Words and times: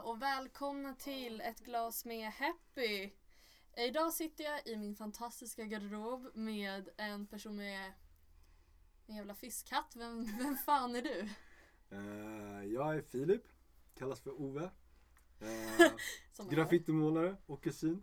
Hallå 0.00 0.10
och 0.12 0.22
välkomna 0.22 0.94
till 0.94 1.40
ett 1.40 1.60
glas 1.60 2.04
med 2.04 2.32
Happy. 2.32 3.10
Idag 3.76 4.12
sitter 4.12 4.44
jag 4.44 4.66
i 4.66 4.76
min 4.76 4.96
fantastiska 4.96 5.64
garderob 5.64 6.30
med 6.36 6.88
en 6.96 7.26
person 7.26 7.56
med 7.56 7.92
en 9.06 9.16
jävla 9.16 9.34
fiskhatt. 9.34 9.92
Vem, 9.96 10.24
vem 10.38 10.56
fan 10.56 10.94
är 10.96 11.02
du? 11.02 11.28
Eh, 11.90 12.64
jag 12.72 12.96
är 12.96 13.02
Filip, 13.02 13.42
kallas 13.94 14.20
för 14.20 14.40
Ove. 14.40 14.70
Eh, 15.40 15.92
Som 16.32 16.48
graffitimålare 16.48 17.36
och 17.46 17.62
kusin. 17.62 18.02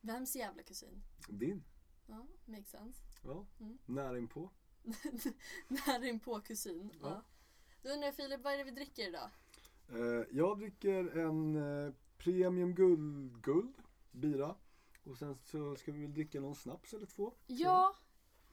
Vems 0.00 0.36
jävla 0.36 0.62
kusin? 0.62 1.02
Din. 1.28 1.64
Ja, 2.06 2.26
makes 2.44 2.70
sense. 2.70 3.00
Ja, 3.24 3.46
Mm. 3.60 3.78
nära 3.86 4.18
inpå. 4.18 4.50
Nära 5.68 6.06
inpå 6.06 6.40
kusin. 6.40 6.90
Ja. 7.02 7.08
Ja. 7.08 7.22
Då 7.82 7.88
undrar 7.90 8.12
Filip, 8.12 8.40
vad 8.40 8.52
är 8.52 8.58
det 8.58 8.64
vi 8.64 8.70
dricker 8.70 9.08
idag? 9.08 9.30
Eh, 9.90 10.26
jag 10.30 10.58
dricker 10.58 11.18
en 11.18 11.56
eh, 11.56 11.92
premium 12.18 12.74
guld, 12.74 13.42
guld 13.42 13.74
bira. 14.10 14.56
Och 15.04 15.18
sen 15.18 15.38
så 15.44 15.76
ska 15.76 15.92
vi 15.92 16.00
väl 16.00 16.14
dricka 16.14 16.40
någon 16.40 16.54
snaps 16.54 16.92
eller 16.92 17.06
två. 17.06 17.34
Ja, 17.46 17.96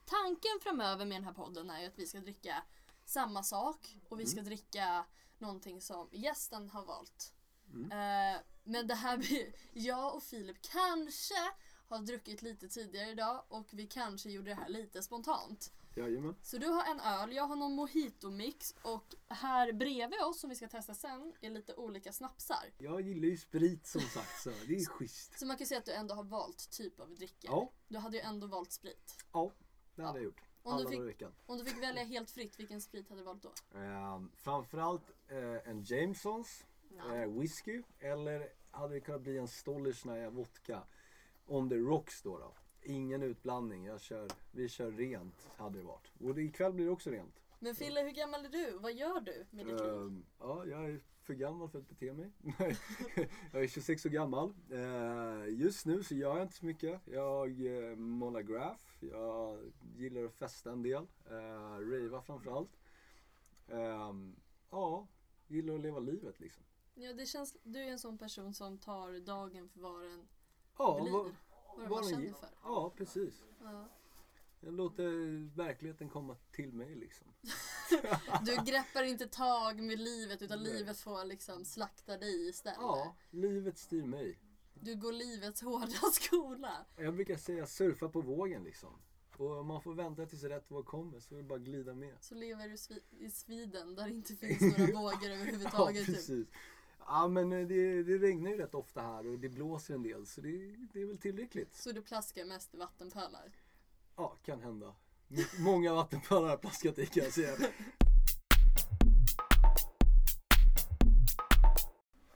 tanken 0.05 0.59
framöver 0.61 1.05
med 1.05 1.15
den 1.17 1.23
här 1.23 1.33
podden 1.33 1.69
är 1.69 1.81
ju 1.81 1.87
att 1.87 1.99
vi 1.99 2.07
ska 2.07 2.19
dricka 2.19 2.63
samma 3.05 3.43
sak 3.43 3.99
och 4.09 4.19
vi 4.19 4.25
ska 4.25 4.41
dricka 4.41 5.05
någonting 5.37 5.81
som 5.81 6.09
gästen 6.11 6.69
har 6.69 6.85
valt. 6.85 7.33
Mm. 7.73 7.91
Eh, 7.91 8.41
men 8.63 8.87
det 8.87 8.95
här 8.95 9.17
blir, 9.17 9.53
jag 9.73 10.15
och 10.15 10.23
Filip 10.23 10.57
kanske 10.61 11.51
har 11.87 11.99
druckit 11.99 12.41
lite 12.41 12.67
tidigare 12.67 13.09
idag 13.09 13.43
och 13.47 13.69
vi 13.71 13.87
kanske 13.87 14.29
gjorde 14.29 14.49
det 14.49 14.55
här 14.55 14.69
lite 14.69 15.03
spontant. 15.03 15.73
Jajamän. 15.97 16.35
Så 16.41 16.57
du 16.57 16.67
har 16.67 16.85
en 16.91 16.99
öl, 16.99 17.33
jag 17.35 17.43
har 17.43 17.55
någon 17.55 17.75
mojito-mix 17.75 18.75
och 18.81 19.15
här 19.27 19.73
bredvid 19.73 20.21
oss 20.21 20.39
som 20.39 20.49
vi 20.49 20.55
ska 20.55 20.67
testa 20.67 20.93
sen 20.93 21.33
är 21.41 21.49
lite 21.49 21.75
olika 21.75 22.11
snapsar. 22.13 22.65
Jag 22.77 23.01
gillar 23.01 23.27
ju 23.27 23.37
sprit 23.37 23.87
som 23.87 24.01
sagt 24.01 24.41
så 24.41 24.49
det 24.49 24.75
är 24.75 24.85
schysst. 24.89 25.39
Så 25.39 25.45
man 25.45 25.57
kan 25.57 25.67
säga 25.67 25.79
att 25.79 25.85
du 25.85 25.93
ändå 25.93 26.15
har 26.15 26.23
valt 26.23 26.69
typ 26.71 26.99
av 26.99 27.09
drycker. 27.15 27.49
Ja, 27.49 27.71
Du 27.87 27.97
hade 27.97 28.17
ju 28.17 28.21
ändå 28.23 28.47
valt 28.47 28.71
sprit. 28.71 29.15
ja 29.33 29.51
det 29.95 30.03
hade 30.03 30.19
Ja. 30.19 30.21
jag 30.21 30.25
gjort. 30.25 30.41
Om 30.63 30.77
du 30.83 31.11
fick-. 31.13 31.23
Om 31.45 31.57
du 31.57 31.65
fick 31.65 31.83
välja 31.83 32.03
helt 32.03 32.31
fritt, 32.31 32.59
vilken 32.59 32.81
sprit 32.81 33.09
hade 33.09 33.21
du 33.21 33.25
valt 33.25 33.41
då? 33.41 33.51
Eh, 33.79 34.21
framförallt 34.35 35.11
eh, 35.27 35.69
en 35.69 35.83
Jamesons 35.83 36.65
eh, 37.11 37.39
whisky 37.39 37.83
eller 37.99 38.49
hade 38.71 38.93
det 38.93 39.01
kunnat 39.01 39.21
bli 39.21 39.37
en 39.37 39.47
Stollersnaja 39.47 40.29
vodka 40.29 40.83
on 41.45 41.69
the 41.69 41.75
rocks 41.75 42.21
då, 42.21 42.37
då. 42.37 42.53
Ingen 42.87 43.23
utblandning, 43.23 43.85
jag 43.85 44.01
kör, 44.01 44.27
vi 44.51 44.69
kör 44.69 44.91
rent 44.91 45.49
hade 45.57 45.77
det 45.77 45.83
varit. 45.83 46.11
Och 46.19 46.39
ikväll 46.39 46.73
blir 46.73 46.85
det 46.85 46.91
också 46.91 47.09
rent. 47.09 47.41
Men 47.59 47.75
Fille, 47.75 48.01
hur 48.01 48.11
gammal 48.11 48.45
är 48.45 48.49
du? 48.49 48.77
Vad 48.77 48.93
gör 48.93 49.19
du 49.19 49.45
med 49.49 49.65
ditt 49.65 49.79
liv? 49.79 49.93
Ehm, 49.93 50.25
ja, 50.39 50.65
jag 50.65 50.85
är 50.85 50.99
för 51.23 51.33
gammal 51.33 51.69
för 51.69 51.79
att 51.79 51.89
bete 51.89 52.13
mig. 52.13 52.31
Jag 53.51 53.63
är 53.63 53.67
26 53.67 54.05
år 54.05 54.09
gammal. 54.09 54.53
Eh, 54.71 55.59
just 55.59 55.85
nu 55.85 56.03
så 56.03 56.15
gör 56.15 56.35
jag 56.35 56.45
inte 56.45 56.55
så 56.55 56.65
mycket. 56.65 57.01
Jag 57.05 57.61
uh, 57.61 57.95
målar 57.95 58.41
graf. 58.41 58.97
Jag 58.99 59.71
gillar 59.95 60.23
att 60.23 60.33
festa 60.33 60.71
en 60.71 60.83
del. 60.83 61.07
Uh, 61.31 61.91
rava 61.91 62.21
framförallt. 62.21 62.77
Ja, 64.69 65.07
gillar 65.47 65.75
att 65.75 65.81
leva 65.81 65.99
livet 65.99 66.39
liksom. 66.39 66.63
Ja, 66.95 67.13
det 67.13 67.25
känns, 67.25 67.57
du 67.63 67.79
är 67.79 67.91
en 67.91 67.99
sån 67.99 68.17
person 68.17 68.53
som 68.53 68.77
tar 68.77 69.19
dagen 69.19 69.69
för 69.69 69.79
vad 69.79 70.01
den 70.01 70.27
Ja, 70.77 71.07
vad, 71.11 71.35
Vad 71.89 72.03
den 72.03 72.09
känner 72.09 72.23
ger. 72.25 72.33
för. 72.33 72.49
Ja, 72.63 72.93
precis. 72.97 73.43
Ja. 73.63 73.89
Jag 74.59 74.73
låter 74.73 75.09
verkligheten 75.55 76.09
komma 76.09 76.35
till 76.51 76.73
mig 76.73 76.95
liksom. 76.95 77.27
Du 78.45 78.55
greppar 78.71 79.03
inte 79.03 79.27
tag 79.27 79.81
med 79.81 79.99
livet 79.99 80.41
utan 80.41 80.63
Nej. 80.63 80.73
livet 80.73 80.99
får 80.99 81.25
liksom 81.25 81.65
slakta 81.65 82.17
dig 82.17 82.49
istället. 82.49 82.77
Ja, 82.81 83.15
livet 83.29 83.77
styr 83.77 84.05
mig. 84.05 84.39
Du 84.73 84.95
går 84.95 85.11
livets 85.11 85.61
hårda 85.61 85.87
skola. 86.13 86.85
Jag 86.97 87.15
brukar 87.15 87.37
säga 87.37 87.67
surfa 87.67 88.09
på 88.09 88.21
vågen 88.21 88.63
liksom. 88.63 88.89
Och 89.37 89.65
man 89.65 89.81
får 89.81 89.93
vänta 89.93 90.25
tills 90.25 90.43
rätt 90.43 90.71
våg 90.71 90.85
kommer 90.85 91.19
så 91.19 91.33
är 91.33 91.37
det 91.37 91.43
bara 91.43 91.59
glida 91.59 91.93
med. 91.93 92.17
Så 92.21 92.35
lever 92.35 92.67
du 92.67 92.75
i 93.25 93.29
Sweden 93.31 93.95
där 93.95 94.03
det 94.03 94.09
inte 94.13 94.35
finns 94.35 94.61
några 94.77 94.93
vågor 95.01 95.29
Ja, 95.29 95.35
överhuvudtaget. 95.35 96.27
typ. 96.27 96.47
Ja, 97.09 97.27
men 97.27 97.53
eh, 97.53 97.67
det, 97.67 98.03
det 98.03 98.17
regnar 98.17 98.51
ju 98.51 98.57
rätt 98.57 98.75
ofta 98.75 99.01
här 99.01 99.27
och 99.27 99.39
det 99.39 99.49
blåser 99.49 99.93
en 99.93 100.03
del 100.03 100.25
så 100.25 100.41
det, 100.41 100.75
det 100.93 101.01
är 101.01 101.05
väl 101.05 101.17
tillräckligt. 101.17 101.75
Så 101.75 101.91
du 101.91 102.01
plaskar 102.01 102.45
mest 102.45 102.75
i 102.75 102.77
vattenpölar. 102.77 103.51
Ja, 104.15 104.37
kan 104.43 104.61
hända. 104.61 104.95
Många 105.59 105.93
vattenpölar 105.93 106.41
har 106.41 106.49
jag 106.49 106.61
plaskat 106.61 106.99
i 106.99 107.05
kan 107.05 107.23
jag 107.23 107.33
säga. 107.33 107.55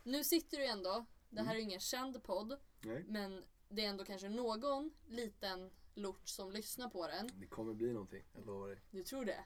Nu 0.03 0.23
sitter 0.23 0.57
du 0.57 0.65
ändå, 0.65 1.05
det 1.29 1.41
här 1.41 1.51
är 1.51 1.57
ju 1.57 1.63
ingen 1.63 1.79
känd 1.79 2.23
podd, 2.23 2.57
Nej, 2.81 3.05
men 3.07 3.43
det 3.69 3.85
är 3.85 3.89
ändå 3.89 4.05
kanske 4.05 4.29
någon 4.29 4.91
liten 5.07 5.69
lort 5.93 6.27
som 6.27 6.51
lyssnar 6.51 6.89
på 6.89 7.07
den. 7.07 7.29
det 7.33 7.47
kommer 7.47 7.73
bli 7.73 7.93
någonting, 7.93 8.23
jag 8.33 8.45
lovar 8.45 8.67
dig. 8.67 8.77
Du 8.91 9.03
tror 9.03 9.25
det? 9.25 9.45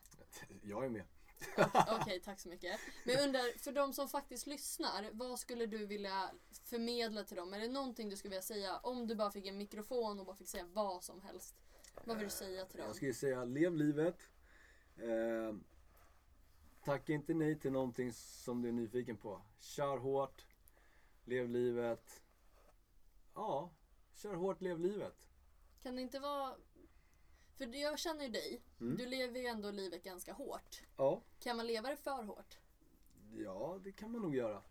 Jag 0.61 0.85
är 0.85 0.89
med. 0.89 1.03
Okej, 2.01 2.19
tack 2.19 2.40
så 2.40 2.50
mycket. 2.50 2.79
Men 3.03 3.16
jag 3.16 3.23
undrar, 3.23 3.57
för 3.59 3.72
de 3.72 3.94
som 3.94 4.09
faktiskt 4.09 4.47
lyssnar, 4.47 5.09
vad 5.12 5.40
skulle 5.40 5.66
du 5.66 5.85
vilja 5.85 6.31
förmedla 6.63 7.23
till 7.23 7.38
dem? 7.38 7.53
Är 7.53 7.59
det 7.59 7.68
någonting 7.68 8.09
du 8.09 8.18
skulle 8.18 8.29
vilja 8.29 8.41
säga 8.41 8.78
om 8.78 9.07
du 9.07 9.16
bara 9.16 9.31
fick 9.31 9.46
en 9.46 9.57
mikrofon 9.57 10.19
och 10.19 10.25
bara 10.25 10.35
fick 10.35 10.50
säga 10.50 10.66
vad 10.73 11.03
som 11.03 11.22
helst? 11.22 11.56
Vad 12.03 12.18
vill 12.18 12.25
du 12.25 12.31
säga 12.31 12.66
till 12.66 12.78
dem? 12.78 12.88
Jag 12.88 12.96
skulle 12.96 13.13
säga 13.13 13.46
lev 13.46 13.75
livet. 13.75 14.29
Eh, 14.97 15.56
tacka 16.84 17.13
inte 17.13 17.34
nej 17.34 17.59
till 17.59 17.72
någonting 17.72 18.13
som 18.13 18.62
du 18.62 18.67
är 18.67 18.73
nyfiken 18.73 19.17
på. 19.17 19.41
Kör 19.59 19.97
hårt. 19.97 20.46
Lev 21.25 21.50
livet. 21.50 22.22
Ja, 23.34 23.72
kör 24.13 24.34
hårt, 24.34 24.62
lev 24.62 24.79
livet. 24.79 25.29
Kan 25.84 25.96
det 25.96 26.02
inte 26.02 26.19
vara... 26.19 26.56
För 27.57 27.75
jag 27.75 27.99
känner 27.99 28.23
ju 28.23 28.29
dig. 28.29 28.61
Mm. 28.81 28.97
Du 28.97 29.05
lever 29.05 29.39
ju 29.39 29.45
ändå 29.45 29.71
livet 29.71 30.03
ganska 30.03 30.33
hårt. 30.33 30.81
Ja, 30.97 31.21
Kan 31.39 31.57
man 31.57 31.67
leva 31.67 31.89
det 31.89 31.95
för 31.97 32.23
hårt? 32.23 32.57
ja 33.38 33.79
det 33.83 33.91
kan 33.91 34.11
man 34.11 34.21
nog 34.21 34.35
göra. 34.35 34.61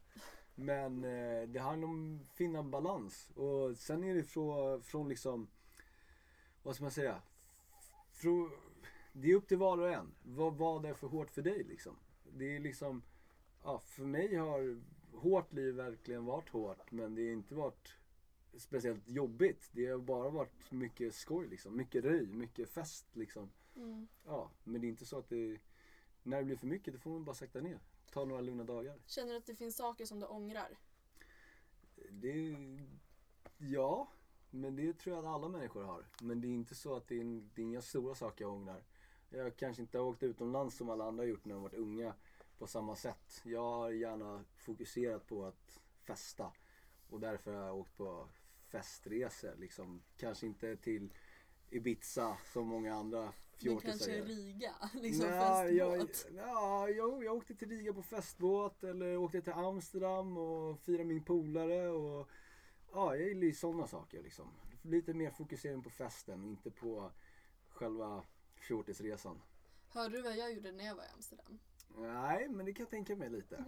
Men 0.55 1.05
eh, 1.05 1.49
det 1.49 1.59
handlar 1.61 1.89
om 1.89 2.21
att 2.23 2.37
finna 2.37 2.63
balans. 2.63 3.31
Och 3.31 3.77
sen 3.77 4.05
är 4.05 4.15
det 4.15 4.25
från, 4.25 4.83
från 4.83 5.09
liksom, 5.09 5.49
vad 6.63 6.75
ska 6.75 6.85
man 6.85 6.91
säga? 6.91 7.23
Frå, 8.13 8.51
det 9.13 9.31
är 9.31 9.35
upp 9.35 9.49
till 9.49 9.57
var 9.59 9.79
och 9.79 9.91
en. 9.91 10.15
Vad, 10.23 10.55
vad 10.55 10.85
är 10.85 10.95
för 10.95 11.07
hårt 11.07 11.31
för 11.31 11.43
dig 11.43 11.65
liksom? 11.65 11.97
Det 12.33 12.57
är 12.57 12.61
liksom, 12.61 13.03
ja, 13.63 13.79
för 13.79 14.03
mig 14.03 14.35
har 14.35 14.81
hårt 15.17 15.53
liv 15.53 15.75
verkligen 15.75 16.25
varit 16.25 16.49
hårt. 16.49 16.91
Men 16.91 17.15
det 17.15 17.23
har 17.23 17.33
inte 17.33 17.55
varit 17.55 17.95
speciellt 18.59 19.09
jobbigt. 19.09 19.71
Det 19.73 19.87
har 19.87 19.99
bara 19.99 20.31
varit 20.31 20.71
mycket 20.71 21.15
skoj 21.15 21.49
liksom. 21.49 21.77
Mycket 21.77 22.05
röj, 22.05 22.27
mycket 22.27 22.69
fest 22.69 23.07
liksom. 23.13 23.51
Mm. 23.77 24.09
Ja, 24.25 24.51
men 24.65 24.81
det 24.81 24.87
är 24.87 24.89
inte 24.89 25.07
så 25.07 25.19
att 25.19 25.29
det, 25.29 25.59
när 26.23 26.39
det 26.39 26.45
blir 26.45 26.57
för 26.57 26.67
mycket 26.67 26.95
då 26.95 26.99
får 26.99 27.11
man 27.11 27.25
bara 27.25 27.35
sakta 27.35 27.61
ner. 27.61 27.79
Ta 28.13 28.25
några 28.25 28.41
lugna 28.41 28.65
dagar. 28.65 28.99
Känner 29.07 29.31
du 29.31 29.37
att 29.37 29.47
det 29.47 29.55
finns 29.55 29.77
saker 29.77 30.07
som 30.07 30.21
du 30.21 30.27
ångrar? 30.27 30.79
Det, 32.11 32.57
ja, 33.59 34.09
men 34.51 34.77
det 34.77 34.99
tror 34.99 35.17
jag 35.17 35.25
att 35.25 35.35
alla 35.35 35.49
människor 35.49 35.83
har. 35.83 36.07
Men 36.21 36.41
det 36.41 36.47
är 36.47 36.55
inte 36.55 36.75
så 36.75 36.97
att 36.97 37.09
det 37.09 37.21
är, 37.21 37.43
det 37.55 37.63
är 37.63 37.65
inga 37.65 37.83
stora 37.83 38.15
saker 38.15 38.45
jag 38.45 38.53
ångrar. 38.53 38.85
Jag 39.31 39.57
kanske 39.57 39.83
inte 39.83 39.99
har 39.99 40.05
åkt 40.05 40.23
utomlands 40.23 40.77
som 40.77 40.91
alla 40.91 41.05
andra 41.05 41.23
har 41.23 41.29
gjort 41.29 41.45
när 41.45 41.55
de 41.55 41.63
varit 41.63 41.75
unga 41.75 42.15
på 42.59 42.67
samma 42.67 42.97
sätt. 42.97 43.43
Jag 43.45 43.71
har 43.71 43.91
gärna 43.91 44.45
fokuserat 44.57 45.27
på 45.27 45.45
att 45.45 45.81
festa 46.03 46.53
och 47.11 47.21
därför 47.21 47.53
har 47.53 47.67
jag 47.67 47.77
åkt 47.77 47.97
på 47.97 48.29
festresor. 48.75 49.55
Liksom. 49.57 50.03
Kanske 50.17 50.47
inte 50.47 50.77
till 50.77 51.13
Ibiza 51.71 52.37
som 52.53 52.67
många 52.67 52.95
andra 52.95 53.23
Men 53.23 53.33
fjortisar 53.57 53.91
kanske 53.91 54.17
gör. 54.17 54.25
Riga? 54.25 54.75
Liksom 54.95 55.31
Nej, 55.31 55.75
jag, 55.75 56.09
festbåt? 56.09 56.33
ja, 56.37 56.89
jag, 56.89 57.25
jag 57.25 57.35
åkte 57.37 57.55
till 57.55 57.69
Riga 57.69 57.93
på 57.93 58.03
festbåt 58.03 58.85
eller 58.85 59.17
åkte 59.17 59.43
till 59.43 59.53
Amsterdam 59.53 60.37
och 60.37 60.81
firade 60.81 61.05
min 61.05 61.25
polare. 61.25 61.89
Och, 61.89 62.29
ja, 62.93 63.17
jag 63.17 63.29
gillar 63.29 63.43
ju 63.43 63.55
sådana 63.55 63.87
saker 63.87 64.23
liksom. 64.23 64.51
Lite 64.83 65.15
mer 65.15 65.31
fokusering 65.31 65.83
på 65.83 65.91
festen, 65.91 66.45
inte 66.45 66.71
på 66.71 67.11
själva 67.69 68.25
fjortisresan. 68.57 69.43
Hörde 69.89 70.17
du 70.17 70.23
vad 70.23 70.37
jag 70.37 70.53
gjorde 70.53 70.73
när 70.73 70.85
jag 70.85 70.95
var 70.95 71.05
i 71.05 71.09
Amsterdam? 71.15 71.59
Nej, 71.97 72.49
men 72.49 72.67
det 72.67 72.73
kan 72.73 72.83
jag 72.83 72.91
tänka 72.91 73.17
mig 73.17 73.31
lite. 73.31 73.65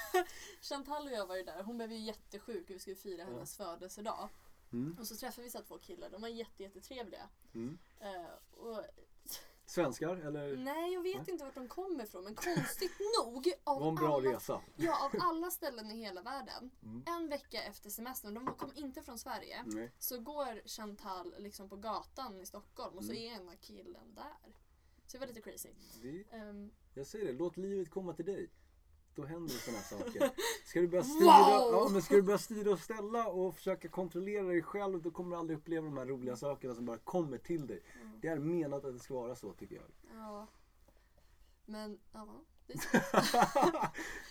Chantal 0.60 1.06
och 1.06 1.12
jag 1.12 1.26
var 1.26 1.36
ju 1.36 1.42
där. 1.42 1.62
Hon 1.62 1.76
blev 1.76 1.92
ju 1.92 1.98
jättesjuk 1.98 2.64
och 2.64 2.70
vi 2.70 2.78
skulle 2.78 2.96
fira 2.96 3.24
hennes 3.24 3.56
födelsedag. 3.56 4.28
Mm. 4.74 4.96
Och 5.00 5.06
så 5.06 5.16
träffade 5.16 5.44
vi 5.44 5.50
så 5.50 5.58
här 5.58 5.64
två 5.64 5.78
killar. 5.78 6.10
De 6.10 6.22
var 6.22 6.28
jätte, 6.28 6.62
jättetrevliga. 6.62 7.28
Mm. 7.54 7.78
Eh, 8.00 8.58
och, 8.58 8.84
Svenskar 9.66 10.16
eller? 10.16 10.56
nej, 10.56 10.92
jag 10.94 11.02
vet 11.02 11.28
inte 11.28 11.44
vart 11.44 11.54
de 11.54 11.68
kommer 11.68 12.04
ifrån. 12.04 12.24
Men 12.24 12.34
konstigt 12.34 12.92
nog. 13.24 13.42
Det 13.44 13.54
Av 13.64 13.80
var 13.80 13.88
en 13.88 13.94
bra 13.94 14.14
alla, 14.16 14.32
resa. 14.32 14.60
Ja, 14.76 15.04
av 15.04 15.10
alla 15.20 15.50
ställen 15.50 15.90
i 15.90 15.96
hela 15.96 16.22
världen. 16.22 16.70
Mm. 16.82 17.02
En 17.06 17.28
vecka 17.28 17.62
efter 17.62 17.90
semestern, 17.90 18.34
de 18.34 18.46
kom 18.46 18.72
inte 18.74 19.02
från 19.02 19.18
Sverige. 19.18 19.62
Nej. 19.66 19.92
Så 19.98 20.20
går 20.20 20.68
Chantal 20.68 21.34
liksom 21.38 21.68
på 21.68 21.76
gatan 21.76 22.40
i 22.40 22.46
Stockholm 22.46 22.96
och 22.98 23.04
så 23.04 23.12
Mm. 23.12 23.22
är 23.24 23.36
ena 23.40 23.56
killen 23.56 24.14
där. 24.14 24.54
Så 25.06 25.12
det 25.16 25.18
var 25.18 25.26
lite 25.26 25.40
crazy. 25.40 25.68
Det, 26.02 26.24
Ehm, 26.36 26.70
jag 26.94 27.06
säger 27.06 27.24
det, 27.26 27.32
låt 27.32 27.56
livet 27.56 27.90
komma 27.90 28.12
till 28.14 28.24
dig. 28.24 28.50
Då 29.14 29.24
händer 29.24 29.54
sådana 29.54 29.82
saker. 29.82 30.30
Ska 30.64 30.80
du, 30.80 30.88
börja 30.88 31.04
styra, 31.14 31.24
Wow! 31.60 31.72
ja, 31.72 31.88
men 31.92 32.02
ska 32.02 32.14
du 32.14 32.22
börja 32.22 32.38
styra 32.38 32.70
och 32.72 32.78
ställa 32.78 33.26
och 33.28 33.54
försöka 33.54 33.88
kontrollera 33.88 34.46
dig 34.46 34.62
själv 34.62 35.02
då 35.02 35.10
kommer 35.10 35.30
du 35.30 35.36
aldrig 35.36 35.58
uppleva 35.58 35.84
de 35.86 35.96
här 35.96 36.06
roliga 36.06 36.36
sakerna 36.36 36.74
som 36.74 36.84
bara 36.86 36.98
kommer 36.98 37.38
till 37.38 37.66
dig. 37.66 37.82
Mm. 38.02 38.20
Det 38.20 38.28
är 38.28 38.38
menat 38.38 38.84
att 38.84 38.92
det 38.94 38.98
ska 39.00 39.14
vara 39.14 39.36
så 39.36 39.52
tycker 39.52 39.74
jag. 39.76 39.84
Ja. 40.14 40.46
Men, 41.64 41.98
ja. 42.12 42.44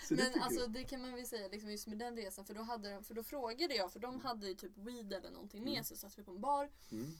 Men 0.09 0.41
alltså 0.41 0.67
det 0.67 0.83
kan 0.83 1.01
man 1.01 1.13
väl 1.15 1.25
säga 1.27 1.47
liksom 1.47 1.71
just 1.71 1.87
med 1.87 1.97
den 1.97 2.15
resan 2.15 2.45
för 2.45 2.53
då, 2.53 2.61
hade 2.61 2.93
de, 2.93 3.03
för 3.03 3.13
då 3.13 3.23
frågade 3.23 3.75
jag 3.75 3.91
för 3.93 3.99
de 3.99 4.19
hade 4.19 4.47
ju 4.47 4.53
typ 4.55 4.77
weed 4.77 5.13
eller 5.13 5.31
någonting 5.31 5.63
med 5.63 5.71
Mm. 5.73 5.83
sig 5.83 5.97
så 5.97 6.09
satt 6.09 6.19
vi 6.19 6.23
på 6.23 6.31
en 6.31 6.41
bar 6.41 6.69
Mm. 6.91 7.11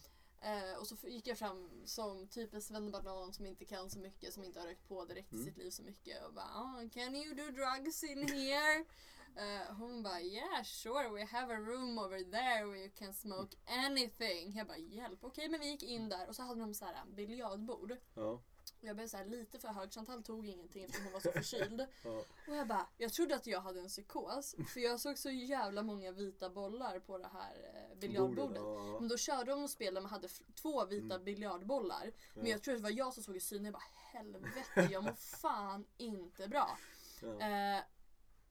Eh, 0.44 0.78
och 0.80 0.88
så 0.88 0.96
gick 1.08 1.28
jag 1.28 1.38
fram 1.38 1.82
som 1.86 2.28
typ 2.28 2.54
en 2.54 2.62
svennebanan 2.62 3.34
som 3.34 3.46
inte 3.46 3.66
kan 3.66 3.90
så 3.90 4.00
mycket 4.00 4.34
som 4.34 4.44
inte 4.44 4.60
har 4.60 4.68
rökt 4.68 4.88
på 4.88 5.06
direkt 5.06 5.34
i 5.34 5.36
Mm. 5.36 5.46
sitt 5.46 5.58
liv 5.58 5.70
så 5.70 5.84
mycket 5.84 6.26
och 6.26 6.34
bara 6.34 6.46
ah, 6.46 6.82
can 6.94 7.16
you 7.16 7.36
do 7.36 7.52
drugs 7.52 8.04
in 8.04 8.28
here? 8.28 8.86
Eh, 9.36 9.74
hon 9.76 10.04
bara 10.04 10.22
yeah 10.22 10.64
sure 10.64 11.10
we 11.10 11.26
have 11.26 11.54
a 11.54 11.58
room 11.58 11.98
over 11.98 12.20
there 12.20 12.66
where 12.66 12.78
you 12.80 12.90
can 12.96 13.14
smoke 13.14 13.58
anything. 13.66 14.54
Jag 14.58 14.68
bara 14.68 14.78
hjälp 14.78 15.24
okej 15.24 15.50
men 15.50 15.60
vi 15.60 15.68
gick 15.70 15.84
in 15.84 16.10
där 16.10 16.28
och 16.28 16.36
så 16.36 16.44
hade 16.44 16.60
de 16.62 16.74
så 16.74 16.86
här 16.86 17.06
biljardbord. 17.06 17.98
Ja, 18.14 18.42
jag 18.88 18.96
blev 18.96 19.08
så 19.08 19.18
här 19.18 19.26
lite 19.26 19.60
för 19.60 19.68
hög, 19.68 19.94
Chantal 19.94 20.24
tog 20.24 20.48
ingenting 20.48 20.84
eftersom 20.84 21.04
hon 21.06 21.14
var 21.14 21.20
så 21.20 21.32
förkyld. 21.42 21.86
ja. 22.04 22.24
Och 22.48 22.56
jag 22.56 22.68
bara, 22.68 22.88
jag 22.98 23.14
trodde 23.14 23.36
att 23.36 23.48
jag 23.48 23.62
hade 23.62 23.80
en 23.80 23.88
psykos. 23.88 24.56
För 24.74 24.80
jag 24.80 25.00
såg 25.00 25.18
så 25.18 25.30
jävla 25.30 25.84
många 25.84 26.12
vita 26.12 26.50
bollar 26.50 27.00
på 27.00 27.18
det 27.18 27.28
här 27.34 27.54
eh, 27.92 27.98
biljardbordet. 27.98 28.62
Bordet, 28.62 28.88
ja. 28.94 29.00
Men 29.00 29.10
då 29.10 29.18
körde 29.18 29.52
de 29.52 29.64
och 29.64 29.70
spelade 29.70 30.02
med 30.02 30.12
hade 30.12 30.28
två 30.56 30.86
vita 30.86 31.20
biljardbollar. 31.20 32.12
Men 32.34 32.46
Ja. 32.46 32.52
jag 32.52 32.62
tror 32.64 32.74
att 32.74 32.80
det 32.80 32.84
var 32.84 32.98
jag 32.98 33.14
som 33.14 33.24
såg 33.24 33.36
i 33.36 33.40
synen. 33.40 33.66
Jag 33.66 33.74
bara 33.74 33.84
helvete 34.20 34.88
jag 34.92 35.04
mår 35.04 35.14
fan 35.14 35.86
inte 35.98 36.48
bra. 36.48 36.78
Eh, 37.24 37.84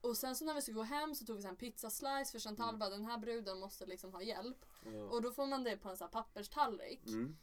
och 0.01 0.17
sen 0.17 0.35
så 0.35 0.45
när 0.45 0.53
vi 0.53 0.61
skulle 0.61 0.75
gå 0.75 0.83
hem 0.83 1.15
så 1.15 1.25
tog 1.25 1.35
vi 1.35 1.41
så 1.41 1.47
en 1.47 1.55
pizzaslice 1.55 2.31
för 2.31 2.39
Chantal 2.39 2.69
Mm. 2.69 2.79
bara 2.79 2.89
den 2.89 3.05
här 3.05 3.17
bruden 3.17 3.59
måste 3.59 3.85
liksom 3.85 4.13
ha 4.13 4.21
hjälp. 4.21 4.65
Och 5.11 5.21
då 5.21 5.31
får 5.31 5.45
man 5.45 5.63
det 5.63 5.77
på 5.77 5.89
en 5.89 5.97
sån 5.97 6.05
här 6.05 6.11
papperstallrik. 6.11 7.07
Mm. 7.07 7.37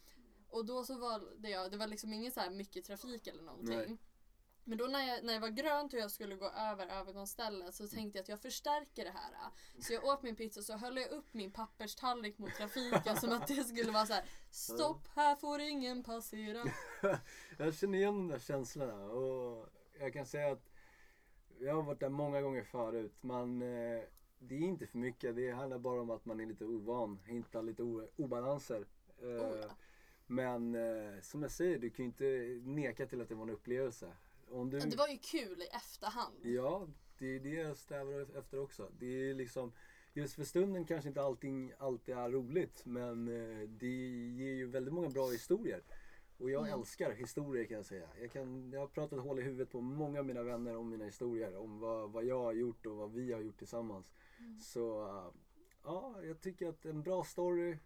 Och 0.50 0.64
då 0.66 0.84
så 0.84 0.98
var 0.98 1.22
det 1.38 1.50
jag, 1.50 1.70
det 1.70 1.76
var 1.76 1.86
liksom 1.86 2.12
ingen 2.12 2.32
så 2.32 2.40
här 2.40 2.50
mycket 2.50 2.84
trafik 2.84 3.26
eller 3.26 3.42
någonting. 3.42 3.76
Nej. 3.76 3.98
Men 4.64 4.78
då 4.78 4.84
när 4.84 5.08
jag, 5.08 5.24
när 5.24 5.32
jag 5.32 5.40
var 5.40 5.48
grönt 5.48 5.92
och 5.92 5.98
jag 5.98 6.10
skulle 6.10 6.36
gå 6.36 6.50
över 6.50 6.86
övergångsstället 6.86 7.74
så 7.74 7.88
tänkte 7.88 8.18
jag 8.18 8.22
att 8.22 8.28
jag 8.28 8.40
förstärker 8.40 9.04
det 9.04 9.10
här. 9.10 9.50
Så 9.80 9.92
jag 9.92 10.04
åt 10.04 10.22
min 10.22 10.36
pizza 10.36 10.62
så 10.62 10.76
höll 10.76 10.96
jag 10.96 11.10
upp 11.10 11.34
min 11.34 11.50
papperstallrik 11.50 12.38
mot 12.38 12.54
trafiken 12.54 13.16
som 13.16 13.32
att 13.32 13.46
det 13.46 13.64
skulle 13.64 13.92
vara 13.92 14.06
så 14.06 14.12
här: 14.12 14.24
Stopp, 14.50 15.08
här 15.14 15.36
får 15.36 15.60
ingen 15.60 16.02
passera. 16.02 16.64
Jag 17.58 17.74
känner 17.74 17.98
igen 17.98 18.14
de 18.14 18.28
där 18.28 18.38
känslorna 18.38 19.04
och 19.04 19.68
jag 20.00 20.12
kan 20.12 20.26
säga 20.26 20.52
att 20.52 20.70
jag 21.58 21.74
har 21.74 21.82
varit 21.82 22.00
där 22.00 22.08
många 22.08 22.40
gånger 22.40 22.64
förut. 22.64 23.14
Man, 23.20 23.62
eh, 23.62 24.02
det 24.38 24.54
är 24.54 24.60
inte 24.60 24.86
för 24.86 24.98
mycket, 24.98 25.36
det 25.36 25.50
handlar 25.50 25.78
bara 25.78 26.00
om 26.00 26.10
att 26.10 26.24
man 26.24 26.40
är 26.40 26.46
lite 26.46 26.64
ovan, 26.64 27.20
hittar 27.26 27.62
lite 27.62 27.82
obalanser. 28.16 28.86
Eh, 29.22 29.26
Oh, 29.26 29.58
ja. 29.60 29.68
Men 30.30 30.74
eh, 30.74 31.20
som 31.22 31.42
jag 31.42 31.50
säger, 31.50 31.78
du 31.78 31.90
kan 31.90 32.04
ju 32.04 32.08
inte 32.08 32.60
neka 32.70 33.06
till 33.06 33.20
att 33.20 33.28
det 33.28 33.34
var 33.34 33.42
en 33.42 33.50
upplevelse. 33.50 34.12
Om 34.50 34.70
du, 34.70 34.78
Det 34.78 34.96
var 34.96 35.08
ju 35.08 35.18
kul 35.18 35.62
i 35.62 35.66
efterhand. 35.76 36.34
Ja, 36.42 36.88
det 37.18 37.26
är 37.36 37.40
det 37.40 37.48
jag 37.54 37.76
strävar 37.76 38.38
efter 38.38 38.58
också. 38.60 38.90
Det 38.98 39.06
är 39.30 39.34
liksom, 39.34 39.72
just 40.12 40.34
för 40.34 40.44
stunden 40.44 40.84
kanske 40.84 41.08
inte 41.08 41.22
allting 41.22 41.72
alltid 41.78 42.14
är 42.14 42.30
roligt 42.30 42.82
men 42.84 43.28
eh, 43.28 43.68
det 43.68 44.08
ger 44.36 44.54
ju 44.54 44.66
väldigt 44.66 44.94
många 44.94 45.08
bra 45.08 45.30
historier. 45.30 45.82
Och 46.38 46.50
jag 46.50 46.66
Mm. 46.66 46.80
älskar 46.80 47.12
historier 47.12 47.64
kan 47.64 47.76
jag 47.76 47.86
säga. 47.86 48.08
Jag, 48.20 48.30
kan, 48.30 48.70
jag 48.72 48.80
har 48.80 48.86
pratat 48.86 49.20
hål 49.20 49.38
i 49.38 49.42
huvudet 49.42 49.70
på 49.70 49.80
många 49.80 50.18
av 50.18 50.26
mina 50.26 50.42
vänner 50.42 50.76
om 50.76 50.90
mina 50.90 51.04
historier. 51.04 51.56
Om 51.56 51.78
vad, 51.78 52.10
vad 52.12 52.24
jag 52.24 52.38
har 52.42 52.52
gjort 52.52 52.86
och 52.86 52.96
vad 52.96 53.12
vi 53.12 53.32
har 53.32 53.40
gjort 53.40 53.58
tillsammans. 53.58 54.12
Så 54.60 55.06
eh, 55.08 55.32
ja, 55.84 56.14
jag 56.22 56.40
tycker 56.40 56.68
att 56.68 56.84
en 56.84 57.02
bra 57.02 57.24
story, 57.24 57.76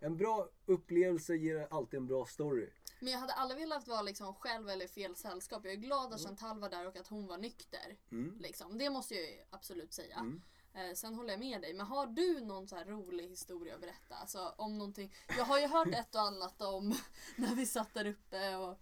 en 0.00 0.16
bra 0.16 0.48
upplevelse 0.66 1.34
ger 1.34 1.66
alltid 1.70 1.98
en 1.98 2.06
bra 2.06 2.26
story. 2.26 2.70
Men 3.00 3.12
jag 3.12 3.18
hade 3.18 3.32
aldrig 3.32 3.60
velat 3.60 3.88
vara 3.88 4.02
liksom 4.02 4.34
själv 4.34 4.68
eller 4.68 4.86
fel 4.86 5.16
sällskap. 5.16 5.64
Jag 5.64 5.72
är 5.72 5.76
glad 5.76 6.12
att 6.12 6.20
Chantal 6.20 6.60
var 6.60 6.70
där 6.70 6.86
och 6.86 6.96
att 6.96 7.08
hon 7.08 7.26
var 7.26 7.38
nykter. 7.38 7.96
Mm. 8.12 8.36
Liksom. 8.40 8.78
Det 8.78 8.90
måste 8.90 9.14
jag 9.14 9.24
ju 9.24 9.38
absolut 9.50 9.92
säga. 9.92 10.16
Mm. 10.16 10.42
Eh, 10.74 10.94
sen 10.94 11.14
håller 11.14 11.30
jag 11.30 11.40
med 11.40 11.60
dig. 11.60 11.74
Men 11.74 11.86
har 11.86 12.06
du 12.06 12.40
någon 12.40 12.68
så 12.68 12.76
här 12.76 12.84
rolig 12.84 13.28
historia 13.28 13.74
att 13.74 13.80
berätta? 13.80 14.14
Alltså, 14.14 14.54
om 14.56 14.78
någonting. 14.78 15.12
Jag 15.38 15.44
har 15.44 15.58
ju 15.58 15.66
hört 15.66 15.88
ett 15.88 16.14
och 16.14 16.20
annat 16.20 16.62
om 16.62 16.94
när 17.36 17.54
vi 17.54 17.66
satt 17.66 17.94
där 17.94 18.06
uppe. 18.06 18.56
Och, 18.56 18.78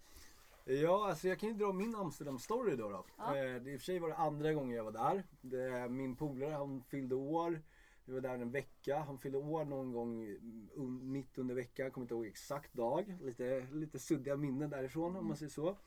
Ja, 0.67 1.09
alltså 1.09 1.27
jag 1.27 1.39
kan 1.39 1.49
ju 1.49 1.55
dra 1.55 1.73
min 1.73 1.95
Amsterdam-story 1.95 2.75
då. 2.75 2.89
då. 2.89 3.05
Ja. 3.17 3.37
Eh, 3.37 3.61
det, 3.61 3.71
I 3.71 3.75
och 3.75 3.79
för 3.79 3.85
sig 3.85 3.99
var 3.99 4.09
det 4.09 4.15
andra 4.15 4.53
gången 4.53 4.77
jag 4.77 4.83
var 4.83 4.91
där. 4.91 5.23
Det, 5.41 5.89
min 5.89 6.15
polare 6.15 6.51
han 6.53 6.83
fyllde 6.83 7.15
år. 7.15 7.61
Vi 8.05 8.13
var 8.13 8.21
där 8.21 8.33
en 8.33 8.51
vecka. 8.51 8.99
Han 8.99 9.17
fyllde 9.17 9.37
år 9.37 9.65
någon 9.65 9.93
gång 9.93 10.23
mm, 10.23 10.69
un, 10.75 11.11
mitt 11.11 11.37
under 11.37 11.55
veckan. 11.55 11.91
Kommer 11.91 12.05
inte 12.05 12.13
ihåg 12.13 12.25
exakt 12.25 12.73
dag. 12.73 13.17
Lite, 13.21 13.67
lite 13.71 13.99
suddiga 13.99 14.37
minnen 14.37 14.69
därifrån 14.69 15.15
om 15.15 15.27
man 15.27 15.37
säger 15.37 15.49
så. 15.49 15.77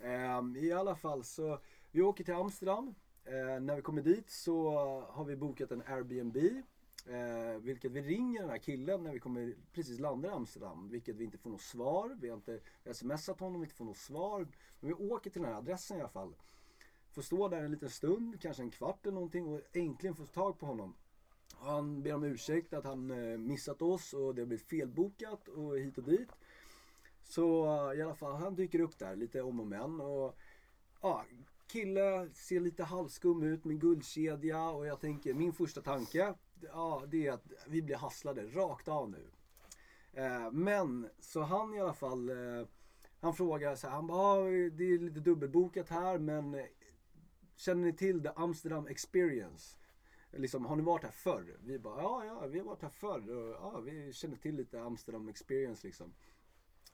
Ehm, 0.00 0.56
I 0.56 0.72
alla 0.72 0.96
fall 0.96 1.24
så, 1.24 1.58
vi 1.90 2.02
åker 2.02 2.24
till 2.24 2.34
Amsterdam. 2.34 2.94
Eh, 3.24 3.60
när 3.60 3.76
vi 3.76 3.82
kommer 3.82 4.02
dit 4.02 4.30
så 4.30 4.70
har 5.00 5.24
vi 5.24 5.36
bokat 5.36 5.72
en 5.72 5.82
Airbnb. 5.86 6.36
Eh, 7.06 7.60
vilket 7.60 7.92
vi 7.92 8.02
ringer 8.02 8.40
den 8.40 8.50
här 8.50 8.58
killen 8.58 9.02
när 9.02 9.12
vi 9.12 9.18
kommer 9.18 9.54
precis 9.72 9.98
landar 9.98 10.28
i 10.28 10.32
Amsterdam. 10.32 10.88
Vilket 10.88 11.16
vi 11.16 11.24
inte 11.24 11.38
får 11.38 11.50
något 11.50 11.60
svar. 11.60 12.16
Vi 12.20 12.28
har 12.28 12.36
inte 12.36 12.60
smsat 12.92 13.40
honom, 13.40 13.60
vi 13.60 13.64
inte 13.64 13.76
får 13.76 13.84
något 13.84 13.96
svar. 13.96 14.46
Men 14.80 14.88
vi 14.88 14.94
åker 14.94 15.30
till 15.30 15.42
den 15.42 15.50
här 15.50 15.58
adressen 15.58 15.96
i 15.96 16.00
alla 16.00 16.08
fall. 16.08 16.34
Får 17.12 17.22
stå 17.22 17.48
där 17.48 17.62
en 17.62 17.70
liten 17.70 17.90
stund, 17.90 18.40
kanske 18.40 18.62
en 18.62 18.70
kvart 18.70 19.06
eller 19.06 19.14
någonting 19.14 19.46
och 19.46 19.60
äntligen 19.72 20.16
få 20.16 20.26
tag 20.26 20.58
på 20.58 20.66
honom. 20.66 20.94
Han 21.60 22.02
ber 22.02 22.14
om 22.14 22.24
ursäkt 22.24 22.72
att 22.72 22.84
han 22.84 23.10
eh, 23.10 23.38
missat 23.38 23.82
oss 23.82 24.12
och 24.12 24.34
det 24.34 24.42
har 24.42 24.46
blivit 24.46 24.68
felbokat 24.68 25.48
och 25.48 25.78
hit 25.78 25.98
och 25.98 26.04
dit. 26.04 26.30
Så 27.22 27.64
eh, 27.64 27.98
i 27.98 28.02
alla 28.02 28.14
fall, 28.14 28.34
han 28.34 28.54
dyker 28.54 28.80
upp 28.80 28.98
där 28.98 29.16
lite 29.16 29.42
om 29.42 29.60
och 29.60 29.66
men. 29.66 30.00
Och, 30.00 30.36
ja, 31.00 31.24
kille 31.66 32.28
ser 32.32 32.60
lite 32.60 32.84
halvskum 32.84 33.42
ut 33.42 33.64
med 33.64 33.80
guldkedja 33.80 34.70
och 34.70 34.86
jag 34.86 35.00
tänker, 35.00 35.34
min 35.34 35.52
första 35.52 35.80
tanke, 35.80 36.34
ja, 36.60 37.02
det 37.08 37.26
är 37.26 37.32
att 37.32 37.46
vi 37.66 37.82
blir 37.82 37.96
hasslade 37.96 38.42
rakt 38.42 38.88
av 38.88 39.10
nu. 39.10 39.26
Eh, 40.12 40.50
men, 40.52 41.08
så 41.20 41.40
han 41.40 41.74
i 41.74 41.80
alla 41.80 41.94
fall, 41.94 42.28
eh, 42.28 42.66
han 43.20 43.34
frågar 43.34 43.76
så 43.76 43.86
här, 43.86 43.94
han 43.94 44.06
bara, 44.06 44.18
ah, 44.18 44.44
det 44.72 44.84
är 44.84 44.98
lite 44.98 45.20
dubbelbokat 45.20 45.88
här 45.88 46.18
men 46.18 46.54
eh, 46.54 46.64
känner 47.56 47.82
ni 47.82 47.92
till 47.92 48.22
the 48.22 48.30
Amsterdam 48.36 48.86
experience? 48.86 49.76
Liksom, 50.32 50.64
har 50.64 50.76
ni 50.76 50.82
varit 50.82 51.04
här 51.04 51.10
förr? 51.10 51.56
Vi 51.60 51.78
bara, 51.78 52.02
ja, 52.02 52.24
ja, 52.24 52.46
vi 52.46 52.58
har 52.58 52.66
varit 52.66 52.82
här 52.82 52.88
förr 52.88 53.30
och 53.30 53.50
ja, 53.50 53.80
vi 53.80 54.12
känner 54.12 54.36
till 54.36 54.56
lite 54.56 54.82
Amsterdam 54.82 55.28
experience 55.28 55.86
liksom. 55.86 56.12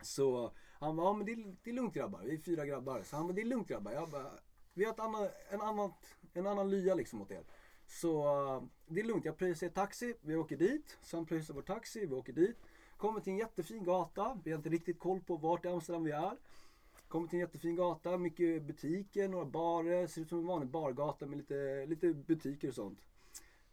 Så 0.03 0.53
han 0.81 0.97
bara, 0.97 1.07
ja 1.07 1.13
men 1.13 1.27
det 1.27 1.33
är, 1.33 1.57
det 1.63 1.71
är 1.71 1.75
lugnt 1.75 1.95
grabbar, 1.95 2.23
vi 2.25 2.35
är 2.35 2.39
fyra 2.39 2.67
grabbar. 2.67 3.03
Så 3.03 3.17
han 3.17 3.27
bara, 3.27 3.33
det 3.33 3.41
är 3.41 3.47
lugnt 3.47 3.69
grabbar. 3.69 3.93
Jag 3.93 4.11
bara, 4.11 4.33
vi 4.75 4.85
har 4.85 4.93
ett 4.93 5.01
annat, 5.01 5.35
en, 5.51 5.61
annat, 5.61 6.17
en 6.33 6.47
annan 6.47 6.71
lya 6.71 6.95
liksom 6.95 7.23
åt 7.23 7.31
er. 7.31 7.45
Så 7.87 8.23
eh, 8.23 8.63
det 8.87 9.01
är 9.01 9.05
lugnt, 9.05 9.25
jag 9.25 9.37
pröjsar 9.37 9.69
taxi, 9.69 10.15
vi 10.21 10.37
åker 10.37 10.57
dit. 10.57 10.99
Så 11.03 11.17
han 11.17 11.27
pröjsar 11.27 11.55
vår 11.55 11.63
taxi, 11.63 12.07
vi 12.07 12.15
åker 12.15 12.33
dit. 12.33 12.57
Kommer 12.97 13.21
till 13.21 13.33
en 13.33 13.39
jättefin 13.39 13.85
gata, 13.85 14.41
vi 14.45 14.51
har 14.51 14.59
inte 14.59 14.69
riktigt 14.69 14.99
koll 14.99 15.21
på 15.21 15.37
vart 15.37 15.65
i 15.65 15.69
Amsterdam 15.69 16.05
vi 16.05 16.11
är. 16.11 16.37
Kommer 17.09 17.29
till 17.29 17.37
en 17.37 17.41
jättefin 17.41 17.77
gata, 17.77 18.19
mycket 18.19 18.63
butiker, 18.63 19.29
några 19.29 19.45
barer, 19.45 20.07
ser 20.07 20.21
ut 20.21 20.29
som 20.29 20.39
en 20.39 20.47
vanlig 20.47 20.69
bargata 20.69 21.27
med 21.27 21.39
lite, 21.39 21.87
lite 21.87 22.13
butiker 22.13 22.69
och 22.69 22.75
sånt. 22.75 22.99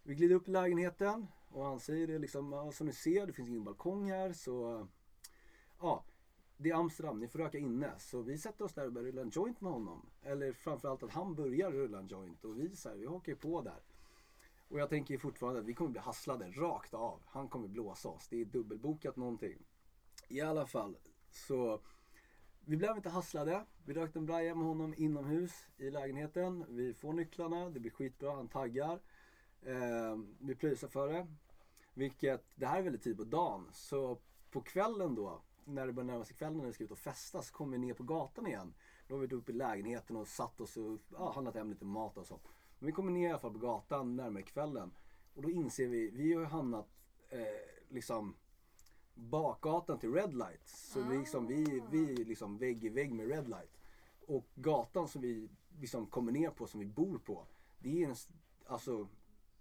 Vi 0.04 0.16
glider 0.16 0.36
upp 0.36 0.48
i 0.48 0.52
lägenheten 0.52 1.28
och 1.50 1.66
han 1.66 1.80
säger 1.80 2.08
det 2.08 2.20
liksom, 2.20 2.52
ja, 2.52 2.72
som 2.72 2.88
ni 2.88 2.94
ser, 2.94 3.28
det 3.28 3.34
finns 3.34 3.50
ingen 3.50 3.64
balkong 3.64 4.10
här 4.10 4.34
så 4.34 4.88
ja, 5.80 6.06
det 6.58 6.70
är 6.70 6.76
Amsterdam, 6.76 7.20
ni 7.20 7.28
får 7.28 7.40
röka 7.40 7.58
inne. 7.58 8.00
Så 8.00 8.22
vi 8.22 8.38
sätter 8.38 8.66
oss 8.66 8.74
där 8.74 8.86
och 8.86 8.94
börjar 8.94 9.08
rulla 9.08 9.22
en 9.22 9.30
joint 9.30 9.62
med 9.62 9.72
honom. 9.72 10.10
Eller 10.22 10.54
framförallt 10.54 11.04
att 11.04 11.12
han 11.12 11.36
börjar 11.36 11.72
rulla 11.72 12.00
en 12.00 12.08
joint 12.08 12.46
och 12.46 12.60
vi, 12.60 12.76
så 12.76 12.90
här, 12.90 12.96
vi 12.96 13.06
hakar 13.06 13.36
på 13.36 13.62
där. 13.62 13.82
Och 14.68 14.80
jag 14.80 14.90
tänker 14.90 15.18
fortfarande 15.18 15.60
att 15.60 15.66
vi 15.66 15.74
kommer 15.74 15.92
bli 15.92 16.00
hasslade 16.00 16.52
rakt 16.52 16.94
av. 16.94 17.22
Han 17.26 17.50
kommer 17.50 17.68
blåsa 17.68 18.10
oss. 18.10 18.28
Det 18.30 18.42
är 18.42 18.46
dubbelbokat 18.46 19.16
någonting. 19.16 19.66
I 20.28 20.42
alla 20.42 20.66
fall 20.66 20.98
så 21.32 21.82
vi 22.66 22.78
blev 22.78 22.96
inte 22.96 23.10
hasslade. 23.10 23.66
Vi 23.86 23.94
rökte 23.94 24.20
en 24.20 24.26
braja 24.26 24.56
med 24.56 24.68
honom 24.68 24.94
inomhus 24.98 25.68
i 25.78 25.90
lägenheten. 25.90 26.66
Vi 26.70 26.94
får 26.94 27.14
nycklarna, 27.14 27.70
det 27.70 27.80
blir 27.80 27.92
skitbra, 27.92 28.36
han 28.36 28.48
taggar. 28.48 29.00
Eh, 29.66 30.18
vi 30.40 30.56
pröjsar 30.56 30.88
för 30.88 31.08
det. 31.08 31.28
Vilket, 31.94 32.46
det 32.56 32.66
här 32.66 32.80
är 32.80 32.84
väldigt 32.84 33.04
tid 33.04 33.18
typ 33.18 33.32
på 33.32 33.38
dagen. 33.38 33.70
Så 33.74 34.18
på 34.52 34.62
kvällen 34.62 35.16
då, 35.16 35.42
när 35.66 35.88
det 35.88 35.94
börjar 35.94 36.08
närma 36.08 36.26
sig 36.26 36.36
kvällen 36.36 36.58
när 36.58 36.66
vi 36.66 36.74
ska 36.74 36.84
ut 36.84 36.92
och 36.92 36.98
festa 36.98 37.42
så 37.42 37.54
kommer 37.54 37.72
vi 37.72 37.78
ner 37.78 37.94
på 37.94 38.04
gatan 38.04 38.48
igen. 38.48 38.74
Då 39.08 39.16
har 39.16 39.20
vi 39.20 39.26
varit 39.28 39.34
uppe 39.34 39.52
i 39.52 39.56
lägenheten 39.56 40.16
och 40.16 40.28
satt 40.28 40.62
oss 40.62 40.78
och 40.78 41.00
ja, 41.12 41.32
handlat 41.32 41.56
hem 41.56 41.70
lite 41.70 41.86
mat 41.86 42.18
och 42.18 42.28
så. 42.28 42.40
Men 42.80 42.86
vi 42.86 42.92
kommer 42.92 43.12
ner 43.12 43.28
i 43.28 43.32
alla 43.32 43.40
fall 43.40 43.54
på 43.54 43.60
gatan 43.60 44.16
närmare 44.16 44.44
kvällen. 44.44 44.92
Och 45.36 45.42
då 45.42 45.52
inser 45.52 45.88
vi, 45.88 46.10
vi 46.10 46.34
har 46.34 46.42
ju 46.42 46.48
hamnat 46.48 46.88
eh, 47.30 47.40
liksom 47.90 48.36
bakgatan 49.14 50.00
till 50.00 50.14
Red 50.14 50.34
Light. 50.34 50.68
Så 50.68 51.02
vi, 51.02 51.18
liksom, 51.18 51.48
vi, 51.48 51.84
vi 51.92 52.22
är 52.22 52.26
liksom 52.26 52.58
vägg 52.58 52.84
i 52.84 52.90
vägg 52.90 53.14
med 53.14 53.28
Red 53.28 53.50
Light. 53.50 53.80
och 54.28 54.46
gatan 54.56 55.08
som 55.08 55.22
vi 55.22 55.50
liksom 55.80 56.06
kommer 56.06 56.32
ner 56.32 56.50
på, 56.50 56.68
som 56.68 56.80
vi 56.80 56.86
bor 56.86 57.18
på. 57.18 57.46
Det 57.80 58.04
är 58.04 58.10
en, 58.10 58.16
alltså, 58.66 59.08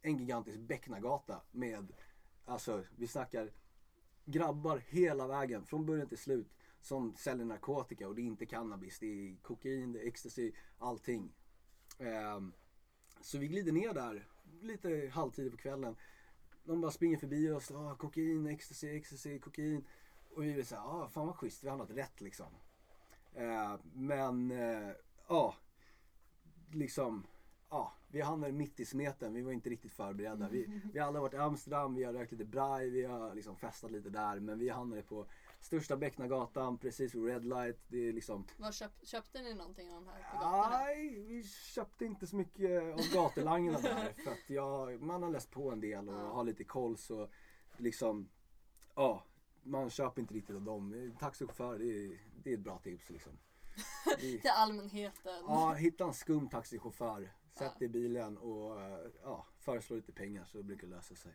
en 0.02 0.18
gigantisk 0.18 0.59
becknargata 0.59 1.40
med, 1.50 1.92
alltså 2.44 2.85
vi 2.97 3.06
snackar 3.06 3.52
grabbar 4.25 4.82
hela 4.88 5.26
vägen 5.26 5.66
från 5.66 5.87
början 5.87 6.09
till 6.09 6.18
slut 6.18 6.49
som 6.80 7.16
säljer 7.16 7.44
narkotika 7.47 8.09
och 8.09 8.14
det 8.14 8.23
är 8.23 8.26
inte 8.26 8.47
cannabis, 8.47 8.99
det 8.99 9.06
är 9.06 9.37
kokain, 9.42 9.92
det 9.92 10.00
är 10.00 10.06
ecstasy, 10.06 10.52
allting. 10.78 11.35
Um, 11.99 12.52
så 13.21 13.38
vi 13.38 13.49
glider 13.49 13.73
ner 13.73 13.94
där 13.94 14.28
lite 14.61 15.11
halvtid 15.14 15.50
på 15.50 15.56
kvällen. 15.56 15.97
De 16.64 16.80
bara 16.80 16.90
springer 16.90 17.18
förbi 17.18 17.50
oss, 17.50 17.71
ah, 17.71 17.94
kokain, 17.94 18.47
ecstasy, 18.47 18.97
ecstasy, 18.97 19.38
kokain. 19.38 19.85
Och 20.35 20.44
vi 20.44 20.52
vill 20.52 20.66
säga, 20.66 20.80
ah, 20.80 21.09
fan 21.09 21.26
vad 21.26 21.37
schysst, 21.37 21.64
vi 21.64 21.68
har 21.68 21.78
hamnat 21.78 21.97
rätt 21.97 22.21
liksom. 22.21 22.47
Uh, 23.37 23.76
men, 23.94 24.50
eh, 24.50 24.90
ja, 25.28 25.56
liksom, 26.73 27.26
ja, 27.73 27.93
vi 28.09 28.21
hamnade 28.21 28.52
mitt 28.52 28.81
i 28.81 28.85
smeten. 28.85 29.35
Vi 29.35 29.43
var 29.43 29.52
inte 29.52 29.71
riktigt 29.71 29.93
förberedda. 29.93 30.49
Vi, 30.49 30.81
vi 30.93 30.99
har 30.99 31.07
alla 31.09 31.21
varit 31.21 31.35
i 31.35 31.37
Amsterdam, 31.37 31.95
vi 31.95 32.05
har 32.05 32.12
rökt 32.12 32.33
lite 32.33 32.45
braj, 32.45 32.91
vi 32.91 33.05
har 33.05 33.35
liksom 33.35 33.57
festat 33.57 33.91
lite 33.93 34.11
där. 34.11 34.41
Men 34.41 34.59
vi 34.59 34.69
hamnade 34.69 35.02
på 35.02 35.26
största 35.61 35.97
Becknargatan, 35.97 36.79
precis 36.79 37.14
vid 37.14 37.25
Red 37.26 37.45
Light. 37.45 37.79
Det 37.88 38.09
är 38.09 38.12
liksom, 38.12 38.47
Vad 38.59 38.75
köp, 38.75 38.91
köpte 39.07 39.43
ni 39.43 39.55
någonting 39.55 39.88
av 39.91 39.95
de 40.05 40.09
här 40.09 40.19
på 40.33 40.38
gatorna? 40.45 40.79
nej, 40.79 41.23
vi 41.23 41.45
köpte 41.45 42.05
inte 42.05 42.26
så 42.26 42.37
mycket 42.37 42.83
av 42.95 43.00
gatulangarna 43.14 43.79
där. 43.83 44.12
För 44.25 44.31
att 44.31 44.50
jag, 44.50 45.02
man 45.02 45.23
har 45.23 45.31
läst 45.31 45.50
på 45.50 45.71
en 45.71 45.81
del 45.81 46.09
och 46.09 46.14
Ja. 46.14 46.33
har 46.33 46.45
lite 46.45 46.64
koll 46.64 46.97
så 46.97 47.29
liksom, 47.76 48.29
ja, 48.95 49.25
man 49.62 49.91
köper 49.91 50.21
inte 50.21 50.35
riktigt 50.35 50.57
av 50.57 50.62
dem. 50.62 51.14
Taxichaufför, 51.21 51.79
det 51.79 51.85
är, 51.85 52.19
det 52.45 52.50
är 52.50 52.55
ett 52.55 52.61
bra 52.61 52.79
tips 52.79 53.11
liksom. 53.11 53.33
Till 54.19 54.41
allmänheten. 54.57 55.33
Ja, 55.47 55.73
hitta 55.73 56.05
en 56.05 56.14
skum 56.14 56.49
taxichaufför. 56.49 57.33
Sätt 57.59 57.78
dig 57.78 57.87
i 57.87 57.88
bilen 57.88 58.38
och 58.38 58.80
eh, 58.80 59.06
ja, 59.23 59.47
föreslå 59.59 59.97
lite 59.97 60.12
pengar 60.12 60.44
så 60.44 60.62
brukar 60.62 60.87
det 60.87 60.94
lösa 60.97 61.14
sig. 61.14 61.32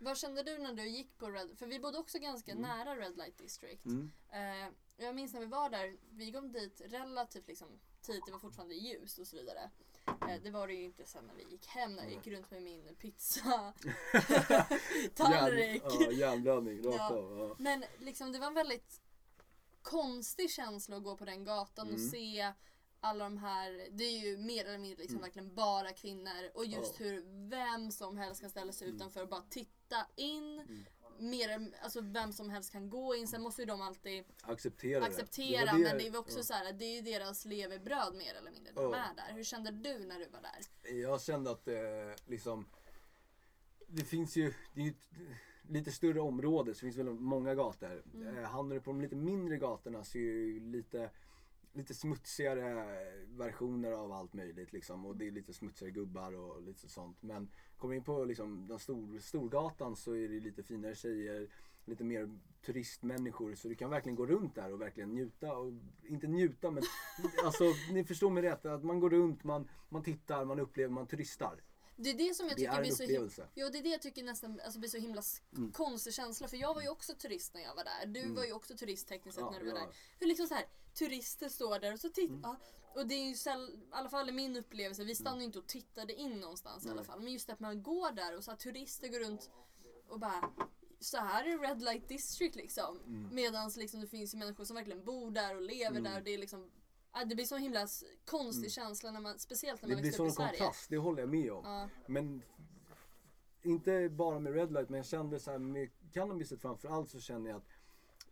Vad 0.00 0.18
kände 0.18 0.42
du 0.42 0.58
när 0.58 0.72
du 0.74 0.88
gick 0.88 1.18
på 1.18 1.30
Red... 1.30 1.58
För 1.58 1.66
vi 1.66 1.80
bodde 1.80 1.98
också 1.98 2.18
ganska 2.18 2.54
nära 2.54 2.96
Red 2.96 3.16
Light 3.16 3.38
District. 3.38 3.84
Mm. 3.84 4.10
Eh, 4.32 4.72
jag 4.96 5.14
minns 5.14 5.32
när 5.32 5.40
vi 5.40 5.46
var 5.46 5.70
där, 5.70 5.96
vi 6.10 6.32
kom 6.32 6.52
dit 6.52 6.82
relativt 6.84 7.48
liksom, 7.48 7.68
tidigt, 8.02 8.26
det 8.26 8.32
var 8.32 8.38
fortfarande 8.38 8.74
ljust 8.74 9.18
och 9.18 9.26
så 9.26 9.36
vidare. 9.36 9.70
Eh, 10.06 10.42
det 10.42 10.50
var 10.50 10.66
det 10.66 10.74
ju 10.74 10.82
inte 10.84 11.06
sen 11.06 11.24
när 11.26 11.34
vi 11.34 11.42
gick 11.50 11.66
hem, 11.66 11.92
när 11.94 12.02
jag 12.02 12.12
gick 12.12 12.26
runt 12.26 12.50
med 12.50 12.62
min 12.62 12.94
pizza 12.98 13.72
tallrik. 15.14 15.82
Järn, 15.82 16.00
ja, 16.00 16.10
järnblödning 16.12 16.82
rakt 16.82 16.96
Ja. 16.96 17.08
av. 17.16 17.38
Ja. 17.38 17.56
Men 17.58 17.84
liksom 17.98 18.32
det 18.32 18.38
var 18.38 18.46
en 18.46 18.54
väldigt 18.54 19.00
konstig 19.82 20.50
känsla 20.50 20.96
att 20.96 21.02
gå 21.04 21.16
på 21.16 21.24
den 21.24 21.44
gatan 21.44 21.86
och 21.88 21.94
Mm. 21.94 22.08
se 22.10 22.52
alla 23.06 23.24
de 23.24 23.38
här, 23.38 23.88
det 23.92 24.04
är 24.04 24.18
ju 24.26 24.36
mer 24.36 24.64
eller 24.64 24.78
mindre 24.78 25.02
liksom 25.02 25.20
verkligen 25.20 25.54
bara 25.54 25.92
kvinnor 25.92 26.50
och 26.54 26.66
just 26.66 27.00
Ja. 27.00 27.06
hur 27.06 27.24
vem 27.50 27.90
som 27.90 28.16
helst 28.16 28.40
kan 28.40 28.50
ställa 28.50 28.72
sig 28.72 28.88
utanför 28.88 29.22
och 29.22 29.28
bara 29.28 29.44
titta 29.50 30.06
in. 30.16 30.60
Mm. 30.60 30.84
Mer, 31.18 31.72
alltså 31.82 32.00
vem 32.00 32.32
som 32.32 32.50
helst 32.50 32.72
kan 32.72 32.90
gå 32.90 33.14
in, 33.14 33.28
sen 33.28 33.42
måste 33.42 33.62
ju 33.62 33.66
de 33.66 33.80
alltid 33.82 34.24
Acceptera 34.42 35.00
det. 35.00 35.06
acceptera 35.06 35.60
Det 35.64 35.72
var 35.72 35.78
men 35.78 35.98
det 35.98 36.06
är 36.06 36.10
ju 36.10 36.18
också 36.18 36.38
ja. 36.38 36.42
så 36.44 36.52
här, 36.54 36.72
det 36.72 36.84
är 36.84 36.94
ju 36.94 37.00
deras 37.00 37.44
levebröd 37.44 38.14
mer 38.14 38.34
eller 38.34 38.50
mindre. 38.50 38.72
De 38.72 38.82
Ja. 38.84 38.96
är 38.96 39.14
där. 39.14 39.34
Hur 39.34 39.44
kände 39.44 39.70
du 39.70 39.98
när 39.98 40.18
du 40.18 40.28
var 40.28 40.40
där? 40.42 40.92
Jag 41.00 41.22
kände 41.22 41.50
att 41.50 41.68
eh, 41.68 41.76
liksom 42.26 42.66
Det 43.86 44.04
finns 44.04 44.36
ju, 44.36 44.54
det 44.74 44.80
är 44.80 44.84
ju 44.84 44.90
ett 44.90 45.08
lite 45.68 45.92
större 45.92 46.20
område 46.20 46.74
så 46.74 46.78
det 46.78 46.80
finns 46.92 46.96
väldigt 46.96 47.20
många 47.20 47.54
gator. 47.54 48.02
Mm. 48.14 48.36
Eh, 48.38 48.44
hamnar 48.50 48.74
du 48.74 48.80
på 48.80 48.90
de 48.90 49.00
lite 49.00 49.16
mindre 49.16 49.56
gatorna 49.56 50.04
så 50.04 50.18
är 50.18 50.22
det 50.32 50.38
ju 50.38 50.60
lite 50.60 51.10
Lite 51.76 51.94
smutsigare 51.94 52.86
versioner 53.28 53.92
av 53.92 54.12
allt 54.12 54.32
möjligt 54.32 54.72
liksom 54.72 55.06
och 55.06 55.16
det 55.16 55.26
är 55.26 55.30
lite 55.30 55.52
smutsigare 55.54 55.92
gubbar 55.92 56.32
och 56.32 56.62
lite 56.62 56.88
sånt. 56.88 57.22
Men 57.22 57.50
kommer 57.76 57.94
in 57.94 58.04
på 58.04 58.24
liksom 58.24 58.66
den 58.68 58.78
stor, 58.78 59.18
Storgatan 59.18 59.96
så 59.96 60.12
är 60.16 60.28
det 60.28 60.40
lite 60.40 60.62
finare 60.62 60.94
tjejer, 60.94 61.48
lite 61.84 62.04
mer 62.04 62.38
turistmänniskor 62.66 63.54
så 63.54 63.68
du 63.68 63.74
kan 63.74 63.90
verkligen 63.90 64.16
gå 64.16 64.26
runt 64.26 64.54
där 64.54 64.72
och 64.72 64.80
verkligen 64.80 65.14
njuta. 65.14 65.56
Och, 65.56 65.72
inte 66.04 66.26
njuta 66.26 66.70
men 66.70 66.82
alltså 67.44 67.64
ni 67.92 68.04
förstår 68.04 68.30
mig 68.30 68.42
rätt 68.42 68.66
att 68.66 68.84
man 68.84 69.00
går 69.00 69.10
runt, 69.10 69.44
man, 69.44 69.68
man 69.88 70.02
tittar, 70.02 70.44
man 70.44 70.60
upplever, 70.60 70.90
man 70.94 71.06
turistar. 71.06 71.62
Det 71.98 72.10
är 72.10 72.18
det 72.28 72.34
som 72.34 72.46
jag 72.46 72.56
Det 72.56 72.60
tycker 72.60 72.80
blir 72.80 72.90
så 72.90 73.02
himla. 73.02 73.18
Mm. 73.18 73.48
Jo 73.54 73.68
det 73.72 73.78
är 73.78 73.82
det 73.82 73.88
jag 73.88 74.02
tycker 74.02 74.22
nästan 74.24 74.60
alltså, 74.64 74.78
blir 74.78 74.90
så 74.90 74.98
himla 74.98 75.18
s- 75.20 75.42
konstig 75.72 76.12
känsla 76.14 76.48
för 76.48 76.56
jag 76.56 76.74
var 76.74 76.82
ju 76.82 76.88
också 76.88 77.14
turist 77.14 77.54
när 77.54 77.62
jag 77.62 77.74
var 77.74 77.84
där. 77.84 78.06
Du 78.06 78.34
var 78.34 78.44
ju 78.44 78.52
också 78.52 78.76
turist 78.76 79.08
tekniskt 79.08 79.34
sett 79.34 79.44
Ja, 79.44 79.50
när 79.50 79.60
du 79.60 79.70
var 79.72 79.78
ja. 79.78 79.84
där. 79.86 79.94
Hur 80.18 80.26
liksom 80.26 80.46
så 80.46 80.54
här, 80.54 80.64
turister 80.98 81.48
står 81.48 81.78
där 81.78 81.92
och 81.92 82.00
så 82.00 82.08
tittar 82.08 82.34
Mm. 82.50 82.56
och 82.94 83.06
det 83.06 83.14
är 83.14 83.28
ju 83.28 83.34
säll, 83.34 83.70
i 83.70 83.88
alla 83.90 84.08
fall 84.08 84.28
i 84.28 84.32
min 84.32 84.56
upplevelse, 84.56 85.04
vi 85.04 85.14
stannade 85.14 85.40
ju 85.40 85.46
inte 85.46 85.58
och 85.58 85.66
tittade 85.66 86.14
in 86.14 86.40
någonstans 86.40 86.86
i 86.86 86.90
alla 86.90 87.04
fall. 87.04 87.20
Men 87.20 87.32
just 87.32 87.50
att 87.50 87.60
man 87.60 87.82
går 87.82 88.10
där 88.12 88.36
och 88.36 88.44
så 88.44 88.50
här, 88.50 88.58
turister 88.58 89.08
går 89.08 89.20
runt 89.20 89.50
och 90.08 90.20
bara 90.20 90.50
så 91.00 91.16
här 91.16 91.44
är 91.44 91.58
Red 91.58 91.82
Light 91.82 92.08
District 92.08 92.56
liksom. 92.56 93.00
Mm. 93.06 93.34
Medans 93.34 93.76
liksom 93.76 94.00
det 94.00 94.06
finns 94.06 94.34
ju 94.34 94.38
människor 94.38 94.64
som 94.64 94.76
verkligen 94.76 95.04
bor 95.04 95.30
där 95.30 95.56
och 95.56 95.62
lever 95.62 96.00
där 96.00 96.16
och 96.18 96.24
det 96.24 96.34
är 96.34 96.38
liksom 96.38 96.70
det 97.26 97.34
blir 97.34 97.44
så 97.44 97.56
himla 97.56 97.86
konstig 98.24 98.72
känsla 98.72 99.10
när 99.10 99.20
man, 99.20 99.38
speciellt 99.38 99.82
när 99.82 99.88
Mm. 99.88 99.90
Det 99.90 99.96
man 99.96 100.02
blir 100.02 100.10
växer 100.10 100.24
upp 100.24 100.28
i 100.28 100.30
sån 100.30 100.36
Sverige. 100.46 100.58
kontrast, 100.58 100.90
det 100.90 100.96
håller 100.96 101.20
jag 101.20 101.28
med 101.28 101.52
om. 101.52 101.64
Ja. 101.64 101.88
Men 102.06 102.42
inte 103.62 104.08
bara 104.08 104.38
med 104.38 104.54
Red 104.54 104.72
Light 104.72 104.88
men 104.88 104.96
jag 104.96 105.06
kände 105.06 105.40
så 105.40 105.50
här 105.50 105.58
med 105.58 105.90
cannabiset 106.12 106.60
framförallt 106.60 107.10
så 107.10 107.20
känner 107.20 107.50
jag 107.50 107.56
att 107.56 107.66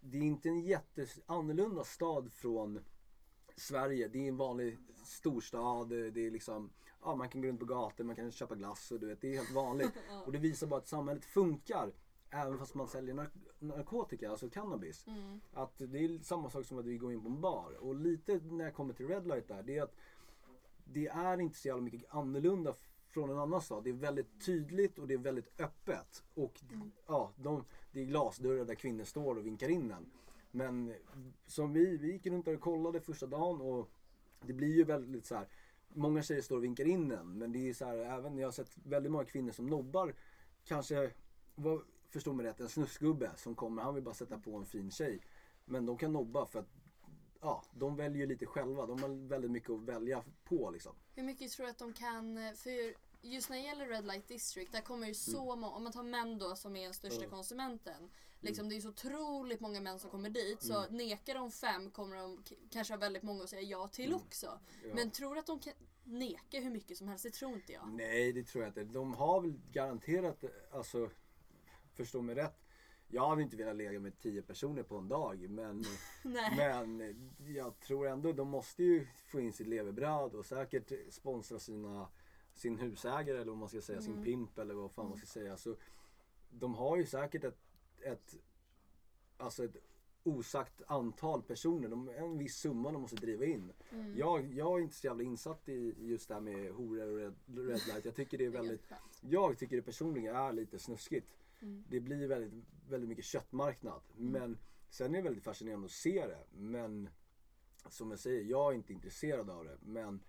det 0.05 0.19
är 0.19 0.23
inte 0.23 0.49
en 0.49 0.61
jätteannorlunda 0.61 1.85
stad 1.85 2.33
från 2.33 2.85
Sverige. 3.57 4.09
Det 4.09 4.19
är 4.19 4.29
en 4.29 4.37
vanlig 4.37 4.79
storstad. 5.05 5.89
Det 5.89 6.27
är 6.27 6.31
liksom, 6.31 6.71
ja 7.03 7.15
man 7.15 7.29
kan 7.29 7.43
gå 7.43 7.49
runt 7.49 7.61
på 7.61 7.67
gator, 7.67 8.05
man 8.05 8.17
kan 8.17 8.33
köpa 8.33 8.55
glass 8.55 8.91
och 8.91 9.01
du 9.01 9.07
vet, 9.07 9.21
det 9.21 9.29
är 9.29 9.37
helt 9.37 9.55
vanligt. 9.55 9.93
Och 10.27 10.33
det 10.33 10.39
visar 10.39 10.67
bara 10.67 10.81
att 10.81 10.89
samhället 10.89 11.25
funkar 11.25 11.93
även 12.31 12.59
fast 12.59 12.75
man 12.75 12.89
säljer 12.89 13.15
nar- 13.15 13.31
narkotika, 13.59 14.31
alltså 14.31 14.51
cannabis. 14.51 15.07
Mm. 15.07 15.41
Att 15.53 15.79
det 15.79 15.99
är 15.99 16.19
samma 16.19 16.51
sak 16.51 16.67
som 16.67 16.79
att 16.79 16.85
vi 16.85 16.99
går 16.99 17.13
in 17.13 17.23
på 17.23 17.29
en 17.29 17.41
bar. 17.41 17.77
Och 17.81 17.95
lite 17.95 18.41
när 18.45 18.65
jag 18.65 18.75
kommer 18.75 18.95
till 18.95 19.09
Red 19.09 19.27
Light 19.27 19.49
där, 19.49 19.63
det 19.63 19.79
är 19.79 19.83
att 19.83 19.97
det 20.85 21.07
är 21.07 21.41
inte 21.41 21.59
så 21.59 21.69
jävla 21.69 21.83
mycket 21.83 22.15
annorlunda 22.15 22.75
från 23.15 23.31
en 23.31 23.39
annan 23.39 23.61
stad. 23.61 23.85
Det 23.85 23.91
är 23.91 23.95
väldigt 23.95 24.45
tydligt 24.47 24.99
och 24.99 25.09
det 25.09 25.15
är 25.15 25.19
väldigt 25.19 25.61
öppet. 25.61 26.25
Och 26.35 26.61
ja, 27.07 27.33
de, 27.37 27.65
det 27.93 28.01
är 28.01 28.05
glasdörrar 28.05 28.65
där 28.65 28.75
kvinnor 28.75 29.05
står 29.05 29.39
och 29.39 29.47
vinkar 29.47 29.69
in 29.69 29.91
en. 29.91 30.11
Men 30.51 30.95
som 31.47 31.73
vi, 31.73 31.97
vi 31.97 32.13
gick 32.13 32.27
runt 32.27 32.45
där 32.45 32.55
och 32.55 32.61
kollade 32.61 33.01
första 33.01 33.27
dagen 33.27 33.61
och 33.61 33.91
det 34.41 34.53
blir 34.53 34.77
ju 34.77 34.85
väldigt 34.85 35.27
så 35.27 35.35
här. 35.35 35.49
Många 35.89 36.23
tjejer 36.23 36.43
står 36.43 36.57
och 36.57 36.65
vinkar 36.65 36.85
in 36.85 37.13
en. 37.13 37.39
Men 37.39 37.53
det 37.53 37.69
är 37.69 37.75
så 37.75 37.85
här, 37.85 37.97
även 37.97 38.39
jag 38.39 38.47
har 38.47 38.53
sett 38.53 38.77
väldigt 38.83 39.13
många 39.13 39.25
kvinnor 39.25 39.53
som 39.53 39.67
nobbar. 39.67 40.15
Kanske, 40.65 41.11
vad, 41.55 41.83
förstå 42.11 42.33
mig 42.33 42.47
rätt, 42.47 42.61
en 42.61 42.69
snusgubbe 42.69 43.31
som 43.37 43.55
kommer, 43.55 43.83
han 43.83 43.95
vill 43.95 44.05
bara 44.05 44.15
sätta 44.15 44.39
på 44.39 44.57
en 44.57 44.67
fin 44.67 44.91
tjej. 44.91 45.21
Men 45.65 45.87
de 45.87 45.99
kan 45.99 46.13
nobba 46.13 46.47
för 46.47 46.59
att 46.59 46.69
ja, 47.41 47.65
de 47.75 47.97
väljer 47.97 48.21
ju 48.21 48.27
lite 48.27 48.47
själva. 48.47 48.87
De 48.87 49.03
har 49.03 49.29
väldigt 49.29 49.51
mycket 49.51 49.71
att 49.71 49.81
välja 49.81 50.25
på 50.45 50.71
liksom. 50.71 50.93
Hur 51.15 51.23
mycket 51.23 51.51
tror 51.51 51.67
du 51.67 51.71
att 51.71 51.79
de 51.79 51.93
kan, 51.93 52.39
eh, 52.39 52.53
för 52.53 52.95
just 53.25 53.51
när 53.51 53.57
det 53.57 53.63
gäller 53.63 53.87
Red 53.87 54.07
Light 54.07 54.29
District, 54.29 54.73
där 54.73 54.81
kommer 54.81 55.07
ju 55.07 55.15
så 55.15 55.57
många, 55.57 55.75
om 55.77 55.83
man 55.83 55.93
tar 55.93 56.03
män 56.03 56.39
då 56.39 56.57
som 56.57 56.77
är 56.77 56.85
den 56.85 56.95
största 56.95 57.19
Mm. 57.19 57.31
konsumenten. 57.31 58.11
Liksom, 58.41 58.69
det 58.69 58.77
är 58.77 58.81
så 58.81 58.89
otroligt 58.89 59.61
många 59.61 59.81
män 59.81 59.99
som 59.99 60.11
kommer 60.11 60.31
dit, 60.31 60.63
så 60.63 60.79
Mm. 60.83 60.97
nekar 60.97 61.35
de 61.35 61.51
fem 61.51 61.91
kommer 61.91 62.17
de 62.17 62.43
kanske 62.71 62.93
ha 62.95 62.99
väldigt 62.99 63.23
många 63.23 63.45
att 63.45 63.51
säga 63.51 63.63
ja 63.63 63.89
till 63.89 64.15
också. 64.15 64.47
Mm. 64.47 64.61
Ja. 64.89 64.95
Men 64.95 65.11
tror 65.11 65.35
du 65.35 65.41
att 65.41 65.47
de 65.47 65.59
kan 65.59 65.73
neka 66.05 66.61
hur 66.61 66.71
mycket 66.71 66.97
som 66.99 67.09
helst? 67.09 67.25
Det 67.25 67.31
tror 67.31 67.53
inte 67.55 67.73
jag. 67.73 67.89
Nej, 67.89 68.33
det 68.33 68.45
tror 68.45 68.65
jag 68.65 68.71
inte. 68.71 68.85
De 68.85 69.15
har 69.15 69.41
väl 69.41 69.61
garanterat, 69.73 70.45
alltså, 70.73 71.11
förstå 71.95 72.23
mig 72.23 72.35
rätt. 72.35 72.61
Jag 73.09 73.29
hade 73.29 73.43
inte 73.43 73.57
velat 73.57 73.77
lägga 73.77 74.01
med 74.01 74.19
tio 74.19 74.43
personer 74.43 74.83
på 74.83 74.97
en 74.97 75.09
dag 75.09 75.51
men, 75.51 75.85
men 76.57 77.15
jag 77.55 77.81
tror 77.81 78.09
ändå 78.09 78.33
de 78.33 78.49
måste 78.49 78.83
ju 78.83 79.07
få 79.27 79.41
in 79.41 79.53
sitt 79.53 79.67
levebröd 79.67 80.35
och 80.35 80.47
säkert 80.47 80.93
sponsra 81.15 81.59
sina, 81.59 82.09
sin 82.55 82.79
husägare 82.79 83.37
eller 83.37 83.51
vad 83.51 83.59
man 83.59 83.69
ska 83.69 83.81
säga, 83.81 84.01
sin 84.01 84.13
Mm. 84.13 84.25
pimp 84.25 84.59
eller 84.59 84.75
vad 84.75 84.93
fan 84.93 85.09
man 85.09 85.17
ska 85.17 85.27
säga. 85.27 85.57
Så 85.57 85.77
de 86.51 86.75
har 86.75 86.97
ju 86.97 87.07
säkert 87.07 87.45
ett, 87.45 87.59
ett, 88.01 88.35
alltså 89.37 89.65
ett 89.65 89.77
osagt 90.23 90.83
antal 90.87 91.43
personer, 91.43 91.89
de, 91.89 92.09
en 92.09 92.39
viss 92.39 92.57
summa 92.57 92.93
de 92.93 93.03
måste 93.03 93.17
driva 93.17 93.45
in. 93.45 93.73
Mm. 93.91 94.17
Jag, 94.17 94.53
jag 94.53 94.79
är 94.79 94.83
inte 94.83 94.95
så 94.95 95.07
jävla 95.07 95.23
insatt 95.23 95.69
i 95.69 95.95
just 95.99 96.29
det 96.29 96.35
här 96.35 96.41
med 96.41 96.73
horor 96.73 97.09
och 97.09 97.17
red, 97.19 97.35
red 97.47 97.81
light. 97.89 98.05
Jag 98.05 98.15
tycker 98.15 98.39
det 98.39 98.45
är 98.45 98.51
väldigt, 98.51 98.81
jag 99.21 99.59
tycker 99.59 99.77
det 99.77 99.83
personligen 99.83 100.37
är 100.37 100.53
lite 100.53 100.79
snuskigt. 100.79 101.37
Mm. 101.61 101.85
Det 101.89 102.01
blir 102.01 102.29
väldigt, 102.29 102.65
väldigt 102.89 103.09
mycket 103.09 103.25
köttmarknad. 103.25 104.01
Men 104.17 104.59
sen 104.91 105.15
är 105.15 105.19
det 105.19 105.23
väldigt 105.23 105.45
fascinerande 105.45 105.85
att 105.85 105.91
se 105.91 106.27
det. 106.27 106.45
Men 106.53 107.09
som 107.89 108.11
jag 108.11 108.21
säger, 108.21 108.45
jag 108.45 108.73
är 108.73 108.77
inte 108.77 108.93
intresserad 108.93 109.51
av 109.51 109.65
det. 109.65 109.79
Men 109.83 110.21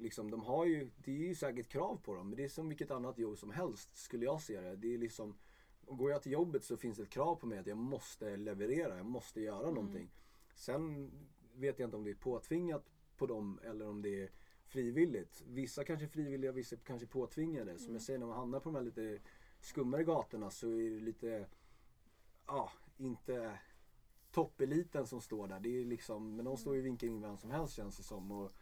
liksom 0.00 0.30
de 0.30 0.42
har 0.42 0.66
ju, 0.66 0.90
det 1.04 1.12
är 1.12 1.28
ju 1.28 1.34
säkert 1.34 1.68
krav 1.68 2.00
på 2.04 2.14
dem. 2.14 2.28
Men 2.28 2.36
det 2.36 2.44
är 2.44 2.48
som 2.48 2.68
vilket 2.68 2.90
annat 2.90 3.18
jobb 3.18 3.38
som 3.38 3.50
helst 3.50 3.96
skulle 3.96 4.24
jag 4.24 4.42
se 4.42 4.60
det. 4.60 4.76
Det 4.76 4.94
är 4.94 4.98
liksom, 4.98 5.38
går 5.86 6.10
jag 6.10 6.22
till 6.22 6.32
jobbet 6.32 6.64
så 6.64 6.76
finns 6.76 6.96
det 6.96 7.02
ett 7.02 7.10
krav 7.10 7.36
på 7.36 7.46
mig 7.46 7.58
att 7.58 7.66
jag 7.66 7.78
måste 7.78 8.36
leverera, 8.36 8.96
jag 8.96 9.06
måste 9.06 9.40
göra 9.40 9.70
någonting. 9.70 10.10
Sen 10.54 11.10
vet 11.54 11.78
jag 11.78 11.86
inte 11.86 11.96
om 11.96 12.04
det 12.04 12.10
är 12.10 12.14
påtvingat 12.14 12.90
på 13.16 13.26
dem 13.26 13.60
eller 13.62 13.88
om 13.88 14.02
det 14.02 14.22
är 14.22 14.30
frivilligt. 14.64 15.42
Vissa 15.46 15.84
kanske 15.84 16.06
är 16.06 16.08
frivilliga, 16.08 16.52
vissa 16.52 16.76
kanske 16.76 17.06
är 17.06 17.08
påtvingade. 17.08 17.78
Som 17.78 17.94
jag 17.94 18.02
säger, 18.02 18.18
när 18.18 18.26
man 18.26 18.36
hamnar 18.36 18.60
på 18.60 18.68
de 18.68 18.74
här 18.74 18.82
lite 18.82 19.18
skummare 19.60 20.04
gatorna 20.04 20.50
så 20.50 20.70
är 20.70 20.90
det 20.90 21.00
lite, 21.00 21.46
ja, 22.46 22.72
inte 22.96 23.58
toppeliten 24.32 25.06
som 25.06 25.20
står 25.20 25.48
där. 25.48 25.60
Det 25.60 25.80
är 25.80 25.84
liksom, 25.84 26.36
men 26.36 26.44
de 26.44 26.56
står 26.56 26.74
ju 26.74 26.80
och 26.80 26.86
vinkar 26.86 27.06
in 27.06 27.22
vem 27.22 27.36
som 27.36 27.50
helst 27.50 27.74
känns 27.74 27.96
det 27.96 28.02
som. 28.02 28.30
Och 28.30 28.52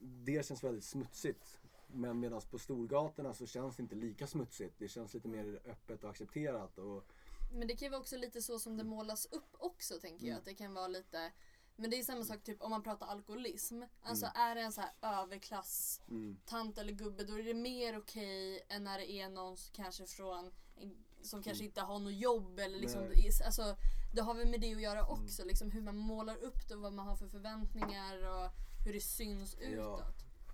det 0.00 0.46
känns 0.46 0.64
väldigt 0.64 0.84
smutsigt. 0.84 1.58
Men 1.86 2.20
medan 2.20 2.40
på 2.50 2.58
storgatorna 2.58 3.34
så 3.34 3.46
känns 3.46 3.76
det 3.76 3.82
inte 3.82 3.94
lika 3.94 4.26
smutsigt. 4.26 4.74
Det 4.78 4.88
känns 4.88 5.14
lite 5.14 5.28
mer 5.28 5.60
öppet 5.64 6.04
och 6.04 6.10
accepterat. 6.10 6.78
Och, 6.78 7.04
Men 7.52 7.68
det 7.68 7.76
kan 7.76 7.86
ju 7.86 7.90
vara 7.90 8.00
också 8.00 8.16
lite 8.16 8.42
så 8.42 8.58
som 8.58 8.76
det 8.76 8.84
målas 8.84 9.26
upp 9.26 9.56
också 9.58 9.94
tänker 10.00 10.24
jag. 10.26 10.30
Mm. 10.30 10.38
Att 10.38 10.44
det 10.44 10.54
kan 10.54 10.74
vara 10.74 10.88
lite 10.88 11.32
men 11.76 11.90
det 11.90 11.98
är 11.98 12.02
samma 12.02 12.24
sak 12.24 12.42
typ 12.42 12.62
om 12.62 12.70
man 12.70 12.82
pratar 12.82 13.06
alkoholism. 13.06 13.82
Alltså 14.02 14.26
Mm. 14.26 14.36
är 14.50 14.54
det 14.54 14.60
en 14.60 14.72
så 14.72 14.80
här 14.80 14.90
överklass 15.02 16.00
mm, 16.08 16.36
tant 16.46 16.78
eller 16.78 16.92
gubbe 16.92 17.24
då 17.24 17.38
är 17.38 17.42
det 17.42 17.54
mer 17.54 17.98
okej 17.98 18.66
än 18.68 18.84
när 18.84 18.98
det 18.98 19.10
är 19.12 19.28
någon 19.28 19.56
kanske 19.72 20.06
från 20.06 20.50
som 21.22 21.42
kanske 21.42 21.64
inte 21.64 21.80
har 21.80 21.98
något 21.98 22.14
jobb 22.14 22.58
eller 22.58 22.78
liksom 22.78 23.00
Mm. 23.00 23.12
Nej. 23.12 23.26
Mm. 23.26 23.46
alltså, 23.46 23.76
det 24.14 24.22
har 24.22 24.34
väl 24.34 24.48
med 24.48 24.60
det 24.60 24.74
att 24.74 24.82
göra 24.82 25.06
också 25.06 25.44
liksom 25.44 25.70
hur 25.70 25.80
man 25.82 25.96
målar 25.96 26.36
upp 26.36 26.68
det 26.68 26.74
och 26.74 26.80
vad 26.82 26.92
man 26.92 27.06
har 27.06 27.16
för 27.16 27.28
förväntningar 27.28 28.16
och 28.28 28.50
hur 28.84 28.92
det 28.92 29.00
syns 29.00 29.54
utåt. 29.60 30.02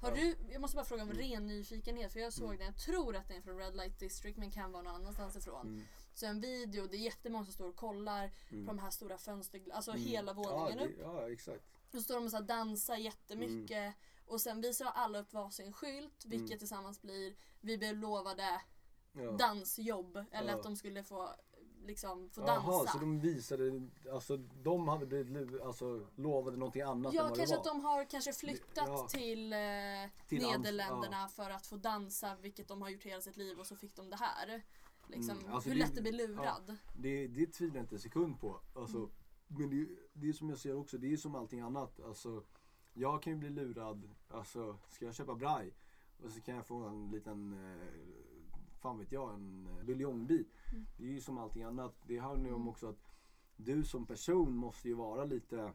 Har 0.00 0.10
du, 0.12 0.36
jag 0.52 0.60
måste 0.60 0.76
bara 0.76 0.84
fråga 0.84 1.02
om 1.02 1.10
Mm. 1.10 1.22
ren 1.22 1.46
nyfikenhet 1.46 2.12
för 2.12 2.20
jag 2.20 2.32
såg 2.32 2.44
Mm. 2.44 2.56
den, 2.58 2.66
jag 2.66 2.76
tror 2.76 3.16
att 3.16 3.28
den 3.28 3.36
är 3.36 3.40
från 3.40 3.58
Red 3.58 3.76
Light 3.76 3.98
District 3.98 4.36
men 4.38 4.50
kan 4.50 4.72
vara 4.72 4.82
någon 4.82 4.94
annanstans 4.94 5.36
ifrån. 5.36 5.66
mm, 5.66 5.84
Så 6.14 6.26
en 6.26 6.40
video, 6.40 6.86
det 6.86 6.96
är 6.96 7.00
jättemånga 7.00 7.44
som 7.44 7.52
står 7.54 7.68
och 7.68 7.76
kollar 7.76 8.30
mm. 8.50 8.66
på 8.66 8.72
de 8.72 8.78
här 8.78 8.90
stora 8.90 9.18
fönster, 9.18 9.62
alltså 9.72 9.90
Mm. 9.90 10.02
hela 10.02 10.32
våningen 10.32 10.78
ja, 10.78 10.84
upp. 10.86 10.96
ja, 11.00 11.30
exakt. 11.30 11.64
Då 11.90 12.00
står 12.02 12.14
de 12.14 12.24
och 12.24 12.30
så 12.30 12.40
dansar 12.40 12.96
jättemycket 12.96 13.76
Mm. 13.78 13.92
och 14.26 14.40
sen 14.40 14.60
visar 14.60 14.86
alla 14.86 15.18
upp 15.18 15.32
varsin 15.32 15.72
skylt 15.72 16.24
vilket 16.24 16.58
tillsammans 16.58 17.02
blir 17.02 17.36
vi 17.60 17.78
blev 17.78 17.96
lovade 17.96 18.60
Ja. 19.12 19.30
dansjobb 19.32 20.24
eller 20.30 20.50
Ja. 20.50 20.56
att 20.56 20.62
de 20.62 20.76
skulle 20.76 21.02
få 21.04 21.34
liksom 21.86 22.30
få 22.30 22.40
dansa. 22.40 22.70
Jaha, 22.70 22.86
så 22.86 22.98
de 22.98 23.20
visade, 23.20 23.88
alltså 24.12 24.36
de 24.36 24.88
hade 24.88 25.06
blivit 25.06 25.60
alltså, 25.60 26.06
lovade 26.16 26.56
någonting 26.56 26.82
annat 26.82 27.12
än 27.12 27.16
Ja, 27.16 27.22
vad 27.22 27.36
kanske 27.36 27.54
det 27.54 27.60
att 27.60 27.66
var. 27.66 27.72
de 27.74 27.80
har 27.84 28.04
kanske 28.10 28.32
flyttat 28.32 28.88
Ja. 28.88 29.08
till, 29.10 29.52
eh, 29.52 29.58
Till 30.28 30.42
Nederländerna 30.42 31.28
för 31.28 31.50
att 31.50 31.66
få 31.66 31.76
dansa 31.76 32.36
vilket 32.40 32.68
de 32.68 32.82
har 32.82 32.88
gjort 32.88 33.02
hela 33.04 33.20
sitt 33.20 33.36
liv 33.36 33.58
och 33.58 33.66
så 33.66 33.76
fick 33.76 33.96
de 33.96 34.10
det 34.10 34.16
här. 34.16 34.62
Liksom, 35.08 35.38
Mm, 35.38 35.52
alltså 35.52 35.68
hur 35.70 35.76
det- 35.76 35.82
lätt 35.84 35.94
det 35.94 36.02
blir 36.02 36.12
lurad. 36.12 36.76
Det, 36.98 37.26
det 37.26 37.46
tvivlar 37.46 37.76
jag 37.76 37.82
inte 37.84 37.94
en 37.94 38.00
sekund 38.00 38.40
på. 38.40 38.60
Alltså, 38.74 38.96
Mm. 38.98 39.10
Men 39.48 39.70
det, 39.70 39.86
det 40.12 40.28
är 40.28 40.32
som 40.32 40.48
jag 40.50 40.58
ser 40.58 40.76
också, 40.76 40.98
det 40.98 41.12
är 41.12 41.16
som 41.16 41.34
allting 41.34 41.60
annat. 41.60 42.00
Alltså, 42.00 42.42
jag 42.94 43.22
kan 43.22 43.32
ju 43.32 43.38
bli 43.38 43.50
lurad, 43.50 44.10
alltså 44.28 44.78
ska 44.88 45.04
jag 45.04 45.14
köpa 45.14 45.34
braj 45.34 45.74
och 46.24 46.30
så 46.32 46.40
kan 46.40 46.54
jag 46.56 46.66
få 46.66 46.74
en 46.84 47.10
liten, 47.10 47.52
eh, 47.52 47.86
fan 48.86 48.98
vet 48.98 49.12
jag, 49.12 49.34
en 49.34 49.66
eh, 49.66 49.84
buljongbit. 49.84 50.48
Mm. 50.72 50.86
Det 50.96 51.04
är 51.04 51.08
ju 51.08 51.20
som 51.20 51.38
allting 51.38 51.62
annat. 51.62 51.94
Det 52.06 52.18
handlar 52.18 52.48
ju 52.48 52.54
om 52.54 52.60
Mm. 52.60 52.68
också 52.68 52.88
att 52.88 53.12
du 53.56 53.84
som 53.84 54.06
person 54.06 54.56
måste 54.56 54.88
ju 54.88 54.94
vara 54.94 55.24
lite, 55.24 55.72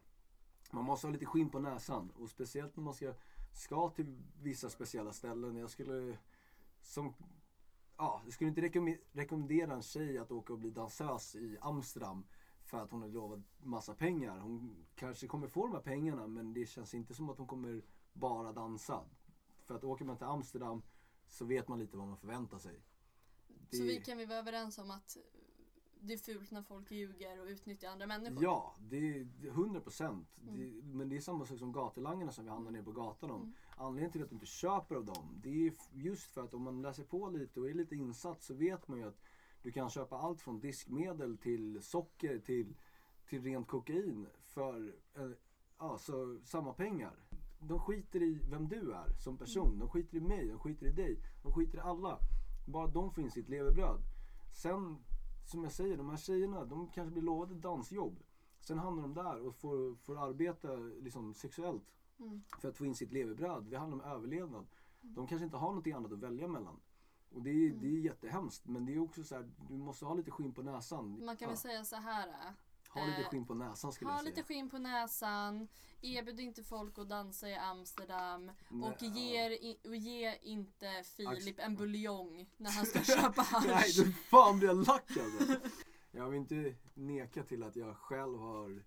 man 0.71 0.83
måste 0.85 1.07
ha 1.07 1.11
lite 1.11 1.25
skinn 1.25 1.49
på 1.49 1.59
näsan. 1.59 2.09
Och 2.15 2.29
speciellt 2.29 2.75
när 2.75 2.83
man 2.83 2.93
ska, 2.93 3.13
ska 3.53 3.89
till 3.89 4.23
vissa 4.41 4.69
speciella 4.69 5.13
ställen. 5.13 5.55
Jag 5.55 5.69
skulle, 5.69 6.17
som 6.81 7.13
ja, 7.97 8.21
jag 8.23 8.33
skulle 8.33 8.47
inte 8.49 8.61
rekomme- 8.61 8.99
rekommendera 9.11 9.73
en 9.73 9.81
tjej 9.81 10.17
att 10.17 10.31
åka 10.31 10.53
och 10.53 10.59
bli 10.59 10.69
dansös 10.69 11.35
i 11.35 11.57
Amsterdam 11.61 12.23
för 12.63 12.77
att 12.77 12.91
hon 12.91 13.01
har 13.01 13.09
lovat 13.09 13.39
massa 13.63 13.93
pengar. 13.93 14.39
Hon 14.39 14.85
kanske 14.95 15.27
kommer 15.27 15.47
få 15.47 15.67
de 15.67 15.73
här 15.73 15.81
pengarna 15.81 16.27
men 16.27 16.53
det 16.53 16.65
känns 16.65 16.93
inte 16.93 17.13
som 17.13 17.29
att 17.29 17.37
hon 17.37 17.47
kommer 17.47 17.81
bara 18.13 18.51
dansa. 18.53 19.03
För 19.65 19.75
att 19.75 19.83
åker 19.83 20.05
man 20.05 20.17
till 20.17 20.27
Amsterdam 20.27 20.81
så 21.27 21.45
vet 21.45 21.67
man 21.67 21.79
lite 21.79 21.97
vad 21.97 22.07
man 22.07 22.17
förväntar 22.17 22.57
sig. 22.57 22.79
Det- 23.71 23.77
Så 23.77 23.83
vi 23.83 24.01
kan 24.01 24.17
vi 24.17 24.25
vara 24.25 24.39
överens 24.39 24.77
om 24.77 24.91
att 24.91 25.17
det 26.03 26.13
är 26.13 26.17
fult 26.17 26.51
när 26.51 26.61
folk 26.61 26.91
ljuger 26.91 27.41
och 27.41 27.47
utnyttjar 27.47 27.89
andra 27.89 28.07
människor? 28.07 28.43
Ja, 28.43 28.75
det 28.89 28.97
är 28.97 29.27
det 29.41 29.47
är 29.47 29.51
100 29.51 29.81
procent. 29.81 30.27
Mm. 30.47 30.97
Men 30.97 31.09
det 31.09 31.17
är 31.17 31.21
samma 31.21 31.45
sak 31.45 31.59
som 31.59 31.71
gatulangarna 31.71 32.31
som 32.31 32.43
vi 32.43 32.49
handlar 32.49 32.71
ner 32.71 32.81
på 32.83 32.91
gatan 32.91 33.31
om. 33.31 33.41
Mm. 33.41 33.53
Anledningen 33.77 34.11
till 34.11 34.23
att 34.23 34.29
du 34.29 34.35
inte 34.35 34.45
köper 34.45 34.95
av 34.95 35.05
dem, 35.05 35.39
det 35.43 35.67
är 35.67 35.73
just 35.93 36.31
för 36.31 36.43
att 36.43 36.53
om 36.53 36.61
man 36.61 36.81
läser 36.81 37.03
på 37.03 37.29
lite 37.29 37.59
och 37.59 37.69
är 37.69 37.73
lite 37.73 37.95
insatt 37.95 38.43
så 38.43 38.53
vet 38.53 38.87
man 38.87 38.99
ju 38.99 39.07
att 39.07 39.21
du 39.61 39.71
kan 39.71 39.89
köpa 39.89 40.17
allt 40.17 40.41
från 40.41 40.59
diskmedel 40.59 41.37
till 41.37 41.81
socker 41.81 42.39
till, 42.39 42.75
till 43.29 43.41
rent 43.43 43.67
kokain 43.67 44.27
för 44.43 44.93
eh, 45.15 45.29
ja, 45.79 45.97
så, 45.97 46.39
samma 46.43 46.73
pengar. 46.73 47.13
De 47.59 47.79
skiter 47.79 48.21
i 48.21 48.39
vem 48.49 48.67
du 48.67 48.93
är 48.93 49.13
som 49.23 49.37
person. 49.37 49.79
De 49.79 49.89
skiter 49.89 50.17
i 50.17 50.21
mig, 50.21 50.47
de 50.47 50.59
skiter 50.59 50.85
i 50.87 50.91
dig, 50.91 51.17
de 51.43 51.53
skiter 51.53 51.77
i 51.77 51.81
alla. 51.81 52.19
Bara 52.65 52.87
de 52.87 53.11
får 53.11 53.23
in 53.23 53.31
sitt 53.31 53.49
levebröd. 53.49 54.01
Sen, 54.53 54.97
som 55.45 55.63
jag 55.63 55.71
säger, 55.71 55.97
de 55.97 56.09
här 56.09 56.17
tjejerna, 56.17 56.65
de 56.65 56.87
kanske 56.87 57.11
blir 57.11 57.21
lovade 57.23 57.55
dansjobb. 57.55 58.19
Sen 58.59 58.79
hamnar 58.79 59.01
de 59.01 59.13
där 59.13 59.47
och 59.47 59.55
får, 59.55 59.95
får 59.95 60.17
arbeta 60.29 60.75
liksom, 60.75 61.33
sexuellt 61.33 61.83
Mm. 62.19 62.41
för 62.61 62.69
att 62.69 62.77
få 62.77 62.85
in 62.85 62.95
sitt 62.95 63.11
levebröd. 63.11 63.63
Det 63.63 63.77
handlar 63.77 63.97
om 64.05 64.11
överlevnad. 64.11 64.65
De 65.01 65.27
kanske 65.27 65.45
inte 65.45 65.57
har 65.57 65.67
någonting 65.67 65.93
annat 65.93 66.11
att 66.11 66.19
välja 66.19 66.47
mellan. 66.47 66.79
Och 67.31 67.41
det 67.41 67.49
är, 67.49 67.67
Mm. 67.69 67.79
det 67.81 67.87
är 67.87 67.99
jättehemskt. 67.99 68.67
Men 68.67 68.85
det 68.85 68.93
är 68.95 68.99
också 68.99 69.23
så 69.23 69.35
här, 69.35 69.51
du 69.69 69.77
måste 69.77 70.05
ha 70.05 70.13
lite 70.13 70.31
skinn 70.31 70.53
på 70.53 70.61
näsan. 70.61 71.25
Man 71.25 71.37
kan 71.37 71.45
Ja, 71.45 71.47
väl 71.47 71.57
säga 71.57 71.83
så 71.85 71.95
här. 71.95 72.53
Ha 72.93 73.05
lite 73.05 73.21
eh, 73.21 73.27
skinn 73.29 73.45
på 73.45 73.53
näsan 73.53 73.91
skulle 73.91 74.09
Ha 74.11 74.17
jag 74.17 74.23
säga. 74.23 74.35
lite 74.35 74.43
skinn 74.47 74.69
på 74.69 74.77
näsan, 74.77 75.67
erbjud 76.01 76.39
inte 76.39 76.63
folk 76.63 76.97
att 76.99 77.09
dansa 77.09 77.49
i 77.49 77.55
Amsterdam 77.55 78.51
Nej, 78.69 78.89
och, 78.91 79.01
ger, 79.03 79.49
i- 79.51 79.79
och 79.85 79.95
ge 79.95 80.37
inte 80.41 81.03
Filip 81.03 81.59
en 81.59 81.75
buljong 81.75 82.49
när 82.57 82.71
han 82.71 82.85
ska 82.85 82.99
köpa 83.03 83.45
Nej, 83.65 83.73
hasch. 83.73 83.95
du 83.95 84.11
fan 84.13 84.57
blir 84.59 84.67
jag 84.69 84.77
lack 84.87 85.17
alltså. 85.17 85.55
Jag 86.11 86.29
vill 86.29 86.39
inte 86.39 86.75
neka 86.93 87.43
till 87.43 87.63
att 87.63 87.75
jag 87.75 87.97
själv 87.97 88.39
har 88.39 88.83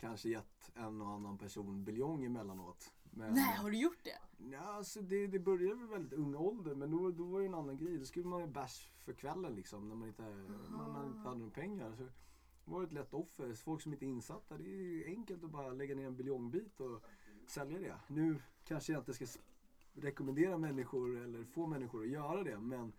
kanske 0.00 0.28
gett 0.28 0.70
en 0.74 1.00
och 1.00 1.08
annan 1.08 1.38
person 1.38 1.84
buljong 1.84 2.24
emellanåt. 2.24 2.92
Men, 3.10 3.34
Nej, 3.34 3.56
har 3.56 3.70
du 3.70 3.78
gjort 3.78 4.04
det? 4.04 4.18
Ja, 4.52 4.60
alltså 4.60 5.00
det, 5.00 5.26
det 5.26 5.38
började 5.38 5.74
väl 5.74 5.88
väldigt 5.88 6.12
ung 6.12 6.34
ålder 6.34 6.74
men 6.74 6.90
då, 6.90 7.10
då 7.10 7.24
var 7.24 7.40
det 7.40 7.46
en 7.46 7.54
annan 7.54 7.76
grej. 7.76 7.98
Då 7.98 8.04
skulle 8.04 8.26
man 8.26 8.40
ju 8.40 8.46
bärs 8.46 8.88
för 9.04 9.12
kvällen 9.12 9.54
liksom 9.54 9.88
när 9.88 9.94
man 9.94 10.08
inte, 10.08 10.22
man 10.70 10.90
hade 10.94 11.06
inte 11.06 11.18
hade 11.28 11.38
några 11.38 11.50
pengar. 11.52 11.94
Så 11.96 12.08
var 12.68 12.84
ett 12.84 12.92
lätt 12.92 13.14
offer. 13.14 13.54
Folk 13.54 13.82
som 13.82 13.92
inte 13.92 14.04
är 14.04 14.08
insatta, 14.08 14.58
det 14.58 14.70
är 14.70 15.06
enkelt 15.06 15.44
att 15.44 15.50
bara 15.50 15.72
lägga 15.72 15.94
ner 15.94 16.06
en 16.06 16.16
buljongbit 16.16 16.80
och 16.80 17.02
sälja 17.46 17.78
det. 17.78 17.96
Nu 18.06 18.42
kanske 18.64 18.92
jag 18.92 19.00
inte 19.00 19.14
ska 19.14 19.26
rekommendera 19.94 20.58
människor 20.58 21.18
eller 21.18 21.44
få 21.44 21.66
människor 21.66 22.02
att 22.02 22.10
göra 22.10 22.44
det 22.44 22.58
men 22.58 22.92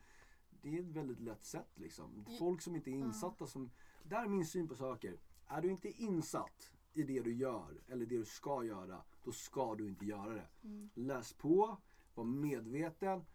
det 0.62 0.78
är 0.78 0.80
ett 0.80 0.86
väldigt 0.86 1.20
lätt 1.20 1.44
sätt 1.44 1.72
liksom. 1.76 2.26
Folk 2.40 2.62
som 2.62 2.76
inte 2.76 2.92
är 2.92 2.94
insatta 2.94 3.48
som, 3.48 3.72
där 4.04 4.24
är 4.24 4.28
min 4.28 4.46
syn 4.46 4.68
på 4.68 4.76
saker. 4.76 5.18
Är 5.48 5.62
du 5.62 5.72
inte 5.72 5.90
insatt 5.90 6.72
i 6.94 7.04
det 7.04 7.22
du 7.22 7.34
gör 7.34 7.82
eller 7.88 8.06
det 8.06 8.18
du 8.18 8.26
ska 8.26 8.64
göra, 8.64 9.02
då 9.24 9.32
ska 9.32 9.76
du 9.76 9.88
inte 9.88 10.06
göra 10.06 10.34
det. 10.34 10.48
Mm. 10.64 10.90
Läs 10.94 11.34
på, 11.34 11.78
var 12.14 12.24
medveten 12.24 13.26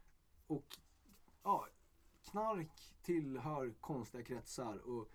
och 0.47 0.79
ja, 1.43 1.69
knark 2.23 2.95
tillhör 3.03 3.75
konstiga 3.81 4.25
kretsar 4.25 4.79
och 4.79 5.11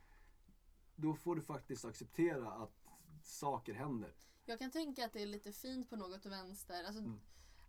då 1.02 1.16
får 1.16 1.36
du 1.36 1.42
faktiskt 1.42 1.86
acceptera 1.86 2.52
att 2.52 2.86
saker 3.24 3.74
händer. 3.74 4.14
Jag 4.46 4.60
kan 4.60 4.72
tänka 4.72 5.06
att 5.06 5.14
det 5.14 5.22
är 5.22 5.26
lite 5.26 5.52
fint 5.52 5.90
på 5.90 5.96
något 5.96 6.26
vänster. 6.26 6.84
Alltså, 6.84 7.02
Mm. 7.02 7.20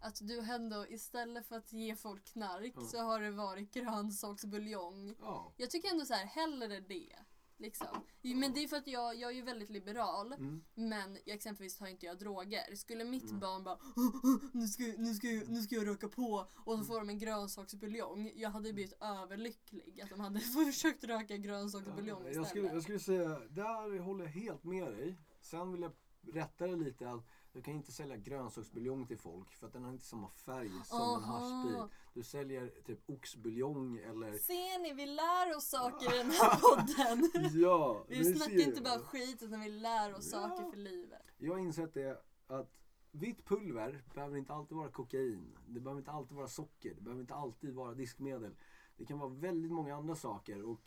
Att 0.03 0.19
du 0.23 0.39
ändå 0.41 0.87
istället 0.89 1.47
för 1.47 1.57
att 1.57 1.73
ge 1.73 1.97
folk 1.97 2.25
knark 2.25 2.73
Ja. 2.77 2.83
så 2.83 2.99
har 2.99 3.21
det 3.21 3.31
varit 3.31 3.73
grönsaksbuljong. 3.75 5.15
Ja. 5.21 5.53
Jag 5.57 5.71
tycker 5.71 5.91
ändå 5.91 6.05
så 6.05 6.15
här, 6.15 6.25
hellre 6.27 6.81
det. 6.81 7.17
Liksom. 7.61 7.87
Men 8.23 8.53
det 8.55 8.65
är 8.65 8.69
för 8.69 8.77
att 8.77 8.87
jag, 8.87 9.15
jag 9.17 9.31
är 9.31 9.35
ju 9.35 9.43
väldigt 9.43 9.71
liberal. 9.71 10.33
Mm. 10.33 10.65
Men 10.75 11.19
jag, 11.25 11.35
exempelvis 11.37 11.77
tar 11.77 11.87
inte 11.87 12.07
jag 12.07 12.19
droger. 12.19 12.75
Skulle 12.77 13.05
mitt 13.05 13.25
Mm. 13.29 13.41
barn 13.41 13.65
bara 13.65 13.79
nu 14.53 14.67
ska, 14.69 14.83
nu, 14.99 15.15
ska, 15.15 15.27
jag- 15.31 15.49
nu 15.49 15.63
ska 15.63 15.75
jag 15.75 15.87
röka 15.87 16.09
på 16.09 16.49
och 16.57 16.79
så 16.79 16.85
får 16.85 16.99
de 16.99 17.09
en 17.09 17.19
grönsaksbuljong. 17.19 18.33
Jag 18.37 18.51
hade 18.51 18.73
blivit 18.73 19.03
överlycklig 19.03 20.01
att 20.03 20.11
de 20.11 20.21
hade 20.21 20.41
försökt 20.67 21.05
röka 21.05 21.37
grönsaksbuljong 21.37 22.21
jag, 22.23 22.31
istället. 22.31 22.49
skulle, 22.49 22.69
jag 22.69 22.83
skulle 22.83 22.99
säga, 22.99 23.29
där 23.49 23.99
håller 23.99 24.25
jag 24.25 24.33
helt 24.33 24.65
med 24.65 24.93
dig. 24.93 25.17
Sen 25.41 25.73
vill 25.73 25.81
jag 25.83 25.93
rätta 26.35 26.67
dig 26.67 26.77
lite. 26.77 27.21
Du 27.53 27.63
kan 27.63 27.75
inte 27.75 27.93
sälja 27.93 28.17
grönsaksbuljong 28.17 29.07
till 29.07 29.19
folk 29.19 29.55
för 29.55 29.67
att 29.67 29.73
den 29.73 29.85
har 29.85 29.93
inte 29.93 30.05
samma 30.05 30.29
färg 30.29 30.71
som 30.85 30.99
en 31.01 31.05
Aha. 31.25 31.39
haschbit. 31.39 31.97
Du 32.15 32.23
säljer 32.23 32.73
typ 32.87 33.11
oxbuljong 33.11 33.99
eller 33.99 34.33
Ser 34.39 34.83
ni, 34.83 34.93
vi 34.93 35.07
lär 35.07 35.57
oss 35.57 35.69
saker 35.69 36.15
i 36.15 36.19
den 36.19 36.31
här 36.31 36.61
podden. 36.61 37.51
Ja, 37.61 38.05
Vi 38.09 38.35
snackar 38.35 38.61
inte 38.69 38.83
bara 38.83 38.99
skit 38.99 39.43
utan 39.43 39.61
vi 39.61 39.69
lär 39.69 40.15
oss 40.15 40.31
Ja. 40.33 40.39
saker 40.49 40.71
för 40.71 40.77
livet. 40.77 41.23
Jag 41.39 41.53
har 41.53 41.59
insett 41.61 41.95
det 41.95 42.23
att 42.47 42.77
vitt 43.13 43.45
pulver 43.47 44.03
behöver 44.15 44.37
inte 44.37 44.53
alltid 44.53 44.77
vara 44.77 44.91
kokain. 44.91 45.59
Det 45.67 45.81
behöver 45.81 45.99
inte 46.01 46.11
alltid 46.11 46.37
vara 46.37 46.49
socker. 46.49 46.95
Det 46.95 47.01
behöver 47.01 47.21
inte 47.21 47.35
alltid 47.35 47.75
vara 47.75 47.95
diskmedel. 47.95 48.55
Det 48.97 49.05
kan 49.07 49.19
vara 49.19 49.31
väldigt 49.31 49.73
många 49.73 49.97
andra 49.97 50.15
saker. 50.17 50.63
Och 50.63 50.81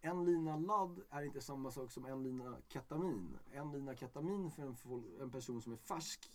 en 0.00 0.24
lina 0.24 0.56
ladd 0.56 1.00
är 1.10 1.22
inte 1.22 1.40
samma 1.40 1.70
sak 1.70 1.90
som 1.90 2.04
en 2.04 2.22
lina 2.22 2.56
ketamin. 2.68 3.38
En 3.52 3.72
lina 3.72 3.96
ketamin 3.96 4.50
för 4.50 4.62
en, 4.62 4.74
fol- 4.74 5.22
en 5.22 5.30
person 5.30 5.62
som 5.62 5.72
är 5.72 5.76
färsk 5.76 6.30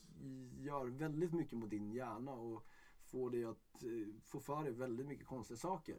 gör 0.60 0.86
väldigt 0.86 1.34
mycket 1.34 1.58
mot 1.58 1.70
din 1.70 1.92
hjärna 1.92 2.34
och 2.34 2.64
får 3.04 3.30
dig 3.30 3.46
att 3.46 3.84
eh, 3.84 4.22
få 4.24 4.40
för 4.40 4.64
dig 4.64 4.74
väldigt 4.74 5.08
mycket 5.08 5.28
konstiga 5.28 5.58
saker. 5.58 5.98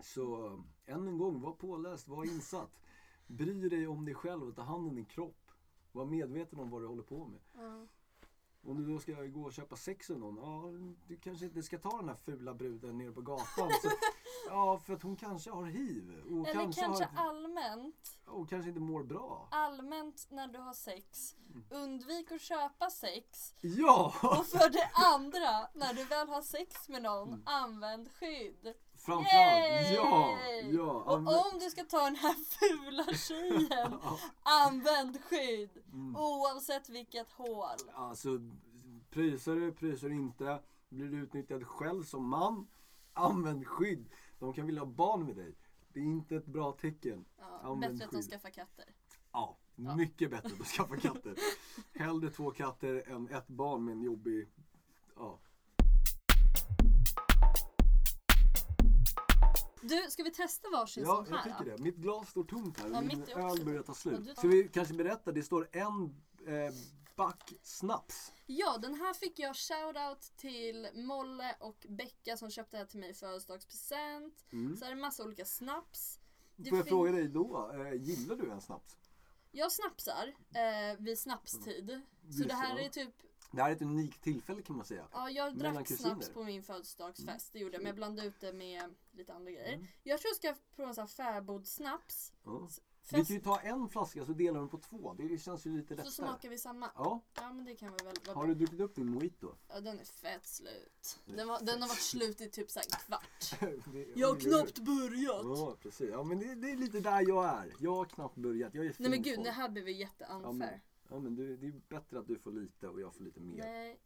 Så 0.00 0.46
än 0.86 1.08
en 1.08 1.18
gång, 1.18 1.40
var 1.40 1.52
påläst, 1.52 2.08
var 2.08 2.24
insatt. 2.24 2.80
Bry 3.26 3.68
dig 3.68 3.86
om 3.86 4.04
dig 4.04 4.14
själv 4.14 4.48
och 4.48 4.56
ta 4.56 4.62
hand 4.62 4.88
om 4.88 4.94
din 4.94 5.04
kropp. 5.04 5.50
Var 5.92 6.04
medveten 6.04 6.58
om 6.58 6.70
vad 6.70 6.82
du 6.82 6.86
håller 6.86 7.02
på 7.02 7.26
med. 7.26 7.40
Mm. 7.54 7.88
Om 8.66 8.76
du 8.86 8.92
då 8.94 8.98
ska 9.00 9.12
gå 9.12 9.42
och 9.42 9.52
köpa 9.52 9.76
sex 9.76 10.10
av 10.10 10.18
någon, 10.18 10.36
ja 10.36 10.72
du 11.08 11.16
kanske 11.16 11.44
inte 11.44 11.62
ska 11.62 11.78
ta 11.78 11.96
den 11.96 12.08
här 12.08 12.16
fula 12.16 12.54
bruden 12.54 12.98
nere 12.98 13.12
på 13.12 13.20
gatan. 13.20 13.70
Så, 13.82 13.90
ja, 14.48 14.78
för 14.78 14.92
att 14.94 15.02
hon 15.02 15.16
kanske 15.16 15.50
har 15.50 15.64
hiv. 15.64 16.22
Och 16.30 16.48
Eller 16.48 16.60
kanske, 16.60 16.80
kanske 16.82 17.04
har, 17.04 17.28
allmänt, 17.28 18.20
och 18.26 18.48
kanske 18.48 18.68
inte 18.68 18.80
mår 18.80 19.02
bra. 19.04 19.48
allmänt 19.50 20.26
när 20.30 20.48
du 20.48 20.58
har 20.58 20.74
sex, 20.74 21.36
Mm. 21.54 21.64
undvik 21.70 22.32
att 22.32 22.40
köpa 22.40 22.90
sex. 22.90 23.54
Ja! 23.60 24.14
Och 24.22 24.46
för 24.46 24.70
det 24.70 24.90
andra, 25.14 25.68
när 25.74 25.94
du 25.94 26.04
väl 26.04 26.28
har 26.28 26.42
sex 26.42 26.88
med 26.88 27.02
någon, 27.02 27.28
Mm. 27.28 27.42
använd 27.44 28.10
skydd. 28.12 28.74
Framförallt, 29.10 29.90
ja! 29.94 30.38
Ja 30.70 30.82
Och 30.92 31.14
använd- 31.16 31.36
om 31.52 31.58
du 31.58 31.70
ska 31.70 31.84
ta 31.84 32.04
den 32.04 32.16
här 32.16 32.34
fula 32.58 33.04
tjejen, 33.14 33.94
använd 34.42 35.24
skydd. 35.24 35.70
mm. 35.92 36.16
Oavsett 36.16 36.88
vilket 36.88 37.30
hål. 37.32 37.68
Alltså, 37.94 38.28
pröjsar 39.10 39.54
du, 39.56 39.72
pröjsar 39.72 40.08
du 40.08 40.14
inte. 40.14 40.62
Blir 40.88 41.08
du 41.08 41.16
utnyttjad 41.18 41.66
själv 41.66 42.02
som 42.04 42.28
man, 42.28 42.66
använd 43.12 43.66
skydd. 43.66 44.08
De 44.38 44.52
kan 44.52 44.66
vilja 44.66 44.80
ha 44.80 44.86
barn 44.86 45.24
med 45.26 45.36
dig. 45.36 45.54
Det 45.92 46.00
är 46.00 46.04
inte 46.04 46.36
ett 46.36 46.46
bra 46.46 46.72
tecken. 46.72 47.24
Ja, 47.62 47.74
bättre 47.74 47.94
att 48.04 48.10
de 48.10 48.16
skydd. 48.16 48.30
skaffar 48.30 48.50
katter. 48.50 48.84
Ja, 49.32 49.56
Ja. 49.76 49.96
mycket 49.96 50.30
bättre 50.30 50.50
att 50.60 50.66
skaffa 50.66 50.96
katter. 50.96 51.34
Hellre 51.98 52.30
två 52.30 52.50
katter 52.50 53.04
än 53.12 53.28
ett 53.28 53.48
barn 53.48 53.84
med 53.84 53.92
en 53.92 54.02
jobbig... 54.02 54.48
Ja. 55.16 55.38
Du, 59.82 60.06
ska 60.10 60.22
vi 60.22 60.30
testa 60.30 60.68
varsin 60.70 61.04
Ja, 61.04 61.24
sån 61.24 61.34
här? 61.34 61.48
jag 61.48 61.58
tycker 61.58 61.70
då? 61.70 61.76
det. 61.76 61.82
Mitt 61.82 61.96
glas 61.96 62.30
står 62.30 62.44
tomt 62.44 62.78
här 62.80 62.90
och 62.90 62.96
Ja, 62.96 63.00
min 63.00 63.22
öl 63.22 63.64
börjar 63.64 63.82
ta 63.82 63.90
Ja, 63.92 63.94
slut. 63.94 64.18
du 64.18 64.24
tar- 64.26 64.34
Ska 64.34 64.48
vi 64.48 64.68
kanske 64.68 64.94
berätta? 64.94 65.32
Det 65.32 65.42
står 65.42 65.68
en 65.72 66.04
eh, 66.46 66.74
back 67.16 67.52
snaps. 67.62 68.32
Ja, 68.46 68.78
den 68.78 68.94
här 68.94 69.14
fick 69.14 69.38
jag 69.38 69.56
shoutout 69.56 70.22
till 70.36 70.88
Molle 70.94 71.56
och 71.60 71.86
Becka 71.88 72.36
som 72.36 72.50
köpte 72.50 72.76
det 72.76 72.78
här 72.78 72.86
till 72.86 73.00
mig 73.00 73.10
i 73.10 73.14
födelsedagspresent. 73.14 74.44
Mm. 74.52 74.76
Så 74.76 74.84
är 74.84 74.88
det 74.90 74.96
massa 74.96 75.24
olika 75.24 75.44
snaps. 75.44 76.18
Det 76.56 76.68
Får 76.70 76.78
jag 76.78 76.84
fin- 76.86 76.90
fråga 76.90 77.12
dig 77.12 77.28
då, 77.28 77.70
eh, 77.74 77.92
gillar 77.94 78.36
du 78.36 78.50
en 78.50 78.60
snaps? 78.60 78.96
Jag 79.52 79.72
snapsar 79.72 80.34
eh, 80.54 80.98
vid 80.98 81.18
snapstid. 81.18 82.00
Så 82.22 82.26
Just 82.38 82.48
det 82.48 82.54
här 82.54 82.78
är 82.78 82.82
ja. 82.82 82.88
typ, 82.90 83.14
Det 83.50 83.62
här 83.62 83.70
är 83.70 83.74
ett 83.76 83.82
unikt 83.82 84.22
tillfälle 84.22 84.62
kan 84.62 84.76
man 84.76 84.84
säga. 84.86 85.06
ja 85.12 85.30
jag 85.30 85.58
drack 85.58 85.88
snaps 85.88 86.28
på 86.30 86.44
min 86.44 86.62
födelsedagsfest. 86.62 87.52
Det 87.52 87.58
gjorde 87.58 87.72
jag, 87.74 87.80
men 87.82 87.86
jag 87.86 87.96
blandade 87.96 88.28
ut 88.28 88.40
det 88.40 88.52
med 88.52 88.94
lite 89.12 89.34
andra 89.34 89.50
grejer. 89.50 89.72
Mm. 89.74 89.86
Jag 90.02 90.20
tror 90.20 90.28
jag 90.30 90.36
ska 90.36 90.62
prova 90.76 90.94
sån 90.94 91.02
här 91.02 91.34
fäbodssnaps. 91.34 92.32
Ja. 92.44 92.68
Vi 93.12 93.24
kan 93.24 93.36
ju 93.36 93.40
ta 93.42 93.60
en 93.60 93.88
flaska 93.88 94.24
så 94.24 94.32
delar 94.32 94.60
vi 94.62 94.68
på 94.68 94.78
två. 94.78 95.14
Det 95.14 95.38
känns 95.38 95.66
ju 95.66 95.76
lite 95.76 95.88
så 95.88 95.94
lättare. 95.94 96.10
smakar 96.12 96.48
vi 96.48 96.58
samma. 96.58 96.90
Ja, 96.96 97.20
Ja 97.34 97.52
men 97.52 97.64
det 97.64 97.74
kan 97.74 97.92
vi 97.98 98.04
väl 98.04 98.14
vara 98.26 98.36
har 98.36 98.46
du 98.46 98.54
druckit 98.54 98.80
upp 98.80 98.94
din 98.94 99.06
mojito? 99.10 99.54
Ja 99.68 99.80
den 99.80 99.98
är 100.00 100.04
fett 100.04 100.46
slut. 100.46 101.18
Den 101.24 101.36
Den, 101.36 101.48
var, 101.48 101.60
den 101.60 101.82
har 101.82 101.88
varit 101.88 102.00
slut 102.00 102.40
i 102.40 102.50
typ 102.50 102.70
så 102.70 102.78
här 102.78 102.86
en 102.86 102.98
kvart. 103.06 103.60
Det- 103.92 104.20
Jag 104.20 104.28
har 104.28 104.40
knappt 104.40 104.78
börjat. 104.78 105.58
Ja, 105.58 105.76
precis. 105.82 106.10
Ja, 106.10 106.22
men 106.22 106.38
det, 106.38 106.54
det 106.54 106.70
är 106.70 106.76
lite 106.76 107.00
där 107.00 107.28
jag 107.28 107.44
är. 107.44 107.72
Jag 107.78 107.94
har 107.94 108.04
knappt 108.04 108.36
börjat. 108.36 108.74
Jag 108.74 108.86
är 108.86 108.94
Nej 108.98 109.10
men 109.10 109.22
gud, 109.22 109.34
form. 109.34 109.44
det 109.44 109.50
här 109.50 109.68
blir 109.68 109.82
vi 109.82 109.92
Ja, 109.92 109.98
jätteunfair. 109.98 110.52
men- 110.52 110.80
Ja, 111.10 111.18
men 111.18 111.34
du, 111.36 111.56
det 111.56 111.66
är 111.66 111.80
bättre 111.88 112.18
att 112.18 112.26
du 112.26 112.38
får 112.38 112.52
lite 112.52 112.88
och 112.88 113.00
jag 113.00 113.14
får 113.14 113.24
lite 113.24 113.40
mer. 113.40 113.58
Nej. 113.58 113.98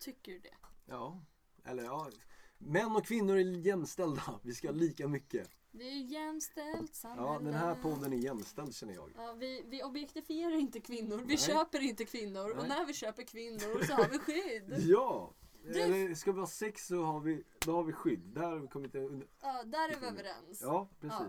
Tycker 0.00 0.32
du 0.32 0.38
det? 0.38 0.54
Ja, 0.86 1.20
eller 1.64 1.82
ja. 1.82 2.10
Män 2.58 2.96
och 2.96 3.06
kvinnor 3.06 3.36
är 3.36 3.40
jämställda. 3.66 4.40
Vi 4.42 4.54
ska 4.54 4.68
ha 4.68 4.74
lika 4.74 5.08
mycket. 5.08 5.50
Det 5.70 5.84
är 5.84 6.04
jämställt 6.04 6.94
samhälle. 6.94 7.22
Ja, 7.28 7.38
den 7.38 7.54
här 7.54 7.74
podden 7.74 8.12
är 8.12 8.16
jämställd 8.16 8.74
känner 8.74 8.94
jag. 8.94 9.10
Ja, 9.16 9.32
vi, 9.32 9.64
vi 9.66 9.82
objektifierar 9.82 10.54
inte 10.56 10.80
kvinnor, 10.80 11.16
vi 11.18 11.24
Nej. 11.26 11.38
köper 11.38 11.80
inte 11.82 12.04
kvinnor 12.04 12.50
och 12.50 12.56
Nej. 12.56 12.68
när 12.68 12.86
vi 12.86 12.92
köper 12.94 13.22
kvinnor 13.22 13.84
så 13.84 13.92
har 13.92 14.08
vi 14.08 14.18
skydd. 14.18 14.74
Ja! 14.88 15.34
Du- 15.64 15.80
Eller 15.80 16.14
ska 16.14 16.32
vi 16.32 16.40
ha 16.40 16.46
sex 16.46 16.86
så 16.86 17.02
har 17.02 17.20
vi, 17.20 17.44
då 17.58 17.72
har 17.72 17.84
vi 17.84 17.92
skydd. 17.92 18.20
Där 18.20 18.42
har 18.42 18.56
vi 18.56 18.68
kommit 18.68 18.94
under... 18.94 19.26
Ja, 19.42 19.62
där 19.64 19.88
är 19.88 20.00
vi 20.00 20.06
överens. 20.06 20.60
Ja, 20.62 20.88
precis. 21.00 21.18
Ja. 21.20 21.26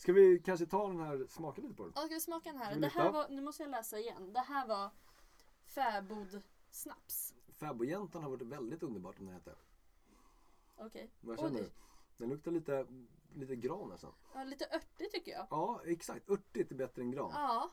Ska 0.00 0.12
vi 0.12 0.38
kanske 0.44 0.66
ta 0.66 0.88
den 0.88 1.00
här, 1.00 1.26
smaka 1.28 1.62
lite 1.62 1.74
på 1.74 1.82
den? 1.82 1.92
Ja, 1.96 2.02
ska 2.02 2.14
vi 2.14 2.20
smaka 2.20 2.52
den 2.52 2.58
här? 2.58 2.76
Det 2.76 2.88
här 2.88 3.12
var, 3.12 3.28
nu 3.28 3.42
måste 3.42 3.62
jag 3.62 3.70
läsa 3.70 3.98
igen. 3.98 4.32
Det 4.32 4.40
här 4.40 4.66
var 4.66 4.90
fäbodsnaps. 5.64 7.34
Fäbodjäntan 7.48 8.22
har 8.22 8.30
varit 8.30 8.42
väldigt 8.42 8.82
underbart 8.82 9.18
om 9.18 9.26
den 9.26 9.34
hette. 9.34 9.54
Okej. 10.76 11.10
Vad 11.20 11.38
känner 11.38 11.60
Oj. 11.60 11.64
du? 11.64 11.70
Den 12.16 12.28
luktar 12.28 12.50
lite, 12.50 12.86
lite 13.34 13.56
gran 13.56 13.88
nästan. 13.88 14.12
Ja, 14.34 14.44
lite 14.44 14.64
örtig 14.64 15.10
tycker 15.10 15.32
jag. 15.32 15.46
Ja, 15.50 15.80
exakt. 15.84 16.30
Örtigt 16.30 16.70
är 16.70 16.76
bättre 16.76 17.02
än 17.02 17.10
gran. 17.10 17.30
Ja, 17.34 17.70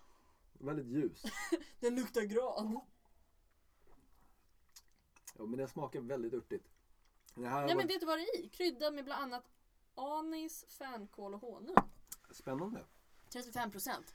Väldigt 0.53 0.87
ljus. 0.87 1.23
den 1.79 1.95
luktar 1.95 2.21
gran. 2.21 2.79
Ja, 5.37 5.45
men 5.45 5.57
den 5.57 5.67
smakar 5.67 6.01
väldigt 6.01 6.33
örtigt. 6.33 6.67
Det 7.35 7.47
här 7.47 7.65
Nej 7.65 7.75
var 7.75 7.75
men 7.75 7.87
vet 7.87 7.99
du 7.99 8.05
vad 8.05 8.19
det 8.19 8.23
är 8.23 8.39
i? 8.39 8.49
Krydda 8.49 8.91
med 8.91 9.05
bland 9.05 9.23
annat 9.23 9.49
anis, 9.95 10.65
fänkål 10.69 11.33
och 11.33 11.41
honung. 11.41 11.75
Spännande. 12.33 12.85
35 13.29 13.71
procent. 13.71 14.13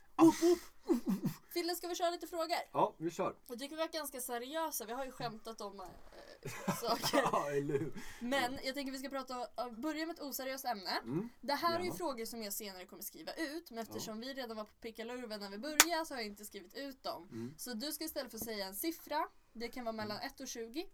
Fille, 1.48 1.75
ska 1.75 1.88
vi 1.88 1.94
köra 1.94 2.11
lite 2.11 2.27
frågor? 2.27 2.57
Ja, 2.72 2.94
vi 2.98 3.11
kör. 3.11 3.37
Jag 3.46 3.59
tycker 3.59 3.77
vi 3.77 3.83
är 3.83 3.88
ganska 3.88 4.20
seriösa. 4.20 4.85
Vi 4.85 4.92
har 4.92 5.05
ju 5.05 5.11
skämtat 5.12 5.61
om 5.61 5.81
äh, 5.81 6.75
saker. 6.81 7.18
Ja, 7.33 7.51
eller 7.51 7.79
hur? 7.79 7.92
Men 8.20 8.59
jag 8.64 8.75
tänker 8.75 8.92
vi 8.92 8.98
ska 8.98 9.09
prata, 9.09 9.40
äh, 9.40 9.70
börja 9.70 10.07
med 10.07 10.14
ett 10.14 10.22
oseriöst 10.22 10.64
ämne. 10.64 10.90
Mm. 11.05 11.29
Det 11.40 11.55
här 11.55 11.75
är 11.75 11.79
ju 11.79 11.85
Gärna. 11.85 11.96
frågor 11.96 12.25
som 12.25 12.42
jag 12.42 12.53
senare 12.53 12.87
kommer 12.87 13.03
skriva 13.03 13.33
ut. 13.35 13.70
Men 13.70 13.79
eftersom 13.79 14.20
vi 14.20 14.35
redan 14.35 14.57
var 14.57 14.64
på 14.64 14.72
pickalurven 14.81 15.40
när 15.40 15.51
vi 15.51 15.59
började 15.59 16.07
så 16.07 16.14
har 16.14 16.20
jag 16.20 16.27
inte 16.27 16.44
skrivit 16.44 16.75
ut 16.75 17.03
dem. 17.03 17.29
Mm. 17.33 17.55
Så 17.59 17.75
du 17.75 17.92
ska 17.92 18.05
istället 18.05 18.33
få 18.33 18.38
säga 18.38 18.66
en 18.66 18.75
siffra. 18.75 19.29
Det 19.53 19.68
kan 19.68 19.85
vara 19.85 19.92
mellan 19.92 20.18
1 20.20 20.40
och 20.40 20.48
20. 20.48 20.88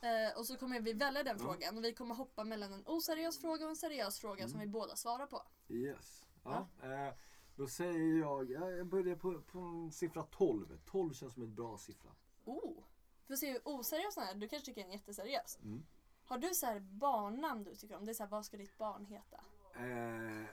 Eh, 0.00 0.38
och 0.38 0.46
så 0.46 0.56
kommer 0.56 0.80
vi 0.80 0.92
välja 0.92 1.22
den 1.22 1.36
Ja. 1.38 1.44
frågan. 1.44 1.76
Och 1.78 1.84
vi 1.84 1.92
kommer 1.94 2.14
hoppa 2.14 2.44
mellan 2.44 2.72
en 2.72 2.82
oseriös 2.86 3.40
fråga 3.40 3.64
och 3.64 3.70
en 3.70 3.76
seriös 3.76 4.18
fråga 4.20 4.38
Mm. 4.44 4.50
som 4.50 4.60
vi 4.60 4.66
båda 4.66 4.96
svarar 4.96 5.26
på. 5.26 5.42
Yes. 5.68 6.22
Ja. 6.50 6.68
Eh, 6.92 7.14
då 7.56 7.66
säger 7.66 8.18
jag, 8.20 8.50
ja, 8.50 8.70
jag 8.70 8.86
börjar 8.86 9.16
på, 9.16 9.40
på 9.40 9.58
en 9.58 9.92
siffra 9.92 10.22
12. 10.22 10.78
12 10.86 11.12
känns 11.12 11.32
som 11.34 11.42
en 11.42 11.54
bra 11.54 11.78
siffra. 11.78 12.10
Oh! 12.44 12.82
Får 13.26 13.34
se 13.36 13.52
hur 13.52 13.60
oseriös 13.64 14.14
den 14.14 14.24
är. 14.28 14.34
Du 14.34 14.48
kanske 14.48 14.66
tycker 14.66 14.80
den 14.80 14.90
är 14.90 14.94
jätteseriös. 14.94 15.58
Mm. 15.62 15.86
Har 16.24 16.38
du 16.38 16.48
så 16.54 16.66
här 16.66 16.80
barnnamn 16.80 17.64
du 17.64 17.74
tycker 17.74 17.96
om? 17.96 18.04
Det 18.04 18.12
är 18.12 18.14
så 18.14 18.22
här, 18.22 18.30
vad 18.30 18.44
ska 18.44 18.56
ditt 18.56 18.78
barn 18.78 19.04
heta? 19.04 19.36
Eh, 19.76 20.46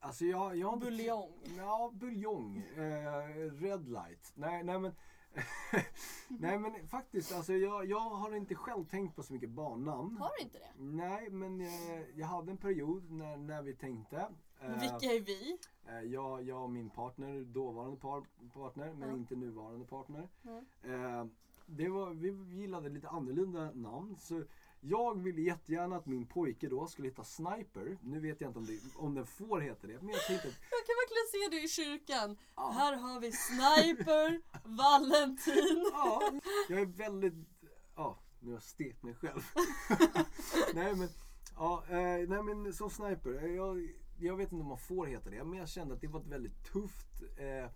alltså 0.00 0.24
jag, 0.24 0.56
jag 0.56 0.66
har 0.66 0.74
inte- 0.74 0.86
Buljong. 0.86 1.32
Ja, 1.56 1.90
buljong. 1.94 2.56
Eh, 2.76 3.50
red 3.52 3.88
light. 3.88 4.32
Nej, 4.34 4.64
nej 4.64 4.78
men. 4.78 4.94
nej 6.28 6.58
men 6.58 6.88
faktiskt, 6.88 7.32
alltså 7.32 7.52
jag, 7.52 7.84
jag 7.86 8.00
har 8.00 8.34
inte 8.34 8.54
själv 8.54 8.84
tänkt 8.84 9.16
på 9.16 9.22
så 9.22 9.32
mycket 9.32 9.50
barnnamn. 9.50 10.16
Har 10.16 10.30
du 10.38 10.44
inte 10.44 10.58
det? 10.58 10.72
Nej, 10.76 11.30
men 11.30 11.60
eh, 11.60 12.00
jag 12.14 12.26
hade 12.26 12.50
en 12.50 12.56
period 12.56 13.10
när, 13.10 13.36
när 13.36 13.62
vi 13.62 13.74
tänkte. 13.76 14.28
Eh, 14.64 14.80
Vilka 14.80 15.06
är 15.14 15.20
vi? 15.20 15.58
eh, 15.88 16.00
jag, 16.12 16.42
jag 16.42 16.62
och 16.62 16.70
min 16.70 16.90
partner, 16.90 17.40
dåvarande 17.40 17.96
par, 17.96 18.24
partner, 18.54 18.92
men 18.94 19.08
Ja. 19.08 19.14
inte 19.14 19.34
nuvarande 19.36 19.86
partner. 19.86 20.28
Mm. 20.84 21.30
Det 21.66 21.88
var, 21.88 22.10
vi 22.10 22.28
gillade 22.60 22.88
lite 22.88 23.08
annorlunda 23.08 23.70
namn. 23.74 24.16
Så 24.20 24.42
jag 24.80 25.22
ville 25.22 25.40
jättegärna 25.42 25.96
att 25.96 26.06
min 26.06 26.26
pojke 26.26 26.68
då 26.68 26.86
skulle 26.86 27.08
heta 27.08 27.24
Sniper. 27.24 27.98
Nu 28.02 28.20
vet 28.20 28.40
jag 28.40 28.48
inte 28.50 28.58
om, 28.58 28.66
det, 28.66 28.80
om 28.96 29.14
den 29.14 29.26
får 29.26 29.60
heta 29.60 29.86
det. 29.86 30.00
Men 30.02 30.08
jag 30.08 30.20
tänkte 30.26 30.48
att 30.48 30.54
Jag 30.70 30.86
kan 30.86 30.96
verkligen 31.02 31.28
se 31.50 31.56
det 31.56 31.62
i 31.64 31.68
kyrkan. 31.68 32.36
Ja. 32.56 32.70
Här 32.70 32.96
har 32.96 33.20
vi 33.20 33.32
Sniper, 33.32 34.40
Valentin. 34.64 35.90
Ja, 35.92 36.32
jag 36.68 36.80
är 36.80 36.86
väldigt... 36.86 37.34
Ja, 37.96 38.18
nu 38.40 38.48
har 38.50 38.54
jag 38.56 38.62
stekt 38.62 39.02
mig 39.02 39.14
själv. 39.14 39.40
nej 40.74 40.94
men, 40.94 41.08
ja, 41.56 41.84
nej 41.88 42.26
men 42.42 42.72
som 42.72 42.90
sniper. 42.90 43.48
Jag, 43.48 43.88
jag 44.18 44.36
vet 44.36 44.52
inte 44.52 44.62
om 44.62 44.68
man 44.68 44.78
får 44.78 45.06
heta 45.06 45.30
det, 45.30 45.44
men 45.44 45.58
jag 45.58 45.68
kände 45.68 45.94
att 45.94 46.00
det 46.00 46.06
var 46.06 46.20
ett 46.20 46.26
väldigt 46.26 46.64
tufft, 46.72 47.22
eh, 47.36 47.70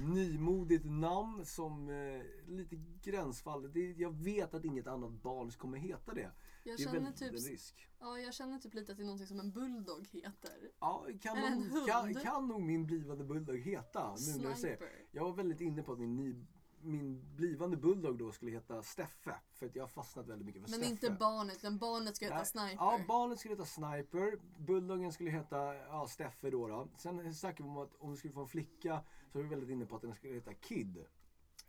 nymodigt 0.00 0.84
namn 0.84 1.44
som 1.46 1.90
eh, 1.90 2.22
lite 2.46 2.76
gränsfall. 3.02 3.72
Det, 3.72 3.92
jag 3.92 4.10
vet 4.10 4.54
att 4.54 4.64
inget 4.64 4.86
annat 4.86 5.10
barn 5.10 5.50
kommer 5.50 5.78
heta 5.78 6.14
det. 6.14 6.20
Jag 6.20 6.30
det 6.64 6.70
är 6.70 6.76
känner, 6.76 7.00
väldigt 7.00 7.16
typ, 7.16 7.28
en 7.28 7.50
risk. 7.50 7.88
ja, 8.00 8.18
jag 8.18 8.34
känner 8.34 8.58
typ 8.58 8.74
lite 8.74 8.92
att 8.92 8.98
det 8.98 9.02
är 9.02 9.04
någonting 9.04 9.26
som 9.26 9.40
en 9.40 9.52
bulldog 9.52 10.08
heter. 10.10 10.70
Ja, 10.80 11.06
kan, 11.20 11.38
nog, 11.38 11.88
kan, 11.88 12.14
kan 12.14 12.48
nog 12.48 12.62
min 12.62 12.86
blivande 12.86 13.24
bulldog 13.24 13.58
heta. 13.58 14.14
Nu 14.26 14.42
när 14.42 14.48
jag, 14.48 14.58
säger. 14.58 14.78
Jag 15.10 15.24
var 15.24 15.32
väldigt 15.32 15.60
inne 15.60 15.82
på 15.82 15.92
att 15.92 15.98
min 15.98 16.16
min 16.82 17.34
blivande 17.36 17.76
bulldog 17.76 18.18
då 18.18 18.32
skulle 18.32 18.50
heta 18.50 18.82
Steffe. 18.82 19.34
För 19.52 19.66
att 19.66 19.76
jag 19.76 19.82
har 19.82 19.88
fastnat 19.88 20.26
väldigt 20.26 20.46
mycket 20.46 20.62
för 20.62 20.70
Men 20.70 20.78
Steffe. 20.78 20.90
inte 20.92 21.10
barnet, 21.10 21.56
utan 21.56 21.78
barnet 21.78 22.16
ska 22.16 22.24
heta 22.24 22.44
Sniper. 22.44 22.74
Ja, 22.76 23.00
barnet 23.08 23.38
skulle 23.38 23.54
heta 23.54 23.64
Sniper. 23.64 24.38
Bulldoggen 24.58 25.12
skulle 25.12 25.30
heta 25.30 25.74
ja, 25.74 26.06
Steffe 26.08 26.50
då. 26.50 26.68
då. 26.68 26.88
Sen 26.96 27.34
snackade 27.34 27.62
vi 27.62 27.68
om 27.68 27.78
att 27.78 27.94
om 27.98 28.10
vi 28.10 28.16
skulle 28.16 28.34
få 28.34 28.40
en 28.40 28.48
flicka 28.48 29.00
så 29.32 29.38
var 29.38 29.42
vi 29.42 29.48
väldigt 29.48 29.70
inne 29.70 29.86
på 29.86 29.96
att 29.96 30.02
den 30.02 30.14
skulle 30.14 30.34
heta 30.34 30.54
Kid. 30.54 31.04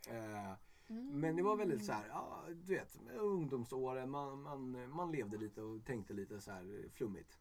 Eh, 0.08 0.54
Mm. 0.88 1.20
Men 1.20 1.36
det 1.36 1.42
var 1.42 1.56
väldigt 1.56 1.84
så 1.84 1.92
här, 1.92 2.08
ja, 2.08 2.44
du 2.48 2.74
vet, 2.74 2.98
ungdomsåren, 3.18 4.10
man, 4.10 4.42
man, 4.42 4.90
man 4.90 5.12
levde 5.12 5.36
lite 5.38 5.62
och 5.62 5.84
tänkte 5.84 6.12
lite 6.14 6.40
så 6.40 6.50
här 6.50 6.88
flummigt. 6.92 7.38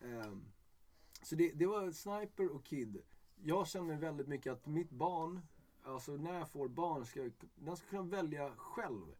Ehm, 0.00 0.44
så 1.22 1.34
det, 1.34 1.52
det 1.52 1.66
var 1.66 1.90
Sniper 1.90 2.48
och 2.48 2.64
Kid. 2.64 3.02
Jag 3.44 3.66
känner 3.66 3.96
väldigt 3.96 4.28
mycket 4.28 4.52
att 4.52 4.66
mitt 4.66 4.90
barn, 4.90 5.40
alltså 5.84 6.12
när 6.12 6.38
jag 6.38 6.48
får 6.50 6.68
barn, 6.68 7.06
ska, 7.06 7.30
den 7.54 7.76
ska 7.76 7.86
kunna 7.86 8.02
välja 8.02 8.54
själv. 8.56 9.14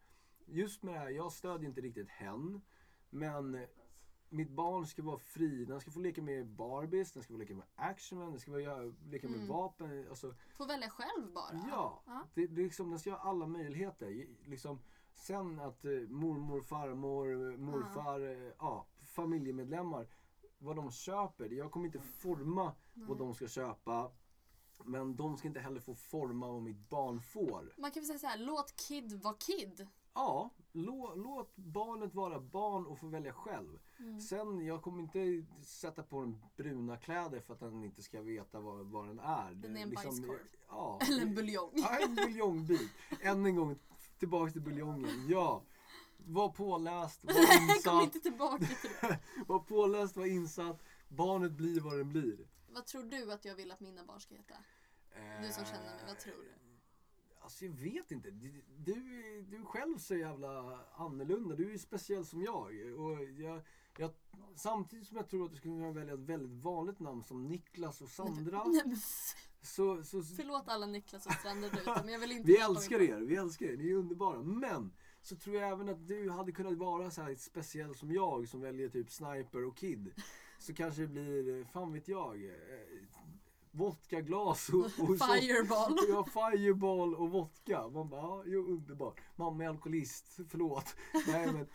Just 0.46 0.82
med 0.82 0.94
det 0.94 0.98
här, 0.98 1.08
jag 1.10 1.32
stödjer 1.32 1.68
inte 1.68 1.80
riktigt 1.80 2.08
hen. 2.08 2.60
Men 3.10 3.66
mitt 4.28 4.50
barn 4.50 4.86
ska 4.86 5.02
vara 5.02 5.18
fri. 5.18 5.64
Den 5.64 5.80
ska 5.80 5.90
få 5.90 6.00
leka 6.00 6.22
med 6.22 6.46
Barbies, 6.46 7.12
den 7.12 7.22
ska 7.22 7.32
få 7.32 7.38
leka 7.38 7.54
med 7.54 7.66
Actionman, 7.74 8.30
den 8.30 8.40
ska 8.40 8.50
få 8.50 8.56
leka 9.10 9.28
med 9.28 9.36
Mm. 9.36 9.48
vapen. 9.48 10.06
Alltså, 10.08 10.34
Får 10.56 10.66
välja 10.66 10.90
själv 10.90 11.32
bara. 11.32 11.60
Ja, 11.70 12.02
Ja. 12.06 12.26
Det, 12.34 12.46
det 12.46 12.60
är 12.62 12.64
liksom, 12.64 12.90
den 12.90 12.98
ska 12.98 13.10
ha 13.10 13.18
alla 13.30 13.46
möjligheter. 13.46 14.26
Liksom, 14.44 14.78
sen 15.12 15.60
att 15.60 15.84
eh, 15.84 15.90
mormor, 16.08 16.60
farmor, 16.60 17.56
morfar, 17.56 18.20
eh, 18.20 18.52
ja, 18.58 18.86
familjemedlemmar, 19.02 20.06
vad 20.58 20.76
de 20.76 20.90
köper. 20.90 21.48
Jag 21.52 21.70
kommer 21.70 21.86
inte 21.86 22.00
forma 22.00 22.72
vad 22.94 23.18
de 23.18 23.34
ska 23.34 23.48
köpa. 23.48 24.10
Men 24.84 25.16
de 25.16 25.36
ska 25.36 25.48
inte 25.48 25.60
heller 25.60 25.80
få 25.80 25.94
forma 25.94 26.48
vad 26.48 26.62
mitt 26.62 26.88
barn 26.88 27.20
får. 27.20 27.74
Man 27.78 27.90
kan 27.90 28.00
väl 28.00 28.06
säga 28.06 28.18
så 28.18 28.26
här, 28.26 28.38
låt 28.38 28.76
Kid 28.76 29.12
vara 29.22 29.34
Kid. 29.34 29.88
Ja, 30.14 30.50
lå, 30.72 31.14
låt 31.16 31.56
barnet 31.56 32.14
vara 32.14 32.40
barn 32.40 32.86
och 32.86 32.98
få 32.98 33.06
välja 33.06 33.32
själv. 33.32 33.78
Mm. 33.98 34.20
Sen, 34.20 34.66
jag 34.66 34.82
kommer 34.82 35.02
inte 35.02 35.44
sätta 35.64 36.02
på 36.02 36.20
den 36.20 36.42
bruna 36.56 36.96
kläder 36.96 37.40
för 37.40 37.54
att 37.54 37.60
den 37.60 37.84
inte 37.84 38.02
ska 38.02 38.22
veta 38.22 38.60
vad, 38.60 38.86
vad 38.86 39.08
den 39.08 39.18
är. 39.18 39.54
Den 39.54 39.76
är 39.76 39.82
en 39.82 39.90
Liksom, 39.90 40.10
bajskorv. 40.10 40.38
Ja, 40.68 40.98
Eller 41.08 41.22
en 41.22 41.34
buljong. 41.34 41.70
Ja, 41.74 41.98
en 41.98 42.14
buljongbit. 42.14 42.90
Än 43.20 43.46
en 43.46 43.56
gång 43.56 43.78
tillbaks 44.18 44.52
till 44.52 44.62
buljongen. 44.62 45.26
Ja. 45.28 45.62
Var 46.26 46.48
påläst, 46.48 47.24
var 47.24 47.32
Kom 47.56 47.70
insatt. 47.70 48.02
inte 48.02 48.20
tillbaka 48.20 48.64
till 48.66 48.90
det. 49.00 49.18
Var 49.46 49.58
påläst, 49.58 50.16
var 50.16 50.26
insatt. 50.26 50.82
Barnet 51.08 51.52
blir 51.52 51.80
vad 51.80 51.98
den 51.98 52.08
blir. 52.08 52.46
Vad 52.74 52.86
tror 52.86 53.02
du 53.02 53.32
att 53.32 53.44
jag 53.44 53.54
vill 53.54 53.70
att 53.70 53.80
mina 53.80 54.04
barn 54.04 54.20
ska 54.20 54.34
heta? 54.34 54.54
Du 55.42 55.52
som 55.52 55.64
känner 55.64 55.82
mig, 55.94 56.04
vad 56.06 56.18
tror 56.18 56.34
du? 56.34 56.52
Alltså 57.40 57.64
jag 57.64 57.72
vet 57.72 58.10
inte. 58.10 58.30
Du, 58.30 58.62
du, 58.78 59.64
själv 59.64 59.98
så 59.98 60.14
jävla 60.16 60.80
annorlunda. 60.92 61.54
Du 61.54 61.66
är 61.66 61.70
ju 61.70 61.78
speciell 61.78 62.26
som 62.26 62.42
jag. 62.42 62.64
Och 62.98 63.24
jag, 63.24 63.62
jag. 63.98 64.10
Samtidigt 64.54 65.08
som 65.08 65.16
jag 65.16 65.28
tror 65.28 65.44
att 65.44 65.50
du 65.50 65.56
skulle 65.56 65.74
kunna 65.74 65.92
välja 65.92 66.14
ett 66.14 66.20
väldigt 66.20 66.64
vanligt 66.64 67.00
namn 67.00 67.22
som 67.22 67.48
Niklas 67.48 68.00
och 68.00 68.08
Sandra. 68.08 68.64
Nej, 68.68 68.82
f- 68.94 69.48
Så, 69.62 70.02
så, 70.04 70.22
Förlåt 70.22 70.68
alla 70.68 70.86
Niklas 70.86 71.26
och 71.26 71.32
där 71.42 71.66
ute, 71.66 72.02
men 72.04 72.12
jag 72.12 72.20
vill 72.20 72.32
inte 72.32 72.46
Vi 72.46 72.58
älskar 72.58 73.00
er, 73.02 73.20
vi 73.20 73.36
älskar 73.36 73.66
er, 73.66 73.76
ni 73.76 73.90
är 73.90 73.94
underbara. 73.96 74.42
Men 74.42 74.92
så 75.22 75.36
tror 75.36 75.56
jag 75.56 75.68
även 75.70 75.88
att 75.88 76.06
du 76.08 76.30
hade 76.30 76.52
kunnat 76.52 76.78
vara 76.78 77.10
så 77.10 77.22
här 77.22 77.34
speciell 77.34 77.94
som 77.94 78.12
jag 78.12 78.48
som 78.48 78.60
väljer 78.60 78.88
typ 78.88 79.10
Sniper 79.10 79.64
och 79.64 79.76
Kid. 79.76 80.12
Så 80.62 80.74
kanske 80.74 81.02
det 81.02 81.08
blir, 81.08 81.60
eh, 81.60 81.66
fan 81.66 81.92
vet 81.92 82.08
jag, 82.08 82.44
eh, 82.44 82.52
vodkaglas 83.70 84.68
och, 84.68 84.84
och. 84.84 85.18
Fireball. 85.18 85.98
Så, 85.98 86.04
ja, 86.08 86.24
fireball 86.24 87.14
och 87.14 87.30
vodka. 87.30 87.88
Man 87.88 88.08
bara, 88.08 88.20
ja, 88.20 88.42
jo, 88.46 88.66
underbart. 88.66 89.20
Mamma 89.36 89.64
är 89.64 89.68
alkoholist, 89.68 90.38
förlåt. 90.48 90.96
Nej, 91.26 91.52
men, 91.52 91.66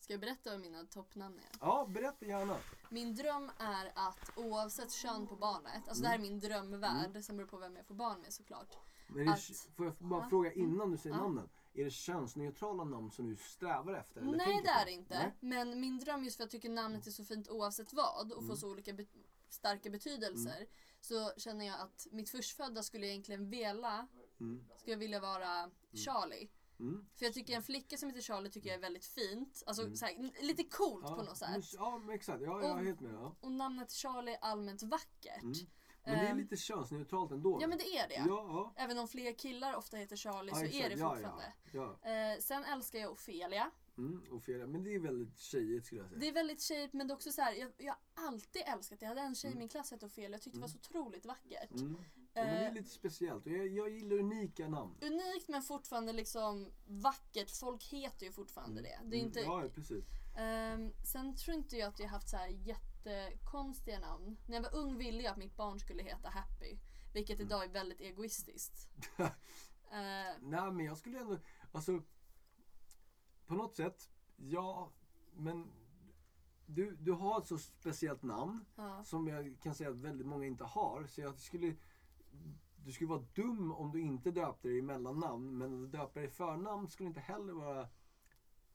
Ska 0.00 0.12
jag 0.12 0.20
berätta 0.20 0.50
vad 0.50 0.60
mina 0.60 0.84
toppnamn 0.84 1.38
är? 1.38 1.58
ja, 1.60 1.86
berätta 1.94 2.26
gärna. 2.26 2.56
Min 2.90 3.14
dröm 3.14 3.50
är 3.58 3.92
att 3.94 4.30
oavsett 4.36 4.92
kön 4.92 5.26
på 5.26 5.36
barnet, 5.36 5.88
alltså 5.88 6.02
det 6.02 6.08
här 6.08 6.14
är 6.14 6.22
min 6.22 6.38
drömvärld, 6.38 7.24
sen 7.24 7.36
beror 7.36 7.46
det 7.46 7.50
på 7.50 7.56
vem 7.58 7.76
jag 7.76 7.86
får 7.86 7.94
barn 7.94 8.20
med 8.20 8.32
såklart. 8.32 8.76
Men 9.08 9.26
det, 9.26 9.32
Att- 9.32 9.68
får 9.76 9.86
jag 9.86 9.94
bara 9.98 10.22
Ja. 10.22 10.28
fråga 10.28 10.52
innan 10.52 10.90
du 10.90 10.96
säger 10.96 11.16
Ja. 11.16 11.22
namnen. 11.22 11.48
Är 11.80 11.84
det 11.84 11.90
könsneutrala 11.90 12.84
namn 12.84 13.10
som 13.10 13.26
du 13.30 13.36
strävar 13.36 13.94
efter? 13.94 14.20
eller 14.20 14.36
Nej 14.36 14.60
det 14.64 14.70
är 14.70 14.84
det 14.84 14.92
inte. 14.92 15.18
Nej? 15.18 15.34
Men 15.40 15.80
min 15.80 15.98
dröm 15.98 16.24
just 16.24 16.36
för 16.36 16.44
att 16.44 16.52
jag 16.52 16.62
tycker 16.62 16.74
namnet 16.74 17.06
är 17.06 17.10
så 17.10 17.24
fint 17.24 17.48
oavsett 17.48 17.92
vad 17.92 18.32
och 18.32 18.38
Mm. 18.38 18.48
får 18.48 18.56
så 18.56 18.70
olika 18.70 18.92
be- 18.92 19.06
starka 19.48 19.90
betydelser. 19.90 20.66
Så 21.00 21.32
känner 21.36 21.66
jag 21.66 21.80
att 21.80 22.06
mitt 22.10 22.30
förstfödda 22.30 22.82
skulle 22.82 23.06
jag 23.06 23.10
egentligen 23.12 23.50
vilja, 23.50 24.08
Mm. 24.40 24.64
skulle 24.76 24.92
jag 24.92 24.98
vilja 24.98 25.20
vara 25.20 25.70
Charlie. 25.92 26.48
Mm. 26.80 27.06
För 27.14 27.24
jag 27.24 27.34
tycker 27.34 27.56
en 27.56 27.62
flicka 27.62 27.96
som 27.96 28.08
heter 28.08 28.22
Charlie 28.22 28.50
tycker 28.50 28.68
jag 28.68 28.76
är 28.76 28.80
väldigt 28.82 29.04
fint. 29.06 29.62
Alltså 29.66 29.82
Mm. 29.82 29.94
här, 30.02 30.42
lite 30.46 30.64
coolt 30.64 31.04
Ja, 31.08 31.14
på 31.16 31.22
något 31.22 31.40
men- 31.40 31.62
sätt. 31.62 31.74
Ja, 31.78 31.98
men 31.98 32.14
exakt. 32.14 32.42
Ja, 32.42 32.62
jag 32.62 32.80
är 32.80 32.84
helt 32.84 33.00
med. 33.00 33.14
Ja. 33.14 33.36
Och 33.40 33.52
namnet 33.52 33.92
Charlie 33.92 34.32
är 34.32 34.38
allmänt 34.40 34.82
vackert. 34.82 35.42
Mm. 35.42 35.54
Men 36.04 36.18
det 36.18 36.26
är 36.26 36.30
Ehm, 36.30 36.38
lite 36.38 36.56
könsneutralt 36.56 37.30
ändå. 37.32 37.58
Ja 37.60 37.66
men 37.66 37.78
det 37.78 37.84
är 37.98 38.08
det. 38.08 38.14
Ja, 38.14 38.24
ja. 38.26 38.72
Även 38.76 38.98
om 38.98 39.08
fler 39.08 39.32
killar 39.32 39.74
ofta 39.76 39.96
heter 39.96 40.16
Charlie 40.16 40.52
så 40.54 40.64
är 40.64 40.88
det 40.90 40.96
fortfarande. 40.96 41.52
Ja. 41.72 41.98
Eh, 42.10 42.38
sen 42.40 42.64
älskar 42.64 42.98
jag 42.98 43.12
Ofelia. 43.12 43.70
Mm, 43.98 44.22
Ofelia. 44.30 44.66
Men 44.66 44.82
det 44.84 44.94
är 44.94 44.98
väldigt 45.00 45.38
tjejigt 45.38 45.86
skulle 45.86 46.00
jag 46.00 46.08
säga. 46.10 46.20
Det 46.20 46.28
är 46.28 46.32
väldigt 46.32 46.60
tjejigt 46.62 46.92
men 46.94 47.06
det 47.08 47.12
är 47.12 47.14
också 47.14 47.32
så 47.32 47.42
här, 47.42 47.52
jag, 47.52 47.70
jag 47.78 47.94
har 48.14 48.26
alltid 48.28 48.62
älskat 48.66 49.00
det. 49.00 49.04
Jag 49.04 49.08
hade 49.08 49.20
en 49.20 49.34
tjej 49.34 49.48
i 49.48 49.52
Mm. 49.52 49.58
min 49.58 49.68
klass 49.68 49.88
som 49.88 49.96
hette 49.96 50.06
Ofelia. 50.06 50.30
Jag 50.30 50.42
tyckte 50.42 50.58
det 50.58 50.60
var 50.60 50.68
så 50.68 50.78
otroligt 50.78 51.26
vackert. 51.26 51.70
Mm. 51.70 51.96
Ja, 52.34 52.44
men 52.44 52.54
det 52.54 52.60
är 52.60 52.68
Eh, 52.68 52.74
lite 52.74 52.90
speciellt. 52.90 53.46
Och 53.46 53.52
jag, 53.52 53.66
jag 53.68 53.90
gillar 53.90 54.16
unika 54.18 54.68
namn. 54.68 54.94
Unikt 55.02 55.48
men 55.48 55.62
fortfarande 55.62 56.12
liksom 56.12 56.72
vackert. 56.86 57.50
Folk 57.50 57.84
heter 57.84 58.26
ju 58.26 58.32
fortfarande 58.32 58.82
det. 58.82 58.88
det 58.88 58.94
är 58.94 59.20
Mm, 59.20 59.26
inte, 59.26 59.40
Ja, 59.40 59.62
ja, 59.62 59.68
precis. 59.74 60.04
Ehm, 60.38 60.92
sen 61.12 61.36
tror 61.36 61.56
inte 61.56 61.76
jag 61.76 61.88
att 61.88 61.98
jag 62.00 62.08
haft 62.08 62.28
så 62.28 62.36
här 62.36 62.48
jättekonstiga 63.12 63.98
namn. 63.98 64.36
När 64.46 64.56
jag 64.56 64.62
var 64.62 64.74
ung 64.74 64.98
ville 64.98 65.22
jag 65.22 65.32
att 65.32 65.38
mitt 65.38 65.56
barn 65.56 65.80
skulle 65.80 66.02
heta 66.02 66.28
Happy. 66.28 66.78
Vilket 67.14 67.40
idag 67.40 67.64
är 67.64 67.68
väldigt 67.68 68.00
egoistiskt. 68.00 68.88
Eh, 69.90 70.36
Nej, 70.40 70.72
men 70.72 70.80
jag 70.80 70.96
skulle 70.96 71.18
ändå... 71.18 71.38
Alltså, 71.72 72.02
på 73.46 73.54
något 73.54 73.76
sätt, 73.76 74.10
ja, 74.36 74.92
men 75.32 75.70
du, 76.66 76.96
du 76.96 77.12
har 77.12 77.40
ett 77.40 77.46
så 77.46 77.58
speciellt 77.58 78.22
namn 78.22 78.64
ja. 78.76 79.04
som 79.04 79.28
jag 79.28 79.56
kan 79.62 79.74
säga 79.74 79.90
att 79.90 79.96
väldigt 79.96 80.26
många 80.26 80.46
inte 80.46 80.64
har. 80.64 81.06
Så 81.06 81.20
jag 81.20 81.38
skulle... 81.38 81.76
Du 82.84 82.92
skulle 82.92 83.10
vara 83.10 83.24
dum 83.34 83.72
om 83.72 83.92
du 83.92 84.00
inte 84.00 84.30
döpte 84.30 84.68
dig 84.68 84.78
i 84.78 84.82
mellannamn, 84.82 85.58
men 85.58 85.84
att 85.84 85.92
döpa 85.92 86.20
dig 86.20 86.28
i 86.28 86.30
förnamn 86.30 86.88
skulle 86.88 87.08
inte 87.08 87.20
heller 87.20 87.52
vara 87.52 87.88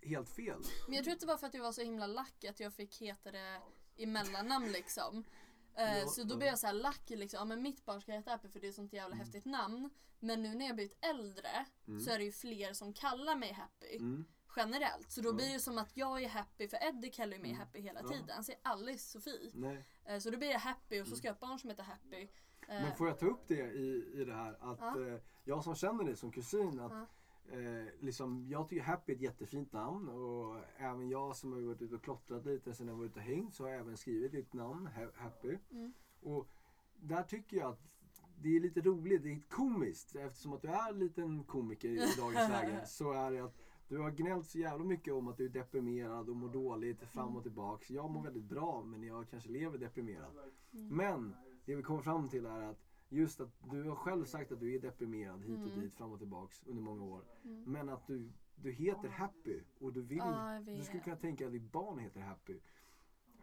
helt 0.02 0.30
fel. 0.30 0.62
Men 0.88 0.96
jag 0.96 1.04
tror 1.04 1.13
att 1.13 1.19
det 1.19 1.26
var 1.26 1.38
för 1.38 1.48
att 1.48 1.54
jag 1.54 1.63
var 1.63 1.72
så 1.72 1.82
himla 1.82 2.08
lack 2.08 2.43
att 2.43 2.60
jag 2.60 2.74
fick 2.74 3.02
heta 3.02 3.32
det 3.32 3.62
i 3.95 4.06
mellannamn 4.06 4.71
liksom. 4.71 5.23
Eh, 5.75 5.97
Ja, 5.99 6.08
så 6.08 6.23
då 6.23 6.38
blev 6.38 6.47
jag 6.49 6.60
så 6.60 6.67
här 6.67 6.73
lack 6.73 7.10
liksom. 7.10 7.38
Ja, 7.38 7.45
men 7.45 7.62
mitt 7.62 7.86
barn 7.86 8.01
ska 8.01 8.12
heta 8.12 8.32
Happy 8.32 8.49
för 8.49 8.60
det 8.60 8.67
är 8.67 8.69
ett 8.69 8.75
sånt 8.75 8.93
jävla 8.93 9.15
häftigt 9.15 9.45
namn. 9.45 9.89
Men 10.19 10.43
nu 10.43 10.56
när 10.56 10.65
jag 10.65 10.75
blivit 10.75 11.06
äldre 11.06 11.65
så 12.06 12.10
är 12.12 12.17
det 12.17 12.23
ju 12.23 12.32
fler 12.32 12.73
som 12.73 12.93
kallar 12.93 13.36
mig 13.36 13.51
Happy. 13.53 13.95
Mm. 13.97 14.25
Generellt. 14.56 15.12
Så 15.12 15.21
då 15.21 15.29
Ja. 15.29 15.34
blir 15.34 15.53
det 15.53 15.60
som 15.60 15.77
att 15.77 15.97
jag 15.97 16.23
är 16.23 16.29
happy 16.29 16.67
för 16.67 16.77
Eddie 16.88 17.10
kallar 17.12 17.34
ju 17.34 17.41
mig 17.41 17.51
Mm. 17.51 17.60
Happy 17.60 17.79
hela 17.79 17.99
Ja. 18.03 18.08
tiden. 18.08 18.29
Han 18.29 18.43
säger 18.43 18.60
aldrig 18.63 18.99
Sofie. 18.99 19.51
Eh, 20.06 20.19
så 20.19 20.29
då 20.29 20.38
blir 20.38 20.47
det 20.49 20.58
Happy 20.58 21.01
och 21.01 21.08
så 21.08 21.15
ska 21.15 21.27
jag 21.27 21.34
ha 21.34 21.36
ett 21.36 21.41
barn 21.41 21.60
som 21.60 21.69
heter 21.69 21.84
Happy. 21.84 22.21
Eh, 22.21 22.27
Men 22.67 22.95
får 22.95 23.08
jag 23.08 23.19
ta 23.19 23.25
upp 23.25 23.47
det 23.47 23.71
i, 23.71 24.12
i 24.21 24.25
det 24.25 24.34
här 24.34 24.58
att 24.71 24.97
eh, 24.97 25.17
jag 25.43 25.63
som 25.63 25.75
känner 25.75 26.03
dig 26.03 26.15
som 26.15 26.32
kusin 26.32 26.79
att. 26.79 27.10
Eh, 27.51 27.86
liksom, 27.99 28.45
jag 28.49 28.69
tycker 28.69 28.84
Happy 28.84 29.12
är 29.12 29.15
ett 29.15 29.21
jättefint 29.21 29.73
namn 29.73 30.10
och 30.10 30.58
även 30.77 31.10
jag 31.10 31.36
som 31.36 31.53
har 31.53 31.62
varit 31.62 31.82
ute 31.82 31.95
och 31.95 32.03
klottrat 32.03 32.45
lite 32.45 32.73
sen 32.73 32.88
jag 32.88 32.95
var 32.95 33.06
ute 33.06 33.19
och 33.19 33.25
hängt 33.25 33.53
så 33.53 33.63
har 33.63 33.69
jag 33.69 33.79
även 33.79 33.97
skrivit 33.97 34.32
ditt 34.32 34.53
namn, 34.53 34.88
Ha- 34.88 35.12
Happy. 35.23 35.58
Mm. 35.71 35.93
Och 36.21 36.47
där 36.95 37.23
tycker 37.23 37.58
jag 37.58 37.69
att 37.71 37.82
det 38.41 38.56
är 38.56 38.60
lite 38.60 38.82
roligt, 38.82 39.23
det 39.23 39.32
är 39.32 39.39
komiskt 39.49 40.15
eftersom 40.15 40.53
att 40.53 40.62
du 40.62 40.67
är 40.67 40.89
en 40.89 40.99
liten 40.99 41.43
komiker 41.43 41.89
i 41.89 41.97
dagens 42.17 42.49
läge 42.49 42.86
så 42.86 43.12
är 43.12 43.32
det 43.32 43.39
att 43.39 43.56
du 43.88 43.97
har 43.99 44.12
gnällt 44.12 44.45
så 44.47 44.60
jävla 44.60 44.86
mycket 44.86 45.13
om 45.13 45.27
att 45.27 45.38
du 45.38 45.45
är 45.45 45.49
deprimerad 45.49 46.29
och 46.29 46.36
mår 46.36 46.49
dåligt 46.49 47.01
fram 47.03 47.36
och 47.36 47.43
tillbaks. 47.43 47.89
Jag 47.91 48.10
mår 48.12 48.23
väldigt 48.23 48.43
bra 48.43 48.84
men 48.84 49.03
jag 49.03 49.29
kanske 49.29 49.49
lever 49.49 49.77
deprimerad. 49.77 50.32
Men 50.71 51.36
det 51.65 51.75
vi 51.75 51.84
kommer 51.84 52.01
fram 52.01 52.29
till 52.29 52.45
är 52.45 52.62
att 52.62 52.79
just 53.13 53.41
att 53.41 53.49
du 53.71 53.84
har 53.84 53.95
själv 53.95 54.26
sagt 54.26 54.52
att 54.52 54.60
du 54.60 54.76
är 54.76 54.80
deprimerad 54.80 55.43
hit 55.43 55.60
och 55.60 55.67
Mm. 55.67 55.80
dit, 55.80 55.93
fram 55.93 56.12
och 56.12 56.19
tillbaks 56.19 56.63
under 56.65 56.82
många 56.82 57.04
år. 57.04 57.23
Mm. 57.43 57.63
Men 57.63 57.89
att 57.89 58.08
du, 58.08 58.32
du 58.56 58.71
heter 58.71 59.10
Happy 59.10 59.62
och 59.80 59.93
du 59.93 60.02
vill, 60.02 60.17
jag 60.17 60.65
du 60.65 60.84
skulle 60.84 61.04
kunna 61.04 61.15
tänka 61.15 61.45
att 61.45 61.52
ditt 61.52 61.71
barn 61.71 61.99
heter 61.99 62.19
Happy. 62.21 62.60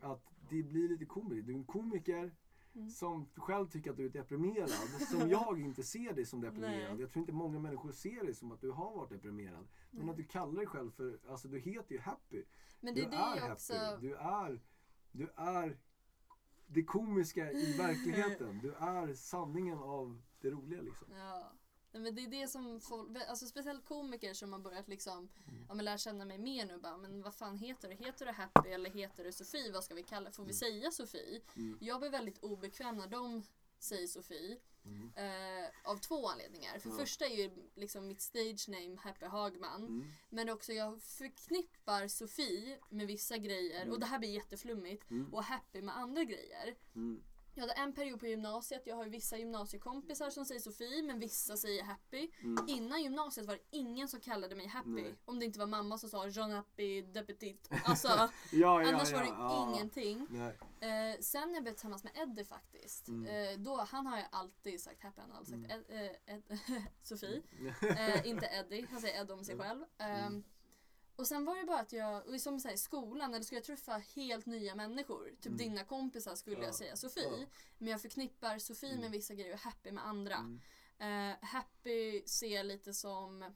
Att 0.00 0.24
det 0.50 0.62
blir 0.62 0.88
lite 0.88 1.04
komiskt. 1.04 1.46
Du 1.46 1.52
är 1.52 1.56
en 1.56 1.64
komiker 1.64 2.34
Mm. 2.74 2.88
som 2.90 3.26
själv 3.36 3.66
tycker 3.68 3.90
att 3.90 3.96
du 3.96 4.04
är 4.06 4.10
deprimerad. 4.10 4.70
som 4.70 5.28
jag 5.30 5.60
inte 5.60 5.82
ser 5.82 6.12
dig 6.14 6.24
som 6.26 6.40
deprimerad. 6.40 6.90
Nej. 6.92 7.00
Jag 7.00 7.10
tror 7.10 7.20
inte 7.20 7.32
många 7.32 7.58
människor 7.58 7.92
ser 7.92 8.24
dig 8.24 8.34
som 8.34 8.52
att 8.52 8.60
du 8.60 8.70
har 8.70 8.96
varit 8.96 9.10
deprimerad. 9.10 9.68
Men 9.90 10.08
att 10.08 10.16
du 10.16 10.24
kallar 10.24 10.54
dig 10.56 10.66
själv 10.66 10.90
för, 10.90 11.18
alltså 11.28 11.48
du 11.48 11.58
heter 11.58 11.94
ju 11.94 12.00
Happy. 12.00 12.44
Men 12.80 12.94
det 12.94 13.00
du 13.00 13.06
är 13.06 13.10
det 13.10 13.16
är 13.16 13.40
happy. 13.40 13.52
också... 13.52 13.72
Du 14.00 14.14
är, 14.14 14.60
du 15.12 15.28
är 15.36 15.78
det 16.72 16.82
komiska 16.84 17.52
i 17.52 17.72
verkligheten. 17.78 18.58
Du 18.62 18.74
är 18.74 19.14
sanningen 19.14 19.78
av 19.78 20.22
det 20.40 20.50
roliga 20.50 20.82
liksom. 20.82 21.08
Ja. 21.16 21.52
Nej, 21.92 22.02
men 22.02 22.14
det 22.14 22.22
är 22.24 22.28
det 22.30 22.48
som 22.48 22.80
folk, 22.80 23.08
alltså 23.28 23.46
speciellt 23.46 23.84
komiker 23.84 24.34
som 24.34 24.52
har 24.52 24.60
börjat 24.60 24.88
liksom, 24.88 25.28
Mm. 25.48 25.64
ja 25.68 25.74
men 25.74 25.84
lära 25.84 25.98
känna 25.98 26.24
mig 26.24 26.38
mer 26.38 26.66
nu 26.66 26.78
bara, 26.78 26.96
men 26.96 27.22
vad 27.22 27.34
fan 27.34 27.56
heter 27.58 27.88
du? 27.88 27.94
Heter 27.94 28.26
du 28.26 28.32
Happy 28.32 28.68
eller 28.68 28.90
heter 28.90 29.24
du 29.24 29.32
Sofie? 29.32 29.72
Vad 29.72 29.84
ska 29.84 29.94
vi 29.94 30.02
kalla 30.02 30.30
Får 30.32 30.44
vi 30.44 30.52
säga 30.52 30.90
Sofie? 30.90 31.40
Mm. 31.56 31.78
Jag 31.80 32.00
blir 32.00 32.10
väldigt 32.10 32.38
obekväm 32.42 32.96
när 32.96 33.08
de 33.08 33.42
säger 33.80 34.06
Sofie. 34.06 34.58
Mm. 34.84 35.12
Eh, 35.16 35.68
av 35.84 35.96
två 35.96 36.28
anledningar. 36.28 36.78
För 36.78 36.90
Ja. 36.90 36.96
första 36.96 37.24
är 37.26 37.36
ju 37.36 37.50
liksom 37.74 38.06
mitt 38.08 38.20
stage 38.20 38.68
name 38.68 38.96
Happy 39.00 39.26
Hagman. 39.26 39.82
Mm. 39.82 40.12
Men 40.28 40.48
också 40.48 40.72
jag 40.72 41.02
förknippar 41.02 42.08
Sofie 42.08 42.78
med 42.88 43.06
vissa 43.06 43.36
grejer 43.38 43.82
Mm. 43.82 43.92
och 43.94 44.00
det 44.00 44.06
här 44.06 44.18
blir 44.18 44.30
jätteflummigt. 44.34 45.10
Mm. 45.10 45.34
Och 45.34 45.44
Happy 45.44 45.82
med 45.82 45.96
andra 45.98 46.24
grejer. 46.24 46.74
Mm. 46.94 47.22
Jag 47.54 47.60
hade 47.62 47.72
en 47.72 47.92
period 47.92 48.20
på 48.20 48.26
gymnasiet, 48.26 48.82
jag 48.86 48.96
har 48.96 49.04
ju 49.04 49.10
vissa 49.10 49.38
gymnasiekompisar 49.38 50.30
som 50.30 50.44
säger 50.44 50.60
Sofie 50.60 51.02
men 51.02 51.18
vissa 51.20 51.56
säger 51.56 51.82
Happy. 51.84 52.30
Mm. 52.42 52.64
Innan 52.68 53.02
gymnasiet 53.02 53.46
var 53.46 53.54
det 53.54 53.62
ingen 53.70 54.08
som 54.08 54.20
kallade 54.20 54.54
mig 54.54 54.66
Happy. 54.66 54.88
Nej. 54.90 55.14
Om 55.24 55.38
det 55.38 55.44
inte 55.44 55.58
var 55.58 55.66
mamma 55.66 55.98
som 55.98 56.08
sa 56.10 56.28
Jean 56.28 56.50
Happy 56.50 57.02
de 57.02 57.22
Petit. 57.22 57.68
Alltså 57.84 58.08
Ja, 58.08 58.28
ja, 58.52 58.88
annars 58.88 59.10
ja, 59.12 59.18
var 59.18 59.24
det 59.24 59.72
ingenting. 59.72 60.26
Nej. 60.30 60.58
Eh, 60.80 61.20
sen 61.20 61.48
när 61.48 61.54
jag 61.54 61.62
blev 61.62 61.72
tillsammans 61.72 62.04
med 62.04 62.12
Eddie 62.16 62.44
faktiskt. 62.44 63.08
Mm. 63.08 63.26
Eh, 63.26 63.58
då, 63.58 63.76
han 63.80 64.06
har 64.06 64.18
ju 64.18 64.24
alltid 64.32 64.80
sagt 64.80 65.02
Happy, 65.02 65.20
han 65.20 65.30
har 65.30 65.38
alltid 65.38 65.54
sagt 65.62 65.72
Mm. 65.72 65.84
Ed, 65.90 66.10
eh, 66.26 66.34
Ed, 66.34 66.58
Sofie. 67.02 67.42
Mm. 67.58 67.74
Eh, 67.96 68.26
inte 68.26 68.46
Eddie, 68.46 68.86
han 68.90 69.00
säger 69.00 69.20
Ed 69.22 69.30
om 69.30 69.44
sig 69.44 69.58
själv. 69.58 69.84
Ehm, 69.98 70.44
och 71.16 71.26
sen 71.26 71.44
var 71.44 71.56
det 71.56 71.64
bara 71.64 71.80
att 71.80 71.92
jag, 71.92 72.40
som 72.40 72.60
säger 72.60 72.76
skolan, 72.76 73.34
eller 73.34 73.44
skulle 73.44 73.58
jag 73.58 73.64
träffa 73.66 73.92
helt 74.16 74.46
nya 74.46 74.74
människor, 74.74 75.28
typ 75.30 75.46
Mm. 75.46 75.56
dina 75.58 75.84
kompisar 75.84 76.34
skulle 76.34 76.56
Ja. 76.56 76.64
jag 76.64 76.74
säga 76.74 76.96
Sofie. 76.96 77.38
Ja. 77.40 77.46
Men 77.78 77.88
jag 77.88 78.02
förknippar 78.02 78.58
Sofie 78.58 78.88
Mm. 78.90 79.00
med 79.00 79.10
vissa 79.10 79.34
grejer 79.34 79.52
och 79.54 79.60
Happy 79.60 79.92
med 79.92 80.06
andra. 80.06 80.34
Mm. 80.36 81.30
Eh, 81.32 81.36
happy 81.42 82.22
ser 82.26 82.56
jag 82.56 82.66
lite 82.66 82.94
som, 82.94 83.54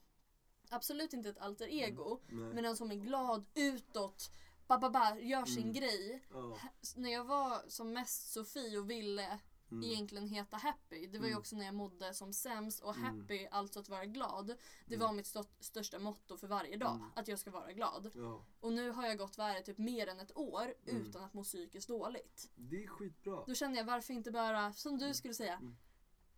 absolut 0.71 1.13
inte 1.13 1.29
ett 1.29 1.39
alter 1.39 1.67
ego, 1.69 2.21
Nej. 2.29 2.55
men 2.55 2.65
en 2.65 2.77
som 2.77 2.91
är 2.91 2.95
glad 2.97 3.45
utåt, 3.55 4.31
ba, 4.67 4.79
ba, 4.79 4.91
ba, 4.91 5.19
gör 5.19 5.45
sin 5.45 5.63
Mm. 5.63 5.73
grej. 5.73 6.23
Ja. 6.33 6.59
När 6.97 7.11
jag 7.13 7.25
var 7.25 7.63
som 7.69 7.93
mest 7.93 8.33
Sofie 8.33 8.79
och 8.79 8.91
ville 8.91 9.41
Mm. 9.71 9.85
egentligen 9.91 10.29
heta 10.29 10.57
happy. 10.57 11.07
Det 11.07 11.19
var 11.19 11.27
ju 11.27 11.31
Mm. 11.33 11.41
också 11.41 11.57
när 11.57 11.65
jag 11.65 11.75
mådde 11.75 12.15
som 12.15 12.33
sämst 12.33 12.83
och 12.83 12.97
Mm. 12.97 13.21
happy, 13.21 13.47
alltså 13.51 13.81
att 13.81 13.89
vara 13.89 14.05
glad. 14.07 14.47
Det 14.87 14.95
Mm. 14.95 15.07
var 15.07 15.13
mitt 15.15 15.27
stå- 15.27 15.45
största 15.61 15.99
motto 15.99 16.37
för 16.37 16.47
varje 16.47 16.77
dag. 16.77 16.95
Mm. 16.97 17.09
Att 17.17 17.29
jag 17.29 17.39
ska 17.39 17.51
vara 17.51 17.73
glad. 17.73 18.11
Ja. 18.15 18.45
Och 18.61 18.73
nu 18.73 18.91
har 18.91 19.07
jag 19.07 19.19
gått 19.19 19.39
värre 19.39 19.61
typ 19.63 19.79
mer 19.79 20.07
än 20.07 20.21
ett 20.21 20.37
år 20.37 20.75
Mm. 20.87 21.03
utan 21.03 21.25
att 21.25 21.35
må 21.35 21.43
psykiskt 21.45 21.89
dåligt. 21.89 22.51
Det 22.55 22.85
är 22.85 22.87
skitbra. 22.89 23.45
Då 23.47 23.55
kände 23.55 23.79
jag 23.79 23.85
varför 23.85 24.15
inte 24.15 24.31
bara, 24.31 24.73
som 24.73 24.99
du 24.99 25.15
skulle 25.15 25.35
säga, 25.35 25.55
Mm. 25.57 25.77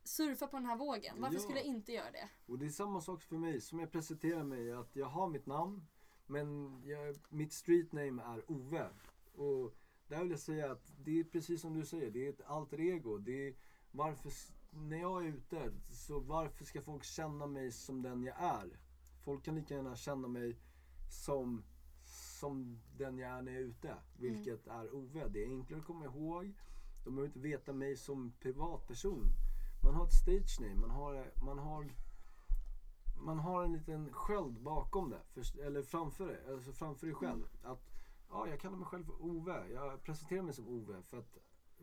surfa 0.05 0.47
på 0.47 0.57
den 0.57 0.67
här 0.67 0.77
vågen. 0.77 1.21
Varför 1.21 1.37
Ja. 1.37 1.41
skulle 1.41 1.59
jag 1.59 1.67
inte 1.67 1.93
göra 1.93 2.11
det? 2.11 2.29
Och 2.47 2.59
det 2.59 2.67
är 2.67 2.71
samma 2.71 3.01
sak 3.01 3.23
för 3.23 3.37
mig, 3.37 3.61
som 3.61 3.79
jag 3.81 3.93
presenterar 3.93 4.43
mig, 4.45 4.73
att 4.73 4.97
jag 4.97 5.07
har 5.07 5.29
mitt 5.29 5.47
namn, 5.47 5.87
men 6.27 6.81
jag, 6.85 7.17
mitt 7.29 7.53
street 7.53 7.93
name 7.93 8.23
är 8.23 8.51
Ove. 8.51 8.89
Och 9.35 9.75
där 10.09 10.21
vill 10.21 10.31
jag 10.31 10.41
säga 10.41 10.73
att 10.73 10.93
det 11.05 11.21
är 11.21 11.25
precis 11.25 11.61
som 11.61 11.75
du 11.75 11.85
säger, 11.85 12.11
det 12.11 12.27
är 12.27 12.31
ett 12.31 12.47
alter 12.47 12.81
ego. 12.81 13.19
Det 13.19 13.49
är 13.49 13.55
varför, 13.91 14.33
när 14.71 15.01
jag 15.01 15.25
är 15.25 15.29
ute, 15.29 15.73
så 15.91 16.21
varför 16.21 16.65
ska 16.65 16.83
folk 16.83 17.05
känna 17.05 17.47
mig 17.47 17.73
som 17.73 18.03
den 18.03 18.23
jag 18.23 18.37
är? 18.39 18.81
Folk 19.25 19.45
kan 19.45 19.55
lika 19.55 19.75
gärna 19.75 19.97
känna 19.97 20.29
mig 20.29 20.57
som, 21.09 21.65
som 22.41 22.81
den 22.97 23.19
jag 23.19 23.31
är 23.31 23.43
när 23.43 23.53
jag 23.53 23.61
är 23.61 23.65
ute, 23.65 23.95
vilket 24.19 24.67
är 24.67 24.95
Ove. 24.95 25.29
Det 25.29 25.45
är 25.45 25.49
enklare 25.49 25.81
att 25.81 25.87
komma 25.87 26.05
ihåg. 26.05 26.55
De 27.05 27.15
behöver 27.15 27.27
inte 27.27 27.49
veta 27.49 27.73
mig 27.73 27.97
som 27.97 28.33
privatperson. 28.41 29.23
Man 29.83 29.95
har 29.95 30.05
ett 30.07 30.13
stage 30.13 30.61
name, 30.61 30.75
man 30.75 30.91
har, 30.91 31.33
man 31.45 31.59
har 31.59 31.91
man 33.19 33.39
har 33.39 33.65
en 33.65 33.73
liten 33.73 34.13
sköld 34.13 34.61
bakom 34.61 35.11
det, 35.11 35.23
för, 35.35 35.61
eller 35.61 35.83
framför 35.83 36.27
det, 36.27 36.53
alltså 36.53 36.73
framför 36.73 37.07
dig 37.07 37.15
själv. 37.15 37.49
Att, 37.63 37.91
ja, 38.31 38.49
jag 38.49 38.61
kallar 38.61 38.77
mig 38.77 38.87
själv 38.87 39.05
för 39.05 39.25
Ove, 39.25 39.69
jag 39.69 40.03
presenterar 40.03 40.43
mig 40.43 40.55
som 40.55 40.69
Ove 40.69 41.03
för 41.03 41.19
att 41.19 41.39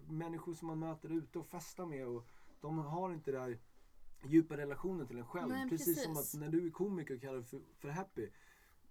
människor 0.07 0.53
som 0.53 0.67
man 0.67 0.79
möter 0.79 1.09
ute 1.09 1.39
och 1.39 1.45
festar 1.45 1.85
med 1.85 2.07
och 2.07 2.27
de 2.61 2.77
har 2.77 3.13
inte 3.13 3.31
den 3.31 3.41
där 3.41 3.59
djupa 4.25 4.57
relationen 4.57 5.07
till 5.07 5.17
en 5.17 5.25
själv. 5.25 5.49
Nej, 5.49 5.69
precis, 5.69 6.03
som 6.03 6.13
precis. 6.13 6.35
att 6.35 6.39
när 6.39 6.49
du 6.49 6.67
är 6.67 6.71
komiker 6.71 7.15
och 7.15 7.21
kallar 7.21 7.33
dig 7.33 7.43
för, 7.43 7.61
för 7.75 7.89
happy, 7.89 8.29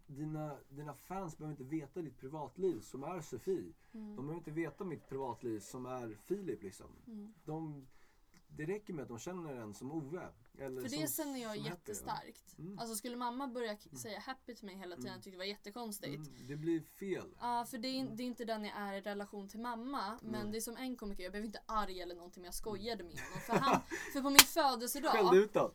dina, 0.06 0.56
dina 0.68 0.94
fans 0.94 1.38
behöver 1.38 1.52
inte 1.52 1.76
veta 1.76 2.02
ditt 2.02 2.18
privatliv 2.18 2.80
som 2.80 3.02
är 3.02 3.20
Sofie. 3.20 3.72
Mm. 3.92 4.16
De 4.16 4.26
behöver 4.26 4.34
inte 4.34 4.50
veta 4.50 4.84
mitt 4.84 5.08
privatliv 5.08 5.60
som 5.60 5.86
är 5.86 6.14
Filip 6.14 6.62
liksom. 6.62 6.86
Mm. 7.06 7.32
De, 7.44 7.86
det 8.48 8.64
räcker 8.66 8.92
med 8.92 9.02
att 9.02 9.08
de 9.08 9.18
känner 9.18 9.54
en 9.54 9.74
som 9.74 9.92
Ove. 9.92 10.28
Eller 10.58 10.80
För 10.82 10.88
som, 10.88 11.00
det 11.00 11.14
känner 11.16 11.42
jag 11.42 11.56
jättestarkt. 11.56 12.58
Mm. 12.58 12.78
Alltså 12.78 12.96
skulle 12.96 13.16
mamma 13.16 13.48
börja 13.48 13.76
k- 13.76 13.96
säga 14.02 14.18
happy 14.18 14.54
till 14.54 14.64
mig 14.66 14.74
hela 14.76 14.96
tiden, 14.96 15.06
Mm. 15.08 15.14
jag 15.16 15.22
tyckte 15.24 15.30
det 15.30 15.38
var 15.38 15.44
jättekonstigt. 15.44 16.28
Mm, 16.28 16.46
det 16.48 16.56
blir 16.56 16.80
fel. 16.80 17.34
Ja, 17.40 17.64
för 17.70 17.78
det 17.78 17.88
är, 17.88 18.04
det 18.04 18.22
är 18.22 18.26
inte 18.26 18.44
den 18.44 18.64
jag 18.64 18.76
är 18.76 18.92
i 18.92 19.00
relation 19.00 19.48
till 19.48 19.60
mamma. 19.60 20.18
Men 20.22 20.50
det 20.52 20.58
är 20.58 20.60
som 20.60 20.76
en 20.76 20.96
komiker, 20.96 21.22
jag 21.22 21.32
blev 21.32 21.44
inte 21.44 21.62
arg 21.66 22.00
eller 22.00 22.14
någonting 22.14 22.40
men 22.40 22.46
jag 22.46 22.54
skojade 22.54 23.04
med 23.04 23.12
honom. 23.20 23.40
För, 23.46 23.52
han, 23.60 23.80
för 24.12 24.20
på 24.22 24.30
min 24.30 24.38
födelsedag, 24.38 25.12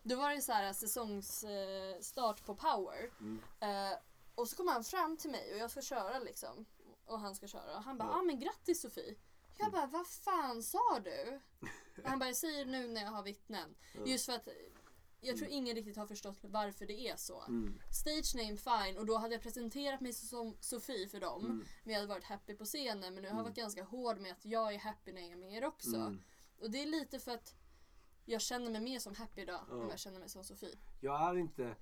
då. 0.03 0.15
var 0.15 0.35
det 0.35 0.41
så 0.41 0.51
här 0.51 0.73
säsongsstart 0.73 1.95
eh, 1.95 2.01
start 2.01 2.45
på 2.45 2.55
power. 2.55 3.11
Mm. 3.19 3.39
Eh, 3.59 3.97
och 4.35 4.47
så 4.49 4.55
kom 4.55 4.67
han 4.67 4.83
fram 4.83 5.17
till 5.17 5.29
mig 5.31 5.53
och 5.53 5.59
jag 5.59 5.71
ska 5.71 5.81
köra 5.81 6.19
liksom. 6.19 6.65
Och 7.05 7.19
han 7.19 7.35
ska 7.35 7.47
köra. 7.47 7.77
Och 7.77 7.83
han 7.83 7.97
bara, 7.97 8.07
Ja. 8.09 8.19
ah, 8.19 8.21
men 8.21 8.39
grattis 8.39 8.81
Sofie. 8.81 9.15
Jag 9.59 9.71
bara, 9.71 9.87
vad 9.87 10.07
fan 10.07 10.63
sa 10.63 10.99
du? 11.03 11.39
Och 12.03 12.09
han 12.09 12.19
bara, 12.19 12.25
jag 12.29 12.35
säger 12.35 12.65
nu 12.65 12.87
när 12.87 13.01
jag 13.01 13.11
har 13.11 13.23
vittnen. 13.23 13.75
Ja. 13.95 14.01
Just 14.05 14.25
för 14.25 14.33
att 14.33 14.47
jag 15.21 15.37
tror 15.37 15.49
ingen 15.49 15.75
riktigt 15.75 15.97
har 15.97 16.07
förstått 16.07 16.37
varför 16.41 16.85
det 16.85 17.07
är 17.09 17.15
så. 17.15 17.41
Mm. 17.41 17.79
Stage 17.93 18.35
name 18.35 18.57
fine 18.57 18.97
och 18.97 19.05
då 19.05 19.17
hade 19.17 19.33
jag 19.33 19.41
presenterat 19.43 20.01
mig 20.01 20.13
som 20.13 20.57
Sofie 20.59 21.07
för 21.07 21.19
dem. 21.19 21.45
Mm. 21.45 21.65
Men 21.83 21.93
jag 21.93 21.99
hade 22.01 22.13
varit 22.13 22.23
happy 22.23 22.55
på 22.55 22.65
scenen 22.65 23.13
men 23.13 23.15
nu 23.15 23.21
har 23.21 23.25
jag 23.25 23.31
Mm. 23.31 23.43
varit 23.43 23.55
ganska 23.55 23.83
hård 23.83 24.19
med 24.19 24.31
att 24.31 24.45
jag 24.45 24.73
är 24.73 24.79
happy 24.79 25.11
när 25.13 25.21
jag 25.21 25.31
är 25.31 25.35
med 25.35 25.53
er 25.53 25.65
också. 25.65 25.95
Mm. 25.95 26.21
Och 26.59 26.71
det 26.71 26.81
är 26.81 26.85
lite 26.85 27.19
för 27.19 27.31
att 27.31 27.55
jag 28.25 28.41
känner 28.41 28.71
mig 28.71 28.81
mer 28.81 28.99
som 28.99 29.15
happy 29.15 29.41
idag 29.41 29.61
Ja. 29.69 29.81
än 29.83 29.89
jag 29.89 29.99
känner 29.99 30.19
mig 30.19 30.29
som 30.29 30.43
Sofie. 30.43 30.77
Jag 31.01 31.29
är 31.29 31.37
inte 31.37 31.75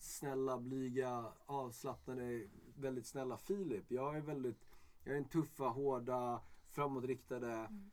snälla, 0.00 0.58
blyga, 0.58 1.32
avslappnade, 1.46 2.46
väldigt 2.76 3.06
snälla 3.06 3.36
Filip. 3.38 3.84
Jag 3.90 4.16
är 4.16 4.20
väldigt, 4.20 4.66
jag 5.04 5.14
är 5.14 5.18
en 5.18 5.28
tuffa, 5.28 5.64
hårda, 5.64 6.40
framåtriktade, 6.72 7.52
Mm. 7.52 7.90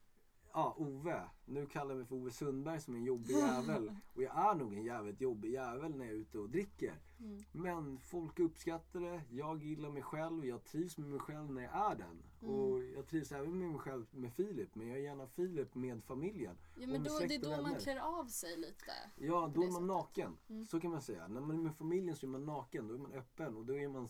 ja, 0.54 0.76
Ove. 0.78 1.22
Nu 1.46 1.66
kallar 1.66 1.92
jag 1.92 1.98
mig 1.98 2.06
för 2.08 2.16
Ove 2.16 2.32
Sundberg 2.32 2.82
som 2.82 2.96
en 2.96 3.04
jobbig 3.04 3.32
jävel. 3.38 3.96
Och 4.14 4.24
jag 4.24 4.38
är 4.52 4.56
nog 4.56 4.74
en 4.74 4.84
jävligt 4.84 5.22
jobbig 5.22 5.52
jävel 5.52 5.98
när 5.98 6.06
jag 6.06 6.14
är 6.14 6.18
ute 6.18 6.40
och 6.40 6.50
dricker. 6.50 7.00
Mm. 7.20 7.44
Men 7.52 8.00
folk 8.00 8.40
uppskattar 8.40 9.00
det, 9.00 9.22
jag 9.30 9.64
gillar 9.64 9.90
mig 9.90 10.02
själv, 10.02 10.46
jag 10.46 10.64
trivs 10.64 10.98
med 10.98 11.10
mig 11.10 11.20
själv 11.20 11.52
när 11.52 11.62
jag 11.62 11.92
är 11.92 11.96
den. 11.96 12.24
Mm. 12.42 12.56
Och 12.56 12.84
jag 12.84 13.08
trivs 13.08 13.32
även 13.32 13.60
med 13.60 13.70
mig 13.70 13.80
själv 13.80 14.06
med 14.12 14.34
Filip, 14.34 14.76
men 14.76 14.88
jag 14.88 14.98
är 14.98 15.02
gärna 15.02 15.28
Filip 15.28 15.76
med 15.76 16.04
familjen. 16.04 16.58
Ja 16.76 16.88
men 16.88 17.04
då, 17.04 17.20
det 17.20 17.36
är 17.36 17.56
då 17.58 17.62
man 17.62 17.76
klär 17.76 18.20
av 18.20 18.26
sig 18.26 18.58
lite. 18.58 18.92
Ja, 19.16 19.52
då 19.56 19.62
är 19.62 19.66
man 19.66 19.74
sättet. 19.74 19.88
naken. 19.88 20.38
Mm. 20.50 20.66
Så 20.66 20.80
kan 20.80 20.92
man 20.92 21.02
säga. 21.02 21.28
När 21.28 21.42
man 21.42 21.58
är 21.58 21.62
med 21.64 21.76
familjen 21.76 22.16
så 22.16 22.26
är 22.26 22.30
man 22.30 22.46
naken, 22.46 22.88
då 22.88 22.94
är 22.94 22.98
man 23.00 23.12
öppen 23.14 23.56
och 23.56 23.66
då 23.66 23.78
är 23.80 23.88
man 23.90 24.08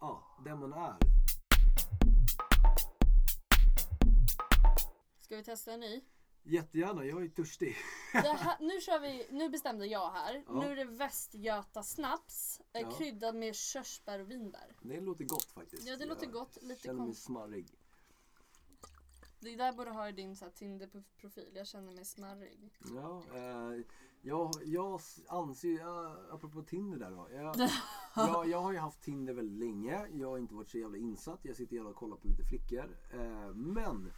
ja, 0.00 0.22
den 0.44 0.58
man 0.60 0.72
är. 0.72 0.96
Ska 5.30 5.36
vi 5.36 5.44
testa 5.44 5.72
en 5.72 5.80
ny? 5.80 6.04
Jättegärna, 6.42 7.04
jag 7.04 7.24
är 7.24 7.28
törstig. 7.28 7.76
Här, 8.12 8.56
nu, 8.60 8.80
kör 8.80 9.00
vi, 9.00 9.26
nu 9.30 9.48
bestämde 9.48 9.86
jag 9.86 10.10
här. 10.10 10.44
Ja. 10.46 10.60
Nu 10.60 10.72
är 10.72 10.76
det 10.76 10.84
Västgöta 10.84 11.82
snaps 11.82 12.60
eh, 12.72 12.80
Ja. 12.80 12.90
kryddad 12.90 13.34
med 13.34 13.54
körsbär 13.54 14.18
och 14.18 14.30
vinbär. 14.30 14.76
Det 14.82 15.00
låter 15.00 15.24
gott 15.24 15.50
faktiskt. 15.50 15.86
Ja 15.86 15.96
det 15.96 16.06
låter 16.06 16.24
jag 16.24 16.32
gott. 16.32 16.58
Lite 16.62 16.82
känner 16.82 17.04
mig 17.04 17.14
smarrig. 17.14 17.66
Det 19.40 19.56
där 19.56 19.72
borde 19.72 19.90
ha 19.90 20.08
i 20.08 20.12
din 20.12 20.36
så 20.36 20.44
här, 20.44 20.52
Tinder-profil. 20.52 21.52
Jag 21.54 21.66
känner 21.66 21.92
mig 21.92 22.04
smarrig. 22.04 22.72
Ja, 22.94 23.22
eh, 23.34 23.84
jag, 24.22 24.50
jag 24.64 25.00
anser, 25.28 25.78
ja, 25.78 26.16
apropå 26.30 26.62
Tinder 26.62 26.98
där 26.98 27.10
då. 27.10 27.28
Jag, 27.32 27.56
jag, 28.16 28.48
jag 28.48 28.60
har 28.60 28.72
ju 28.72 28.78
haft 28.78 29.02
Tinder 29.02 29.34
väldigt 29.34 29.58
länge. 29.68 30.06
Jag 30.12 30.30
har 30.30 30.38
inte 30.38 30.54
varit 30.54 30.70
så 30.70 30.78
jävla 30.78 30.98
insatt. 30.98 31.40
Jag 31.42 31.56
sitter 31.56 31.76
gärna 31.76 31.88
och 31.88 31.96
kollar 31.96 32.16
på 32.16 32.28
lite 32.28 32.42
flickor. 32.44 32.96
Eh, 33.12 33.54
men, 33.54 34.12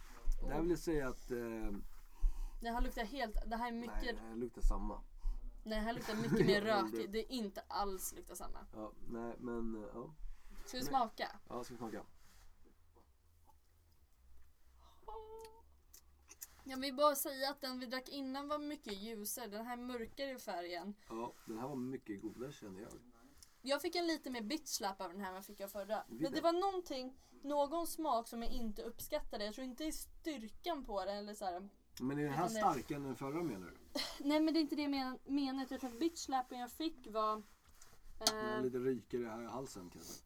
där 0.47 0.61
vill 0.61 0.69
jag 0.69 0.79
säga 0.79 1.07
att 1.07 1.31
eh, 1.31 1.71
Det 2.61 2.69
här 2.71 2.81
luktar 2.81 3.03
helt, 3.05 3.35
det 3.49 3.55
här 3.55 3.67
är 3.67 3.71
mycket, 3.71 4.01
nej, 4.03 4.13
nej, 4.21 4.29
det 4.33 4.39
luktar 4.39 4.61
samma. 4.61 5.01
det 5.63 5.75
här 5.75 5.93
luktar 5.93 6.15
mycket 6.15 6.45
mer 6.47 6.61
Ja, 6.65 6.75
rök. 6.83 6.91
det- 6.91 7.07
Det 7.07 7.19
är 7.19 7.31
inte 7.31 7.63
alls 7.67 8.13
luktar 8.13 8.35
samma. 8.35 8.59
Ja, 8.73 8.91
nej, 9.09 9.35
men 9.39 9.75
eh, 9.83 9.89
ja. 9.93 10.13
Ska 10.65 10.77
vi 10.77 10.83
smaka? 10.83 11.27
Ja, 11.49 11.63
ska 11.63 11.73
vi 11.73 11.77
smaka. 11.77 12.03
Jag 16.65 16.77
vill 16.77 16.95
bara 16.95 17.15
säga 17.15 17.49
att 17.49 17.61
den 17.61 17.79
vi 17.79 17.85
drack 17.85 18.09
innan 18.09 18.47
var 18.47 18.59
mycket 18.59 18.93
ljusare. 18.93 19.47
Den 19.47 19.65
här 19.65 19.77
mörkare 19.77 20.31
i 20.31 20.37
färgen. 20.39 20.93
Ja, 21.09 21.33
den 21.45 21.57
här 21.57 21.67
var 21.67 21.75
mycket 21.75 22.21
godare 22.21 22.51
känner 22.51 22.81
jag. 22.81 22.91
Jag 23.65 23.81
fick 23.81 23.95
en 23.95 24.07
lite 24.07 24.29
mer 24.29 24.41
bitch 24.41 24.69
slap 24.69 25.01
av 25.01 25.09
den 25.09 25.19
här 25.19 25.27
än 25.27 25.33
vad 25.33 25.37
jag 25.37 25.45
fick 25.45 25.61
av 25.61 25.67
förra. 25.67 26.03
Men 26.07 26.31
det. 26.31 26.41
var 26.41 26.53
någonting, 26.53 27.17
någon 27.41 27.87
smak 27.87 28.27
som 28.27 28.43
jag 28.43 28.51
inte 28.51 28.81
uppskattade. 28.81 29.45
Jag 29.45 29.55
tror 29.55 29.65
inte 29.65 29.83
det 29.83 29.87
är 29.87 29.91
styrkan 29.91 30.85
på 30.85 31.05
den 31.05 31.17
eller 31.17 31.33
så 31.33 31.45
här. 31.45 31.69
Men 31.99 32.19
är 32.19 32.23
den 32.23 32.33
här 32.33 32.47
starkare 32.47 32.95
än 32.95 33.03
den 33.03 33.15
förra 33.15 33.43
menar 33.43 33.67
du? 33.67 33.99
nej 34.27 34.39
men 34.39 34.53
det 34.53 34.59
är 34.59 34.61
inte 34.61 34.75
det 34.75 34.81
jag 34.81 34.91
men, 34.91 35.19
menar. 35.25 35.67
Jag 35.69 35.81
tror 35.81 35.91
att 35.91 35.99
bitchlappen 35.99 36.59
jag 36.59 36.71
fick 36.71 37.07
var... 37.07 37.43
Eh, 38.19 38.61
lite 38.61 38.77
rykare 38.77 39.25
här 39.25 39.41
i 39.41 39.45
halsen 39.45 39.89
kanske. 39.89 40.23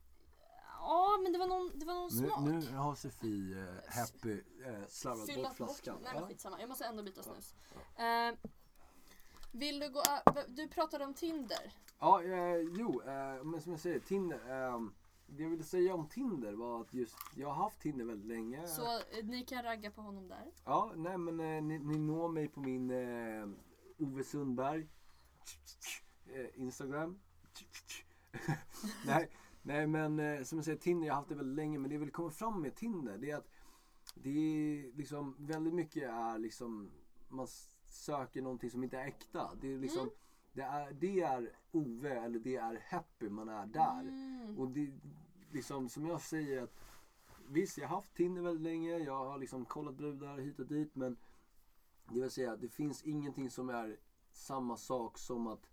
ja 0.80 1.20
men 1.24 1.34
det 1.34 1.40
var 1.40 1.48
någon, 1.48 1.80
det 1.80 1.86
var 1.86 1.94
någon 1.94 2.10
Nu, 2.14 2.28
smak. 2.28 2.40
nu 2.40 2.78
har 2.78 2.96
Sofie 2.96 3.60
eh, 3.60 3.96
happy 3.96 4.42
eh, 4.66 4.88
slarvat 4.88 5.36
bort 5.36 5.56
flaskan. 5.56 6.00
Nej 6.04 6.14
men 6.14 6.28
skitsamma, 6.28 6.60
jag 6.60 6.70
måste 6.70 6.86
ändå 6.86 7.04
byta 7.04 7.24
snus. 7.24 7.56
Eh, 7.96 8.50
vill 9.58 9.80
du 9.80 9.90
gå 9.90 10.00
ö- 10.00 10.44
Du 10.48 10.68
pratade 10.68 11.06
om 11.06 11.14
Tinder. 11.14 11.74
Ja, 12.00 12.24
eh, 12.24 12.58
jo, 12.78 13.02
eh, 13.02 13.44
men 13.44 13.62
som 13.62 13.72
jag 13.72 13.82
säger, 13.82 14.00
Tinder. 14.00 14.38
Eh, 14.38 14.82
det 15.30 15.44
jag 15.44 15.50
ville 15.50 15.64
säga 15.64 15.94
om 15.94 16.08
Tinder 16.10 16.54
var 16.54 16.82
att 16.82 16.94
just, 16.94 17.16
jag 17.36 17.48
har 17.48 17.64
haft 17.64 17.80
Tinder 17.82 18.06
väldigt 18.06 18.28
länge. 18.28 18.68
Så 18.68 18.82
eh, 18.98 19.26
ni 19.26 19.46
kan 19.46 19.64
ragga 19.64 19.92
på 19.92 20.02
honom 20.02 20.28
där. 20.28 20.52
Ja, 20.66 20.92
nej 20.96 21.18
men 21.18 21.40
eh, 21.40 21.64
ni, 21.64 21.80
ni 21.80 21.98
når 21.98 22.28
mig 22.30 22.48
på 22.48 22.60
min 22.60 22.90
eh, 22.92 23.48
Ove 24.00 24.24
Sundberg 24.24 24.88
eh, 26.28 26.62
Instagram. 26.62 27.20
nej, 29.06 29.30
nej 29.62 29.88
men 29.88 30.20
eh, 30.20 30.44
som 30.44 30.58
jag 30.58 30.66
säger, 30.66 30.78
Tinder, 30.78 31.08
jag 31.08 31.14
har 31.14 31.18
haft 31.20 31.30
det 31.30 31.36
väldigt 31.36 31.56
länge. 31.56 31.80
Men 31.80 31.90
det 31.90 31.96
jag 31.96 32.00
vill 32.00 32.12
komma 32.12 32.30
fram 32.32 32.62
med 32.62 32.76
Tinder, 32.76 33.18
det 33.18 33.32
är 33.32 33.38
att 33.38 33.48
det 34.16 34.30
är 34.30 34.98
liksom 34.98 35.36
väldigt 35.40 35.74
mycket 35.74 36.04
är 36.04 36.38
liksom 36.38 36.92
man 37.28 37.48
söker 37.90 38.42
någonting 38.42 38.72
som 38.72 38.84
inte 38.84 38.98
är 38.98 39.08
äkta. 39.08 39.52
Det 39.62 39.74
är 39.74 39.78
liksom 39.78 40.10
det, 40.54 40.62
är, 40.62 40.92
det 40.92 41.22
är 41.22 41.52
Ove 41.72 42.20
eller 42.20 42.40
det 42.40 42.56
är 42.56 42.84
Happy 42.90 43.30
man 43.30 43.50
är 43.50 43.66
där. 43.66 44.00
Mm. 44.00 44.60
Och 44.60 44.70
det 44.70 44.94
liksom 45.52 45.90
som 45.90 46.06
jag 46.06 46.22
säger 46.22 46.64
att 46.64 46.74
Visst, 47.50 47.78
jag 47.78 47.88
har 47.88 47.96
haft 47.96 48.14
Tinder 48.14 48.42
väldigt 48.42 48.64
länge. 48.64 48.98
Jag 48.98 49.26
har 49.26 49.38
liksom 49.38 49.66
kollat 49.66 49.96
brudar 49.96 50.38
hit 50.38 50.60
och 50.60 50.66
dit. 50.66 50.96
Men 50.96 51.18
det 52.10 52.22
vill 52.22 52.32
säga, 52.32 52.56
det 52.56 52.70
finns 52.70 53.04
ingenting 53.04 53.50
som 53.50 53.70
är 53.70 53.98
samma 54.32 54.78
sak 54.78 55.18
som 55.18 55.48
att 55.48 55.70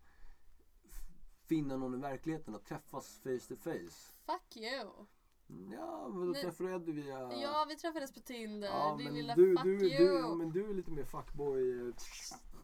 finna 1.47 1.77
någon 1.77 1.95
i 1.95 1.99
verkligheten. 1.99 2.55
Att 2.55 2.65
träffas 2.65 3.19
face 3.19 3.49
to 3.49 3.57
face. 3.57 4.13
Fuck 4.27 4.57
you. 4.57 5.07
Ja, 5.47 6.09
men 6.09 6.27
då 6.27 6.33
Nej. 6.33 6.43
träffar 6.43 6.65
du 6.65 6.75
Eddie 6.75 6.93
via... 6.93 7.33
Ja 7.43 7.67
vi 7.69 7.77
träffades 7.77 8.13
på 8.13 8.21
Tinder. 8.21 8.69
Ja, 8.69 8.95
Din 8.99 9.07
men 9.07 9.15
lilla 9.15 9.35
du, 9.35 9.57
fuck 9.57 9.65
du, 9.65 9.91
you. 9.91 10.23
du, 10.31 10.35
men 10.35 10.51
du 10.53 10.71
är 10.71 10.75
lite 10.75 10.91
mer 10.91 11.05
fuckboy. 11.05 11.89
eh, 11.89 11.95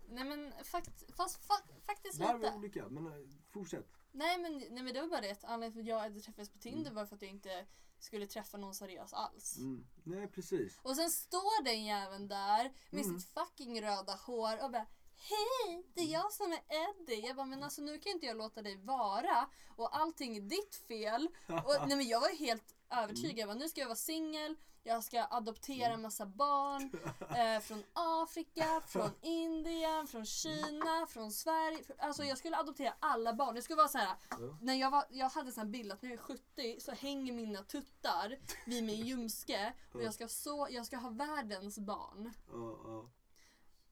Nej 0.09 0.25
men 0.25 0.53
fakt, 0.65 1.17
fast 1.17 1.49
fa- 1.49 1.83
faktiskt 1.87 2.19
Där 2.19 2.29
är 2.35 2.39
vi 2.39 2.45
lite. 2.45 2.57
olika, 2.57 2.89
men 2.89 3.07
eh, 3.07 3.13
fortsätt. 3.49 3.93
Nej 4.13 4.39
men, 4.39 4.59
nej 4.59 4.83
men 4.83 4.95
det 4.95 5.01
var 5.01 5.09
bara 5.09 5.21
det 5.21 5.31
att 5.31 5.45
anledningen 5.45 5.73
till 5.73 5.81
att 5.93 5.99
jag 5.99 5.99
hade 6.09 6.21
träffats 6.21 6.51
på 6.51 6.59
Tinder 6.59 6.81
Mm. 6.91 6.95
var 6.95 7.07
för 7.07 7.17
att 7.17 7.23
jag 7.23 7.31
inte 7.31 7.67
skulle 7.99 8.27
träffa 8.27 8.59
någon 8.59 8.75
seriös 8.75 9.13
alls. 9.13 9.59
Mm. 9.59 9.87
Nej, 10.05 10.27
precis. 10.29 10.79
Och 10.83 10.97
sen 10.97 11.11
står 11.11 11.65
den 11.65 11.85
jäveln 11.85 12.29
där 12.29 12.73
med 12.91 13.05
Mm. 13.05 13.21
sitt 13.21 13.31
fucking 13.35 13.83
röda 13.83 14.13
hår 14.27 14.65
och 14.65 14.71
bara 14.71 14.87
Hej, 15.23 15.85
det 15.95 16.01
är 16.01 16.13
jag 16.13 16.33
som 16.33 16.53
är 16.53 16.61
Eddie. 16.69 17.27
Jag 17.27 17.37
bara, 17.37 17.47
men 17.47 17.63
alltså 17.63 17.83
nu 17.83 17.99
kan 17.99 18.13
inte 18.13 18.27
jag 18.27 18.37
låta 18.37 18.63
dig 18.63 18.77
vara 18.77 19.49
och 19.77 19.97
allting 19.97 20.37
är 20.37 20.41
ditt 20.41 20.75
fel. 20.89 21.29
Och, 21.47 21.89
nej 21.89 21.97
men 21.97 22.09
jag 22.09 22.21
var 22.21 22.29
helt 22.39 22.75
övertygad. 22.91 23.39
Jag 23.39 23.49
bara, 23.49 23.59
nu 23.59 23.69
ska 23.69 23.81
jag 23.81 23.89
vara 23.89 23.97
singel, 23.97 24.57
jag 24.83 25.05
ska 25.05 25.27
adoptera 25.31 25.93
en 25.93 26.03
massa 26.03 26.27
barn 26.27 26.91
eh, 27.37 27.61
från 27.61 27.85
Afrika, 27.93 28.83
från 28.87 29.11
Indien, 29.23 30.07
från 30.07 30.27
Kina, 30.27 31.07
från 31.09 31.33
Sverige. 31.33 31.79
Alltså 31.99 32.25
jag 32.25 32.39
skulle 32.39 32.57
adoptera 32.57 32.95
alla 33.01 33.35
barn. 33.35 33.55
Det 33.55 33.63
skulle 33.63 33.77
vara 33.77 33.89
så 33.89 33.99
här. 33.99 34.17
När 34.61 34.75
jag, 34.75 34.91
var, 34.91 35.05
jag 35.11 35.29
hade 35.29 35.49
en 35.49 35.53
sån 35.53 35.71
bild 35.71 35.93
att 35.93 36.03
när 36.03 36.11
jag 36.11 36.19
är 36.19 36.23
70 36.23 36.81
så 36.81 36.93
hänger 36.93 37.33
mina 37.33 37.63
tuttar 37.63 38.39
vid 38.67 38.85
min 38.85 39.07
ljumske 39.07 39.73
och 39.95 40.03
jag 40.03 40.15
ska, 40.15 40.29
så, 40.29 40.69
jag 40.71 40.87
ska 40.87 40.97
ha 40.97 41.11
världens 41.11 41.79
barn. 41.79 42.33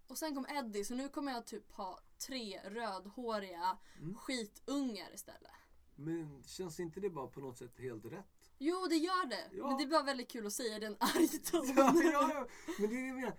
Och 0.08 0.18
sen 0.18 0.34
kom 0.34 0.46
Eddie 0.48 0.84
så 0.84 0.94
nu 0.94 1.08
kommer 1.08 1.32
jag 1.32 1.46
typ 1.46 1.72
ha 1.72 1.98
tre 2.26 2.60
rödhåriga 2.64 3.78
Mm. 4.00 4.14
skitungar 4.14 5.14
istället. 5.14 5.50
Men 5.96 6.42
känns 6.46 6.80
inte 6.80 7.00
det 7.00 7.10
bara 7.10 7.26
på 7.26 7.40
något 7.40 7.58
sätt 7.58 7.78
helt 7.78 8.04
rätt? 8.04 8.50
Jo 8.58 8.86
det 8.90 8.96
gör 8.96 9.26
det. 9.26 9.48
Ja. 9.52 9.68
Men 9.68 9.76
det 9.78 9.82
är 9.84 9.88
bara 9.88 10.02
väldigt 10.02 10.28
kul 10.30 10.46
att 10.46 10.52
säga 10.52 10.78
den 10.78 10.96
arg 11.00 11.28
ton. 11.28 11.66
Ja, 11.76 11.92
ja, 12.02 12.30
ja. 12.34 12.46
Men 12.78 12.90
det 12.90 12.96
är 12.96 13.00
det 13.02 13.06
jag 13.08 13.16
menar. 13.16 13.34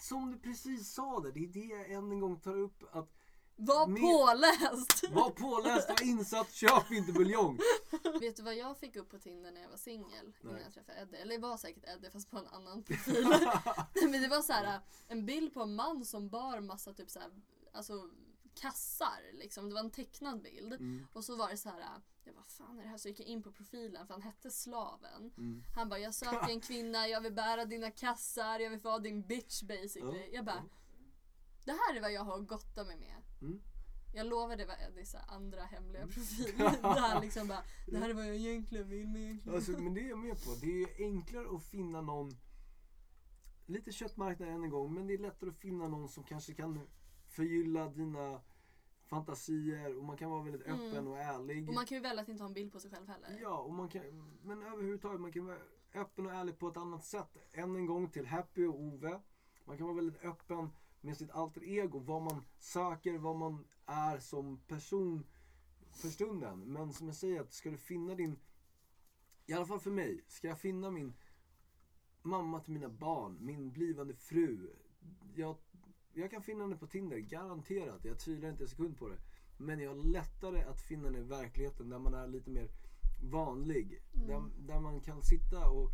Som 0.00 0.30
du 0.32 0.38
precis 0.38 0.92
sa 0.94 1.20
där, 1.20 1.32
det 1.32 1.44
är 1.44 1.48
det 1.48 1.64
jag 1.74 1.90
än 1.92 2.12
en 2.12 2.20
gång 2.20 2.40
tar 2.40 2.56
upp. 2.58 2.82
Att 2.92 3.12
Var 3.56 3.86
Mer- 3.86 4.00
påläst! 4.00 5.04
var 5.10 5.30
påläst, 5.30 5.88
var 5.88 6.02
insatt, 6.02 6.52
köp 6.52 6.90
inte 6.90 7.12
buljong. 7.12 7.58
Vet 8.20 8.36
du 8.36 8.42
vad 8.42 8.54
jag 8.56 8.78
fick 8.78 8.96
upp 8.96 9.10
på 9.10 9.18
Tinder 9.18 9.50
när 9.52 9.62
jag 9.62 9.68
var 9.68 9.76
singel? 9.76 10.32
Innan 10.42 10.54
Nej. 10.54 10.62
jag 10.64 10.74
träffade 10.74 11.00
Eddie. 11.00 11.16
Eller 11.16 11.34
det 11.34 11.42
var 11.42 11.56
säkert 11.56 11.84
Eddie 11.88 12.10
fast 12.10 12.30
på 12.30 12.38
en 12.38 12.46
annan 12.46 12.82
profil. 12.82 13.26
Nej, 13.94 14.08
men 14.08 14.22
det 14.22 14.28
var 14.28 14.42
så 14.42 14.52
här 14.52 14.80
en 15.08 15.26
bild 15.26 15.54
på 15.54 15.62
en 15.62 15.74
man 15.74 16.04
som 16.04 16.28
bar 16.28 16.60
massa 16.60 16.92
typ 16.94 17.10
så 17.10 17.20
här, 17.20 17.30
alltså 17.72 18.10
kassar 18.54 19.32
liksom. 19.32 19.68
Det 19.68 19.74
var 19.74 19.80
en 19.80 19.90
tecknad 19.90 20.42
bild. 20.42 20.72
Mm, 20.72 21.06
Och 21.12 21.24
så 21.24 21.36
var 21.36 21.48
det 21.50 21.56
så 21.56 21.68
här, 21.68 21.80
jag 22.24 22.32
vad 22.34 22.46
fan 22.46 22.78
är 22.78 22.82
det 22.82 22.88
här? 22.88 22.98
Så 22.98 23.08
gick 23.08 23.20
jag 23.20 23.26
in 23.26 23.42
på 23.42 23.52
profilen 23.52 24.06
för 24.06 24.14
han 24.14 24.22
hette 24.22 24.50
Slaven. 24.50 25.32
mm. 25.38 25.62
Han 25.76 25.88
bara, 25.88 25.98
jag 25.98 26.14
söker 26.14 26.48
en 26.50 26.60
kvinna, 26.60 27.08
jag 27.08 27.20
vill 27.20 27.32
bära 27.32 27.64
dina 27.64 27.90
kassar, 27.90 28.58
jag 28.60 28.70
vill 28.70 28.80
få 28.80 28.98
din 28.98 29.22
bitch 29.26 29.62
basically. 29.62 30.18
Ja, 30.20 30.26
Jag 30.32 30.44
bara. 30.44 30.62
Det 31.64 31.72
här 31.72 31.96
är 31.96 32.00
vad 32.00 32.12
jag 32.12 32.24
har 32.24 32.38
att 32.38 32.48
gotta 32.48 32.84
mig 32.84 32.96
med. 32.96 33.22
Mm. 33.40 33.60
Jag 34.12 34.26
lovar 34.26 34.56
det 34.56 34.66
var 34.66 34.74
här 34.74 35.34
andra 35.34 35.62
hemliga 35.62 36.06
profil. 36.06 36.54
Där 36.58 37.00
han 37.00 37.22
liksom 37.22 37.48
bara, 37.48 37.62
det 37.86 37.98
här 37.98 38.10
är 38.10 38.14
vad 38.14 38.28
jag 38.28 38.36
egentligen 38.36 38.88
vill 38.88 39.08
med 39.08 39.22
egentligen. 39.22 39.56
Alltså, 39.56 39.72
men 39.72 39.94
det 39.94 40.00
är 40.00 40.08
jag 40.08 40.18
med 40.18 40.44
på. 40.44 40.50
Det 40.60 40.82
är 40.82 40.88
enklare 40.98 41.56
att 41.56 41.64
finna 41.64 42.00
någon 42.00 42.36
Lite 43.66 43.92
köttmarknad 43.92 44.48
än 44.48 44.64
en 44.64 44.70
gång, 44.70 44.94
men 44.94 45.06
det 45.06 45.14
är 45.14 45.18
lättare 45.18 45.50
att 45.50 45.56
finna 45.56 45.88
någon 45.88 46.08
som 46.08 46.24
kanske 46.24 46.54
kan 46.54 46.80
förgylla 47.26 47.88
dina 47.88 48.40
fantasier 49.06 49.98
och 49.98 50.04
man 50.04 50.16
kan 50.16 50.30
vara 50.30 50.42
väldigt 50.42 50.66
Mm. 50.66 50.80
öppen 50.80 51.06
och 51.08 51.18
ärlig. 51.18 51.68
Och 51.68 51.74
man 51.74 51.86
kan 51.86 51.96
ju 51.96 52.02
välja 52.02 52.22
att 52.22 52.28
inte 52.28 52.42
ha 52.42 52.48
en 52.48 52.54
bild 52.54 52.72
på 52.72 52.80
sig 52.80 52.90
själv 52.90 53.08
heller. 53.08 53.38
Ja, 53.42 53.58
och 53.58 53.74
man 53.74 53.88
kan, 53.88 54.02
men 54.42 54.62
överhuvudtaget 54.62 55.20
man 55.20 55.32
kan 55.32 55.46
vara 55.46 55.58
öppen 55.94 56.26
och 56.26 56.32
ärlig 56.32 56.58
på 56.58 56.68
ett 56.68 56.76
annat 56.76 57.04
sätt. 57.04 57.36
Än 57.52 57.76
en 57.76 57.86
gång 57.86 58.10
till 58.10 58.26
Happy 58.26 58.66
och 58.66 58.80
Ove. 58.80 59.20
Man 59.64 59.76
kan 59.76 59.86
vara 59.86 59.96
väldigt 59.96 60.24
öppen 60.24 60.70
med 61.04 61.16
sitt 61.16 61.30
alter 61.30 61.64
ego, 61.64 61.98
vad 61.98 62.22
man 62.22 62.42
söker, 62.58 63.18
vad 63.18 63.36
man 63.36 63.64
är 63.86 64.18
som 64.18 64.58
person 64.66 65.24
för 65.90 66.08
stunden. 66.08 66.60
Men 66.60 66.92
som 66.92 67.06
jag 67.06 67.16
säger, 67.16 67.40
att 67.40 67.52
ska 67.52 67.70
du 67.70 67.76
finna 67.76 68.14
din, 68.14 68.38
i 69.46 69.52
alla 69.52 69.66
fall 69.66 69.80
för 69.80 69.90
mig, 69.90 70.24
ska 70.28 70.48
jag 70.48 70.58
finna 70.58 70.90
min 70.90 71.14
mamma 72.22 72.60
till 72.60 72.72
mina 72.72 72.88
barn, 72.88 73.38
min 73.40 73.72
blivande 73.72 74.14
fru. 74.14 74.70
Jag, 75.34 75.56
jag 76.12 76.30
kan 76.30 76.42
finna 76.42 76.64
henne 76.64 76.76
på 76.76 76.86
Tinder, 76.86 77.18
garanterat. 77.18 78.04
Jag 78.04 78.18
tvivlar 78.18 78.50
inte 78.50 78.64
en 78.64 78.68
sekund 78.68 78.98
på 78.98 79.08
det. 79.08 79.18
Men 79.56 79.80
jag 79.80 79.90
har 79.90 80.02
lättare 80.02 80.62
att 80.62 80.80
finna 80.80 81.04
henne 81.04 81.18
i 81.18 81.22
verkligheten 81.22 81.88
där 81.88 81.98
man 81.98 82.14
är 82.14 82.26
lite 82.26 82.50
mer 82.50 82.68
vanlig. 83.22 84.02
Mm. 84.14 84.26
Där, 84.26 84.42
där 84.74 84.80
man 84.80 85.00
kan 85.00 85.22
sitta 85.22 85.68
och 85.68 85.90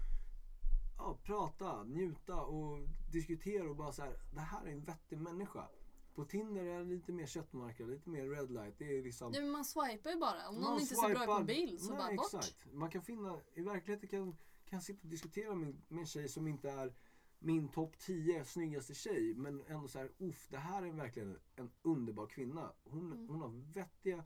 ja, 1.01 1.18
prata, 1.24 1.84
njuta 1.84 2.40
och 2.40 2.88
diskutera 3.12 3.70
och 3.70 3.76
bara 3.76 3.92
så 3.92 4.03
här, 4.03 4.16
det 4.34 4.40
här 4.40 4.66
är 4.66 4.72
en 4.72 4.84
vettig 4.84 5.18
människa. 5.18 5.68
På 6.14 6.24
Tinder 6.24 6.64
är 6.64 6.78
det 6.78 6.84
lite 6.84 7.12
mer 7.12 7.26
köttmarknad, 7.26 7.90
lite 7.90 8.11
mer 8.11 8.28
red 8.28 8.51
light. 8.51 8.74
Det 8.78 8.98
är 8.98 9.03
liksom... 9.03 9.32
Nej, 9.32 9.40
men 9.40 9.51
man 9.51 9.64
swipar 9.64 10.11
ju 10.11 10.16
bara. 10.16 10.48
Om 10.48 10.55
någon 10.55 10.80
inte 10.80 10.94
ser 10.94 11.14
bra 11.14 11.22
ut 11.22 11.38
på 11.38 11.44
bild 11.44 11.80
så 11.80 11.88
Nej, 11.90 11.98
bara 11.98 12.16
bort. 12.16 12.34
Exakt. 12.34 12.72
Man 12.72 12.90
kan 12.90 13.03
finna, 13.03 13.40
i 13.55 13.62
verkligheten 13.62 14.09
kan, 14.09 14.32
kan 14.64 14.76
jag 14.76 14.82
sitta 14.82 15.01
och 15.03 15.09
diskutera 15.11 15.55
med, 15.55 15.76
med 15.88 16.01
en 16.01 16.07
tjej 16.07 16.28
som 16.28 16.46
inte 16.46 16.70
är 16.70 16.94
min 17.38 17.68
topp 17.68 17.98
10 17.98 18.44
snyggaste 18.44 18.94
tjej. 18.94 19.34
Men 19.34 19.64
ändå 19.66 19.88
så 19.88 19.98
här, 19.98 20.12
uff, 20.18 20.48
det 20.51 20.59
här 20.59 20.82
är 20.82 20.92
verkligen 20.92 21.38
en 21.57 21.70
underbar 21.82 22.26
kvinna. 22.26 22.72
Hon, 22.84 23.12
Mm. 23.12 23.28
hon 23.28 23.40
har 23.40 23.72
vettiga, 23.74 24.24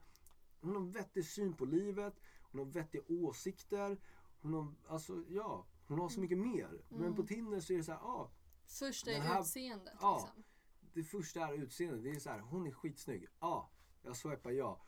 hon 0.60 0.76
har 0.76 0.82
vettig 0.82 1.24
syn 1.24 1.54
på 1.54 1.64
livet. 1.64 2.14
Hon 2.50 2.58
har 2.58 2.66
vettiga 2.66 3.02
åsikter. 3.08 3.98
Hon 4.40 4.54
har, 4.54 4.74
alltså 4.88 5.24
ja, 5.28 5.66
hon 5.86 5.98
har 5.98 6.08
så 6.08 6.20
mycket 6.20 6.38
mer. 6.38 6.82
Men 6.88 7.00
Mm. 7.00 7.14
på 7.16 7.22
Tinder 7.22 7.60
så 7.60 7.72
är 7.72 7.76
det 7.76 7.84
så 7.84 7.92
här, 7.92 7.98
ja, 8.02 8.30
Först 8.66 9.04
Den 9.04 9.14
är 9.14 9.20
här- 9.20 9.40
utseendet 9.40 9.94
ja. 10.00 10.14
liksom. 10.14 10.44
det 10.94 11.02
första 11.04 11.40
är 11.48 11.52
utseendet. 11.52 12.02
Det 12.02 12.10
är 12.10 12.20
så 12.20 12.30
här, 12.30 12.38
hon 12.40 12.66
är 12.66 12.70
skitsnygg. 12.70 13.26
Ja, 13.40 13.70
jag 14.02 14.16
swipar 14.16 14.50
ja. 14.50 14.80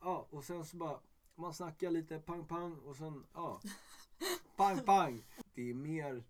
Ja, 0.00 0.28
och 0.30 0.44
sen 0.44 0.64
så 0.64 0.76
bara, 0.76 1.00
man 1.34 1.54
snackar 1.54 1.90
lite 1.90 2.18
pang 2.18 2.46
pang 2.46 2.78
och 2.78 2.96
sen 2.96 3.26
ja. 3.34 3.60
Pang 4.56 4.78
pang. 4.84 5.26
Det 5.54 5.70
är 5.70 5.74
mer, 5.74 6.24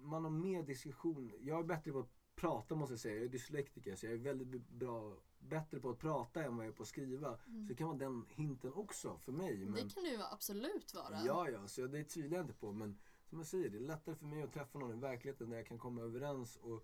man 0.00 0.24
har 0.24 0.30
mer 0.30 0.62
diskussion. 0.62 1.32
Jag 1.40 1.58
är 1.60 1.64
bättre 1.64 1.92
på 1.92 1.98
att 1.98 2.10
prata 2.34 2.74
måste 2.74 2.92
jag 2.92 3.00
säga. 3.00 3.14
Jag 3.14 3.24
är 3.24 3.28
dyslektiker 3.28 3.96
så 3.96 4.06
jag 4.06 4.12
är 4.14 4.18
väldigt 4.18 4.68
bra, 4.68 5.16
bättre 5.48 5.80
på 5.80 5.90
att 5.90 5.98
prata 5.98 6.44
än 6.44 6.56
vad 6.56 6.66
jag 6.66 6.72
är 6.72 6.76
på 6.76 6.82
att 6.82 6.88
skriva. 6.88 7.36
Så 7.36 7.50
det 7.50 7.74
kan 7.74 7.86
vara 7.86 7.98
den 7.98 8.26
hinten 8.28 8.72
också 8.72 9.18
för 9.18 9.32
mig. 9.32 9.56
Men, 9.64 9.74
Det 9.74 9.94
kan 9.94 10.04
du 10.04 10.10
ju 10.10 10.22
absolut 10.22 10.94
vara. 10.94 11.22
Ja, 11.24 11.48
ja, 11.50 11.68
så 11.68 11.86
det 11.86 12.04
tvivlar 12.04 12.36
jag 12.38 12.44
inte 12.44 12.54
på. 12.54 12.72
Men 12.72 12.98
som 13.26 13.38
jag 13.38 13.46
säger, 13.46 13.70
det 13.70 13.78
är 13.78 13.80
lättare 13.80 14.14
för 14.14 14.26
mig 14.26 14.42
att 14.42 14.52
träffa 14.52 14.78
någon 14.78 14.98
i 14.98 15.00
verkligheten 15.00 15.50
där 15.50 15.56
jag 15.56 15.66
kan 15.66 15.78
komma 15.78 16.02
överens 16.02 16.56
och 16.56 16.82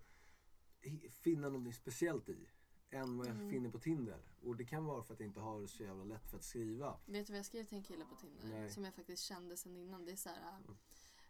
finna 1.09 1.49
något 1.49 1.75
speciellt 1.75 2.29
i. 2.29 2.49
Än 2.93 3.17
vad 3.17 3.27
jag 3.27 3.35
Mm. 3.35 3.49
finner 3.49 3.69
på 3.69 3.79
Tinder. 3.79 4.19
Och 4.43 4.55
det 4.55 4.65
kan 4.65 4.85
vara 4.85 5.03
för 5.03 5.13
att 5.13 5.19
jag 5.19 5.27
inte 5.27 5.39
har 5.39 5.67
så 5.67 5.83
jävla 5.83 6.03
lätt 6.03 6.27
för 6.29 6.37
att 6.37 6.43
skriva. 6.43 6.99
Vet 7.05 7.27
du 7.27 7.33
vad 7.33 7.37
jag 7.37 7.45
skrev 7.45 7.63
till 7.63 7.77
en 7.77 7.83
kille 7.83 8.05
på 8.05 8.15
Tinder? 8.15 8.47
Nej. 8.47 8.69
Som 8.71 8.83
jag 8.85 8.93
faktiskt 8.93 9.23
kände 9.23 9.57
sen 9.57 9.75
innan. 9.77 10.05
Det 10.05 10.11
är 10.11 10.15
så 10.15 10.29
här, 10.29 10.59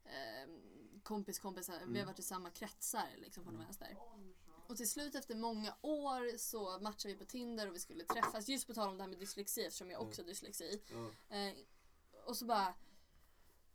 eh, 0.04 0.50
kompis 1.04 1.40
kompisar, 1.40 1.74
vi 1.74 1.80
har 1.80 1.88
Mm. 1.88 2.06
varit 2.06 2.20
i 2.20 2.24
samma 2.24 2.50
kretsar 2.50 3.08
liksom 3.18 3.44
på 3.46 3.52
något 3.52 3.62
vänster. 3.62 3.98
Och 4.72 4.78
till 4.78 4.90
slut 4.90 5.16
efter 5.16 5.36
många 5.36 5.74
år 5.82 6.38
så 6.38 6.80
matchade 6.80 7.14
vi 7.14 7.20
på 7.20 7.26
Tinder 7.26 7.68
och 7.70 7.76
vi 7.76 7.80
skulle 7.80 8.04
träffas. 8.04 8.50
Just 8.50 8.68
på 8.68 8.74
tal 8.74 8.90
om 8.90 8.98
det 8.98 9.04
här 9.04 9.10
med 9.10 9.20
dyslexi 9.20 9.66
eftersom 9.66 9.92
jag 9.92 10.02
också 10.02 10.22
har 10.22 10.28
dyslexi. 10.28 10.82
Ja. 10.92 11.36
Eh, 11.38 11.54
och 12.26 12.38
så 12.38 12.46
bara... 12.46 12.74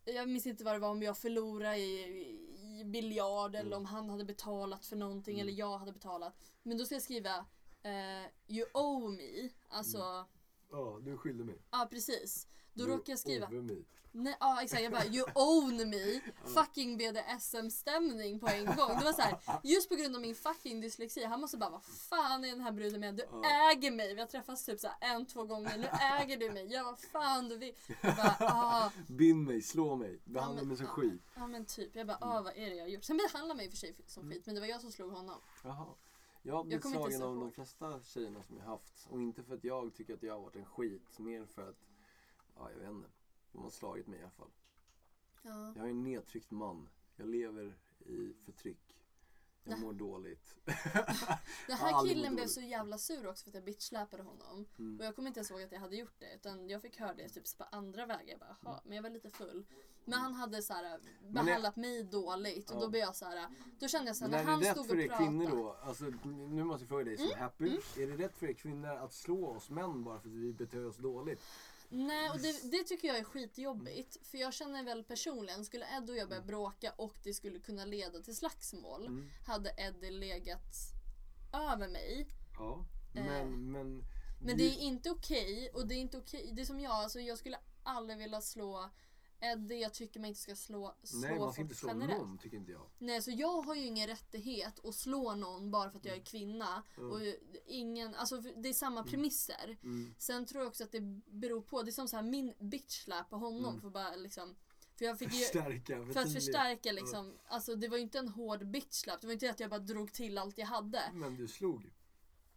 Jag 0.05 0.29
minns 0.29 0.47
inte 0.47 0.65
vad 0.65 0.75
det 0.75 0.79
var 0.79 0.89
om 0.91 1.03
jag 1.03 1.19
förlorade 1.19 1.77
i, 1.79 2.81
i 2.81 2.85
biljard 2.85 3.55
eller 3.55 3.67
Mm. 3.67 3.79
om 3.79 3.85
han 3.85 4.11
hade 4.11 4.25
betalat 4.25 4.87
för 4.87 4.97
någonting 4.97 5.35
Mm. 5.35 5.49
eller 5.49 5.59
jag 5.59 5.79
hade 5.79 5.93
betalat. 5.93 6.35
Men 6.63 6.79
då 6.79 6.85
ska 6.85 6.95
jag 6.95 7.03
skriva 7.03 7.37
eh, 7.83 8.25
You 8.49 8.67
owe 8.75 9.09
me. 9.17 9.51
Alltså, 9.69 9.99
ja 9.99 10.29
Ja, 10.71 10.99
du 11.03 11.17
skyllde 11.19 11.45
mig. 11.45 11.59
precis. 11.91 12.47
Då 12.77 12.85
Du 12.85 12.91
råkade 12.93 13.13
jag 13.13 13.19
skriva 13.19 13.49
mig. 13.51 13.85
Nej, 14.13 14.37
ja 14.41 14.63
exakt, 14.63 14.83
jag 14.83 14.93
bara 14.93 15.05
you 15.07 15.27
own 15.35 15.91
me. 15.91 16.21
Fucking 16.55 16.97
BDSM-stämning 16.99 18.41
på 18.41 18.47
en 18.49 18.65
gång. 18.67 18.99
Det 18.99 19.05
var 19.05 19.13
så 19.13 19.23
här, 19.23 19.39
just 19.65 19.89
på 19.89 19.95
grund 19.95 20.15
av 20.15 20.21
min 20.23 20.35
fucking 20.35 20.81
dyslexi. 20.81 21.25
Han 21.25 21.41
måste 21.41 21.57
bara, 21.57 21.71
vad 21.71 21.85
fan 21.85 22.45
är 22.45 22.49
den 22.49 22.61
här 22.61 22.73
bruden 22.73 23.01
med? 23.01 23.15
Du 23.17 23.25
Ja. 23.33 23.71
äger 23.73 23.91
mig. 23.91 24.15
Vi 24.15 24.21
har 24.21 24.27
träffats 24.29 24.65
typ 24.65 24.81
så 24.81 24.89
här 24.89 25.15
en, 25.15 25.27
två 25.27 25.45
gånger. 25.45 25.79
Nu 25.79 25.87
äger 25.87 26.37
du 26.37 26.51
mig. 26.51 26.67
Gör 26.73 26.85
vad 26.85 26.99
fan 26.99 27.49
du 27.49 27.57
vill. 27.57 27.75
Jag 28.03 28.17
bara, 28.17 28.37
ah. 28.41 28.91
Bind 29.09 29.47
mig, 29.47 29.63
slå 29.63 29.97
mig, 29.97 30.21
behandla 30.25 30.61
men- 30.61 30.69
mig 30.69 30.77
som 30.77 30.87
ja. 30.87 30.93
skit. 30.93 31.23
Ja 31.35 31.47
men 31.47 31.65
typ. 31.65 31.97
Jag 31.97 32.07
bara, 32.07 32.19
ah, 32.21 32.43
vad 32.43 32.53
är 32.57 32.71
det 32.71 32.77
jag 32.77 32.85
har 32.85 32.89
gjort? 32.89 33.05
Sen 33.05 33.17
behandlade 33.17 33.49
han 33.51 33.57
mig 33.57 33.67
i 33.67 33.69
och 33.69 33.73
för 33.73 33.79
sig 33.79 33.97
som 34.07 34.31
skit. 34.31 34.47
Men 34.47 34.55
det 34.55 34.61
var 34.61 34.69
jag 34.69 34.81
som 34.81 34.93
slog 34.93 35.13
honom. 35.13 35.41
Jaha. 35.65 35.87
Jag 36.43 36.55
har 36.55 36.65
blivit 36.65 36.91
slagen 36.91 37.23
av 37.23 37.37
de 37.37 37.53
flesta 37.53 38.01
tjejerna 38.03 38.43
som 38.43 38.57
jag 38.59 38.65
haft. 38.65 39.07
Och 39.11 39.21
inte 39.21 39.43
för 39.43 39.55
att 39.55 39.65
jag 39.65 39.95
tycker 39.95 40.15
att 40.15 40.23
jag 40.23 40.35
har 40.35 40.41
varit 40.41 40.57
en 40.57 40.65
skit. 40.65 41.19
Mer 41.19 41.47
för 41.47 41.69
att, 41.69 41.77
ja 42.57 42.71
jag 42.71 42.79
vet 42.79 42.91
inte. 42.91 43.09
De 43.53 43.63
har 43.63 43.71
slagit 43.71 44.07
mig 44.07 44.19
i 44.19 44.23
alla 44.23 44.31
fall. 44.31 44.51
Ja. 45.43 45.73
Jag 45.77 45.87
är 45.87 45.91
en 45.91 46.03
nedtryckt 46.05 46.51
man. 46.51 46.89
Jag 47.17 47.29
lever 47.29 47.75
i 48.07 48.35
förtryck. 48.45 48.93
Jag 49.65 49.79
Ja. 49.79 49.81
mår 49.83 49.93
dåligt. 49.93 50.57
Den 50.65 50.75
Jag 51.69 51.77
här 51.77 52.07
killen 52.09 52.35
blev 52.35 52.47
så 52.47 52.61
jävla 52.61 52.99
sur 52.99 53.27
också 53.29 53.45
för 53.45 53.51
att 53.51 53.55
jag 53.55 53.65
bitchsläpade 53.65 54.23
honom. 54.23 54.67
Mm. 54.79 54.99
Och 55.01 55.07
jag 55.07 55.15
kommer 55.17 55.29
inte 55.29 55.41
ens 55.41 55.51
ihåg 55.51 55.63
att 55.63 55.73
jag 55.73 55.81
hade 55.81 55.97
gjort 55.97 56.15
det. 56.19 56.35
Utan 56.35 56.69
jag 56.69 56.83
fick 56.83 56.99
höra 57.01 57.15
det 57.15 57.29
typ 57.29 57.59
på 57.59 57.65
andra 57.65 58.07
vägar. 58.07 58.25
Jag 58.31 58.39
bara, 58.39 58.57
"Jaha." 58.65 58.81
men 58.85 58.97
jag 58.97 59.03
var 59.03 59.11
lite 59.11 59.31
full. 59.31 59.67
Men 60.05 60.19
han 60.19 60.35
hade 60.35 60.63
så 60.63 60.73
här, 60.73 61.01
behandlat 61.29 61.77
mig 61.77 62.05
dåligt. 62.05 62.71
Och 62.71 62.77
Ja. 62.77 62.81
då 62.81 62.89
blev 62.89 63.01
jag 63.03 63.17
så 63.17 63.25
här, 63.25 63.49
då 63.81 63.89
kände 63.89 64.07
jag 64.09 64.17
så 64.17 64.25
här, 64.25 64.31
när 64.31 64.39
är 64.39 64.45
han 64.45 64.61
det 64.61 64.67
rätt 64.67 64.73
stod 64.77 64.87
för 64.87 64.95
och 64.95 65.01
er 65.03 65.09
pratade. 65.09 65.27
kvinnor 65.29 65.51
då? 65.51 65.73
Alltså, 65.73 66.05
nu 66.25 66.65
måste 66.65 66.83
jag 66.83 66.89
fråga 66.89 67.05
dig 67.05 67.15
Mm, 67.17 67.29
som 67.31 67.41
happy. 67.41 67.69
Är 67.97 68.07
det 68.17 68.25
rätt 68.25 68.37
för 68.37 68.47
er 68.47 68.53
kvinnor 68.53 68.89
att 68.89 69.13
slå 69.13 69.47
oss 69.47 69.71
män 69.71 70.05
bara 70.05 70.21
för 70.21 70.29
att 70.29 70.35
vi 70.35 70.53
beter 70.53 70.87
oss 70.87 70.97
dåligt? 70.97 71.41
Nej, 71.91 72.31
och 72.31 72.39
det, 72.39 72.71
det 72.71 72.85
tycker 72.85 73.09
jag 73.09 73.19
är 73.19 73.25
skitjobbigt. 73.25 74.27
För 74.27 74.39
jag 74.39 74.55
känner 74.55 74.83
väl 74.83 75.05
personligen, 75.05 75.65
skulle 75.65 75.87
Ed 75.97 76.11
och 76.11 76.17
jag 76.17 76.29
börja 76.29 76.43
bråka 76.43 76.93
och 76.97 77.15
det 77.23 77.35
skulle 77.35 77.59
kunna 77.61 77.85
leda 77.85 78.21
till 78.21 78.37
slagsmål. 78.37 79.07
Mm. 79.07 79.31
Hade 79.47 79.75
Eddie 79.77 80.11
legat 80.11 80.75
över 81.53 81.89
mig. 81.89 82.27
Ja. 82.59 82.85
Men, 83.15 83.29
Eh. 83.29 83.47
men... 83.47 84.03
Men 84.41 84.57
det 84.59 84.65
är 84.65 84.79
inte 84.79 85.11
okej. 85.11 85.71
och 85.75 85.87
det 85.89 85.95
är 85.95 85.99
inte 85.99 86.19
okej. 86.19 86.51
Det 86.53 86.63
är 86.63 86.67
som 86.67 86.81
jag, 86.81 86.93
alltså 86.93 87.21
jag 87.21 87.39
skulle 87.39 87.59
aldrig 87.83 88.19
vilja 88.19 88.41
slå 88.41 88.91
Eddie. 89.41 89.81
Jag 89.81 89.95
tycker 89.95 90.21
man 90.21 90.29
inte 90.29 90.41
ska 90.41 90.57
slå, 90.57 90.95
slå 91.03 91.21
Nej, 91.21 91.39
man 91.39 91.53
ska 91.53 91.63
inte 91.63 91.75
slå 91.75 91.89
generellt. 91.89 92.21
någon 92.21 92.39
tycker 92.39 92.57
inte 92.57 92.73
jag. 92.73 92.87
Nej, 92.99 93.23
så 93.23 93.31
jag 93.31 93.63
har 93.63 93.75
ju 93.75 93.87
ingen 93.87 94.07
rättighet 94.07 94.85
att 94.85 94.95
slå 94.95 95.35
någon 95.35 95.71
bara 95.71 95.91
för 95.91 95.99
att 95.99 96.05
jag 96.05 96.17
är 96.17 96.25
kvinna. 96.25 96.83
Mm. 96.97 97.11
Och 97.11 97.21
ingen, 97.67 98.15
alltså 98.15 98.43
för 98.43 98.63
det 98.63 98.69
är 98.69 98.73
samma 98.73 99.03
premisser. 99.05 99.77
Mm. 99.83 100.15
Sen 100.19 100.47
tror 100.47 100.63
jag 100.63 100.69
också 100.69 100.85
att 100.85 100.93
det 100.93 101.01
beror 101.27 101.61
på, 101.61 101.83
det 101.83 101.91
är 101.91 101.93
som 101.93 102.09
så 102.09 102.17
här 102.17 102.23
min 102.23 102.55
bitch-slap 102.59 103.31
på 103.31 103.37
honom. 103.37 103.71
Mm. 103.71 103.81
För, 103.81 103.91
bara 103.91 104.17
liksom, 104.17 104.57
för 104.97 105.05
jag 105.05 105.19
fick 105.19 105.35
ju, 105.35 105.41
Förstärka. 105.41 105.95
för 105.95 106.03
att 106.03 106.07
förtydliga. 106.07 106.41
förstärka 106.41 106.93
liksom, 106.93 107.39
alltså 107.47 107.75
det 107.75 107.89
var 107.89 107.97
ju 107.97 108.03
inte 108.03 108.19
en 108.19 108.29
hård 108.29 108.63
bitch-slap. 108.63 109.21
Det 109.21 109.27
var 109.27 109.35
inte 109.35 109.51
att 109.51 109.61
jag 109.61 109.71
bara 109.71 109.81
drog 109.81 110.13
till 110.13 110.39
allt 110.39 110.59
jag 110.59 110.67
hade. 110.67 111.03
Men 111.13 111.37
du 111.37 111.49
slog. 111.49 111.93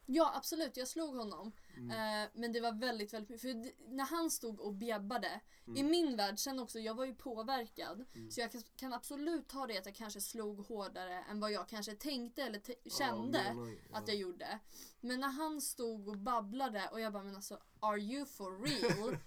Ja 0.05 0.33
absolut, 0.35 0.77
jag 0.77 0.87
slog 0.87 1.15
honom. 1.15 1.51
Mm. 1.79 2.23
Eh, 2.23 2.29
men 2.33 2.51
det 2.51 2.59
var 2.61 2.71
väldigt, 2.71 3.13
väldigt 3.13 3.29
mycket. 3.29 3.41
För 3.41 3.89
när 3.95 4.05
han 4.05 4.31
stod 4.31 4.59
och 4.59 4.73
bjabbade. 4.73 5.41
Mm. 5.67 5.77
I 5.77 5.83
min 5.83 6.15
värld 6.17 6.39
sen 6.39 6.59
också, 6.59 6.79
jag 6.79 6.93
var 6.93 7.05
ju 7.05 7.15
påverkad. 7.15 8.05
Så 8.31 8.41
jag 8.41 8.51
kan, 8.75 8.93
absolut 8.93 9.47
ta 9.47 9.67
det 9.67 9.77
att 9.77 9.85
jag 9.85 9.95
kanske 9.95 10.21
slog 10.21 10.65
hårdare 10.67 11.23
än 11.29 11.39
vad 11.39 11.51
jag 11.51 11.67
kanske 11.67 11.95
tänkte 11.95 12.43
eller 12.43 12.61
kände 12.97 13.43
menar- 13.43 13.77
ja. 13.91 13.97
att 13.97 14.07
jag 14.07 14.17
gjorde. 14.17 14.59
Men 14.99 15.19
när 15.19 15.27
han 15.29 15.61
stod 15.61 16.07
och 16.07 16.17
babblade 16.17 16.89
och 16.91 16.99
jag 17.01 17.13
bara 17.13 17.23
men 17.23 17.35
alltså 17.35 17.59
are 17.79 17.99
you 17.99 18.25
for 18.25 18.59
real? 18.67 19.17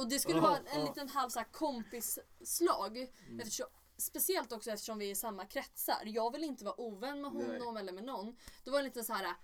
Och 0.00 0.08
det 0.08 0.18
skulle 0.18 0.36
Ja, 0.38 0.42
vara 0.42 0.56
en. 0.58 0.66
Mm. 0.66 0.86
liten 0.86 1.08
halv 1.08 1.30
så 1.30 1.38
här 1.38 1.46
kompisslag. 1.52 3.06
Eftersom, 3.40 3.66
speciellt 3.96 4.52
också 4.52 4.70
eftersom 4.70 4.98
vi 4.98 5.06
är 5.06 5.10
i 5.10 5.14
samma 5.14 5.44
kretsar. 5.44 6.02
Jag 6.04 6.32
vill 6.32 6.44
inte 6.44 6.64
vara 6.64 6.80
ovän 6.80 7.20
med 7.22 7.32
Nej. 7.32 7.46
honom 7.58 7.76
eller 7.76 7.92
med 7.92 8.04
någon. 8.04 8.36
Då 8.64 8.70
var 8.70 8.78
det 8.78 8.84
lite 8.84 9.04
så 9.04 9.12
här. 9.12 9.36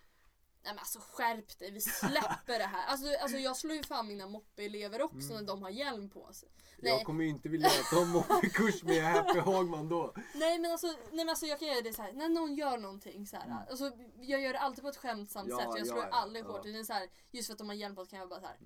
Nej 0.64 0.72
men 0.74 0.78
alltså 0.78 0.98
skärp 1.12 1.58
dig, 1.58 1.70
vi 1.70 1.80
släpper 1.80 2.58
det 2.58 2.64
här. 2.64 2.86
Alltså, 2.86 3.06
alltså 3.22 3.36
jag 3.38 3.56
slår 3.56 3.74
ju 3.76 3.82
fan 3.82 4.06
mina 4.08 4.26
moppeelever 4.26 5.02
också 5.02 5.30
Mm. 5.30 5.36
när 5.36 5.42
de 5.42 5.62
har 5.62 5.70
hjälm 5.70 6.10
på 6.10 6.32
sig. 6.32 6.48
Jag 6.84 6.94
Nej. 6.96 7.04
kommer 7.04 7.24
ju 7.24 7.30
inte 7.30 7.48
vilja 7.48 7.68
att 7.68 7.90
de 7.92 8.16
åker 8.16 8.48
kurs 8.54 8.82
med 8.82 9.02
Happy 9.02 9.38
Hagman 9.38 9.88
då. 9.88 10.14
Nej 10.34 10.58
men 10.58 10.70
alltså, 10.72 10.86
nej, 10.86 10.96
men 11.12 11.28
alltså 11.28 11.46
jag 11.46 11.58
kan 11.58 11.68
göra 11.68 11.80
det 11.80 11.92
så 11.92 12.02
här. 12.02 12.12
när 12.12 12.28
någon 12.28 12.54
gör 12.54 12.78
någonting 12.78 13.26
så 13.26 13.36
här. 13.36 13.66
Alltså, 13.70 13.92
jag 14.20 14.40
gör 14.40 14.52
det 14.52 14.58
alltid 14.58 14.82
på 14.84 14.88
ett 14.88 14.96
skämtsamt 14.96 15.46
Mm. 15.50 15.58
Ja, 15.58 15.64
sätt. 15.64 15.78
Jag 15.78 15.86
ja, 15.86 15.92
slår 15.92 16.04
ja, 16.04 16.10
aldrig 16.10 16.44
ja. 16.44 16.48
hårt. 16.48 16.62
Det 16.62 16.70
är 16.78 16.84
så 16.84 16.92
här, 16.92 17.08
just 17.30 17.46
för 17.46 17.52
att 17.52 17.58
de 17.58 17.68
har 17.68 17.74
hjälm 17.74 17.94
på 17.94 18.04
sig 18.04 18.10
kan 18.10 18.18
jag 18.18 18.28
bara 18.28 18.40
så 18.40 18.46
här. 18.46 18.56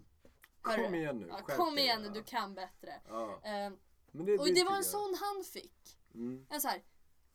Kom 0.62 0.94
igen 0.94 1.18
nu. 1.18 1.26
Ja, 1.28 1.54
kom 1.56 1.78
igen 1.78 2.00
nu, 2.02 2.06
ja. 2.08 2.12
du 2.14 2.22
kan 2.22 2.54
bättre. 2.54 3.00
Ja. 3.08 3.40
Eh, 3.42 3.70
Men 4.12 4.26
det, 4.26 4.38
och 4.38 4.38
det 4.38 4.38
var 4.38 4.46
tycker 4.46 4.70
en 4.70 4.74
jag. 4.76 4.84
sån 4.84 5.14
han 5.20 5.44
fick. 5.44 5.98
Mm. 6.14 6.46
En 6.50 6.60
så 6.60 6.68
här, 6.68 6.82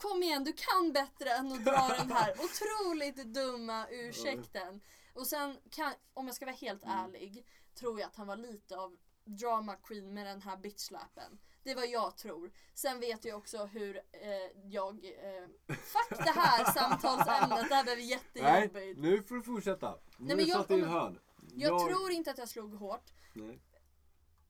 kom 0.02 0.24
igen 0.24 0.44
du 0.44 0.54
kan 0.54 0.94
bättre 0.94 1.30
än 1.32 1.52
att 1.52 1.66
dra 1.66 1.88
den 1.98 2.12
här 2.12 2.32
otroligt 2.44 3.16
dumma 3.34 3.88
ursäkten. 3.90 4.82
Och 5.14 5.28
sen 5.28 5.58
kan, 5.72 5.94
om 6.14 6.26
jag 6.28 6.36
ska 6.36 6.46
vara 6.46 6.56
helt 6.56 6.84
Mm. 6.84 6.98
ärlig, 6.98 7.46
tror 7.76 8.00
jag 8.00 8.08
att 8.08 8.16
han 8.16 8.28
var 8.28 8.36
lite 8.36 8.78
av 8.78 8.98
drama 9.26 9.76
queen 9.76 10.14
med 10.14 10.26
den 10.26 10.42
här 10.42 10.58
bitchlappen. 10.58 11.40
Det 11.64 11.72
är 11.72 11.76
vad 11.76 11.88
jag 11.88 12.18
tror. 12.18 12.52
Sen 12.74 13.00
vet 13.00 13.26
jag 13.26 13.38
också 13.38 13.66
hur 13.66 13.98
eh, 13.98 14.32
jag... 14.64 15.06
Eh, 15.06 15.48
fuck 15.68 16.10
det 16.26 16.32
här 16.32 16.72
samtalsämnet, 16.74 17.70
det 17.70 17.76
här 17.76 17.84
blev 17.84 17.98
Nej, 17.98 18.08
jättejobbigt. 18.10 19.00
nu 19.00 19.24
får 19.24 19.36
du 19.36 19.44
fortsätta. 19.44 19.92
Nu 20.18 20.26
Nej, 20.28 20.36
men 20.36 20.46
jag- 20.46 20.58
satt 20.62 20.72
i 20.72 20.74
om- 20.74 20.84
hörn. 20.90 21.20
Jag 21.54 21.88
tror 21.90 22.12
inte 22.12 22.32
att 22.32 22.38
jag 22.38 22.50
slog 22.50 22.74
hårt. 22.74 23.12
Nej. 23.34 23.62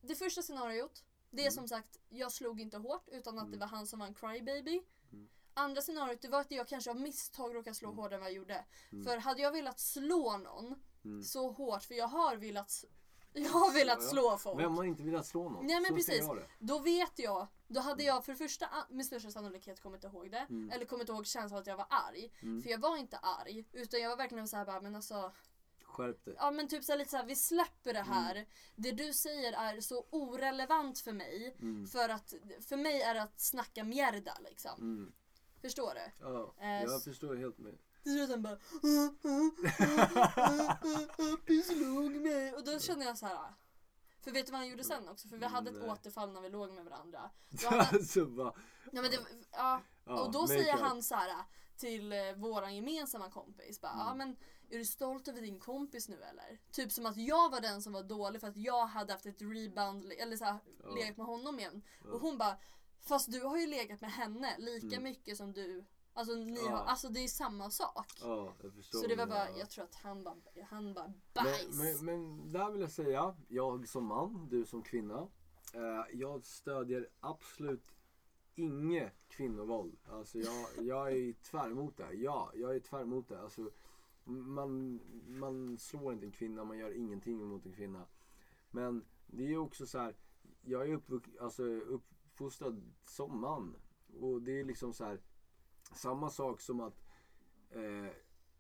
Det 0.02 0.16
första 0.16 0.42
scenariot, 0.42 1.04
det 1.30 1.42
är 1.42 1.46
Mm. 1.46 1.52
som 1.52 1.68
sagt, 1.68 1.98
jag 2.10 2.32
slog 2.32 2.62
inte 2.62 2.78
hårt 2.78 3.08
utan 3.12 3.40
att 3.40 3.52
det 3.52 3.58
var 3.58 3.68
han 3.68 3.88
som 3.88 4.00
var 4.00 4.08
en 4.08 4.14
crybaby. 4.14 4.82
Mm. 5.56 5.66
Andra 5.66 5.82
scenariot, 5.82 6.22
det 6.22 6.28
var 6.28 6.42
att 6.42 6.52
jag 6.52 6.68
kanske 6.68 6.90
av 6.92 7.00
misstag 7.00 7.56
råkade 7.56 7.76
slå 7.76 7.92
hårdare 7.92 8.16
än 8.16 8.22
vad 8.22 8.30
jag 8.30 8.36
gjorde. 8.36 8.66
Mm. 8.92 9.06
För 9.06 9.18
hade 9.18 9.42
jag 9.42 9.52
velat 9.52 9.80
slå 9.80 10.38
någon 10.38 10.76
Mm. 11.06 11.24
så 11.24 11.52
hårt, 11.52 11.84
för 11.84 11.96
jag 11.96 12.08
har 12.08 12.36
velat, 12.36 12.86
jag 13.34 13.50
har 13.50 13.74
velat 13.74 14.04
slå 14.04 14.38
folk. 14.38 14.60
Vem 14.60 14.78
har 14.78 14.84
inte 14.84 15.04
velat 15.04 15.26
slå 15.26 15.50
någon? 15.50 15.66
Nej, 15.68 15.76
men 15.82 15.86
Så 15.90 15.96
precis. 15.96 16.28
Då 16.60 16.80
vet 16.80 17.20
jag, 17.20 17.48
då 17.68 17.80
hade 17.80 18.04
jag 18.04 18.26
för 18.26 18.32
det 18.32 18.38
första 18.38 18.68
med 18.90 19.06
största 19.06 19.32
sannolikhet 19.32 19.82
kommit 19.82 20.04
ihåg 20.04 20.32
det. 20.32 20.46
Mm. 20.50 20.70
Eller 20.72 20.86
kommit 20.86 21.10
ihåg 21.10 21.26
känslan 21.28 21.60
att 21.62 21.68
jag 21.68 21.78
var 21.78 21.88
arg. 21.90 22.32
Mm. 22.42 22.62
För 22.64 22.70
jag 22.70 22.80
var 22.80 22.98
inte 22.98 23.18
arg. 23.18 23.66
Utan 23.72 24.00
jag 24.00 24.10
var 24.10 24.18
verkligen 24.18 24.48
så 24.48 24.58
här 24.58 24.66
bara, 24.66 24.82
men 24.82 24.96
alltså 24.96 25.32
Skärp 25.84 26.26
dig. 26.26 26.36
Ja 26.38 26.52
men 26.52 26.68
typ 26.68 26.84
så 26.84 26.92
här, 26.92 27.00
lite 27.00 27.12
så 27.12 27.18
här, 27.18 27.26
vi 27.26 27.36
släpper 27.36 27.94
det 27.94 28.00
Mm. 28.00 28.12
här. 28.14 28.46
Det 28.76 28.92
du 28.92 29.14
säger 29.14 29.54
är 29.54 29.82
så 29.82 30.06
orelevant 30.10 31.00
för 31.00 31.14
mig. 31.14 31.56
Mm. 31.62 31.88
För 31.88 32.10
att 32.10 32.34
för 32.70 32.78
mig 32.78 33.02
är 33.02 33.14
det 33.14 33.22
att 33.22 33.40
snacka 33.40 33.84
mjärda 33.84 34.38
liksom. 34.50 35.14
Mm. 35.62 35.70
Förstår 35.70 35.94
du? 35.94 36.12
Ja, 36.26 36.54
Eh, 36.60 36.84
jag 36.84 36.96
s- 36.96 37.04
förstår 37.04 37.36
helt 37.36 37.58
med. 37.58 37.78
Till 38.04 38.14
slut 38.14 38.30
han 38.30 38.42
bara 38.42 38.58
Du 41.48 41.62
slog 41.62 42.12
mig. 42.12 42.54
Och 42.54 42.64
då 42.64 42.80
kände 42.80 43.06
jag 43.06 43.18
så 43.18 43.26
här. 43.26 43.54
För 44.24 44.32
vet 44.32 44.46
du 44.46 44.52
vad 44.52 44.60
han 44.62 44.70
gjorde 44.70 44.84
sen 44.84 45.10
också? 45.10 45.28
För 45.28 45.38
vi 45.38 45.46
hade 45.46 45.70
ett 45.70 45.76
Nej. 45.80 45.90
återfall 45.90 46.32
när 46.34 46.42
vi 46.42 46.50
låg 46.50 46.72
med 46.72 46.86
varandra. 46.86 47.30
Då 47.50 47.68
hade, 47.70 47.80
alltså 47.82 48.26
bara, 48.26 48.54
ja, 48.92 49.02
men 49.02 49.12
det, 49.12 49.18
ja, 49.52 49.82
ja, 50.06 50.22
och 50.22 50.32
då 50.32 50.40
make 50.42 50.54
säger 50.54 50.78
han 50.78 51.04
så 51.04 51.16
här 51.16 51.44
till 51.78 52.12
eh, 52.14 52.34
våran 52.36 52.76
gemensamma 52.76 53.32
kompis. 53.32 53.82
Bara, 53.82 53.92
Mm. 53.92 54.06
ja, 54.08 54.16
men 54.16 54.36
är 54.70 54.78
du 54.78 54.86
stolt 54.86 55.28
över 55.28 55.42
din 55.42 55.60
kompis 55.60 56.10
nu 56.10 56.22
eller? 56.24 56.60
Typ 56.72 56.92
som 56.92 57.06
att 57.06 57.18
jag 57.18 57.50
var 57.52 57.62
den 57.62 57.82
som 57.82 57.94
var 57.94 58.04
dålig 58.04 58.42
för 58.42 58.48
att 58.48 58.58
jag 58.58 58.86
hade 58.86 59.14
haft 59.14 59.26
ett 59.26 59.42
rebound 59.42 60.12
eller 60.12 60.38
så 60.38 60.46
här, 60.46 60.58
Ja. 60.84 60.90
legat 60.96 61.18
med 61.18 61.26
honom 61.26 61.60
igen. 61.60 61.82
Och 62.12 62.20
hon 62.22 62.38
bara, 62.38 62.58
fast 63.02 63.32
du 63.32 63.40
har 63.44 63.58
ju 63.58 63.68
legat 63.68 64.02
med 64.02 64.12
henne 64.12 64.56
lika 64.60 64.88
Mm. 64.88 65.04
mycket 65.04 65.38
som 65.38 65.54
du. 65.54 65.86
Alltså, 66.14 66.36
ni 66.36 66.60
Ja. 66.66 66.70
har, 66.72 66.78
alltså 66.86 67.10
det 67.10 67.20
är 67.20 67.28
samma 67.28 67.70
sak. 67.70 68.08
Ja. 68.22 68.54
Så 68.82 69.08
det 69.08 69.16
var 69.16 69.26
bara, 69.26 69.50
ja. 69.50 69.58
jag 69.58 69.70
tror 69.70 69.84
att 69.86 69.96
han 69.96 70.24
bara, 70.24 70.36
han 70.70 70.94
bara 70.94 71.14
bajs. 71.34 71.68
Men, 71.78 72.06
men, 72.06 72.06
men 72.06 72.52
där 72.52 72.72
vill 72.72 72.82
jag 72.82 72.92
säga, 72.92 73.36
jag 73.48 73.88
som 73.88 74.06
man, 74.06 74.48
du 74.50 74.66
som 74.66 74.84
kvinna. 74.84 75.28
Eh, 75.74 76.06
jag 76.20 76.46
stödjer 76.46 77.10
absolut 77.20 77.92
inget 78.56 79.14
kvinnovåld. 79.28 79.98
Alltså 80.10 80.38
jag, 80.40 80.86
jag 80.86 81.12
är 81.12 81.34
tvär 81.34 81.72
emot 81.72 81.98
det. 81.98 82.14
Ja, 82.14 82.52
jag 82.56 82.76
är 82.76 82.80
tvär 82.80 83.02
emot 83.02 83.28
det. 83.30 83.42
Alltså, 83.42 83.70
man, 84.24 85.00
man 85.28 85.78
slår 85.78 86.14
inte 86.14 86.26
en 86.26 86.32
kvinna, 86.32 86.64
man 86.64 86.78
gör 86.78 86.92
ingenting 86.98 87.46
mot 87.46 87.66
en 87.66 87.74
kvinna. 87.74 88.06
Men 88.72 89.06
det 89.28 89.54
är 89.54 89.58
också 89.58 89.86
så 89.86 89.98
här, 90.00 90.16
jag 90.62 90.82
är 90.90 90.98
uppvux- 90.98 91.40
alltså, 91.42 91.64
uppfostrad 92.42 92.82
som 93.04 93.40
man. 93.40 93.76
Och 94.20 94.42
det 94.42 94.60
är 94.60 94.64
liksom 94.64 94.94
så 94.94 95.06
här, 95.06 95.20
samma 95.96 96.30
sak 96.30 96.62
som 96.62 96.80
att 96.80 97.04
eh, 97.70 98.12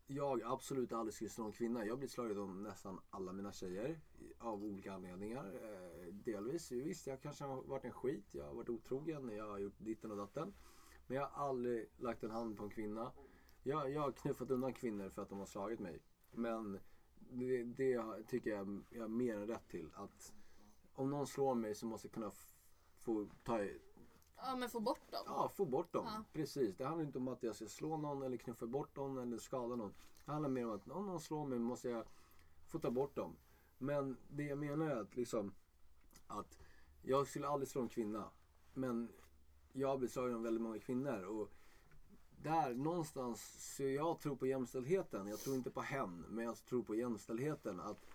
jag 0.07 0.41
absolut 0.43 0.93
aldrig 0.93 1.13
skulle 1.13 1.29
slå 1.29 1.45
en 1.45 1.51
kvinna. 1.51 1.85
Jag 1.85 1.97
blir 1.97 2.09
slagen 2.09 2.39
av 2.39 2.55
nästan 2.55 2.99
alla 3.09 3.33
mina 3.33 3.51
tjejer 3.51 3.99
av 4.39 4.63
olika 4.63 4.93
anledningar. 4.93 5.45
Eh, 5.45 6.13
delvis, 6.13 6.71
visst 6.71 7.07
jag 7.07 7.21
kanske 7.21 7.43
har 7.43 7.61
varit 7.61 7.85
en 7.85 7.91
skit, 7.91 8.25
jag 8.31 8.45
har 8.45 8.53
varit 8.53 8.69
otrogen, 8.69 9.29
jag 9.29 9.49
har 9.49 9.59
gjort 9.59 9.77
ditten 9.77 10.11
och 10.11 10.17
datten. 10.17 10.53
Men 11.07 11.17
jag 11.17 11.27
har 11.27 11.47
aldrig 11.47 11.89
lagt 11.97 12.23
en 12.23 12.31
hand 12.31 12.57
på 12.57 12.63
en 12.63 12.69
kvinna. 12.69 13.11
Jag, 13.63 13.91
jag 13.91 14.01
har 14.01 14.11
knuffat 14.11 14.51
undan 14.51 14.73
kvinnor 14.73 15.09
för 15.09 15.21
att 15.21 15.29
de 15.29 15.39
har 15.39 15.45
slagit 15.45 15.79
mig. 15.79 15.99
Men 16.31 16.79
det, 17.29 17.63
det 17.63 18.03
tycker 18.27 18.49
jag 18.49 18.83
jag 18.89 19.01
har 19.01 19.07
mer 19.07 19.37
än 19.37 19.47
rätt 19.47 19.67
till. 19.67 19.89
Att 19.93 20.33
om 20.93 21.09
någon 21.09 21.27
slår 21.27 21.55
mig 21.55 21.75
så 21.75 21.85
måste 21.85 22.07
jag 22.07 22.13
kunna 22.13 22.31
få 23.01 23.27
ta, 23.43 23.59
Ja 24.43 24.55
men 24.55 24.69
få 24.69 24.79
bort 24.79 25.11
dem. 25.11 25.23
Ja, 25.25 25.51
få 25.55 25.65
bort 25.65 25.93
dem. 25.93 26.05
Ja. 26.05 26.23
Precis. 26.33 26.75
Det 26.77 26.85
handlar 26.85 27.05
inte 27.05 27.17
om 27.17 27.27
att 27.27 27.43
jag 27.43 27.55
ska 27.55 27.65
slå 27.65 27.97
någon 27.97 28.23
eller 28.23 28.37
knuffa 28.37 28.65
bort 28.65 28.95
någon 28.95 29.17
eller 29.17 29.37
skada 29.37 29.75
någon. 29.75 29.93
Det 30.25 30.31
handlar 30.31 30.49
mer 30.49 30.65
om 30.65 30.71
att 30.71 30.89
om 30.89 31.05
någon 31.05 31.19
slår 31.19 31.45
mig 31.45 31.59
måste 31.59 31.89
jag 31.89 32.05
få 32.67 32.79
ta 32.79 32.91
bort 32.91 33.15
dem. 33.15 33.35
Men 33.77 34.17
det 34.29 34.43
jag 34.43 34.57
menar 34.57 34.89
är 34.89 35.01
att 35.01 35.15
liksom 35.15 35.53
att 36.27 36.57
jag 37.01 37.27
skulle 37.27 37.47
aldrig 37.47 37.69
slå 37.69 37.81
en 37.81 37.89
kvinna. 37.89 38.29
Men 38.73 39.09
jag 39.73 39.99
blir 39.99 40.09
slagen 40.09 40.35
av 40.35 40.43
väldigt 40.43 40.61
många 40.61 40.79
kvinnor. 40.79 41.23
Och 41.23 41.49
där 42.43 42.73
någonstans, 42.73 43.65
så 43.75 43.83
jag 43.83 44.19
tror 44.19 44.35
på 44.35 44.47
jämställdheten. 44.47 45.27
Jag 45.27 45.39
tror 45.39 45.55
inte 45.55 45.71
på 45.71 45.81
hen, 45.81 46.25
men 46.29 46.45
jag 46.45 46.65
tror 46.65 46.83
på 46.83 46.95
jämställdheten. 46.95 47.79
Att 47.79 48.05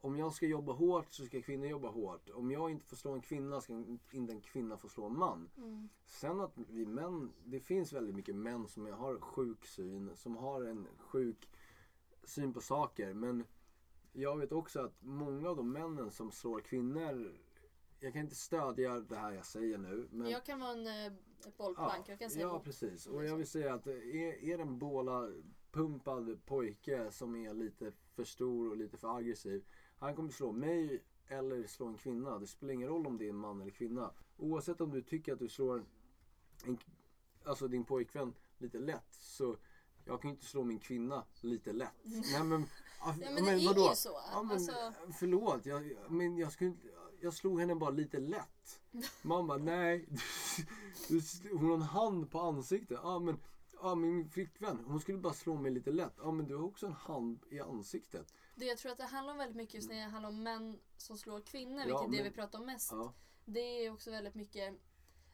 om 0.00 0.18
jag 0.18 0.32
ska 0.32 0.46
jobba 0.46 0.72
hårt 0.72 1.12
så 1.12 1.26
ska 1.26 1.42
kvinnor 1.42 1.66
jobba 1.66 1.88
hårt. 1.88 2.30
Om 2.30 2.50
jag 2.50 2.70
inte 2.70 2.84
får 2.84 2.96
slå 2.96 3.12
en 3.12 3.20
kvinna 3.20 3.60
ska 3.60 3.84
inte 4.10 4.32
en 4.32 4.40
kvinna 4.40 4.76
få 4.76 4.88
slå 4.88 5.06
en 5.06 5.18
man. 5.18 5.50
Mm. 5.56 5.88
Sen 6.06 6.40
att 6.40 6.52
vi 6.56 6.86
män, 6.86 7.32
det 7.44 7.60
finns 7.60 7.92
väldigt 7.92 8.14
mycket 8.14 8.34
män 8.36 8.68
som 8.68 8.86
har 8.86 9.20
sjuk 9.20 9.66
syn, 9.66 10.16
som 10.16 10.36
har 10.36 10.62
en 10.62 10.88
sjuk 10.98 11.48
syn 12.24 12.52
på 12.52 12.60
saker. 12.60 13.14
Men 13.14 13.44
jag 14.12 14.36
vet 14.36 14.52
också 14.52 14.80
att 14.80 15.02
många 15.02 15.48
av 15.48 15.56
de 15.56 15.72
männen 15.72 16.10
som 16.10 16.32
slår 16.32 16.60
kvinnor, 16.60 17.38
jag 18.00 18.12
kan 18.12 18.22
inte 18.22 18.34
stödja 18.34 19.00
det 19.00 19.16
här 19.16 19.32
jag 19.32 19.46
säger 19.46 19.78
nu. 19.78 20.08
Men, 20.10 20.30
Jag 20.30 20.44
kan 20.44 20.60
vara 20.60 20.72
en, 20.72 20.86
eh, 20.86 21.12
ett 21.46 21.56
bollplank. 21.56 22.08
jag 22.08 22.18
kan 22.18 22.30
säga 22.30 22.46
ja, 22.46 22.60
precis. 22.64 23.06
Och 23.06 23.24
jag 23.24 23.36
vill 23.36 23.46
säga 23.46 23.74
att 23.74 23.86
är, 23.86 24.44
är 24.44 24.56
det 24.56 24.62
en 24.62 24.78
båla 24.78 25.32
pumpad 25.72 26.44
pojke 26.46 27.10
som 27.10 27.36
är 27.36 27.54
lite 27.54 27.92
för 28.20 28.24
stor 28.32 28.70
och 28.70 28.76
lite 28.76 28.96
för 28.98 29.16
aggressiv. 29.18 29.64
Han 29.98 30.16
kommer 30.16 30.30
slå 30.30 30.52
mig 30.52 31.02
eller 31.28 31.66
slå 31.66 31.86
en 31.86 31.96
kvinna. 31.98 32.38
Det 32.38 32.46
spelar 32.46 32.72
ingen 32.74 32.88
roll 32.88 33.06
om 33.06 33.18
det 33.18 33.24
är 33.24 33.28
en 33.30 33.36
man 33.36 33.60
eller 33.60 33.70
kvinna. 33.70 34.10
Oavsett 34.36 34.80
om 34.80 34.90
du 34.90 35.02
tycker 35.02 35.32
att 35.32 35.38
du 35.38 35.48
slår 35.48 35.84
en, 36.64 36.78
alltså 37.44 37.68
din 37.68 37.84
pojkvän 37.84 38.34
lite 38.58 38.78
lätt 38.78 39.06
så 39.10 39.56
jag 40.04 40.22
kan 40.22 40.30
ju 40.30 40.34
inte 40.34 40.46
slå 40.46 40.64
min 40.64 40.78
kvinna 40.80 41.24
lite 41.40 41.72
lätt. 41.72 41.94
Nej 42.04 42.44
men, 42.44 42.66
Ja, 43.00 43.14
men 43.18 43.44
det 43.44 43.50
är 43.50 43.88
ju 43.88 43.94
så. 43.94 44.20
Ja, 44.32 44.42
men, 44.42 44.52
Alltså- 44.52 44.92
Förlåt, 45.18 45.66
jag, 45.66 45.92
men 46.08 46.36
jag, 46.38 46.52
skulle, 46.52 46.74
jag 47.20 47.34
slog 47.34 47.60
henne 47.60 47.74
bara 47.74 47.90
lite 47.90 48.18
lätt. 48.18 48.80
Man 49.22 49.46
bara, 49.46 49.58
nej. 49.58 50.08
Hon 51.52 51.68
har 51.68 51.74
en 51.74 51.82
hand 51.82 52.30
på 52.30 52.40
ansiktet. 52.40 52.98
Ja 53.02 53.18
men, 53.18 53.36
ja, 53.82 53.94
min 53.94 54.30
flickvän, 54.30 54.84
hon 54.86 55.00
skulle 55.00 55.18
bara 55.18 55.32
slå 55.32 55.54
mig 55.54 55.72
lite 55.72 55.90
lätt. 55.90 56.14
Ja 56.18 56.30
men 56.32 56.46
du 56.46 56.56
har 56.56 56.64
också 56.64 56.86
en 56.86 56.92
hand 56.92 57.44
i 57.50 57.60
ansiktet. 57.60 58.34
Det 58.54 58.64
jag 58.64 58.78
tror 58.78 58.92
att 58.92 58.98
det 58.98 59.04
handlar 59.04 59.32
om 59.32 59.38
väldigt 59.38 59.56
mycket 59.56 59.74
just 59.74 59.88
när 59.88 59.96
det 59.96 60.02
handlar 60.02 60.28
om 60.30 60.42
män 60.42 60.78
som 60.96 61.18
slår 61.18 61.40
kvinnor, 61.40 61.78
Ja, 61.78 61.84
vilket 61.84 62.02
är 62.02 62.10
det 62.10 62.16
men- 62.16 62.24
vi 62.24 62.30
pratar 62.30 62.58
om 62.58 62.66
mest. 62.66 62.92
Ja, 62.92 63.14
Det 63.44 63.60
är 63.60 63.92
också 63.92 64.10
väldigt 64.10 64.34
mycket 64.34 64.74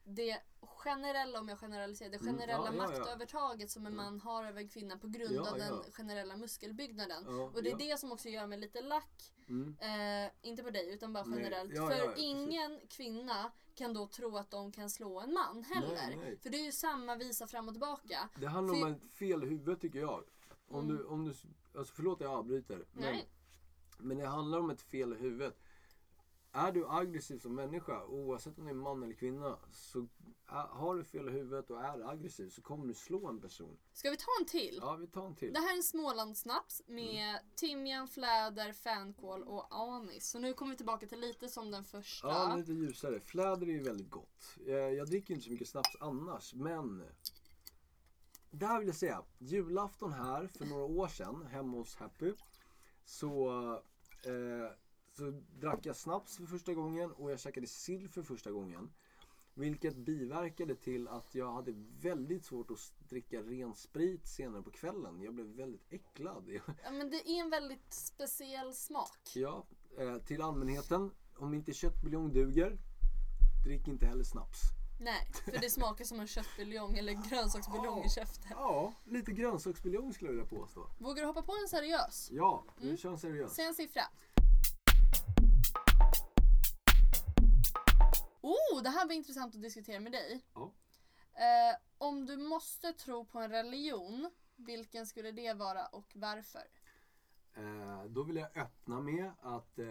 det 0.05 0.38
generella, 0.61 1.40
om 1.40 1.49
jag 1.49 1.59
generaliserar, 1.59 2.11
det 2.11 2.20
Mm, 2.20 2.34
generella 2.34 2.66
ja, 2.66 2.72
ja, 2.72 2.78
maktövertaget 2.88 3.70
som 3.70 3.86
en 3.86 3.97
man 3.97 4.20
har 4.20 4.44
över 4.44 4.61
en 4.61 4.68
kvinna 4.68 4.99
på 4.99 5.09
grund 5.09 5.38
av 5.38 5.59
den 5.59 5.82
generella 5.92 6.36
muskelbyggnaden. 6.36 7.26
Och 7.40 7.62
det 7.62 7.70
är 7.70 7.76
det 7.78 7.99
som 8.01 8.12
också 8.12 8.28
gör 8.28 8.47
mig 8.47 8.59
lite 8.59 8.80
lack. 8.80 9.32
Mm. 9.49 9.76
Eh, 9.80 10.30
inte 10.42 10.62
på 10.62 10.70
dig, 10.70 10.94
utan 10.94 11.12
bara 11.12 11.24
generellt. 11.36 11.76
För 11.76 12.14
ingen 12.16 12.80
kvinna 12.88 13.53
kan 13.77 13.95
då 13.95 14.07
tro 14.07 14.37
att 14.37 14.51
de 14.51 14.72
kan 14.72 14.91
slå 14.91 15.20
en 15.20 15.33
man 15.33 15.62
heller. 15.64 15.95
Nej, 15.95 16.16
nej. 16.16 16.39
För 16.43 16.51
det 16.51 16.57
är 16.59 16.64
ju 16.64 16.72
samma 16.72 17.16
visa 17.16 17.47
fram 17.47 17.68
och 17.68 17.74
tillbaka. 17.74 18.29
Det 18.41 18.47
handlar 18.47 18.74
För- 18.74 18.87
om 18.87 18.93
ett 18.93 19.14
fel 19.14 19.45
i 19.45 19.47
huvudet 19.47 19.81
tycker 19.81 19.99
jag. 19.99 20.24
Om 20.68 20.85
Mm. 20.85 20.97
du, 20.97 21.05
om 21.05 21.24
du, 21.24 21.35
alltså 21.79 21.95
förlåt 21.95 22.20
jag 22.20 22.31
avbryter. 22.31 22.85
Men, 22.93 23.03
Nej. 23.03 23.29
men 23.99 24.18
det 24.18 24.27
handlar 24.27 24.59
om 24.59 24.70
ett 24.70 24.83
fel 24.83 25.12
i 25.12 25.16
huvudet. 25.16 25.59
Är 26.57 26.72
du 26.72 26.86
aggressiv 26.88 27.38
som 27.38 27.54
människa, 27.54 28.04
oavsett 28.04 28.59
om 28.59 28.64
du 28.64 28.70
är 28.70 28.74
man 28.74 29.02
eller 29.02 29.14
kvinna, 29.14 29.59
så 29.70 30.07
har 30.46 30.94
du 30.94 31.04
fel 31.04 31.28
i 31.28 31.32
huvudet 31.32 31.70
och 31.70 31.84
är 31.84 32.11
aggressiv 32.11 32.48
så 32.48 32.62
kommer 32.62 32.86
du 32.86 32.94
slå 32.94 33.28
en 33.28 33.40
person. 33.40 33.78
Ska 33.92 34.11
vi 34.11 34.16
ta 34.16 34.26
en 34.40 34.46
till? 34.46 34.78
Ja, 34.82 34.96
vi 34.96 35.07
tar 35.07 35.26
en 35.26 35.34
till. 35.34 35.52
Det 35.52 35.61
här 35.61 35.72
är 35.72 35.76
en 35.76 35.82
Smålandssnaps 35.82 36.82
med 36.86 37.38
timjan, 37.57 38.09
fläder, 38.09 38.72
fänkål 38.72 39.42
och 39.42 39.66
anis. 39.70 40.30
Så 40.30 40.38
nu 40.38 40.52
kommer 40.52 40.70
vi 40.70 40.76
tillbaka 40.76 41.07
till 41.07 41.20
lite 41.20 41.48
som 41.48 41.70
den 41.70 41.84
första. 41.84 42.28
Ja, 42.28 42.57
lite 42.57 42.72
ljusare. 42.72 43.20
Fläder 43.20 43.66
är 43.66 43.72
ju 43.72 43.82
väldigt 43.82 44.11
gott. 44.11 44.44
Jag, 44.66 44.94
jag 44.94 45.07
dricker 45.07 45.34
inte 45.34 45.46
så 45.46 45.52
mycket 45.52 45.68
snaps 45.68 45.96
annars, 46.00 46.54
men 46.54 47.04
där 48.50 48.78
vill 48.78 48.88
jag 48.88 48.96
säga, 48.96 49.22
julafton 49.38 50.12
här 50.12 50.46
för 50.46 50.64
några 50.64 50.84
år 50.84 51.09
sedan 51.09 51.46
hemma 51.46 51.76
hos 51.76 51.96
Happy 51.96 52.32
så, 53.04 53.50
eh, 54.24 54.70
så 55.17 55.43
drack 55.61 55.87
jag 55.87 55.97
snaps 55.97 56.37
för 56.37 56.47
första 56.47 56.75
gången 56.75 57.12
och 57.12 57.31
jag 57.31 57.41
käkade 57.41 57.67
sill 57.67 58.09
för 58.09 58.23
första 58.23 58.51
gången. 58.51 58.91
Vilket 59.55 59.97
biverkade 59.97 60.75
till 60.75 61.09
att 61.09 61.35
jag 61.35 61.53
hade 61.53 61.73
väldigt 62.01 62.45
svårt 62.45 62.71
att 62.71 62.93
dricka 63.09 63.43
ren 63.43 63.75
sprit 63.75 64.27
senare 64.27 64.62
på 64.62 64.71
kvällen. 64.71 65.23
Jag 65.23 65.35
blev 65.35 65.47
väldigt 65.47 65.87
äcklad. 65.93 66.45
Ja, 66.85 66.91
men 66.91 67.11
det 67.11 67.29
är 67.31 67.41
en 67.45 67.51
väldigt 67.51 67.93
speciell 67.95 68.75
smak. 68.75 69.19
Ja, 69.35 69.67
eh, 69.99 70.19
till 70.19 70.43
allmänheten. 70.43 71.11
Om 71.39 71.55
inte 71.55 71.73
köttbuljong 71.73 72.33
duger, 72.33 72.79
drick 73.67 73.89
inte 73.89 74.07
heller 74.07 74.25
snaps. 74.25 74.59
Nej, 75.01 75.27
för 75.45 75.61
det 75.61 75.71
smakar 75.71 76.05
som 76.05 76.21
en 76.21 76.27
köttbuljong 76.27 76.99
eller 76.99 77.29
grönsaksbuljong 77.31 78.05
i 78.05 78.09
käften. 78.11 78.51
Ja, 78.51 78.93
lite 79.05 79.33
grönsaksbuljong 79.33 80.12
skulle 80.12 80.31
jag 80.31 80.37
vilja 80.37 80.61
påstå. 80.61 80.91
Vågar 80.99 81.23
du 81.23 81.27
hoppa 81.27 81.43
på 81.43 81.53
en 81.62 81.69
seriös? 81.69 82.29
Ja, 82.33 82.64
vi 82.81 82.85
Mm. 82.85 82.97
kör 82.97 83.11
en 83.11 83.19
seriös. 83.19 83.55
Säg 83.55 83.64
en 83.67 83.75
siffra. 83.75 84.03
Oh, 88.47 88.82
det 88.82 88.90
här 88.90 89.07
var 89.07 89.12
intressant 89.14 89.55
att 89.55 89.62
diskutera 89.62 90.01
med 90.01 90.12
dig. 90.12 90.42
Ja. 90.55 90.72
Eh, 91.34 91.76
om 91.99 92.26
du 92.26 92.36
måste 92.36 92.92
tro 92.92 93.24
på 93.24 93.38
en 93.38 93.51
religion, 93.51 94.30
vilken 94.57 95.07
skulle 95.07 95.30
det 95.32 95.53
vara 95.55 95.86
och 95.86 96.12
varför? 96.14 96.64
Eh, 97.55 98.05
då 98.05 98.22
vill 98.22 98.36
jag 98.36 98.57
öppna 98.57 99.01
med 99.01 99.30
att 99.40 99.78
eh, 99.78 99.86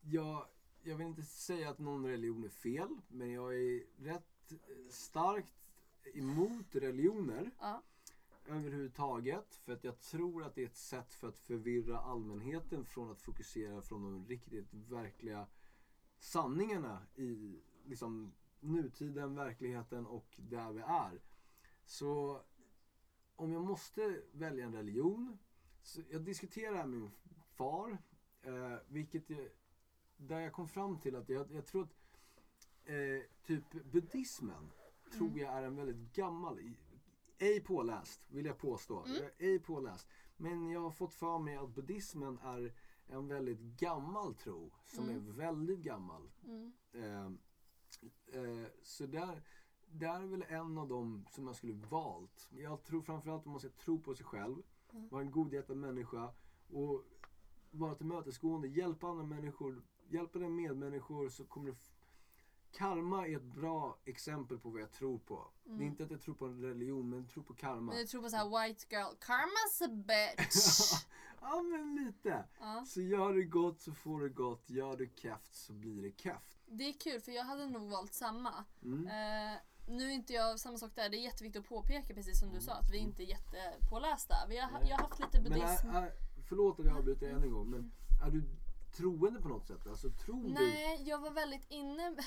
jag, 0.00 0.46
jag 0.82 0.96
vill 0.96 1.06
inte 1.06 1.22
säga 1.22 1.70
att 1.70 1.78
någon 1.78 2.06
religion 2.06 2.44
är 2.44 2.48
fel, 2.48 3.00
men 3.08 3.30
jag 3.32 3.54
är 3.54 3.82
rätt 4.04 4.52
starkt 4.90 5.68
emot 6.14 6.74
religioner 6.74 7.50
Ja. 7.60 7.82
överhuvudtaget. 8.46 9.54
För 9.54 9.72
att 9.72 9.84
jag 9.84 10.00
tror 10.00 10.44
att 10.44 10.54
det 10.54 10.62
är 10.62 10.66
ett 10.66 10.76
sätt 10.76 11.14
för 11.14 11.28
att 11.28 11.38
förvirra 11.38 11.98
allmänheten 11.98 12.84
från 12.84 13.10
att 13.10 13.20
fokusera 13.22 13.82
från 13.82 14.02
de 14.02 14.26
riktigt 14.26 14.74
verkliga 14.74 15.46
sanningarna 16.20 17.06
i 17.16 17.60
liksom, 17.84 18.32
nutiden, 18.60 19.34
verkligheten 19.34 20.06
och 20.06 20.26
där 20.36 20.72
vi 20.72 20.80
är. 20.80 21.20
Så 21.84 22.42
om 23.36 23.52
jag 23.52 23.64
måste 23.64 24.22
välja 24.32 24.64
en 24.64 24.74
religion. 24.74 25.38
Så 25.82 26.02
jag 26.10 26.22
diskuterar 26.22 26.86
med 26.86 26.88
min 26.88 27.10
far. 27.56 27.98
Eh, 28.42 28.76
vilket 28.88 29.30
jag, 29.30 29.48
där 30.16 30.40
jag 30.40 30.52
kom 30.52 30.68
fram 30.68 30.98
till 31.00 31.16
att 31.16 31.28
jag, 31.28 31.52
jag 31.52 31.66
tror 31.66 31.82
att 31.82 31.96
eh, 32.84 33.22
typ 33.42 33.84
buddhismen 33.92 34.70
tror 35.12 35.26
Mm. 35.28 35.38
jag 35.38 35.54
är 35.54 35.62
en 35.62 35.76
väldigt 35.76 36.12
gammal, 36.14 36.58
ej 37.38 37.60
påläst 37.60 38.20
vill 38.30 38.46
jag 38.46 38.58
påstå. 38.58 39.04
Mm. 39.04 39.16
Jag 39.16 39.24
är 39.24 39.32
ej 39.38 39.58
påläst. 39.58 40.08
Men 40.36 40.70
jag 40.70 40.80
har 40.80 40.90
fått 40.90 41.14
för 41.14 41.38
mig 41.38 41.56
att 41.56 41.74
buddhismen 41.74 42.38
är 42.38 42.74
en 43.10 43.28
väldigt 43.28 43.60
gammal 43.60 44.34
tro. 44.34 44.70
Som 44.84 45.04
Mm. 45.08 45.16
är 45.16 45.32
väldigt 45.32 45.80
gammal. 45.80 46.30
Mm. 46.44 46.72
Eh, 46.92 47.26
eh, 48.26 48.66
så 48.82 49.06
där, 49.06 49.42
där 49.86 50.20
är 50.20 50.26
väl 50.26 50.44
en 50.48 50.78
av 50.78 50.88
dem 50.88 51.26
som 51.30 51.46
jag 51.46 51.56
skulle 51.56 51.74
valt. 51.74 52.48
Jag 52.50 52.82
tror 52.84 53.02
framförallt 53.02 53.40
att 53.40 53.50
man 53.50 53.60
ska 53.60 53.68
tro 53.68 54.00
på 54.00 54.14
sig 54.14 54.26
själv. 54.26 54.62
Mm. 54.92 55.08
Vara 55.08 55.22
en 55.22 55.30
godhjärtad 55.30 55.76
människa. 55.76 56.34
Och 56.70 57.04
vara 57.70 57.94
tillmötesgående. 57.94 58.68
Hjälpa 58.68 59.08
andra 59.08 59.24
människor. 59.24 59.82
Hjälpa 60.08 60.38
dina 60.38 60.50
medmänniskor 60.50 61.28
så 61.28 61.44
kommer 61.44 61.70
du... 61.70 61.76
Karma 62.72 63.26
är 63.26 63.36
ett 63.36 63.42
bra 63.54 63.98
exempel 64.04 64.58
på 64.58 64.70
vad 64.70 64.80
jag 64.82 64.92
tror 64.92 65.18
på. 65.18 65.50
Det 65.64 65.70
är 65.70 65.74
Mm. 65.74 65.86
inte 65.86 66.04
att 66.04 66.10
jag 66.10 66.20
tror 66.22 66.34
på 66.34 66.46
en 66.46 66.62
religion, 66.62 67.10
men 67.10 67.18
jag 67.20 67.28
tror 67.28 67.42
på 67.44 67.54
karma. 67.54 67.80
Men 67.80 67.98
jag 67.98 68.08
tror 68.08 68.22
på 68.22 68.28
så 68.30 68.36
här 68.36 68.66
white 68.68 68.86
girl, 68.90 69.14
karma's 69.20 69.84
a 69.84 69.88
bitch. 69.88 70.92
ja, 71.40 71.62
men 71.62 71.94
lite. 72.06 72.44
ja. 72.60 72.84
Så 72.86 73.00
gör 73.00 73.32
du 73.32 73.48
gott 73.48 73.80
så 73.80 73.92
får 73.92 74.20
du 74.20 74.28
gott. 74.30 74.70
Gör 74.70 74.96
du 74.96 75.10
keft 75.16 75.54
så 75.54 75.72
blir 75.72 76.02
det 76.02 76.18
keft. 76.22 76.58
Det 76.66 76.84
är 76.84 76.92
kul 76.92 77.20
för 77.20 77.32
jag 77.32 77.44
hade 77.44 77.66
nog 77.66 77.90
valt 77.90 78.14
samma. 78.14 78.64
Mm. 78.82 79.06
Eh, 79.06 79.58
nu 79.88 80.04
är 80.04 80.10
inte 80.14 80.32
jag 80.32 80.60
samma 80.60 80.78
sak 80.78 80.92
där. 80.94 81.08
Det 81.08 81.16
är 81.16 81.20
jätteviktigt 81.24 81.62
att 81.62 81.68
påpeka 81.68 82.14
precis 82.14 82.40
som 82.40 82.50
du 82.50 82.60
sa 82.60 82.72
att 82.72 82.90
vi 82.90 82.98
inte 82.98 83.22
är 83.22 83.26
jättepålästa. 83.26 84.34
Vi 84.48 84.58
har, 84.58 84.70
Nej. 84.80 84.88
jag 84.90 84.96
har 84.96 85.08
haft 85.08 85.20
lite 85.20 85.40
Men 85.40 85.52
buddhism. 85.52 85.88
är, 85.90 86.02
är, 86.02 86.12
förlåt 86.48 86.80
att 86.80 86.86
jag 86.86 86.96
avbryter 86.96 87.28
än 87.28 87.42
en 87.42 87.50
gång 87.50 87.70
men 87.70 87.92
är 88.26 88.30
du 88.30 88.42
troende 88.96 89.40
på 89.40 89.48
något 89.48 89.66
sätt? 89.66 89.86
Alltså 89.86 90.10
tror 90.10 90.42
du? 90.42 90.52
Nej, 90.52 91.02
jag 91.08 91.18
var 91.18 91.30
väldigt 91.30 91.66
inne... 91.70 92.16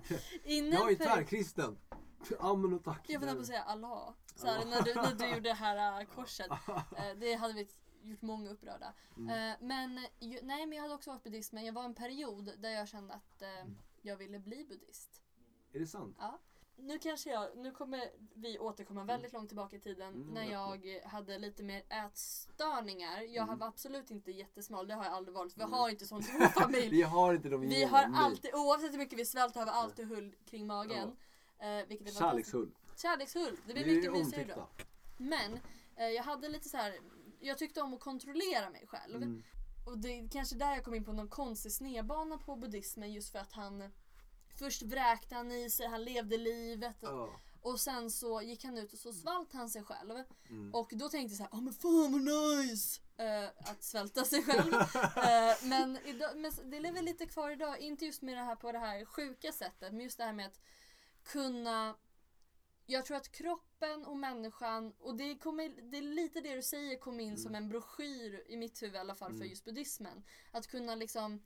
inne 0.44 0.76
Jag 0.76 0.92
är 0.92 0.96
tvärkristen. 0.96 1.78
Amen 2.40 2.72
och 2.72 2.84
tack. 2.84 3.04
Jag 3.06 3.20
funderar 3.20 3.34
på 3.34 3.40
att 3.40 3.46
säga 3.46 3.62
Allah. 3.62 4.14
Så 4.36 4.46
här, 4.46 4.64
när, 4.64 4.82
du, 4.82 4.94
när 4.94 5.14
du 5.14 5.26
gjorde 5.34 5.48
det 5.48 5.54
här 5.54 6.00
äh, 6.00 6.06
korset. 6.06 6.50
Eh, 6.70 7.14
det 7.20 7.34
hade 7.34 7.54
vi 7.54 7.68
gjort 8.02 8.22
många 8.22 8.50
upprörda. 8.50 8.94
Mm. 9.16 9.50
Eh, 9.50 9.56
men, 9.60 9.94
nej, 10.42 10.66
men 10.66 10.72
jag 10.72 10.82
hade 10.82 10.94
också 10.94 11.10
varit 11.10 11.22
buddhist 11.22 11.52
men 11.52 11.64
jag 11.64 11.72
var 11.72 11.84
en 11.84 11.94
period 11.94 12.52
där 12.58 12.70
jag 12.70 12.88
kände 12.88 13.14
att 13.14 13.42
eh, 13.42 13.60
Mm. 13.60 13.78
jag 14.02 14.16
ville 14.16 14.38
bli 14.38 14.64
buddhist. 14.64 15.22
Är 15.72 15.78
det 15.80 15.86
sant? 15.86 16.16
Ja. 16.20 16.38
Nu 16.76 16.98
kanske 16.98 17.30
jag, 17.30 17.56
nu 17.56 17.70
kommer 17.70 18.10
vi 18.34 18.58
återkomma 18.58 19.04
väldigt 19.04 19.32
långt 19.32 19.48
tillbaka 19.48 19.76
i 19.76 19.80
tiden 19.80 20.14
Mm, 20.14 20.26
när 20.34 20.44
jag 20.44 21.00
hade 21.04 21.38
lite 21.38 21.62
mer 21.62 21.82
ätstörningar. 21.88 23.20
Jag 23.22 23.44
Mm. 23.48 23.58
var 23.58 23.66
absolut 23.66 24.10
inte 24.10 24.30
jättesmal, 24.30 24.86
det 24.88 24.94
har 24.94 25.04
jag 25.04 25.12
aldrig 25.12 25.34
varit. 25.34 25.56
Vi 25.56 25.62
Nej. 25.64 25.70
har 25.72 25.88
inte 25.88 26.06
sån 26.06 26.22
stor 26.22 26.38
familj. 26.60 26.88
Vi 26.90 27.02
har 27.02 27.34
inte 27.34 27.48
de 27.48 27.60
Vi 27.60 27.84
har 27.84 28.10
alltid, 28.14 28.54
oavsett 28.54 28.92
hur 28.92 28.98
mycket 28.98 29.18
vi 29.18 29.24
svälter 29.26 29.60
har 29.60 29.66
vi 29.66 29.72
alltid 29.72 30.08
hull 30.08 30.34
kring 30.46 30.66
magen. 30.66 31.16
Eh, 31.58 31.68
vilket 31.88 32.08
är 32.08 32.12
fantastiskt. 32.12 32.18
Kärlekshull. 32.18 32.74
Kärlekshull. 32.96 33.56
Det 33.66 33.72
blir 33.72 33.86
mycket 33.86 34.12
mysigare 34.12 34.54
då. 34.56 34.68
Men 35.16 35.58
eh, 35.96 36.06
jag 36.08 36.22
hade 36.22 36.48
lite 36.48 36.68
så 36.68 36.76
här. 36.76 36.94
Jag 37.40 37.58
tyckte 37.58 37.82
om 37.82 37.94
att 37.94 38.00
kontrollera 38.00 38.70
mig 38.70 38.86
själv. 38.86 39.16
Mm. 39.16 39.42
Och 39.86 39.98
det 39.98 40.08
är 40.18 40.28
kanske 40.28 40.56
där 40.56 40.74
jag 40.74 40.84
kom 40.84 40.94
in 40.94 41.04
på 41.04 41.12
någon 41.12 41.28
konstig 41.28 41.72
snedbana 41.72 42.38
på 42.38 42.56
buddhismen 42.56 43.12
just 43.12 43.32
för 43.32 43.38
att 43.38 43.52
han 43.52 43.92
Först 44.54 44.82
vräkte 44.82 45.34
han 45.34 45.52
i 45.52 45.70
sig, 45.70 45.86
han 45.86 46.04
levde 46.04 46.36
livet 46.36 46.96
Ja. 47.00 47.40
och 47.62 47.80
sen 47.80 48.10
så 48.10 48.42
gick 48.42 48.64
han 48.64 48.78
ut 48.78 48.92
och 48.92 48.98
så 48.98 49.12
svalt 49.12 49.52
han 49.52 49.68
sig 49.70 49.82
själv. 49.82 50.10
Mm. 50.50 50.74
Och 50.74 50.90
då 50.94 51.08
tänkte 51.08 51.32
jag 51.32 51.36
så 51.36 51.42
här, 51.42 51.50
ja 51.52 51.60
men 51.60 51.74
fan 51.74 52.12
vad 52.12 52.22
nice! 52.22 53.00
Eh, 53.16 53.70
att 53.70 53.82
svälta 53.82 54.24
sig 54.24 54.42
själv. 54.42 54.72
Eh, 55.16 55.68
men, 55.68 55.98
idag, 56.04 56.30
men 56.36 56.52
det 56.70 56.80
lever 56.80 57.02
lite 57.02 57.26
kvar 57.26 57.50
idag, 57.50 57.80
inte 57.80 58.04
just 58.06 58.22
med 58.22 58.36
det 58.36 58.42
här 58.42 58.56
på 58.56 58.72
det 58.72 58.78
här 58.78 59.04
sjuka 59.04 59.52
sättet, 59.52 59.92
men 59.92 60.00
just 60.00 60.18
det 60.18 60.24
här 60.24 60.32
med 60.32 60.46
att 60.46 60.60
kunna 61.24 61.94
jag 62.86 63.04
tror 63.04 63.16
att 63.16 63.32
kroppen 63.32 64.04
och 64.04 64.16
människan, 64.16 64.92
och 64.98 65.16
det, 65.16 65.38
kommer, 65.38 65.90
det 65.90 65.98
är 65.98 66.02
lite 66.02 66.40
det 66.40 66.54
du 66.54 66.62
säger 66.62 66.98
kom 66.98 67.20
in 67.20 67.38
som 67.38 67.54
en 67.54 67.68
broschyr 67.68 68.44
i 68.48 68.56
mitt 68.56 68.82
huvud 68.82 68.94
i 68.94 68.98
alla 68.98 69.14
fall 69.14 69.30
för 69.30 69.36
Mm. 69.36 69.48
just 69.48 69.64
buddhismen. 69.64 70.24
Att 70.50 70.66
kunna 70.66 70.94
liksom 70.94 71.42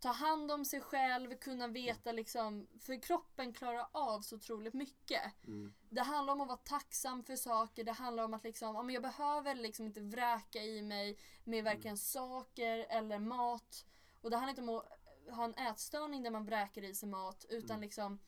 ta 0.00 0.08
hand 0.08 0.52
om 0.52 0.64
sig 0.64 0.80
själv, 0.80 1.34
kunna 1.34 1.68
veta 1.68 2.12
liksom, 2.12 2.66
för 2.80 3.02
kroppen 3.02 3.52
klarar 3.52 3.88
av 3.92 4.20
så 4.20 4.36
otroligt 4.36 4.74
mycket. 4.74 5.22
Mm. 5.46 5.74
Det 5.90 6.00
handlar 6.00 6.32
om 6.32 6.40
att 6.40 6.48
vara 6.48 6.58
tacksam 6.58 7.24
för 7.24 7.36
saker, 7.36 7.84
det 7.84 7.92
handlar 7.92 8.24
om 8.24 8.34
att 8.34 8.44
liksom, 8.44 8.74
ja, 8.74 8.82
men 8.82 8.94
jag 8.94 9.02
behöver 9.02 9.54
liksom 9.54 9.86
inte 9.86 10.00
vräka 10.00 10.62
i 10.62 10.82
mig 10.82 11.18
med 11.44 11.64
varken 11.64 11.96
saker 11.98 12.86
eller 12.90 13.18
mat. 13.18 13.86
Och 14.20 14.30
det 14.30 14.36
handlar 14.36 14.50
inte 14.50 14.62
om 14.62 14.68
att 14.68 15.36
ha 15.36 15.44
en 15.44 15.54
ätstörning 15.54 16.22
där 16.22 16.30
man 16.30 16.44
vräker 16.44 16.82
i 16.84 16.94
sig 16.94 17.08
mat 17.08 17.46
utan 17.48 17.70
Mm. 17.70 17.80
liksom 17.80 18.18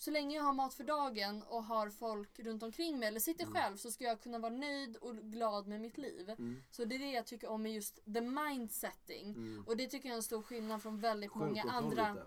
så 0.00 0.10
länge 0.10 0.36
jag 0.36 0.44
har 0.44 0.52
mat 0.52 0.74
för 0.74 0.84
dagen 0.84 1.42
och 1.42 1.64
har 1.64 1.90
folk 1.90 2.38
runt 2.38 2.62
omkring 2.62 2.98
mig 2.98 3.08
eller 3.08 3.20
sitter 3.20 3.44
Mm. 3.44 3.54
själv 3.54 3.76
så 3.76 3.90
ska 3.90 4.04
jag 4.04 4.20
kunna 4.20 4.38
vara 4.38 4.52
nöjd 4.52 4.96
och 4.96 5.16
glad 5.16 5.66
med 5.66 5.80
mitt 5.80 5.98
liv. 5.98 6.30
Mm. 6.30 6.62
Så 6.70 6.84
det 6.84 6.94
är 6.94 6.98
det 6.98 7.10
jag 7.10 7.26
tycker 7.26 7.48
om 7.48 7.62
med 7.62 7.72
just 7.74 8.04
the 8.14 8.20
mindsetting. 8.20 9.28
Mm. 9.30 9.64
Och 9.66 9.76
det 9.76 9.86
tycker 9.86 10.08
jag 10.08 10.12
är 10.14 10.16
en 10.16 10.22
stor 10.22 10.42
skillnad 10.42 10.82
från 10.82 11.00
väldigt 11.00 11.34
många 11.34 11.62
Självkontroll 11.62 11.84
andra 11.98 12.12
lite. 12.14 12.26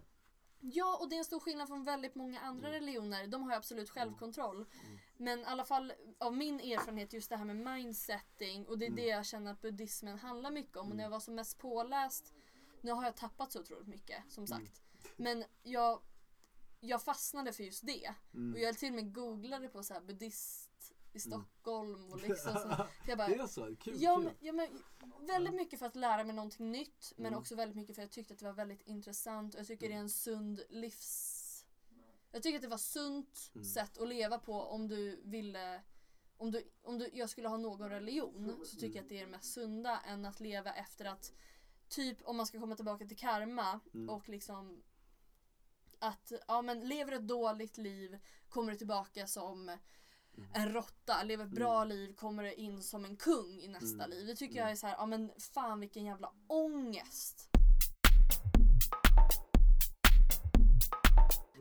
Ja, 0.60 0.98
och 1.02 1.10
det 1.10 1.16
är 1.16 1.18
en 1.18 1.26
stor 1.26 1.40
skillnad 1.40 1.68
från 1.68 1.84
väldigt 1.84 2.16
många 2.16 2.40
andra 2.40 2.68
Mm. 2.68 2.80
religioner. 2.80 3.28
De 3.28 3.44
har 3.44 3.50
ju 3.52 3.56
absolut 3.58 3.90
självkontroll. 3.90 4.56
Mm. 4.56 4.98
Men 5.18 5.40
i 5.40 5.44
alla 5.46 5.66
fall 5.66 5.94
av 6.18 6.34
min 6.38 6.60
erfarenhet 6.60 7.14
just 7.14 7.30
det 7.30 7.38
här 7.38 7.46
med 7.46 7.56
mindsetting 7.56 8.68
och 8.68 8.78
det 8.78 8.86
är 8.86 8.88
Mm. 8.88 8.96
det 9.04 9.08
jag 9.08 9.26
känner 9.26 9.52
att 9.52 9.62
buddhismen 9.62 10.18
handlar 10.20 10.52
mycket 10.52 10.78
om. 10.78 10.90
Och 10.90 10.96
när 10.96 11.04
jag 11.04 11.10
var 11.12 11.20
som 11.20 11.36
mest 11.36 11.58
påläst, 11.60 12.34
nu 12.82 12.92
har 12.92 13.04
jag 13.04 13.16
tappat 13.16 13.52
så 13.52 13.60
otroligt 13.60 13.88
mycket 13.88 14.24
som 14.32 14.44
Mm. 14.44 14.48
sagt. 14.48 14.82
Men 15.16 15.44
jag, 15.64 16.02
jag 16.88 17.02
fastnade 17.04 17.54
för 17.54 17.64
just 17.64 17.86
det. 17.86 18.14
Mm. 18.34 18.54
Och 18.54 18.60
jag 18.60 18.78
till 18.78 18.90
och 18.90 18.96
med 18.96 19.14
googlade 19.14 19.68
på 19.70 19.84
så 19.84 19.94
här 19.94 20.02
buddhist 20.02 20.94
i 21.14 21.20
Stockholm 21.20 22.12
och 22.12 22.22
liksom 22.22 22.54
så. 22.54 22.88
Jag 23.08 23.18
bara, 23.18 23.28
Det 23.28 23.36
är 23.36 23.48
så? 23.48 23.76
Kul, 23.76 23.96
Ja, 24.02 24.16
kul. 24.16 24.24
men, 24.24 24.34
ja, 24.40 24.54
men, 24.54 25.28
väldigt 25.28 25.54
mycket 25.54 25.80
för 25.80 25.86
att 25.86 25.96
lära 25.96 26.24
mig 26.24 26.36
någonting 26.36 26.72
nytt 26.72 27.14
men 27.18 27.26
Mm. 27.26 27.40
också 27.40 27.56
väldigt 27.56 27.76
mycket 27.76 27.96
för 27.96 28.02
att 28.02 28.06
jag 28.08 28.12
tyckte 28.12 28.34
att 28.34 28.40
det 28.40 28.46
var 28.46 28.54
väldigt 28.54 28.82
intressant 28.82 29.54
och 29.54 29.60
jag 29.60 29.68
tycker 29.68 29.88
det 29.88 29.94
är 29.94 29.96
Mm. 29.96 30.04
en 30.06 30.10
sund 30.10 30.62
livs... 30.70 31.50
Jag 32.32 32.44
tycker 32.44 32.56
att 32.56 32.62
det 32.62 32.68
var 32.68 32.78
sunt 32.78 33.52
Mm. 33.56 33.66
sätt 33.66 33.98
att 33.98 34.08
leva 34.08 34.40
på 34.40 34.54
om 34.62 34.88
du 34.88 35.22
ville 35.24 35.82
om, 36.38 36.52
du, 36.52 36.64
om 36.82 36.98
du, 37.00 37.10
jag 37.14 37.30
skulle 37.30 37.48
ha 37.48 37.58
någon 37.58 37.90
religion 37.90 38.62
så 38.66 38.76
tycker 38.78 38.96
jag 38.96 39.04
att 39.04 39.10
det 39.10 39.18
är 39.18 39.26
det 39.26 39.32
mest 39.32 39.54
sunda 39.54 40.00
än 40.00 40.26
att 40.26 40.40
leva 40.40 40.74
efter 40.74 41.06
att 41.06 41.34
typ 41.90 42.18
om 42.24 42.38
man 42.38 42.46
ska 42.46 42.60
komma 42.60 42.76
tillbaka 42.76 43.06
till 43.06 43.18
karma 43.18 43.80
Mm. 43.94 44.10
och 44.10 44.30
liksom 44.30 44.84
att 46.04 46.32
ja 46.48 46.62
men 46.62 46.80
lever 46.88 47.12
ett 47.12 47.28
dåligt 47.28 47.78
liv 47.78 48.20
kommer 48.50 48.72
du 48.72 48.78
tillbaka 48.78 49.28
som 49.28 49.78
en 50.54 50.74
råtta, 50.74 51.24
lever 51.24 51.46
ett 51.46 51.52
bra 51.52 51.76
Mm. 51.78 51.88
liv 51.98 52.14
kommer 52.16 52.44
du 52.44 52.54
in 52.54 52.84
som 52.84 53.06
en 53.06 53.16
kung 53.18 53.60
i 53.60 53.68
nästa 53.68 54.04
Mm. 54.04 54.10
liv. 54.10 54.28
Det 54.28 54.36
tycker 54.36 54.56
Mm. 54.56 54.62
jag 54.64 54.72
är 54.72 54.76
så 54.76 54.88
här, 54.88 54.96
ja 54.98 55.06
men 55.06 55.32
fan 55.40 55.80
vilken 55.80 56.06
jävla 56.06 56.34
ångest. 56.48 57.50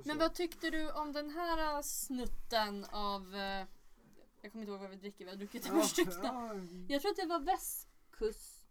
Men 0.05 0.19
vad 0.19 0.35
tyckte 0.35 0.71
du 0.71 0.91
om 0.93 1.13
den 1.13 1.31
här 1.31 1.75
äh, 1.77 1.83
snutten 1.83 2.85
av, 2.85 3.35
eh, 3.35 3.67
jag 4.43 4.53
kommer 4.53 4.63
inte 4.63 4.71
ihåg 4.73 4.81
vad 4.81 4.91
vi 4.91 4.97
dricker, 4.97 5.25
vi 5.25 5.31
har 5.31 5.39
druckit 5.39 5.67
över 5.71 5.83
stycken. 5.83 6.13
ja, 6.23 6.55
Jag 6.89 7.03
tror 7.03 7.11
att 7.11 7.17
det 7.17 7.27
var 7.27 7.41
västkust, 7.41 8.62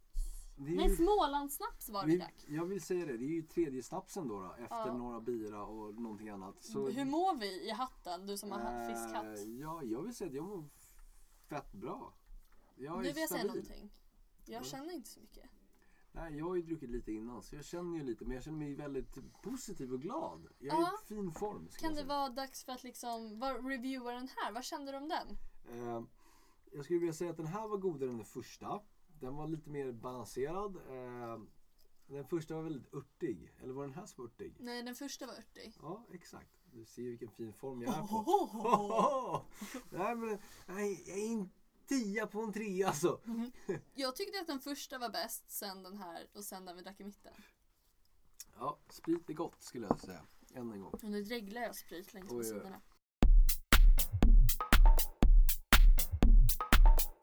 ju- 0.68 0.95
Smålandssnaps 0.95 1.89
var 1.89 2.01
det 2.01 2.07
vi 2.07 2.18
drack. 2.18 2.45
jag 2.47 2.66
vill 2.66 2.82
säga 2.82 3.05
det, 3.05 3.18
det 3.18 3.26
är 3.26 3.36
ju 3.36 3.41
tredje 3.41 3.84
snapsen 3.84 4.28
då, 4.28 4.39
då 4.39 4.51
efter 4.64 4.76
Ja. 4.88 4.97
några 4.97 5.22
bira 5.22 5.64
och 5.64 5.95
någonting 5.95 6.30
annat. 6.30 6.64
Så, 6.64 6.89
Hur 6.89 7.05
mår 7.05 7.36
vi 7.39 7.68
i 7.68 7.70
hatten, 7.72 8.26
du 8.28 8.38
som 8.38 8.51
har 8.51 8.59
haft 8.59 8.89
fiskhatt? 8.91 9.47
Ja, 9.59 9.84
jag 9.84 10.01
vill 10.03 10.16
säga 10.16 10.28
att 10.28 10.36
jag 10.36 10.45
mår 10.45 10.66
fett 11.49 11.72
bra. 11.74 12.14
Jag 12.76 12.93
Nu 13.01 13.09
är 13.09 13.14
vill 13.14 13.22
jag 13.22 13.30
säga 13.30 13.39
stabil. 13.39 13.47
någonting. 13.47 13.91
Jag 14.45 14.59
Ja. 14.62 14.64
känner 14.64 14.93
inte 14.93 15.09
så 15.09 15.20
mycket. 15.20 15.49
Nej, 16.14 16.38
jag 16.38 16.45
har 16.45 16.55
ju 16.55 16.62
druckit 16.62 16.89
lite 16.89 17.12
innan 17.12 17.43
så 17.43 17.55
jag 17.55 17.66
känner 17.66 17.97
ju 17.97 18.03
lite 18.03 18.26
men 18.26 18.34
jag 18.36 18.43
känner 18.43 18.57
mig 18.57 18.76
väldigt 18.76 19.41
positiv 19.41 19.93
och 19.93 20.01
glad. 20.01 20.47
Jag 20.59 20.78
är 20.78 20.82
Ja. 20.82 20.91
i 21.03 21.07
fin 21.07 21.32
form. 21.32 21.68
Kan 21.80 21.93
det 21.95 22.03
vara 22.03 22.30
dags 22.30 22.64
för 22.66 22.72
att 22.72 22.84
liksom 22.84 23.39
vad 23.39 23.66
reviewa 23.68 24.12
den 24.12 24.28
här? 24.38 24.51
Vad 24.51 24.64
kände 24.64 24.91
du 24.91 24.97
om 24.97 25.09
den? 25.09 25.28
Eh, 25.70 26.03
jag 26.72 26.86
skulle 26.86 26.99
vilja 26.99 27.14
säga 27.14 27.32
att 27.32 27.38
den 27.38 27.45
här 27.47 27.68
var 27.68 27.78
godare 27.78 28.09
än 28.09 28.18
den 28.18 28.26
första. 28.26 28.82
Den 29.22 29.36
var 29.36 29.47
lite 29.47 29.69
mer 29.69 29.91
balanserad. 29.91 30.76
Eh, 30.76 31.41
den 32.07 32.26
första 32.26 32.55
var 32.55 32.63
väldigt 32.63 32.93
örtig. 32.93 33.53
Eller 33.61 33.74
var 33.74 33.84
den 33.84 33.93
här 33.93 34.05
så 34.05 34.24
örtig? 34.24 34.55
Nej, 34.59 34.84
den 34.84 34.95
första 34.95 35.26
var 35.26 35.34
örtig. 35.34 35.78
Ja, 35.82 36.05
exakt. 36.13 36.49
Du 36.74 36.86
ser 36.86 37.03
vilken 37.03 37.32
fin 37.32 37.53
form 37.53 37.82
jag 37.82 37.97
är 37.97 38.01
på. 38.01 39.45
nej, 39.89 40.15
men 40.15 40.39
nej, 40.65 41.03
jag 41.07 41.17
är 41.17 41.34
en 41.34 41.49
tia 41.88 42.28
på 42.28 42.41
en 42.41 42.53
trea 42.53 42.88
alltså. 42.88 43.22
Jag 43.93 44.15
tyckte 44.15 44.39
att 44.39 44.47
den 44.47 44.59
första 44.59 44.97
var 44.97 45.09
bäst, 45.09 45.51
sen 45.51 45.84
den 45.84 45.97
här 45.97 46.28
och 46.34 46.43
sen 46.43 46.65
den 46.65 46.76
vi 46.76 46.82
drack 46.82 46.99
i 46.99 47.03
mitten. 47.03 47.34
Ja, 48.57 48.80
sprit 48.89 49.30
är 49.30 49.34
gott 49.34 49.63
skulle 49.63 49.88
jag 49.88 49.99
säga. 49.99 50.26
Än 50.53 50.72
en 50.72 50.82
gång. 50.82 50.93
Och 50.93 51.03
nu 51.03 51.24
dreglar 51.24 51.61
jag 51.61 51.76
sprit 51.76 52.13
längs 52.13 52.32
med 52.32 52.45
sidorna. 52.45 52.82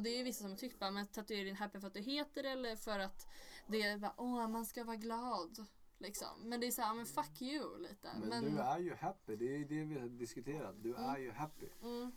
Det 0.03 0.09
är 0.11 0.19
ju 0.19 0.23
vissa 0.25 0.43
som 0.43 0.51
har 0.51 0.57
tyckt 0.59 0.79
bara, 0.79 0.91
men 0.91 1.07
tatuera 1.07 1.45
din 1.45 1.57
happy 1.57 1.81
för 1.81 1.87
att 1.87 1.95
du 1.95 2.01
heter 2.01 2.45
eller 2.45 2.77
för 2.77 2.99
att 2.99 3.27
det 3.67 3.83
är 3.83 3.99
bara, 3.99 4.15
åh 4.17 4.49
man 4.49 4.67
ska 4.67 4.85
vara 4.85 4.97
glad. 4.97 5.67
Liksom. 5.99 6.29
Men 6.45 6.61
det 6.61 6.67
är 6.67 6.71
såhär, 6.71 6.95
men 6.95 7.07
fuck 7.07 7.43
you 7.43 7.79
lite. 7.79 8.09
Men, 8.21 8.29
Men, 8.29 8.45
du 8.55 8.61
är 8.61 8.79
ju 8.79 8.95
happy. 8.95 9.37
Det 9.37 9.45
är 9.55 9.59
ju 9.59 9.65
det 9.65 9.85
vi 9.85 9.99
har 10.01 10.09
diskuterat. 10.09 10.75
Du 10.83 10.95
är 10.95 11.19
ju 11.19 11.33
happy. 11.33 11.67
mm, 11.83 12.13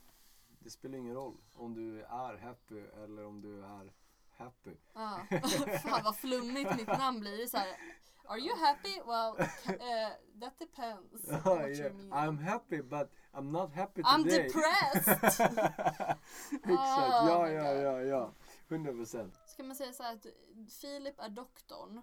Det 0.60 0.70
spelar 0.70 0.98
ingen 0.98 1.16
roll 1.16 1.38
om 1.54 1.74
du 1.74 2.02
är 2.02 2.38
happy 2.38 2.80
eller 3.04 3.26
om 3.26 3.42
du 3.42 3.64
är 3.64 3.94
happy. 4.38 4.76
ja. 4.94 5.20
Fan 5.84 6.04
vad 6.04 6.16
flummigt 6.18 6.76
mitt 6.78 6.88
namn 6.88 7.20
blir. 7.20 7.38
Det 7.38 7.44
är 7.44 7.48
så 7.48 7.58
här, 7.58 7.76
Are 8.26 8.40
you 8.40 8.56
happy? 8.58 9.02
Well, 9.06 9.36
uh, 9.40 10.10
that 10.42 10.60
depends. 10.60 11.30
you 11.80 11.94
mean. 11.94 12.12
I'm 12.14 12.38
happy 12.44 12.82
but 12.82 13.12
I'm 13.34 13.52
not 13.52 13.74
happy 13.74 14.02
I'm 14.02 14.24
today. 14.24 14.44
depressed! 14.48 15.08
Exakt, 16.52 16.70
Oh 16.70 17.28
ja, 17.28 17.50
ja, 17.50 17.74
ja, 17.74 18.02
ja. 18.02 18.32
100 18.70 18.92
procent. 18.94 19.34
Ska 19.46 19.64
man 19.64 19.76
säga 19.76 19.94
så 19.94 20.04
här 20.04 20.14
att 20.16 20.26
Filip 20.82 21.20
är 21.20 21.30
doktorn 21.30 22.02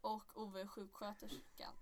och 0.00 0.22
Ove 0.34 0.60
är 0.60 0.66
sjuksköterskan. 0.66 1.72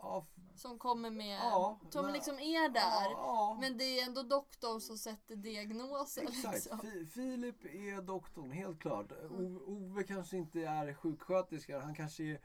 Ja, 0.00 0.26
Som 0.56 0.78
kommer 0.78 1.10
med, 1.10 1.38
Ja, 1.38 1.80
som 1.90 2.12
liksom 2.12 2.38
är 2.38 2.68
där. 2.68 3.10
Ja, 3.10 3.58
Men 3.60 3.78
det 3.78 3.84
är 4.00 4.06
ändå 4.06 4.22
doktorn 4.22 4.80
som 4.80 4.98
sätter 4.98 5.36
diagnoser. 5.36 6.22
Exakt. 6.22 6.54
Liksom. 6.54 6.78
Fi- 6.80 7.06
Filip 7.06 7.64
är 7.64 8.02
doktorn, 8.02 8.50
helt 8.50 8.80
klart. 8.80 9.12
O- 9.12 9.62
Ove 9.66 10.02
kanske 10.02 10.36
inte 10.36 10.60
är 10.60 10.94
sjuksköterska, 10.94 11.80
han 11.80 11.94
kanske 11.94 12.22
är 12.24 12.40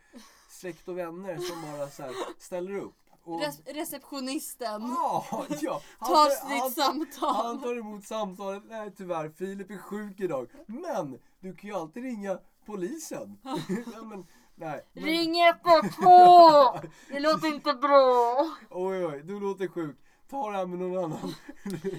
släkt 0.49 0.87
och 0.87 0.97
vänner 0.97 1.37
som 1.37 1.61
bara 1.71 1.89
så 1.89 2.13
ställer 2.39 2.71
upp. 2.75 2.95
Och, 3.23 3.41
Res- 3.41 3.61
receptionisten 3.65 4.81
Ja, 4.81 5.25
ja. 5.61 5.81
Han 5.99 6.09
tar 6.13 6.29
sitt 6.29 6.75
samtal. 6.75 7.35
Han 7.45 7.61
tar 7.61 7.77
emot 7.79 8.05
samtalet. 8.05 8.63
Nej 8.69 8.91
tyvärr, 8.97 9.29
Filip 9.29 9.71
är 9.71 9.77
sjuk 9.77 10.19
idag. 10.19 10.49
Men 10.67 11.19
du 11.39 11.55
kan 11.55 11.69
ju 11.69 11.75
alltid 11.75 12.03
ringa 12.03 12.39
polisen. 12.65 13.37
ja, 13.93 14.01
men, 14.03 14.25
nej. 14.55 14.85
Men, 14.93 15.03
Ring 15.03 15.35
112! 15.41 16.91
Det 17.09 17.19
låter 17.19 17.47
inte 17.47 17.73
bra. 17.73 18.47
Oj, 18.69 19.05
oj, 19.05 19.21
du 19.23 19.39
låter 19.39 19.67
sjuk. 19.67 19.99
Ta 20.29 20.51
det 20.51 20.57
här 20.57 20.65
med 20.65 20.79
någon 20.79 21.03
annan. 21.03 21.35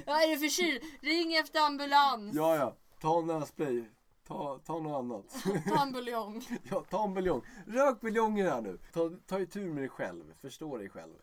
Ja, 0.07 0.21
är 0.23 0.37
förkyld? 0.37 0.83
Ring 1.01 1.35
efter 1.35 1.61
ambulans. 1.61 2.35
ja, 2.37 2.57
ja. 2.57 2.77
Ta 3.01 3.19
en 3.19 3.27
nässpray. 3.27 3.85
Ta, 4.27 4.59
ta 4.59 4.79
något 4.81 4.99
annat. 4.99 5.45
Ta 5.67 5.83
en 5.83 5.93
buljong. 5.93 6.43
ja, 6.71 6.85
ta 6.91 7.05
en 7.05 7.15
buljong. 7.15 7.43
Rök 7.67 8.01
buljongen 8.01 8.47
här 8.47 8.61
nu. 8.61 8.79
Ta, 8.93 9.11
ta 9.27 9.41
i 9.41 9.47
tur 9.47 9.69
med 9.69 9.83
dig 9.83 9.89
själv. 9.89 10.35
Förstå 10.41 10.77
dig 10.79 10.89
själv. 10.89 11.15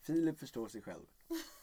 Filip 0.00 0.38
förstår 0.38 0.68
sig 0.68 0.82
själv. 0.82 1.04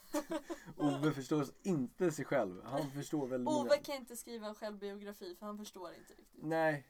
Ove 0.76 1.12
förstår 1.12 1.46
inte 1.62 2.12
sig 2.12 2.24
själv. 2.24 2.64
Han 2.64 2.90
förstår 2.90 3.26
väldigt 3.26 3.44
många. 3.44 3.60
Ove 3.60 3.76
kan 3.78 3.96
inte 3.96 4.16
skriva 4.16 4.46
en 4.46 4.54
självbiografi 4.54 5.36
för 5.36 5.46
han 5.46 5.58
förstår 5.58 5.94
inte 5.94 6.14
riktigt. 6.14 6.42
Nej, 6.42 6.86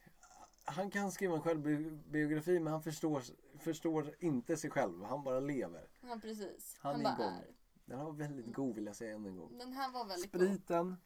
han 0.64 0.90
kan 0.90 1.12
skriva 1.12 1.34
en 1.34 1.40
självbiografi 1.42 2.60
men 2.60 2.72
han 2.72 2.82
förstår, 2.82 3.22
förstår 3.58 4.14
inte 4.18 4.56
sig 4.56 4.70
själv. 4.70 5.04
Han 5.04 5.22
bara 5.24 5.40
lever. 5.40 5.88
Ja, 6.00 6.18
precis. 6.22 6.76
Han 6.80 6.92
Han, 6.94 7.00
är 7.00 7.04
bara 7.04 7.26
igång. 7.28 7.38
är. 7.38 7.54
Den 7.84 7.98
var 8.04 8.12
väldigt 8.12 8.54
god 8.54 8.74
vill 8.74 8.86
jag 8.86 8.96
säga 8.96 9.14
än 9.14 9.26
en 9.26 9.36
gång. 9.36 9.58
Den 9.58 9.72
här 9.72 9.92
var 9.92 10.04
väldigt 10.04 10.32
god. 10.32 10.40
Spriten 10.42 10.96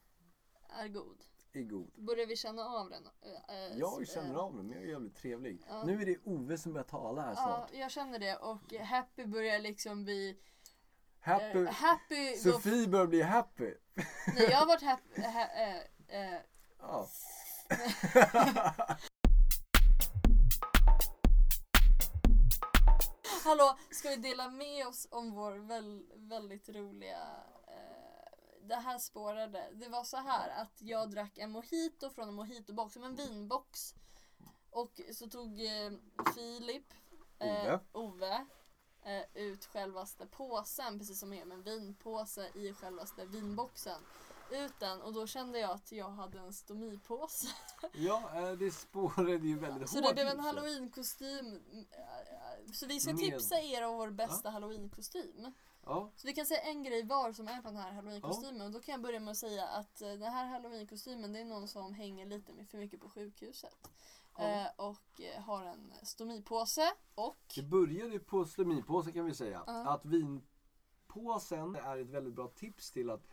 Är 0.69 0.87
god. 0.87 1.23
Är 1.59 1.63
god. 1.63 1.91
Börjar 1.95 2.25
vi 2.27 2.35
känna 2.35 2.65
av 2.65 2.89
den? 2.89 3.03
Äh, 3.49 3.77
Jag 3.77 4.07
känner 4.07 4.33
äh, 4.33 4.39
av 4.39 4.55
den 4.55 4.67
men 4.67 4.75
jag 4.77 4.85
är 4.85 4.89
jävligt 4.91 5.15
trevlig. 5.15 5.61
Ja. 5.67 5.83
Nu 5.83 6.01
är 6.01 6.05
det 6.05 6.17
Ove 6.23 6.57
som 6.57 6.73
börjar 6.73 6.85
tala 6.85 7.21
här 7.21 7.29
Ja, 7.29 7.35
snart. 7.35 7.69
jag 7.73 7.91
känner 7.91 8.19
det 8.19 8.35
och 8.37 8.73
Happy 8.73 9.25
börjar 9.25 9.59
liksom 9.59 10.03
bli... 10.03 10.37
Happy. 11.19 11.59
äh, 11.63 11.69
happy 11.71 12.35
Sofie 12.37 12.87
börjar 12.87 13.07
bli 13.07 13.21
happy. 13.21 13.73
Nej, 14.35 14.47
jag 14.49 14.57
har 14.57 14.65
varit 14.67 14.83
happy... 14.83 15.21
Ha, 15.21 15.41
äh, 16.07 16.41
Ja. 16.79 17.07
Hallå, 23.43 23.77
ska 23.91 24.09
vi 24.09 24.15
dela 24.15 24.49
med 24.49 24.87
oss 24.87 25.07
om 25.11 25.31
vår 25.31 25.51
väl, 25.67 26.05
väldigt 26.15 26.69
roliga... 26.69 27.17
Eh, 28.63 28.67
det 28.67 28.75
här 28.75 28.97
spårade. 28.99 29.69
Det 29.73 29.89
var 29.89 30.03
så 30.03 30.17
här 30.17 30.61
att 30.61 30.81
jag 30.81 31.09
drack 31.11 31.37
en 31.37 31.51
mojito 31.51 32.09
från 32.09 32.27
en 32.27 32.33
mojitobox, 32.35 32.93
som 32.93 33.03
en 33.03 33.15
vinbox. 33.15 33.93
Och 34.71 35.01
så 35.13 35.29
tog 35.29 35.61
eh, 35.61 35.91
Filip, 36.35 36.93
eh, 37.39 37.63
Ove. 37.65 37.79
Ove 37.93 38.45
eh, 39.03 39.23
ut 39.43 39.65
självaste 39.65 40.25
påsen, 40.25 40.99
precis 40.99 41.19
som 41.19 41.33
är 41.33 41.45
med 41.45 41.57
en 41.57 41.63
vinpåse 41.63 42.49
i 42.55 42.73
självaste 42.73 43.25
vinboxen. 43.25 44.01
Ut 44.51 44.79
den 44.79 45.01
och 45.01 45.13
då 45.13 45.27
kände 45.27 45.59
jag 45.59 45.71
att 45.71 45.91
jag 45.91 46.09
hade 46.09 46.39
en 46.39 46.53
stomipåse. 46.53 47.47
ja, 47.93 48.31
eh, 48.35 48.51
det 48.51 48.71
spårade 48.71 49.47
ju 49.47 49.59
väldigt 49.59 49.89
Så 49.89 49.95
hårt. 49.99 50.07
det 50.07 50.13
blev 50.13 50.27
en 50.27 50.39
halloweenkostym. 50.39 51.45
Mm, 51.45 51.85
äh, 51.91 52.71
Så 52.73 52.85
vi 52.87 52.99
ska 52.99 53.13
Med- 53.13 53.19
tipsa 53.21 53.59
er 53.59 53.87
om 53.87 53.97
vår 53.97 54.09
bästa 54.11 54.49
halloweenkostym. 54.49 55.53
Ja, 55.85 56.11
Så 56.15 56.27
vi 56.27 56.33
kan 56.33 56.45
säga 56.45 56.61
en 56.61 56.83
grej 56.83 57.03
var 57.05 57.31
som 57.31 57.47
är 57.47 57.61
på 57.61 57.67
den 57.67 57.77
här 57.77 57.91
halloweenkostymen. 57.91 58.61
Och 58.61 58.71
då 58.71 58.79
kan 58.79 58.91
jag 58.91 59.01
börja 59.01 59.19
med 59.19 59.31
att 59.31 59.37
säga 59.37 59.67
att 59.67 60.01
eh, 60.01 60.07
den 60.09 60.33
här 60.33 60.45
halloweenkostymen 60.45 61.33
det 61.33 61.39
är 61.39 61.45
någon 61.45 61.67
som 61.67 61.93
hänger 61.93 62.25
lite 62.25 62.65
för 62.65 62.77
mycket 62.77 63.01
på 63.01 63.09
sjukhuset. 63.09 63.89
Ja. 64.37 64.43
Eh, 64.43 64.67
och 64.75 65.21
eh, 65.21 65.41
har 65.41 65.63
en 65.65 65.93
stomipåse 66.03 66.91
och 67.15 67.53
det 67.55 67.63
började 67.63 68.19
på 68.19 68.45
stomipåsen 68.45 69.13
kan 69.13 69.25
vi 69.25 69.33
säga. 69.33 69.63
Ja. 69.67 69.89
Att 69.89 70.05
vinpåsen 70.05 71.75
är 71.75 71.97
ett 71.97 72.09
väldigt 72.09 72.33
bra 72.33 72.47
tips 72.47 72.91
till 72.91 73.09
att 73.09 73.27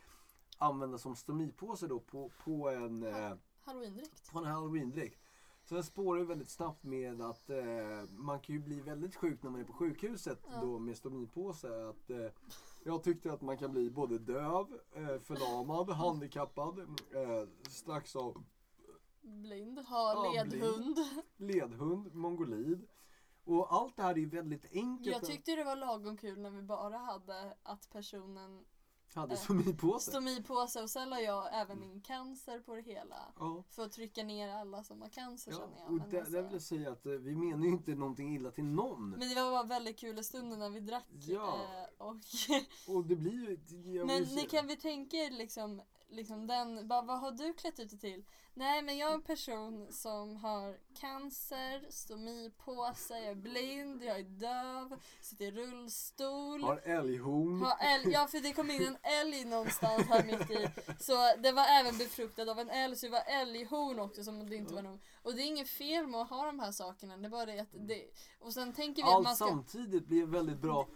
använda 0.58 0.98
som 0.98 1.16
stomipåse 1.16 1.86
då 1.86 2.00
på, 2.00 2.30
på 2.44 2.68
en 2.68 3.02
eh, 3.02 3.32
halloweendräkt. 3.60 4.30
på 4.32 4.38
en 4.38 4.44
halloweendräkt. 4.44 5.20
Så 5.70 5.74
den 5.74 5.84
spårar 5.84 6.18
ju 6.20 6.26
väldigt 6.26 6.48
snabbt 6.50 6.82
med 6.84 7.20
att 7.20 7.50
eh, 7.50 8.02
man 8.10 8.40
kan 8.40 8.54
ju 8.54 8.60
bli 8.60 8.80
väldigt 8.80 9.16
sjuk 9.16 9.42
när 9.42 9.50
man 9.50 9.60
är 9.60 9.64
på 9.64 9.72
sjukhuset 9.72 10.38
Ja. 10.50 10.60
då 10.60 10.78
med 10.78 10.96
stomipåse. 10.96 11.88
Att, 11.88 12.10
eh, 12.10 12.26
jag 12.84 13.02
tyckte 13.02 13.32
att 13.32 13.40
man 13.40 13.58
kan 13.58 13.72
bli 13.72 13.90
både 13.90 14.18
döv, 14.18 14.80
eh, 14.94 15.18
förlamad, 15.18 15.90
handikappad, 15.90 16.78
eh, 17.14 17.48
strax 17.68 18.16
av 18.16 18.44
Blind, 19.22 19.78
har 19.78 20.36
Ja, 20.36 20.44
ledhund. 20.44 20.98
ledhund, 21.36 22.14
mongolid. 22.14 22.86
Och 23.44 23.72
allt 23.74 23.96
det 23.96 24.02
här 24.02 24.18
är 24.18 24.26
väldigt 24.26 24.72
enkelt. 24.72 25.16
Jag 25.16 25.24
tyckte 25.24 25.56
det 25.56 25.64
var 25.64 25.76
lagom 25.76 26.16
kul 26.16 26.38
när 26.40 26.50
vi 26.50 26.62
bara 26.62 26.98
hade 26.98 27.56
att 27.62 27.90
personen 27.90 28.64
hade 29.14 29.34
eh, 29.34 29.40
stomipåse. 29.40 30.10
stomipåse 30.10 30.82
och 30.82 30.90
sen 30.90 31.10
la 31.10 31.20
jag 31.20 31.60
även 31.60 31.82
in 31.82 32.00
cancer 32.00 32.58
på 32.60 32.74
det 32.74 32.82
hela. 32.82 33.16
Ja. 33.38 33.64
För 33.70 33.82
att 33.84 33.92
trycka 33.92 34.22
ner 34.24 34.48
alla 34.48 34.84
som 34.84 35.02
har 35.02 35.08
cancer 35.08 35.50
Ja, 35.52 35.58
känner 35.58 35.78
jag. 35.78 35.86
och 35.86 35.92
Men, 35.92 36.10
där, 36.10 36.18
alltså- 36.18 36.42
vill 36.42 36.52
jag 36.52 36.62
säga 36.62 36.92
att 36.92 37.06
eh, 37.06 37.12
vi 37.12 37.36
menar 37.36 37.64
ju 37.66 37.70
inte 37.72 37.94
någonting 37.94 38.34
illa 38.36 38.50
till 38.50 38.64
någon. 38.64 39.10
men 39.10 39.28
det 39.28 39.34
var 39.34 39.50
bara 39.50 39.62
väldigt 39.62 39.98
kul 39.98 40.18
i 40.18 40.24
stunden 40.24 40.58
när 40.58 40.70
vi 40.70 40.80
drack. 40.80 41.06
Ja. 41.10 41.54
Eh, 41.54 42.06
och 42.06 42.16
Och 42.96 43.04
det 43.06 43.16
blir 43.16 43.32
ju... 43.84 44.04
men 44.04 44.22
ni 44.22 44.46
kan 44.46 44.66
vi 44.66 44.76
tänka 44.76 45.16
er 45.16 45.30
liksom, 45.30 45.82
liksom 46.10 46.46
den, 46.46 46.88
bara, 46.88 47.02
vad 47.02 47.20
har 47.20 47.32
du 47.32 47.52
klätt 47.52 47.80
ut 47.80 47.90
dig 47.90 47.98
till? 47.98 48.24
Nej 48.54 48.82
men 48.82 48.98
jag 48.98 49.10
är 49.10 49.14
en 49.14 49.22
person 49.22 49.86
som 49.90 50.36
har 50.36 50.78
cancer, 51.00 51.90
stomipåse, 51.90 53.18
jag 53.18 53.30
är 53.30 53.34
blind, 53.34 54.04
jag 54.04 54.18
är 54.18 54.22
döv, 54.22 55.00
sitter 55.20 55.44
i 55.44 55.50
rullstol. 55.50 56.62
Har 56.62 56.76
älghorn. 56.76 57.60
Ha 57.62 57.76
älg, 57.76 58.10
ja 58.12 58.26
för 58.26 58.40
det 58.40 58.52
kom 58.52 58.70
in 58.70 58.86
en 58.86 58.96
älg 59.02 59.44
någonstans 59.44 60.06
här 60.08 60.24
mitt 60.24 60.50
i. 60.50 60.68
Så 61.00 61.14
det 61.42 61.52
var 61.52 61.64
även 61.80 61.98
befruktad 61.98 62.50
av 62.50 62.58
en 62.58 62.70
älg 62.70 62.96
så 62.96 63.06
det 63.06 63.12
var 63.12 63.24
älghorn 63.26 64.00
också 64.00 64.24
som 64.24 64.50
det 64.50 64.56
inte 64.56 64.74
var 64.74 64.82
nog. 64.82 65.00
Och 65.22 65.34
det 65.34 65.42
är 65.42 65.46
inget 65.46 65.68
fel 65.68 66.06
med 66.06 66.20
att 66.20 66.30
ha 66.30 66.46
de 66.46 66.60
här 66.60 66.72
sakerna. 66.72 67.16
Det 67.16 67.26
är 67.26 67.30
bara 67.30 67.46
det 67.46 67.60
att 67.60 67.72
det... 67.72 68.04
Och 68.38 68.52
sen 68.52 68.72
tänker 68.72 69.02
vi 69.02 69.08
att 69.08 69.14
Allt 69.14 69.24
man 69.24 69.36
ska... 69.36 69.46
samtidigt 69.46 70.06
blir 70.06 70.26
väldigt 70.26 70.58
bra 70.58 70.88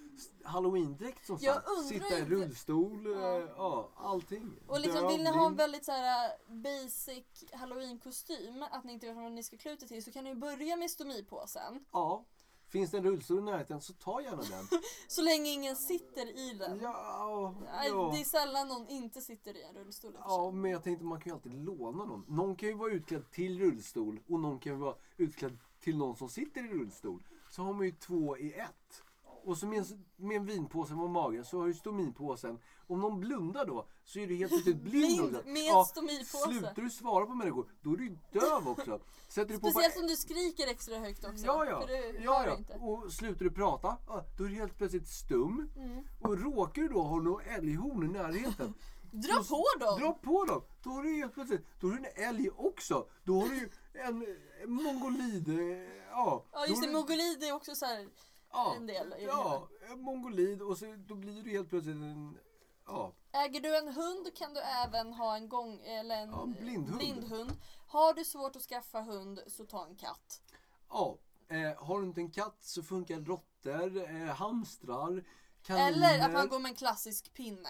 halloweendräkt 0.44 1.26
som 1.26 1.38
Jag 1.40 1.54
sagt. 1.54 1.88
Sitta 1.88 2.18
i 2.18 2.24
rullstol, 2.24 3.06
Ja. 3.06 3.38
ja, 3.38 3.48
ja 3.56 3.90
allting. 3.96 4.60
Och 4.66 4.80
liksom 4.80 5.08
vill 5.08 5.24
ni 5.24 5.30
ha 5.30 5.46
en 5.46 5.56
väldigt 5.56 5.84
så 5.84 5.92
här 5.92 6.28
uh, 6.28 6.56
basic 6.62 7.24
halloween-kostym, 7.52 8.62
att 8.70 8.84
ni 8.84 8.92
inte 8.92 9.06
vet 9.06 9.16
vad 9.16 9.32
ni 9.32 9.42
ska 9.42 9.56
klä 9.56 9.72
ut 9.72 9.80
till, 9.80 10.04
så 10.04 10.12
kan 10.12 10.24
ni 10.24 10.34
börja 10.34 10.76
med 10.76 10.90
stomipåsen. 10.90 11.84
Ja. 11.92 12.24
Finns 12.68 12.90
det 12.90 12.98
en 12.98 13.04
rullstol 13.04 13.38
i 13.38 13.42
närheten 13.42 13.80
så 13.80 13.92
ta 13.92 14.22
gärna 14.22 14.42
den. 14.42 14.68
Så 15.08 15.22
länge 15.22 15.50
ingen 15.50 15.76
sitter 15.76 16.38
i 16.38 16.52
den. 16.54 16.80
Ja, 16.80 17.54
ja. 17.86 18.10
Det 18.14 18.20
är 18.20 18.24
sällan 18.24 18.68
någon 18.68 18.88
inte 18.88 19.20
sitter 19.20 19.56
i 19.56 19.62
en 19.62 19.74
rullstol 19.74 20.16
Ja, 20.18 20.50
men 20.50 20.70
jag 20.70 20.82
tänkte 20.82 21.04
man 21.04 21.20
kan 21.20 21.30
ju 21.30 21.34
alltid 21.34 21.54
låna 21.54 22.04
någon. 22.04 22.24
Någon 22.28 22.56
kan 22.56 22.68
ju 22.68 22.74
vara 22.74 22.92
utklädd 22.92 23.30
till 23.30 23.58
rullstol 23.58 24.20
och 24.28 24.40
någon 24.40 24.58
kan 24.58 24.72
ju 24.72 24.78
vara 24.78 24.94
utklädd 25.16 25.58
till 25.80 25.96
någon 25.96 26.16
som 26.16 26.28
sitter 26.28 26.64
i 26.64 26.68
rullstol. 26.68 27.22
Så 27.50 27.62
har 27.62 27.72
man 27.72 27.86
ju 27.86 27.92
två 27.92 28.38
i 28.38 28.52
ett. 28.52 29.02
Och 29.44 29.58
så 29.58 29.66
med 29.66 29.78
en, 29.78 30.04
med 30.16 30.36
en 30.36 30.46
vinpåse 30.46 30.94
på 30.94 31.08
magen 31.08 31.44
så 31.44 31.60
har 31.60 31.66
du 31.66 31.74
stomipåsen. 31.74 32.58
Om 32.86 33.00
någon 33.00 33.20
blundar 33.20 33.66
då 33.66 33.88
så 34.04 34.18
är 34.18 34.26
du 34.26 34.34
helt 34.36 34.52
plötsligt 34.52 34.76
blind. 34.82 35.36
Också. 35.36 35.48
med 35.48 35.86
stomipåse. 35.86 36.48
Slutar 36.48 36.82
du 36.82 36.90
svara 36.90 37.26
på 37.26 37.34
människor 37.34 37.70
då 37.82 37.92
är 37.92 37.96
du 37.96 38.18
döv 38.32 38.68
också. 38.68 39.00
Sätter 39.28 39.52
du 39.54 39.60
på 39.60 39.70
Speciellt 39.70 39.96
om 39.96 40.06
du 40.06 40.16
skriker 40.16 40.66
extra 40.70 40.98
högt 40.98 41.24
också. 41.24 41.46
Ja, 41.46 41.64
ja. 41.66 41.80
För 41.80 41.86
du 41.86 42.20
ja, 42.24 42.46
ja. 42.46 42.56
inte. 42.56 42.74
Och 42.74 43.12
slutar 43.12 43.44
du 43.44 43.50
prata, 43.50 43.96
ja, 44.06 44.24
då 44.38 44.44
är 44.44 44.48
du 44.48 44.54
helt 44.54 44.76
plötsligt 44.78 45.08
stum. 45.08 45.70
Mm. 45.76 46.04
Och 46.20 46.38
råkar 46.38 46.82
du 46.82 46.88
då 46.88 47.02
ha 47.02 47.16
några 47.20 47.44
älghorn 47.44 48.04
i 48.04 48.08
närheten, 48.08 48.74
Dra 49.12 49.34
Då- 49.34 49.44
på 49.44 49.64
dem! 49.84 50.00
Dra 50.00 50.12
på 50.12 50.44
dem! 50.44 50.62
Då 50.82 50.90
har 50.90 51.02
du 51.02 51.16
helt 51.16 51.34
plötsligt, 51.34 51.66
då 51.80 51.86
har 51.86 51.94
du 51.96 51.98
en 51.98 52.28
älg 52.28 52.50
också. 52.56 53.06
Då 53.24 53.40
har 53.40 53.48
du 53.48 53.54
ju 53.56 53.68
en, 53.92 54.26
en 54.62 54.72
mongolid. 54.72 55.48
eh, 55.48 55.88
Ja, 56.10 56.44
Ja 56.52 56.66
just 56.66 56.82
det, 56.82 56.86
du- 56.88 56.92
mongolid 56.92 57.42
är 57.42 57.52
också 57.52 57.74
så 57.74 57.86
här. 57.86 58.08
Ja, 58.54 58.74
en 58.76 58.86
del 58.86 59.14
Ja, 59.20 59.68
mongolid 59.96 60.62
och 60.62 60.78
så, 60.78 60.94
då 60.98 61.14
blir 61.14 61.42
du 61.42 61.50
helt 61.50 61.68
plötsligt 61.70 61.96
en... 61.96 62.38
Ja, 62.86 63.12
Äger 63.32 63.60
du 63.60 63.78
en 63.78 63.88
hund 63.88 64.36
kan 64.36 64.54
du 64.54 64.60
även 64.60 65.12
ha 65.12 65.36
en 65.36 65.48
gång 65.48 65.80
eller 65.84 66.22
en 66.22 66.30
Ja, 66.30 66.42
en 66.42 66.52
blindhund. 66.52 66.98
blindhund. 66.98 67.52
Har 67.86 68.14
du 68.14 68.24
svårt 68.24 68.56
att 68.56 68.62
skaffa 68.62 69.00
hund 69.00 69.40
så 69.46 69.64
ta 69.64 69.86
en 69.86 69.96
katt. 69.96 70.42
ja. 70.90 71.18
Eh, 71.48 71.84
har 71.84 72.00
du 72.00 72.06
inte 72.06 72.20
en 72.20 72.30
katt 72.30 72.56
så 72.60 72.82
funkar 72.82 73.20
råttor, 73.20 73.96
eh, 74.10 74.26
hamstrar, 74.34 75.24
kaniner. 75.62 75.88
Eller 75.88 76.26
att 76.26 76.32
man 76.32 76.48
går 76.48 76.58
med 76.58 76.68
en 76.68 76.74
klassisk 76.76 77.34
pinne. 77.34 77.68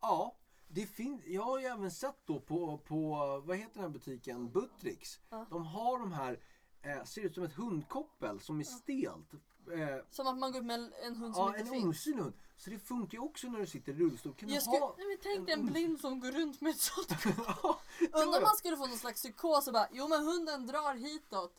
Ja, 0.00 0.36
det 0.68 0.86
finns. 0.86 1.22
Jag 1.26 1.42
har 1.42 1.58
ju 1.58 1.66
även 1.66 1.90
sett 1.90 2.26
då 2.26 2.40
på, 2.40 2.78
på 2.78 2.98
vad 3.46 3.56
heter 3.56 3.74
den 3.74 3.82
här 3.82 3.88
butiken? 3.90 4.50
Buttricks. 4.50 5.20
Ja. 5.30 5.46
De 5.50 5.66
har 5.66 5.98
de 5.98 6.12
här, 6.12 6.40
eh, 6.82 7.04
ser 7.04 7.20
ut 7.22 7.34
som 7.34 7.44
ett 7.44 7.52
hundkoppel 7.54 8.40
som 8.40 8.60
är 8.60 8.64
stelt. 8.64 9.30
Eh, 9.72 9.96
Som 10.10 10.26
att 10.26 10.38
man 10.38 10.52
går 10.52 10.62
med 10.62 10.92
en 11.02 11.16
hund 11.16 11.34
som 11.34 11.44
Ja, 11.44 11.48
inte 11.48 11.60
en 11.60 11.66
finns. 11.74 11.84
osynlig 11.86 12.22
hund. 12.22 12.34
Så 12.58 12.70
det 12.70 12.78
funkar 12.78 13.18
ju 13.18 13.24
också 13.24 13.46
när 13.46 13.58
du 13.60 13.66
sitter 13.66 13.92
i 13.92 13.96
rullstol. 13.96 14.34
Kan 14.34 14.48
Jag 14.48 14.56
du 14.58 14.60
skulle, 14.60 14.78
ha... 14.78 14.94
nej, 14.98 15.06
men 15.06 15.16
tänk 15.22 15.46
dig 15.46 15.54
en 15.54 15.60
en 15.60 15.66
blind 15.66 16.00
som 16.00 16.20
går 16.20 16.32
runt 16.32 16.60
med 16.60 16.70
ett 16.70 16.80
sånt. 16.80 17.08
ja, 17.46 17.80
Undrar 18.12 18.38
om 18.38 18.42
man 18.42 18.56
skulle 18.56 18.76
få 18.76 18.86
någon 18.86 18.98
slags 18.98 19.22
psykos 19.22 19.66
och 19.66 19.72
bara, 19.72 19.88
jo 19.92 20.08
men 20.08 20.24
hunden 20.24 20.66
drar 20.66 20.94
hitåt. 20.94 21.52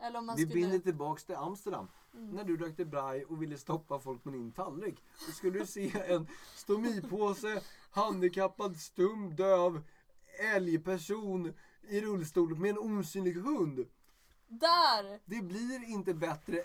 Eller 0.00 0.18
om 0.18 0.26
man 0.26 0.36
Vi 0.36 0.42
skulle... 0.42 0.54
binder 0.60 0.78
tillbaks 0.78 1.24
till 1.24 1.34
Amsterdam. 1.34 1.88
Mm. 2.14 2.30
När 2.30 2.44
du 2.44 2.56
rökte 2.56 2.84
braj 2.84 3.24
och 3.24 3.42
ville 3.42 3.58
stoppa 3.58 3.98
folk 3.98 4.24
med 4.24 4.34
din 4.34 4.52
tallrik. 4.52 5.02
Då 5.26 5.32
skulle 5.32 5.58
du 5.58 5.66
se 5.66 5.92
en 6.06 6.26
stomipåse, 6.56 7.62
handikappad, 7.90 8.76
stum, 8.76 9.36
döv, 9.36 9.82
älgperson 10.54 11.52
i 11.88 12.00
rullstol 12.00 12.56
med 12.58 12.70
en 12.70 12.78
osynlig 12.78 13.32
hund. 13.34 13.86
Där! 14.48 15.20
Det 15.24 15.42
blir 15.42 15.84
inte 15.88 16.14
bättre 16.14 16.62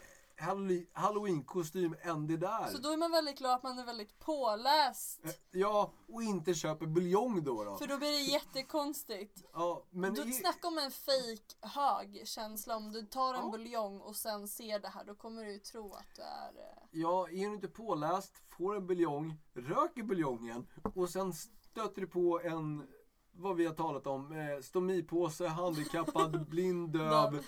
halloween-kostym 0.93 1.95
än 2.01 2.27
det 2.27 2.37
där. 2.37 2.67
Så 2.71 2.77
då 2.77 2.89
är 2.89 2.97
man 2.97 3.11
väldigt 3.11 3.37
glad 3.37 3.53
att 3.53 3.63
man 3.63 3.79
är 3.79 3.85
väldigt 3.85 4.19
påläst. 4.19 5.19
Eh, 5.25 5.31
Ja, 5.51 5.93
och 6.07 6.23
inte 6.23 6.53
köper 6.53 6.85
buljong 6.85 7.43
då. 7.43 7.63
då. 7.63 7.77
För 7.77 7.87
då 7.87 7.97
blir 7.97 8.11
det 8.11 8.21
jättekonstigt. 8.21 9.43
Ja, 9.53 9.85
men 9.89 10.13
Du 10.13 10.23
i- 10.29 10.33
snacka 10.33 10.67
om 10.67 10.77
en 10.77 10.91
fake 10.91 11.55
hög 11.79 12.27
känsla. 12.27 12.75
Om 12.75 12.91
du 12.91 13.01
tar 13.05 13.33
en 13.33 13.39
Ja. 13.45 13.49
buljong 13.51 14.01
och 14.01 14.15
sen 14.15 14.47
ser 14.47 14.79
det 14.79 14.87
här, 14.87 15.03
då 15.05 15.15
kommer 15.15 15.43
du 15.45 15.51
ju 15.53 15.59
tro 15.59 15.93
att 15.93 16.15
du 16.15 16.21
är... 16.21 16.47
eh, 16.47 16.83
Ja, 16.91 17.27
är 17.29 17.31
du 17.49 17.53
inte 17.53 17.67
påläst, 17.67 18.33
får 18.57 18.75
en 18.75 18.87
buljong, 18.87 19.33
röker 19.53 20.03
buljongen 20.03 20.67
och 20.95 21.09
sen 21.09 21.33
stöter 21.33 22.01
du 22.01 22.07
på 22.07 22.41
en, 22.43 22.87
vad 23.35 23.55
vi 23.55 23.65
har 23.65 23.73
talat 23.73 24.07
om, 24.07 24.31
eh, 24.31 24.61
stomipåse, 24.61 25.47
handikappad, 25.47 26.45
blind, 26.49 26.89
döv, 26.89 27.35
eh, 27.35 27.43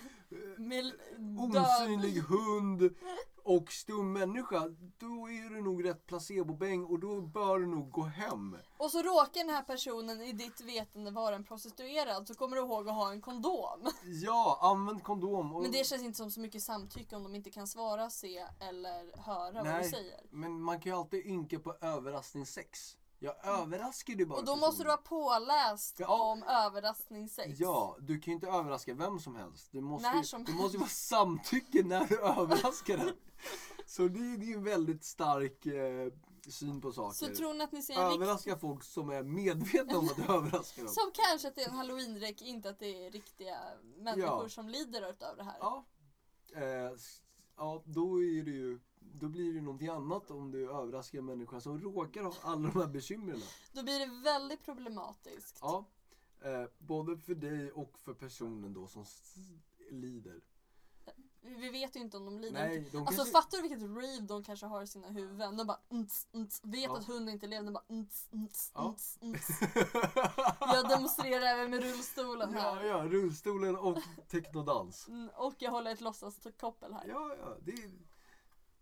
osynlig 1.38 2.20
hund 2.20 2.96
och 3.44 3.72
stum 3.72 4.14
människa. 4.14 4.60
Då 4.98 5.30
är 5.30 5.50
du 5.50 5.62
nog 5.62 5.86
rätt 5.86 6.06
placebobäng 6.06 6.86
och 6.86 7.00
då 7.00 7.22
bör 7.22 7.60
du 7.60 7.66
nog 7.68 7.92
gå 7.92 8.04
hem. 8.04 8.58
Och 8.78 8.92
så 8.92 9.02
råkar 9.02 9.46
den 9.46 9.56
här 9.56 9.64
personen 9.64 10.22
i 10.22 10.32
ditt 10.32 10.62
vetande 10.62 11.12
vara 11.12 11.36
en 11.36 11.44
prostituerad 11.44 12.28
så 12.28 12.36
kommer 12.36 12.56
du 12.56 12.62
ihåg 12.62 12.90
att 12.90 12.96
ha 12.96 13.12
en 13.12 13.22
kondom. 13.22 13.92
Ja, 14.04 14.60
använd 14.62 15.04
kondom. 15.04 15.56
Och, 15.56 15.62
Men 15.62 15.72
det 15.72 15.86
känns 15.86 16.04
inte 16.04 16.18
som 16.18 16.32
så 16.32 16.40
mycket 16.40 16.62
samtycke 16.62 17.16
om 17.16 17.24
de 17.24 17.36
inte 17.36 17.50
kan 17.50 17.68
svara, 17.68 18.10
se 18.10 18.46
eller 18.60 19.18
höra 19.18 19.54
vad 19.54 19.66
du 19.66 19.70
Nej, 19.70 19.90
säger. 19.90 20.20
men 20.30 20.62
man 20.62 20.80
kan 20.80 20.92
ju 20.92 20.98
alltid 20.98 21.26
ynka 21.26 21.60
på 21.60 21.76
överraskningssex. 21.82 22.98
Jag 23.20 23.48
överraskar 23.48 24.14
ju 24.14 24.26
bara 24.26 24.40
Och 24.40 24.46
då 24.46 24.52
personen. 24.52 24.60
måste 24.70 24.84
du 24.84 24.88
vara 24.88 24.98
påläst 24.98 25.96
Ja. 26.00 26.32
om 26.32 26.44
överraskningssex. 26.44 27.60
Ja, 27.60 27.98
du 28.00 28.20
kan 28.20 28.32
ju 28.32 28.36
inte 28.36 28.48
överraska 28.48 28.94
vem 28.94 29.20
som 29.20 29.36
helst. 29.36 29.72
Du 29.72 29.82
måste, 29.82 30.10
När 30.10 30.18
ju- 30.18 30.24
som 30.24 30.44
det 30.44 30.52
måste 30.52 30.78
ju 30.78 30.80
vara 30.80 30.90
samtycke 30.90 31.84
när 31.84 32.06
du 32.06 32.20
överraskar 32.20 32.98
den. 32.98 33.16
Så 33.86 34.08
det, 34.08 34.20
är- 34.20 34.52
är 34.52 34.58
en 34.58 34.64
väldigt 34.64 35.04
stark 35.04 35.66
eh, 35.66 36.14
syn 36.52 36.82
på 36.82 36.92
saker. 36.92 37.16
Så 37.16 37.36
tror 37.36 37.54
ni 37.54 37.64
att 37.64 37.72
ni 37.72 37.82
ser 37.82 37.94
en 37.94 38.10
rikt... 38.10 38.16
Överraska 38.22 38.58
folk 38.58 38.84
som 38.84 39.10
är 39.10 39.24
medvetna 39.24 39.98
om 39.98 40.06
att 40.06 40.16
du 40.16 40.24
överraskar 40.34 40.84
dem. 40.84 40.94
Som 40.94 41.12
kanske 41.14 41.48
att 41.48 41.56
det 41.56 41.62
är 41.64 41.70
en 41.70 41.76
halloween 41.76 42.34
inte 42.42 42.70
att 42.70 42.80
det 42.80 43.06
är 43.06 43.12
riktiga 43.12 43.58
människor 43.98 44.44
Ja. 44.44 44.50
som 44.50 44.70
lider 44.70 45.10
utav 45.10 45.38
det 45.38 45.44
här. 45.44 45.58
Ja. 45.60 45.86
Eh, 46.56 46.92
ja, 47.58 47.84
då 47.86 48.24
är 48.24 48.44
det 48.44 48.52
ju 48.52 48.80
då 49.20 49.28
blir 49.30 49.54
det 49.54 49.62
någonting 49.62 49.88
annat 49.88 50.32
om 50.32 50.52
du 50.52 50.70
överraskar 50.72 51.20
en 51.20 51.26
människa 51.26 51.62
som 51.62 51.82
råkar 51.82 52.24
ha 52.24 52.34
alla 52.42 52.70
de 52.70 52.80
här 52.80 52.88
bekymren. 52.88 53.42
Då 53.74 53.84
blir 53.84 54.00
det 54.00 54.24
väldigt 54.24 54.64
problematiskt. 54.66 55.58
Ja, 55.62 55.86
eh, 56.42 56.64
både 56.78 57.18
för 57.18 57.36
dig 57.36 57.72
och 57.72 58.00
för 58.00 58.14
personen 58.14 58.74
då 58.74 58.88
som 58.88 59.06
lider. 59.90 60.42
Vi 61.42 61.70
vet 61.70 61.96
ju 61.96 62.00
inte 62.00 62.18
om 62.18 62.26
de 62.26 62.40
lider. 62.40 62.54
Nej, 62.68 62.88
de 62.92 62.98
Alltså 62.98 63.16
kanske- 63.16 63.32
fattar 63.32 63.58
du 63.58 63.62
vilket 63.62 63.82
rave 63.90 64.20
de 64.28 64.44
kanske 64.44 64.66
har 64.66 64.82
i 64.84 64.88
sina 64.88 65.08
huvuden? 65.08 65.58
De 65.58 65.68
bara 65.68 65.80
nts, 65.90 66.28
nts, 66.32 66.62
vet 66.64 66.84
Ja. 66.84 66.98
att 66.98 67.06
hunden 67.06 67.34
inte 67.34 67.48
lever, 67.48 67.66
de 67.66 67.74
bara 67.74 67.84
nts, 67.96 68.28
nts, 68.32 68.72
Ja. 68.76 68.92
nts, 68.92 69.18
nts. 69.22 69.48
Jag 70.60 70.90
demonstrerar 70.90 71.42
även 71.46 71.70
med 71.72 71.84
rullstolen 71.84 72.54
Ja, 72.54 72.60
här. 72.60 72.84
ja, 72.84 72.98
rullstolen 73.08 73.76
och 73.76 73.98
technodans. 74.28 75.08
Mm, 75.08 75.30
Och 75.36 75.54
jag 75.58 75.72
håller 75.72 75.92
ett 75.92 76.02
låtsaskoppel 76.02 76.94
här. 76.94 77.06
Ja, 77.08 77.36
ja, 77.40 77.58
det 77.66 77.72
är, 77.72 77.92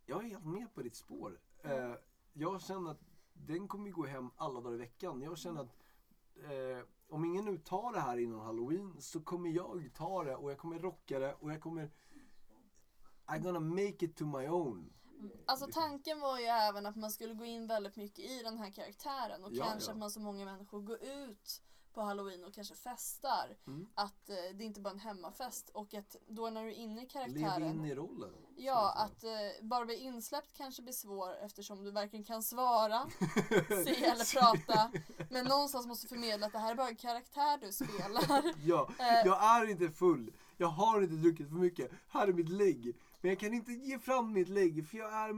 jag 0.06 0.26
är 0.26 0.30
helt 0.30 0.46
med 0.46 0.74
på 0.74 0.82
ditt 0.82 0.96
spår. 0.96 1.40
Eh, 1.64 1.94
jag 2.34 2.62
känner 2.62 2.92
att 2.92 3.02
den 3.34 3.68
kommer 3.68 3.90
gå 3.90 4.06
hem 4.06 4.30
alla 4.38 4.62
dagar 4.62 4.76
i 4.76 4.78
veckan. 4.78 5.22
Jag 5.22 5.38
känner 5.38 5.62
att 5.62 5.76
eh, 6.36 6.86
om 7.10 7.26
ingen 7.26 7.46
nu 7.46 7.58
tar 7.58 7.94
det 7.94 8.00
här 8.00 8.18
innan 8.18 8.40
halloween 8.40 9.02
så 9.02 9.22
kommer 9.22 9.50
jag 9.50 9.90
ta 9.94 10.24
det 10.24 10.36
och 10.36 10.52
jag 10.52 10.58
kommer 10.58 10.80
rocka 10.80 11.20
det 11.20 11.34
och 11.34 11.52
jag 11.52 11.62
kommer 11.62 11.90
I'm 13.26 13.40
gonna 13.40 13.60
make 13.60 14.06
it 14.06 14.16
to 14.16 14.26
my 14.26 14.48
own. 14.48 14.94
Alltså 15.46 15.68
tanken 15.72 16.20
var 16.20 16.40
ju 16.40 16.46
även 16.46 16.86
att 16.86 16.96
man 16.96 17.12
skulle 17.12 17.34
gå 17.34 17.46
in 17.46 17.68
väldigt 17.68 17.96
mycket 17.96 18.20
i 18.26 18.44
den 18.44 18.58
här 18.58 18.72
karaktären 18.72 19.44
och 19.44 19.54
Ja, 19.54 19.66
kanske 19.66 19.90
ja. 19.90 19.94
att 19.94 20.00
man 20.00 20.12
så 20.12 20.20
många 20.20 20.46
människor 20.46 20.82
går 20.82 21.04
ut 21.04 21.62
på 21.94 22.02
halloween 22.02 22.44
och 22.44 22.54
kanske 22.54 22.76
festar. 22.76 23.58
Mm. 23.68 23.88
Att 23.96 24.30
eh, 24.30 24.36
det 24.56 24.64
inte 24.64 24.82
bara 24.82 24.90
är 24.90 24.94
en 24.94 25.00
hemmafest 25.00 25.70
och 25.70 25.94
att 25.94 26.16
då 26.28 26.50
när 26.50 26.64
du 26.64 26.70
är 26.70 26.74
inne 26.76 27.02
i 27.02 27.04
Lev 27.04 27.10
karaktären 27.10 27.80
in 27.80 27.86
i 27.86 27.96
rollen. 27.96 28.34
Ja, 28.56 28.94
att 28.98 29.24
eh, 29.24 29.30
bara 29.62 29.86
bli 29.86 29.96
insläppt 29.96 30.54
kanske 30.58 30.82
blir 30.82 30.94
svår 30.94 31.36
eftersom 31.46 31.84
du 31.84 31.92
varken 31.92 32.24
kan 32.24 32.44
svara, 32.44 33.08
se 33.70 34.06
eller 34.06 34.42
prata. 34.42 34.92
Men 35.30 35.46
någonstans 35.46 35.88
måste 35.88 36.06
du 36.06 36.10
förmedla 36.10 36.46
att 36.46 36.54
det 36.54 36.60
här 36.60 36.72
är 36.72 36.76
bara 36.76 36.90
en 36.90 36.96
karaktär 36.96 37.58
du 37.62 37.72
spelar. 37.72 38.54
Ja, 38.66 38.90
Eh. 39.00 39.26
jag 39.26 39.44
är 39.44 39.70
inte 39.70 39.90
full. 39.90 40.34
Jag 40.58 40.68
har 40.68 41.02
inte 41.02 41.16
druckit 41.16 41.48
för 41.50 41.56
mycket. 41.56 41.92
Här 42.08 42.28
är 42.28 42.34
mitt 42.34 42.50
lägg. 42.50 42.96
Men 43.22 43.30
jag 43.30 43.40
kan 43.40 43.54
inte 43.54 43.72
ge 43.72 44.00
fram 44.00 44.34
mitt 44.34 44.50
lägg 44.50 44.88
för 44.90 44.98
jag 44.98 45.14
är 45.14 45.34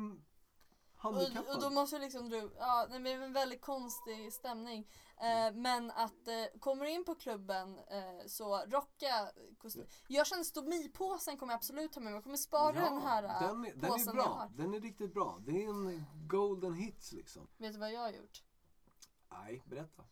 handikappad. 1.14 1.50
Och, 1.50 1.56
och 1.56 1.62
då 1.62 1.70
måste 1.70 2.00
liksom 2.00 2.30
du, 2.30 2.52
ja 2.60 2.88
nej, 2.90 3.00
men 3.00 3.04
det 3.04 3.12
är 3.12 3.22
en 3.22 3.34
väldigt 3.34 3.62
konstig 3.62 4.34
stämning. 4.34 4.88
Eh, 5.18 5.54
men 5.54 5.92
att 5.92 6.28
eh, 6.28 6.60
kommer 6.60 6.86
du 6.86 6.92
in 6.92 7.06
på 7.06 7.16
klubben 7.16 7.78
eh, 7.78 8.26
så 8.28 8.58
rocka 8.58 9.32
kostym. 9.58 9.86
Jag 10.08 10.28
känner 10.28 10.44
stomipåsen 10.44 11.38
kommer 11.38 11.54
jag 11.54 11.58
absolut 11.58 11.92
ta 11.94 12.00
med 12.00 12.12
mig. 12.12 12.18
Jag 12.18 12.24
kommer 12.24 12.38
spara 12.38 12.72
den 12.72 13.02
här 13.02 13.24
eh, 13.24 13.48
den, 13.48 13.66
är, 13.66 13.76
den 13.76 13.92
är 13.94 14.06
jag 14.06 14.16
bra. 14.16 14.24
har. 14.24 14.50
Den 14.50 14.74
är 14.74 14.80
riktigt 14.80 15.14
bra. 15.14 15.42
Det 15.46 15.64
är 15.64 15.70
en 15.70 16.06
golden 16.28 16.74
hits 16.74 17.12
liksom. 17.12 17.48
Vet 17.58 17.74
du 17.74 17.80
vad 17.80 17.92
jag 17.92 18.00
har 18.00 18.12
gjort? 18.12 18.44
Nej, 19.32 19.64
berätta. 19.66 20.04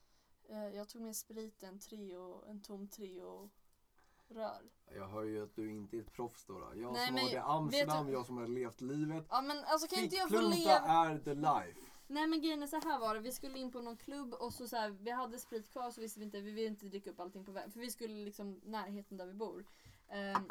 Eh, 0.50 0.68
jag 0.68 0.90
tog 0.90 1.02
med 1.02 1.16
sprit, 1.16 1.64
en 1.64 1.80
trio, 1.80 2.44
en 2.48 2.62
tom 2.62 2.88
trio 2.88 3.50
rör. 4.30 4.62
Jag 4.96 5.08
hör 5.08 5.24
ju 5.24 5.44
att 5.44 5.56
du 5.56 5.72
inte 5.72 5.98
är 5.98 6.02
ett 6.02 6.14
proffs 6.14 6.46
då. 6.46 6.54
då. 6.54 6.72
Jag 6.76 6.94
Nej, 6.94 7.06
som 7.06 7.16
men 7.16 7.24
har 7.24 7.30
varit 7.30 7.34
i 7.34 7.38
Amsterdam, 7.38 8.06
du- 8.06 8.12
jag 8.14 8.26
som 8.26 8.38
har 8.38 8.48
levt 8.48 8.82
livet. 8.82 9.26
Ja 9.30 9.42
men 9.42 9.64
alltså 9.64 9.88
kan 9.88 10.04
inte 10.04 10.16
jag 10.16 10.30
få 10.30 10.42
leva? 10.42 10.72
är 10.72 11.20
the 11.20 11.34
life. 11.34 11.80
Nej 12.08 12.28
men 12.28 12.42
grejen 12.42 12.64
är 12.64 12.68
så 12.68 12.76
här 12.80 13.00
var 13.00 13.16
det, 13.16 13.20
vi 13.22 13.32
skulle 13.32 13.60
in 13.60 13.72
på 13.72 13.82
någon 13.82 13.98
klubb 13.98 14.34
och 14.34 14.54
så, 14.54 14.68
så 14.68 14.76
här, 14.76 14.90
vi 14.90 15.12
hade 15.12 15.40
sprit 15.40 15.72
kvar 15.72 15.92
så 15.92 16.02
visste 16.02 16.20
vi 16.20 16.26
inte, 16.26 16.42
vi 16.42 16.52
ville 16.52 16.68
inte 16.68 16.86
dricka 16.86 17.10
upp 17.12 17.20
allting 17.20 17.46
på 17.46 17.52
vägen. 17.52 17.72
För 17.72 17.80
vi 17.80 17.92
skulle 17.92 18.26
liksom 18.26 18.62
närheten 18.64 19.18
där 19.18 19.26
vi 19.26 19.34
bor. 19.34 19.66
Ehm, 20.14 20.48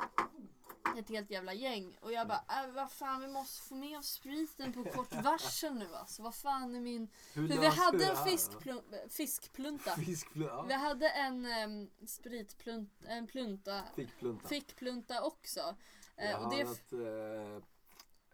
ett 0.99 1.09
helt 1.09 1.31
jävla 1.31 1.55
gäng. 1.55 1.99
Och 2.01 2.13
jag 2.13 2.29
bara, 2.29 2.45
äh, 2.65 2.71
vad 2.75 2.91
fan 2.91 3.21
vi 3.21 3.29
måste 3.29 3.63
få 3.69 3.75
med 3.75 3.99
oss 3.99 4.07
spriten 4.13 4.73
på 4.73 4.85
kort 4.85 5.15
varsel 5.25 5.75
nu 5.75 5.95
alltså. 5.95 6.23
Vad 6.23 6.35
fan 6.35 6.75
är 6.75 6.81
min... 6.81 7.09
Hur 7.35 7.49
För 7.49 7.61
vi 7.61 7.67
hade 7.67 8.05
en 8.07 8.17
fiskplun- 8.17 8.95
äh, 9.05 9.09
fiskplunta. 9.09 9.91
Fiskplunta. 9.91 10.65
Vi 10.69 10.75
hade 10.75 11.09
en 11.09 11.47
um, 11.47 12.07
spritplunta, 12.07 13.07
en 13.07 13.27
plunta, 13.27 13.83
Fickplunta. 13.97 14.49
fickplunta 14.49 15.23
också. 15.23 15.77
Eh, 16.17 16.31
Jag 16.31 16.43
och 16.43 16.51
det, 16.55 16.63
att 16.63 16.93
eh, 16.93 17.65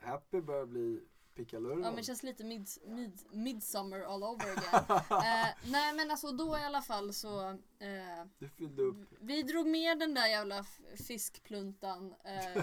Happy 0.09 0.41
börjar 0.41 0.67
bli 0.67 1.01
pickalurven. 1.39 1.83
Ja 1.83 1.91
men 1.91 1.97
det 1.97 2.03
känns 2.03 2.23
lite 2.23 2.45
mid, 2.45 2.69
mid, 2.87 3.21
midsummer 3.31 4.01
all 4.01 4.25
over 4.25 4.51
again. 4.53 4.85
eh, 5.11 5.49
nej 5.65 5.93
men 5.95 6.11
alltså 6.11 6.33
då 6.33 6.59
i 6.59 6.65
alla 6.65 6.83
fall 6.83 7.15
så 7.15 7.49
eh, 7.79 8.25
Du 8.39 8.49
fyllde 8.49 8.83
upp. 8.83 8.97
Vi 9.21 9.43
drog 9.43 9.67
med 9.67 9.99
den 9.99 10.15
där 10.15 10.27
jävla 10.27 10.65
fiskpluntan 11.07 12.15
eh, 12.25 12.63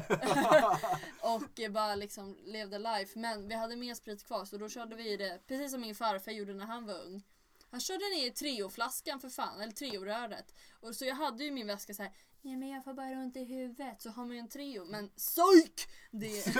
och 1.21 1.71
bara 1.71 1.95
liksom 1.95 2.37
levde 2.45 2.79
life. 2.79 3.19
Men 3.19 3.47
vi 3.47 3.55
hade 3.55 3.75
mer 3.75 3.93
sprit 3.93 4.23
kvar 4.23 4.45
så 4.45 4.57
då 4.57 4.69
körde 4.69 4.95
vi 4.95 5.17
det 5.17 5.39
precis 5.47 5.71
som 5.71 5.81
min 5.81 5.95
farfar 5.95 6.31
gjorde 6.31 6.53
när 6.53 6.65
han 6.65 6.85
var 6.85 7.05
ung. 7.05 7.23
Han 7.71 7.79
körde 7.79 7.99
ner 7.99 8.29
trioflaskan 8.29 9.19
för 9.19 9.29
fan, 9.29 9.61
eller 9.61 9.73
trioröret. 9.73 10.53
Och 10.79 10.95
så 10.95 11.05
jag 11.05 11.15
hade 11.15 11.43
ju 11.43 11.49
i 11.49 11.51
min 11.51 11.67
väska 11.67 11.93
så 11.93 12.03
här. 12.03 12.11
Ja 12.47 12.57
men 12.57 12.69
jag 12.69 12.83
får 12.83 12.93
bara 12.93 13.09
ont 13.09 13.35
i 13.35 13.43
huvudet 13.43 14.01
så 14.01 14.09
har 14.09 14.25
man 14.25 14.35
ju 14.35 14.39
en 14.39 14.49
trio. 14.49 14.85
Men 14.85 15.09
psyk! 15.09 15.87
Det, 16.11 16.55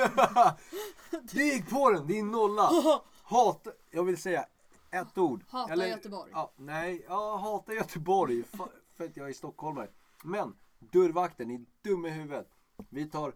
det 1.33 1.43
gick 1.43 1.69
på 1.69 1.91
den, 1.91 2.07
din 2.07 2.31
nolla. 2.31 2.69
Hat, 3.23 3.67
jag 3.91 4.03
vill 4.03 4.17
säga 4.17 4.45
ett 4.91 5.17
ord. 5.17 5.43
Hata 5.49 5.87
Göteborg. 5.87 6.31
Ja, 6.33 6.51
nej, 6.55 7.05
jag 7.07 7.37
hatar 7.37 7.73
Göteborg 7.73 8.43
för, 8.43 8.69
för 8.95 9.05
att 9.05 9.17
jag 9.17 9.29
är 9.29 9.33
stockholmare. 9.33 9.89
Men 10.23 10.55
dörrvakten, 10.79 11.47
ni 11.47 11.55
är 11.55 11.65
dum 11.81 12.05
i 12.05 12.09
huvudet. 12.09 12.49
Vi 12.89 13.09
tar 13.09 13.33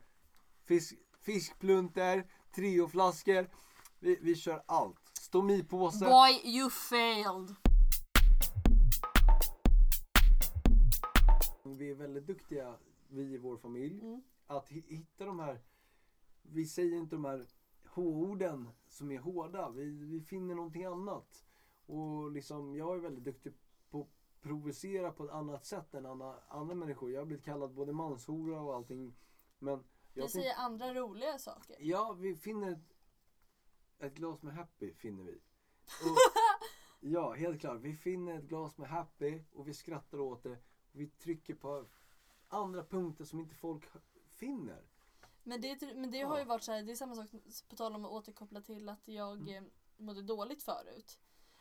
fisk, 0.66 0.96
fiskplunter, 1.22 2.28
trioflaskor. 2.56 3.50
Vi, 4.00 4.20
vi 4.22 4.36
kör 4.36 4.64
allt. 4.66 5.00
Stomipåse. 5.14 6.06
Boy 6.06 6.42
you 6.44 6.70
failed! 6.70 7.56
Vi 11.78 11.90
är 11.92 11.96
väldigt 11.96 12.28
duktiga, 12.28 12.78
vi 13.10 13.22
i 13.34 13.38
vår 13.38 13.58
familj, 13.58 14.02
Mm. 14.02 14.22
att 14.48 14.70
hi- 14.72 14.88
hitta 14.96 15.26
de 15.26 15.40
här, 15.40 15.60
vi 16.42 16.66
säger 16.66 16.98
inte 16.98 17.16
de 17.16 17.26
här 17.26 17.48
H-orden 17.86 18.70
som 18.88 19.12
är 19.12 19.20
hårda. 19.20 19.70
Vi, 19.70 19.86
vi 20.06 20.22
finner 20.22 20.56
någonting 20.56 20.84
annat. 20.86 21.46
Och 21.86 22.32
liksom, 22.32 22.76
jag 22.76 22.96
är 22.96 23.00
väldigt 23.00 23.24
duktig 23.24 23.54
på 23.90 24.02
att 24.02 24.08
provocera 24.42 25.12
på 25.12 25.26
ett 25.26 25.32
annat 25.32 25.66
sätt 25.66 25.94
än 25.94 26.06
andra, 26.06 26.40
andra 26.48 26.76
människor. 26.76 27.12
Jag 27.12 27.22
har 27.22 27.26
blivit 27.26 27.46
kallad 27.46 27.74
både 27.74 27.94
manshora 27.94 28.62
och 28.62 28.76
allting. 28.76 29.16
Men 29.60 29.84
Vi 30.14 30.22
Jag 30.22 30.32
säger 30.32 30.54
andra 30.58 30.94
roliga 30.94 31.38
saker. 31.40 31.76
Ja, 31.80 32.14
vi 32.20 32.36
finner 32.36 32.72
ett, 32.72 32.96
ett 34.00 34.16
glas 34.16 34.42
med 34.42 34.54
Happy 34.54 34.94
finner 34.94 35.24
vi. 35.24 35.36
Och, 35.36 36.18
ja, 37.00 37.34
helt 37.34 37.60
klart. 37.62 37.82
Vi 37.82 37.96
finner 37.96 38.38
ett 38.40 38.44
glas 38.48 38.78
med 38.78 38.90
Happy 38.90 39.42
och 39.54 39.68
vi 39.68 39.74
skrattar 39.74 40.20
åt 40.20 40.44
det. 40.44 40.58
Vi 40.92 41.08
trycker 41.10 41.56
på 41.56 41.86
andra 42.48 42.84
punkter 42.84 43.26
som 43.26 43.40
inte 43.40 43.56
folk 43.56 43.84
finner. 44.28 44.84
Men 45.44 45.62
det, 45.62 45.82
men 45.96 46.12
det 46.12 46.22
har 46.22 46.36
ju 46.36 46.42
Ja. 46.42 46.48
varit 46.48 46.64
så 46.64 46.72
här, 46.72 46.84
det 46.84 46.92
är 46.92 46.96
samma 46.96 47.16
sak 47.16 47.28
på 47.70 47.76
tal 47.76 47.96
om 47.96 48.06
att 48.06 48.12
återkoppla 48.12 48.62
till 48.62 48.90
att 48.90 49.08
jag 49.08 49.38
Mm. 49.38 49.64
eh, 49.66 49.70
mådde 49.98 50.22
dåligt 50.22 50.64
förut. 50.64 51.20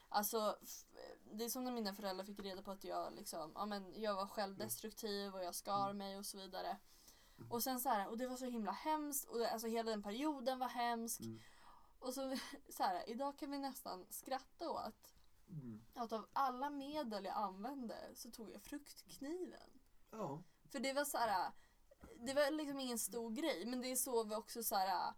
Alltså, 0.09 0.59
f- 0.63 0.85
det 1.33 1.45
är 1.45 1.49
som 1.49 1.65
när 1.65 1.73
mina 1.73 1.95
föräldrar 1.95 2.25
fick 2.25 2.41
reda 2.41 2.63
på 2.63 2.71
att 2.71 2.85
jag 2.85 3.15
liksom, 3.15 3.53
ja 3.55 3.67
men 3.67 4.01
jag 4.03 4.15
var 4.15 4.27
självdestruktiv 4.27 5.35
och 5.35 5.45
jag 5.45 5.55
skar 5.55 5.85
Mm. 5.85 5.99
mig 5.99 6.19
och 6.19 6.27
så 6.27 6.37
vidare. 6.39 6.79
Och 7.51 7.63
sen 7.63 7.81
så 7.81 7.89
här, 7.89 8.09
och 8.09 8.19
det 8.19 8.27
var 8.29 8.37
så 8.37 8.45
himla 8.45 8.73
hemskt 8.73 9.29
och 9.29 9.39
det, 9.39 9.51
alltså 9.51 9.69
hela 9.69 9.91
den 9.91 10.03
perioden 10.03 10.59
var 10.59 10.69
hemsk. 10.69 11.21
Mm. 11.21 11.41
Och 11.99 12.15
så, 12.15 12.37
så 12.69 12.83
här, 12.83 13.11
idag 13.11 13.39
kan 13.39 13.51
vi 13.51 13.59
nästan 13.59 14.07
skratta 14.11 14.71
åt 14.71 15.15
att 15.95 16.13
av 16.13 16.27
alla 16.33 16.71
medel 16.71 17.25
jag 17.25 17.37
använde 17.37 17.97
så 18.15 18.31
tog 18.31 18.51
jag 18.51 18.63
fruktkniven. 18.63 19.71
Ja. 20.11 20.43
För 20.73 20.81
det 20.81 20.93
var 20.93 21.05
så 21.05 21.19
här, 21.19 21.53
det 22.17 22.35
var 22.35 22.51
liksom 22.51 22.81
ingen 22.81 22.99
stor 22.99 23.31
grej 23.31 23.67
men 23.67 23.81
det 23.81 23.91
är 23.91 23.97
så 23.97 24.25
vi 24.25 24.35
också 24.35 24.63
så 24.63 24.75
här 24.75 25.15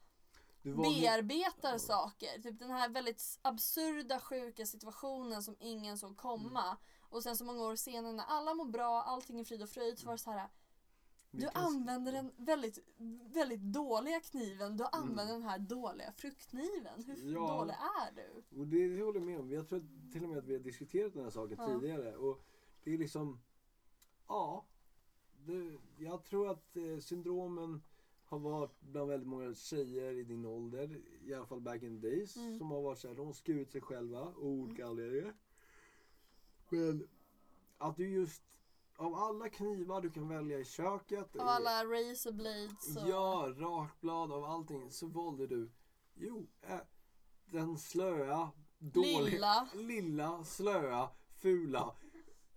bearbetar 0.62 1.78
saker. 1.78 2.42
Typ 2.42 2.58
den 2.58 2.70
här 2.70 2.88
väldigt 2.88 3.38
absurda 3.42 4.20
sjuka 4.20 4.66
situationen 4.66 5.42
som 5.42 5.56
ingen 5.60 5.98
såg 5.98 6.16
komma. 6.16 6.64
Mm. 6.64 6.76
Och 7.00 7.22
sen 7.22 7.36
så 7.36 7.44
många 7.44 7.62
år 7.62 7.76
senare 7.76 8.12
när 8.12 8.24
alla 8.24 8.54
mår 8.54 8.64
bra, 8.64 9.02
allting 9.02 9.40
är 9.40 9.44
frid 9.44 9.62
och 9.62 9.68
fröjd 9.68 9.98
så 9.98 10.06
var 10.06 10.12
det 10.12 10.18
så 10.18 10.30
här. 10.30 10.48
Du 11.32 11.48
använder 11.54 12.12
den 12.12 12.32
väldigt, 12.36 12.78
väldigt 13.34 13.60
dåliga 13.60 14.20
kniven. 14.20 14.76
Du 14.76 14.84
använder 14.92 15.24
Mm. 15.34 15.40
den 15.40 15.50
här 15.50 15.58
dåliga 15.58 16.12
fruktkniven. 16.12 17.04
Hur 17.06 17.32
Ja. 17.34 17.58
dålig 17.58 17.74
är 17.74 18.12
du? 18.16 18.58
Och 18.60 18.66
det, 18.66 18.88
det 18.96 19.02
håller 19.02 19.20
jag 19.20 19.26
med 19.26 19.40
om. 19.40 19.50
Jag 19.50 19.68
tror 19.68 19.82
till 20.12 20.22
och 20.22 20.28
med 20.28 20.38
att 20.38 20.44
vi 20.44 20.52
har 20.52 20.60
diskuterat 20.60 21.12
den 21.14 21.22
här 21.22 21.30
saken 21.30 21.56
Ja. 21.60 21.66
tidigare. 21.80 22.16
Och 22.16 22.40
det 22.84 22.94
är 22.94 22.98
liksom, 22.98 23.40
ja. 24.28 24.64
Det, 25.46 25.78
jag 25.98 26.24
tror 26.24 26.48
att 26.50 26.76
eh, 26.76 26.98
syndromen 27.00 27.82
har 28.24 28.38
varit 28.38 28.80
bland 28.80 29.08
väldigt 29.08 29.28
många 29.28 29.54
tjejer 29.54 30.12
i 30.12 30.22
din 30.24 30.44
ålder, 30.44 31.00
i 31.24 31.34
alla 31.34 31.46
fall 31.46 31.60
back 31.60 31.82
in 31.82 32.00
the 32.00 32.08
days, 32.08 32.36
Mm. 32.36 32.58
som 32.58 32.70
har 32.70 32.82
varit 32.82 32.98
så 32.98 33.08
här, 33.08 33.14
de 33.14 33.26
har 33.26 33.32
skurit 33.32 33.70
sig 33.72 33.80
själva 33.80 34.20
av 34.20 34.38
olika 34.38 34.86
anledningar. 34.86 35.34
Men 36.68 37.08
att 37.78 37.96
du 37.96 38.08
just, 38.08 38.42
av 39.00 39.14
alla 39.14 39.48
knivar 39.48 40.00
du 40.00 40.10
kan 40.10 40.28
välja 40.28 40.58
i 40.58 40.64
köket, 40.64 41.36
Av 41.36 41.48
alla 41.48 41.84
razor 41.84 42.32
blades 42.32 42.96
och... 42.96 43.08
Ja, 43.08 43.54
rakblad 43.56 44.32
av 44.32 44.44
allting. 44.44 44.90
Så 44.90 45.06
valde 45.06 45.46
du, 45.46 45.70
jo, 46.14 46.46
äh, 46.62 46.76
den 47.46 47.78
slöa, 47.78 48.50
dåliga, 48.78 49.20
Lilla. 49.20 49.68
lilla, 49.74 50.44
slöa, 50.44 51.10
fula, 51.42 51.94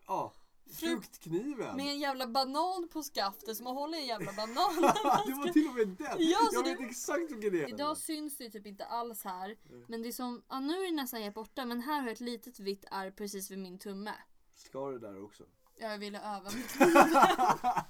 ja, 0.07 0.33
fruktkniven. 0.71 1.75
Med 1.75 1.85
en 1.87 1.99
jävla 1.99 2.27
banan 2.27 2.89
på 2.93 3.03
skaftet 3.03 3.57
som 3.57 3.63
man 3.63 3.75
håller 3.75 3.97
i 3.97 4.01
en 4.01 4.07
jävla 4.07 4.33
banan. 4.33 4.81
det 5.27 5.33
var 5.33 5.53
till 5.53 5.67
och 5.67 5.73
med 5.73 5.87
den! 5.87 6.17
Ja, 6.19 6.39
så 6.51 6.55
jag 6.55 6.65
det- 6.65 6.75
vet 6.75 6.89
exakt 6.89 7.31
vilken 7.31 7.51
det 7.51 7.63
är. 7.63 7.69
Idag 7.69 7.97
syns 7.97 8.37
det 8.37 8.43
ju 8.43 8.49
typ 8.49 8.65
inte 8.65 8.85
alls 8.85 9.23
här. 9.23 9.57
Men 9.87 10.01
det 10.01 10.07
är 10.07 10.11
som, 10.11 10.43
ja, 10.49 10.59
nu 10.59 10.73
är 10.73 10.85
det 10.85 10.95
nästan 10.95 11.21
helt 11.21 11.35
borta 11.35 11.65
men 11.65 11.81
här 11.81 11.99
har 11.99 12.07
jag 12.07 12.13
ett 12.13 12.19
litet 12.19 12.59
vitt 12.59 12.85
ärr 12.91 13.11
precis 13.11 13.51
vid 13.51 13.59
min 13.59 13.79
tumme. 13.79 14.13
Ska 14.55 14.89
det 14.89 14.99
där 14.99 15.23
också. 15.23 15.43
Jag 15.75 15.97
ville 15.97 16.19
öva 16.19 16.49
mig. 16.51 16.63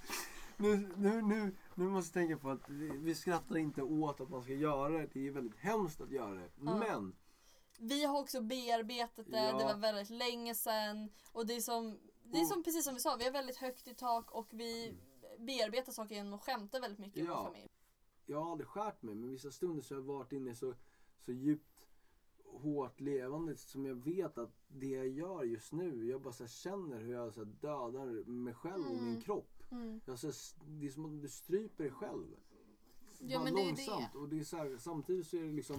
nu, 0.57 0.89
nu, 0.97 1.21
nu, 1.21 1.55
nu 1.75 1.85
måste 1.89 2.19
jag 2.19 2.27
tänka 2.27 2.41
på 2.41 2.49
att 2.49 2.69
vi, 2.69 2.89
vi 2.97 3.15
skrattar 3.15 3.57
inte 3.57 3.81
åt 3.81 4.21
att 4.21 4.29
man 4.29 4.43
ska 4.43 4.53
göra 4.53 4.89
det. 4.97 5.09
Det 5.13 5.27
är 5.27 5.31
väldigt 5.31 5.59
hemskt 5.59 6.01
att 6.01 6.11
göra 6.11 6.33
det. 6.33 6.49
Ja. 6.55 6.77
Men, 6.77 7.15
Vi 7.79 8.05
har 8.05 8.19
också 8.19 8.41
bearbetat 8.41 9.25
det, 9.31 9.37
Ja. 9.37 9.57
det 9.57 9.65
var 9.65 9.75
väldigt 9.77 10.09
länge 10.09 10.55
sedan. 10.55 11.09
Och 11.31 11.47
det 11.47 11.55
är 11.55 11.61
som, 11.61 11.99
det 12.23 12.39
är 12.39 12.45
som 12.45 12.63
precis 12.63 12.85
som 12.85 12.93
vi 12.93 12.99
sa, 12.99 13.15
vi 13.15 13.23
har 13.25 13.31
väldigt 13.31 13.57
högt 13.57 13.87
i 13.87 13.95
tak 13.95 14.31
och 14.31 14.47
vi 14.51 14.95
bearbetar 15.39 15.91
saker 15.91 16.15
genom 16.15 16.33
att 16.33 16.41
skämta 16.43 16.79
väldigt 16.79 16.99
mycket 16.99 17.17
i 17.17 17.25
Ja. 17.25 17.43
vår 17.43 17.53
familj. 17.53 17.69
jag 18.25 18.41
har 18.43 18.51
aldrig 18.51 18.67
skärt 18.67 19.01
mig 19.01 19.15
men 19.15 19.29
vissa 19.29 19.51
stunder 19.51 19.81
så 19.81 19.93
har 19.95 20.01
jag 20.01 20.05
varit 20.07 20.31
inne 20.31 20.55
så, 20.55 20.73
så 21.19 21.31
djupt 21.31 21.72
hårt 22.53 22.99
levande 22.99 23.55
som 23.57 23.85
jag 23.85 23.95
vet 23.95 24.37
att 24.37 24.51
det 24.67 24.87
jag 24.89 25.07
gör 25.07 25.43
just 25.43 25.71
nu, 25.71 26.05
jag 26.05 26.21
bara 26.21 26.33
så 26.33 26.47
känner 26.47 27.01
hur 27.01 27.13
jag 27.13 27.33
så 27.33 27.43
dödar 27.43 28.23
mig 28.29 28.53
själv 28.53 28.85
och 28.85 28.95
min 28.95 29.07
Mm. 29.09 29.21
kropp. 29.21 29.63
Mm. 29.71 30.01
Jag 30.05 30.19
så 30.19 30.31
det 30.67 30.85
är 30.85 30.89
som 30.89 31.05
att 31.05 31.21
du 31.21 31.29
stryper 31.29 31.83
dig 31.83 31.91
själv. 31.93 32.35
Ja, 33.19 33.37
Bara 33.39 33.43
men 33.43 33.55
det 33.55 33.61
är 33.61 33.63
det. 33.63 33.69
långsamt. 33.69 34.15
Och 34.15 34.29
det 34.29 34.39
är 34.39 34.43
så 34.43 34.57
här, 34.57 34.77
samtidigt 34.77 35.27
så 35.27 35.37
är 35.37 35.43
det 35.43 35.51
liksom 35.51 35.77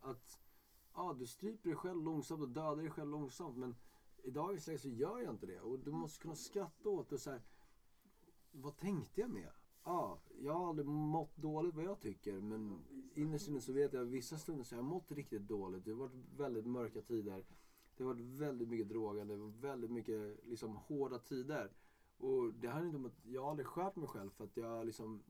att 0.00 0.40
ja, 0.94 1.16
du 1.18 1.26
stryper 1.26 1.68
dig 1.68 1.76
själv 1.76 2.02
långsamt 2.04 2.40
och 2.42 2.48
dödar 2.48 2.76
dig 2.76 2.90
själv 2.90 3.10
långsamt. 3.10 3.56
Men 3.56 3.76
i 4.22 4.30
dagens 4.30 4.66
läge 4.66 4.78
så 4.78 4.88
gör 4.88 5.18
jag 5.18 5.30
inte 5.34 5.46
det. 5.46 5.60
Och 5.60 5.78
du 5.78 5.90
måste 5.90 6.22
kunna 6.22 6.36
skratta 6.36 6.88
åt 6.88 7.08
det 7.08 7.18
så 7.18 7.30
här. 7.30 7.42
Vad 8.52 8.76
tänkte 8.76 9.20
jag 9.20 9.30
med? 9.30 9.50
Ja, 9.84 10.18
jag 10.42 10.52
har 10.52 10.68
aldrig 10.68 10.86
mått 10.86 11.36
dåligt 11.36 11.74
vad 11.74 11.84
jag 11.84 12.00
tycker. 12.00 12.40
Men 12.40 12.84
innerst 13.14 13.48
inne 13.48 13.60
så 13.60 13.72
vet 13.72 13.92
jag 13.92 14.02
att 14.02 14.08
vissa 14.08 14.38
stunder 14.38 14.64
så 14.64 14.74
har 14.74 14.78
jag 14.78 14.84
mått 14.84 15.12
riktigt 15.12 15.48
dåligt. 15.48 15.84
Det 15.84 15.90
har 15.90 15.98
varit 15.98 16.14
väldigt 16.36 16.66
mörka 16.66 17.02
tider. 17.02 17.44
Det 17.96 18.04
har 18.04 18.14
varit 18.14 18.24
väldigt 18.24 18.68
mycket 18.68 18.96
var 18.96 19.60
väldigt 19.60 19.90
mycket 19.90 20.44
liksom, 20.44 20.76
hårda 20.76 21.18
tider. 21.18 21.72
Och 22.18 22.54
det 22.54 22.68
handlar 22.68 22.86
inte 22.86 22.96
om 22.96 23.06
att 23.06 23.26
jag 23.26 23.42
har 23.42 23.50
aldrig 23.50 23.66
skärt 23.66 23.96
mig 23.96 24.08
själv 24.08 24.30
för 24.30 24.44
att 24.44 24.56
jag 24.56 24.86
liksom 24.86 25.22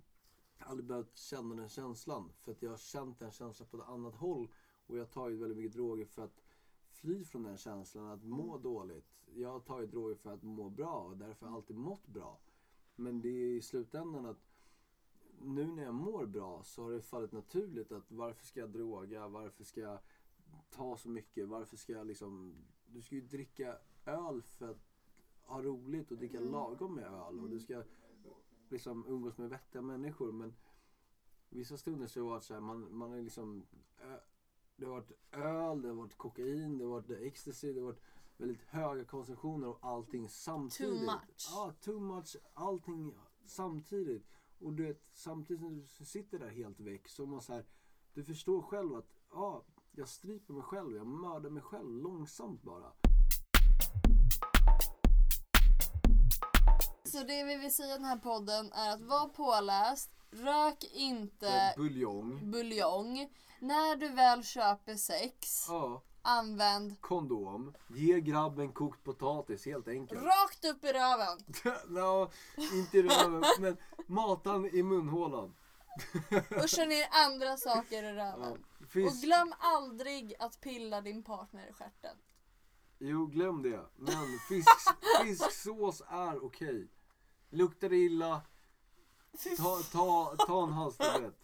aldrig 0.58 0.86
behövt 0.86 1.16
känna 1.16 1.54
den 1.54 1.68
känslan. 1.68 2.32
För 2.40 2.52
att 2.52 2.62
jag 2.62 2.70
har 2.70 2.76
känt 2.76 3.18
den 3.18 3.30
känslan 3.30 3.68
på 3.68 3.76
ett 3.76 3.88
annat 3.88 4.14
håll. 4.14 4.48
Och 4.86 4.96
jag 4.96 5.00
har 5.00 5.06
tagit 5.06 5.40
väldigt 5.40 5.56
mycket 5.56 5.72
droger 5.72 6.04
för 6.04 6.24
att 6.24 6.42
fly 6.88 7.24
från 7.24 7.42
den 7.42 7.56
känslan, 7.56 8.06
att 8.06 8.24
må 8.24 8.58
dåligt. 8.58 9.22
Jag 9.34 9.52
har 9.52 9.60
tagit 9.60 9.90
droger 9.90 10.14
för 10.14 10.32
att 10.32 10.42
må 10.42 10.70
bra 10.70 10.98
och 10.98 11.16
därför 11.16 11.46
har 11.46 11.52
jag 11.52 11.56
alltid 11.56 11.76
mått 11.76 12.06
bra. 12.06 12.40
Men 12.96 13.20
det 13.20 13.28
är 13.28 13.56
i 13.56 13.62
slutändan 13.62 14.26
att 14.26 14.44
nu 15.40 15.66
när 15.66 15.82
jag 15.82 15.94
mår 15.94 16.26
bra 16.26 16.62
så 16.62 16.82
har 16.82 16.92
det 16.92 17.02
fallit 17.02 17.32
naturligt 17.32 17.92
att 17.92 18.10
varför 18.10 18.46
ska 18.46 18.60
jag 18.60 18.70
droga? 18.70 19.28
Varför 19.28 19.64
ska 19.64 19.80
jag 19.80 19.98
ta 20.70 20.96
så 20.96 21.08
mycket? 21.08 21.48
Varför 21.48 21.76
ska 21.76 21.92
jag 21.92 22.06
liksom... 22.06 22.54
Du 22.86 23.02
ska 23.02 23.14
ju 23.14 23.20
dricka 23.20 23.78
öl 24.04 24.42
för 24.42 24.70
att 24.70 24.86
ha 25.42 25.62
roligt 25.62 26.10
och 26.10 26.18
dricka 26.18 26.38
Mm. 26.38 26.52
lagom 26.52 26.94
med 26.94 27.04
öl. 27.04 27.40
Och 27.40 27.50
du 27.50 27.60
ska 27.60 27.82
liksom 28.68 29.06
umgås 29.08 29.38
med 29.38 29.50
vettiga 29.50 29.82
människor. 29.82 30.32
Men 30.32 30.54
vissa 31.48 31.76
stunder 31.76 32.06
så 32.06 32.20
har 32.20 32.24
det 32.24 32.30
varit 32.30 32.42
så 32.44 32.54
här, 32.54 32.60
man, 32.60 32.96
man 32.96 33.12
är 33.12 33.22
liksom... 33.22 33.66
Det 34.76 34.84
har 34.86 34.92
varit 34.92 35.12
öl, 35.32 35.82
det 35.82 35.88
har 35.88 35.94
varit 35.94 36.16
kokain, 36.16 36.78
det 36.78 36.84
har 36.84 36.90
varit 36.90 37.10
ecstasy, 37.10 37.72
det 37.72 37.80
har 37.80 37.86
varit 37.86 38.02
väldigt 38.36 38.62
höga 38.62 39.04
koncentrationer 39.04 39.66
av 39.66 39.78
allting 39.82 40.28
samtidigt. 40.28 40.98
Too 40.98 41.06
much. 41.06 41.48
Ja, 41.50 41.72
too 41.80 42.00
much. 42.00 42.36
Allting 42.54 43.14
samtidigt. 43.46 44.26
Och 44.60 44.72
du 44.72 44.86
vet, 44.86 45.02
samtidigt 45.12 45.62
när 45.62 45.70
du 45.98 46.04
sitter 46.04 46.38
där 46.38 46.48
helt 46.50 46.80
väck 46.80 47.08
så 47.08 47.26
man 47.26 47.42
så 47.42 47.52
här, 47.52 47.64
du 48.14 48.24
förstår 48.24 48.62
själv 48.62 48.94
att 48.94 49.08
ja, 49.30 49.64
jag 49.92 50.08
stryper 50.08 50.54
mig 50.54 50.62
själv, 50.62 50.96
jag 50.96 51.06
mördar 51.06 51.50
mig 51.50 51.62
själv 51.62 51.90
långsamt 51.90 52.62
bara. 52.62 52.92
Så 57.04 57.18
det 57.24 57.44
vi 57.44 57.56
vill 57.56 57.74
säga 57.74 57.94
i 57.94 57.98
den 57.98 58.04
här 58.04 58.18
podden 58.18 58.72
är 58.72 58.90
att 58.94 59.00
var 59.00 59.28
påläst, 59.28 60.10
rök 60.30 60.84
inte 60.92 61.74
Buljong. 61.76 62.50
buljong. 62.50 63.32
När 63.60 63.96
du 63.96 64.08
väl 64.08 64.44
köper 64.44 64.94
sex, 64.94 65.66
Ja, 65.68 66.02
använd 66.24 67.00
kondom. 67.00 67.74
Ge 67.88 68.20
grabben 68.20 68.72
kokt 68.72 69.04
potatis 69.04 69.66
helt 69.66 69.88
enkelt. 69.88 70.22
rakt 70.22 70.64
upp 70.64 70.84
i 70.84 70.92
röven. 70.92 71.38
no, 71.88 72.30
inte 72.72 72.98
i 72.98 73.02
röven, 73.02 73.44
men 73.60 73.76
matan 74.06 74.66
i 74.66 74.82
munhålan. 74.82 75.54
Och 76.62 76.68
kör 76.68 76.86
ner 76.86 77.08
andra 77.10 77.56
saker 77.56 78.02
i 78.02 78.06
Ja, 78.06 78.24
röven. 78.24 78.64
Och 79.06 79.12
glöm 79.22 79.54
aldrig 79.58 80.34
att 80.38 80.60
pilla 80.60 81.00
din 81.00 81.22
partner 81.22 81.66
i 81.70 81.72
stjärten. 81.72 82.16
jo, 82.98 83.26
glöm 83.26 83.62
det. 83.62 83.80
Men 83.96 84.38
fisk, 84.48 84.68
fisksås 85.22 86.02
är 86.08 86.44
okej. 86.44 86.88
Luktar 87.50 87.88
det 87.88 87.96
illa, 87.96 88.42
ta, 89.56 89.78
ta, 89.92 90.36
ta 90.46 90.62
en 90.62 90.72
halstablett. 90.72 91.40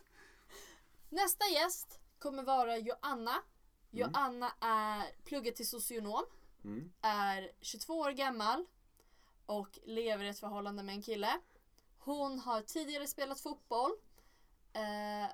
Nästa 1.08 1.48
gäst 1.48 2.00
kommer 2.18 2.42
vara 2.42 2.78
Joanna. 2.78 3.42
Joanna 3.90 4.52
är 4.60 5.22
pluggar 5.24 5.52
till 5.52 5.68
socionom, 5.68 6.24
Mm. 6.64 6.92
är 7.00 7.52
22 7.60 7.98
år 7.98 8.10
gammal 8.10 8.66
och 9.46 9.78
lever 9.84 10.24
i 10.24 10.28
ett 10.28 10.38
förhållande 10.38 10.82
med 10.82 10.94
en 10.94 11.02
kille. 11.02 11.40
Hon 11.98 12.38
har 12.38 12.60
tidigare 12.62 13.06
spelat 13.06 13.40
fotboll. 13.40 13.90
Eh, 14.72 15.32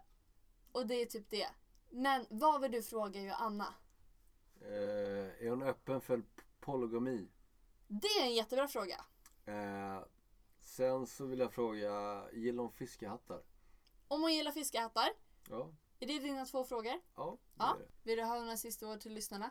och 0.73 0.87
det 0.87 0.95
är 0.95 1.07
typ 1.07 1.31
det. 1.31 1.49
Men 1.91 2.27
vad 2.31 2.61
vill 2.61 2.73
du 2.73 2.83
fråga 2.83 3.20
Joanna? 3.23 3.74
Eh, 4.61 5.45
är 5.47 5.51
hon 5.51 5.62
öppen 5.62 6.01
för 6.01 6.23
polygami? 6.61 7.28
Det 7.89 8.07
är 8.09 8.23
en 8.24 8.35
jättebra 8.35 8.69
fråga. 8.69 9.05
Eh, 9.47 10.05
sen 10.61 11.07
så 11.07 11.24
vill 11.27 11.39
jag 11.39 11.53
fråga, 11.53 12.24
gillar 12.33 12.62
hon 12.62 12.73
fiskehattar? 12.73 13.43
Om 14.09 14.23
hon 14.23 14.35
gillar 14.35 14.53
fiskehattar. 14.53 15.09
Ja, 15.51 15.70
Är 16.01 16.06
det 16.06 16.18
dina 16.18 16.44
två 16.44 16.64
frågor? 16.64 16.93
ja, 17.16 17.39
det 17.55 17.64
Ja. 17.64 17.74
är 17.74 17.78
det. 17.78 17.86
Vill 18.02 18.16
du 18.18 18.24
ha 18.24 18.40
några 18.40 18.56
sista 18.56 18.89
ord 18.93 19.01
till 19.01 19.14
lyssnarna? 19.14 19.51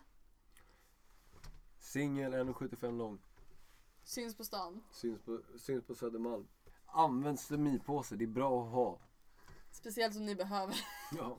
Singel 1.80 2.34
1,75 2.34 2.98
lång. 2.98 3.20
Syns 4.04 4.36
på 4.38 4.44
stan. 4.44 4.84
Syns 4.92 5.22
på, 5.22 5.42
syns 5.60 5.86
på 5.86 5.96
Södermalm. 5.96 6.48
Använd 6.86 7.40
stomipåse, 7.40 8.16
det 8.16 8.26
är 8.26 8.28
bra 8.28 8.64
att 8.66 8.72
ha. 8.72 9.00
Speciellt 9.72 10.14
som 10.14 10.26
ni 10.26 10.36
behöver. 10.36 10.76
Ja. 11.18 11.38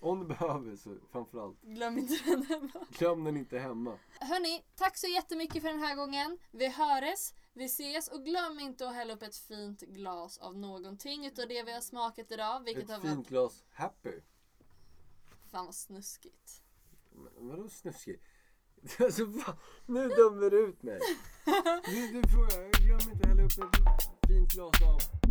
Om 0.00 0.20
du 0.20 0.26
behöver 0.26 0.76
så 0.76 0.96
framförallt. 1.10 1.62
Glöm 1.62 1.98
inte 1.98 2.14
den 2.24 2.42
hemma. 2.46 2.86
Glöm 2.90 3.24
den 3.24 3.36
inte 3.36 3.58
hemma. 3.58 3.98
Hörni, 4.20 4.64
tack 4.76 4.96
så 4.96 5.06
jättemycket 5.06 5.62
för 5.62 5.68
den 5.68 5.78
här 5.82 5.96
gången. 5.96 6.38
Vi 6.50 6.68
hörs, 6.68 7.32
vi 7.52 7.64
ses 7.64 8.08
och 8.08 8.24
glöm 8.24 8.58
inte 8.60 8.88
att 8.88 8.94
hälla 8.94 9.14
upp 9.14 9.22
ett 9.22 9.36
fint 9.36 9.80
glas 9.80 10.38
av 10.38 10.56
någonting 10.58 11.26
utav 11.26 11.48
det 11.48 11.62
vi 11.62 11.72
har 11.72 11.80
smakat 11.80 12.32
idag. 12.32 12.64
Vilket 12.64 12.88
har 12.88 12.96
Ett 12.96 13.04
varit... 13.04 13.14
fint 13.14 13.28
glas 13.28 13.64
Happy. 13.70 14.20
Fan 15.50 15.64
vad 15.66 15.74
snuskigt. 15.74 16.62
Men 17.10 17.48
vadå 17.48 17.68
snuskig? 17.68 18.20
Alltså 18.98 19.24
va? 19.24 19.56
Nu 19.86 20.08
dömer 20.08 20.50
du 20.50 20.66
ut 20.66 20.82
mig. 20.82 21.00
Du, 21.86 22.12
du 22.12 22.28
frågar, 22.28 22.86
glöm 22.86 23.12
inte 23.12 23.22
att 23.22 23.28
hälla 23.28 23.42
upp 23.42 23.52
ett 23.52 24.28
fint 24.28 24.52
glas 24.52 24.82
av 24.82 25.21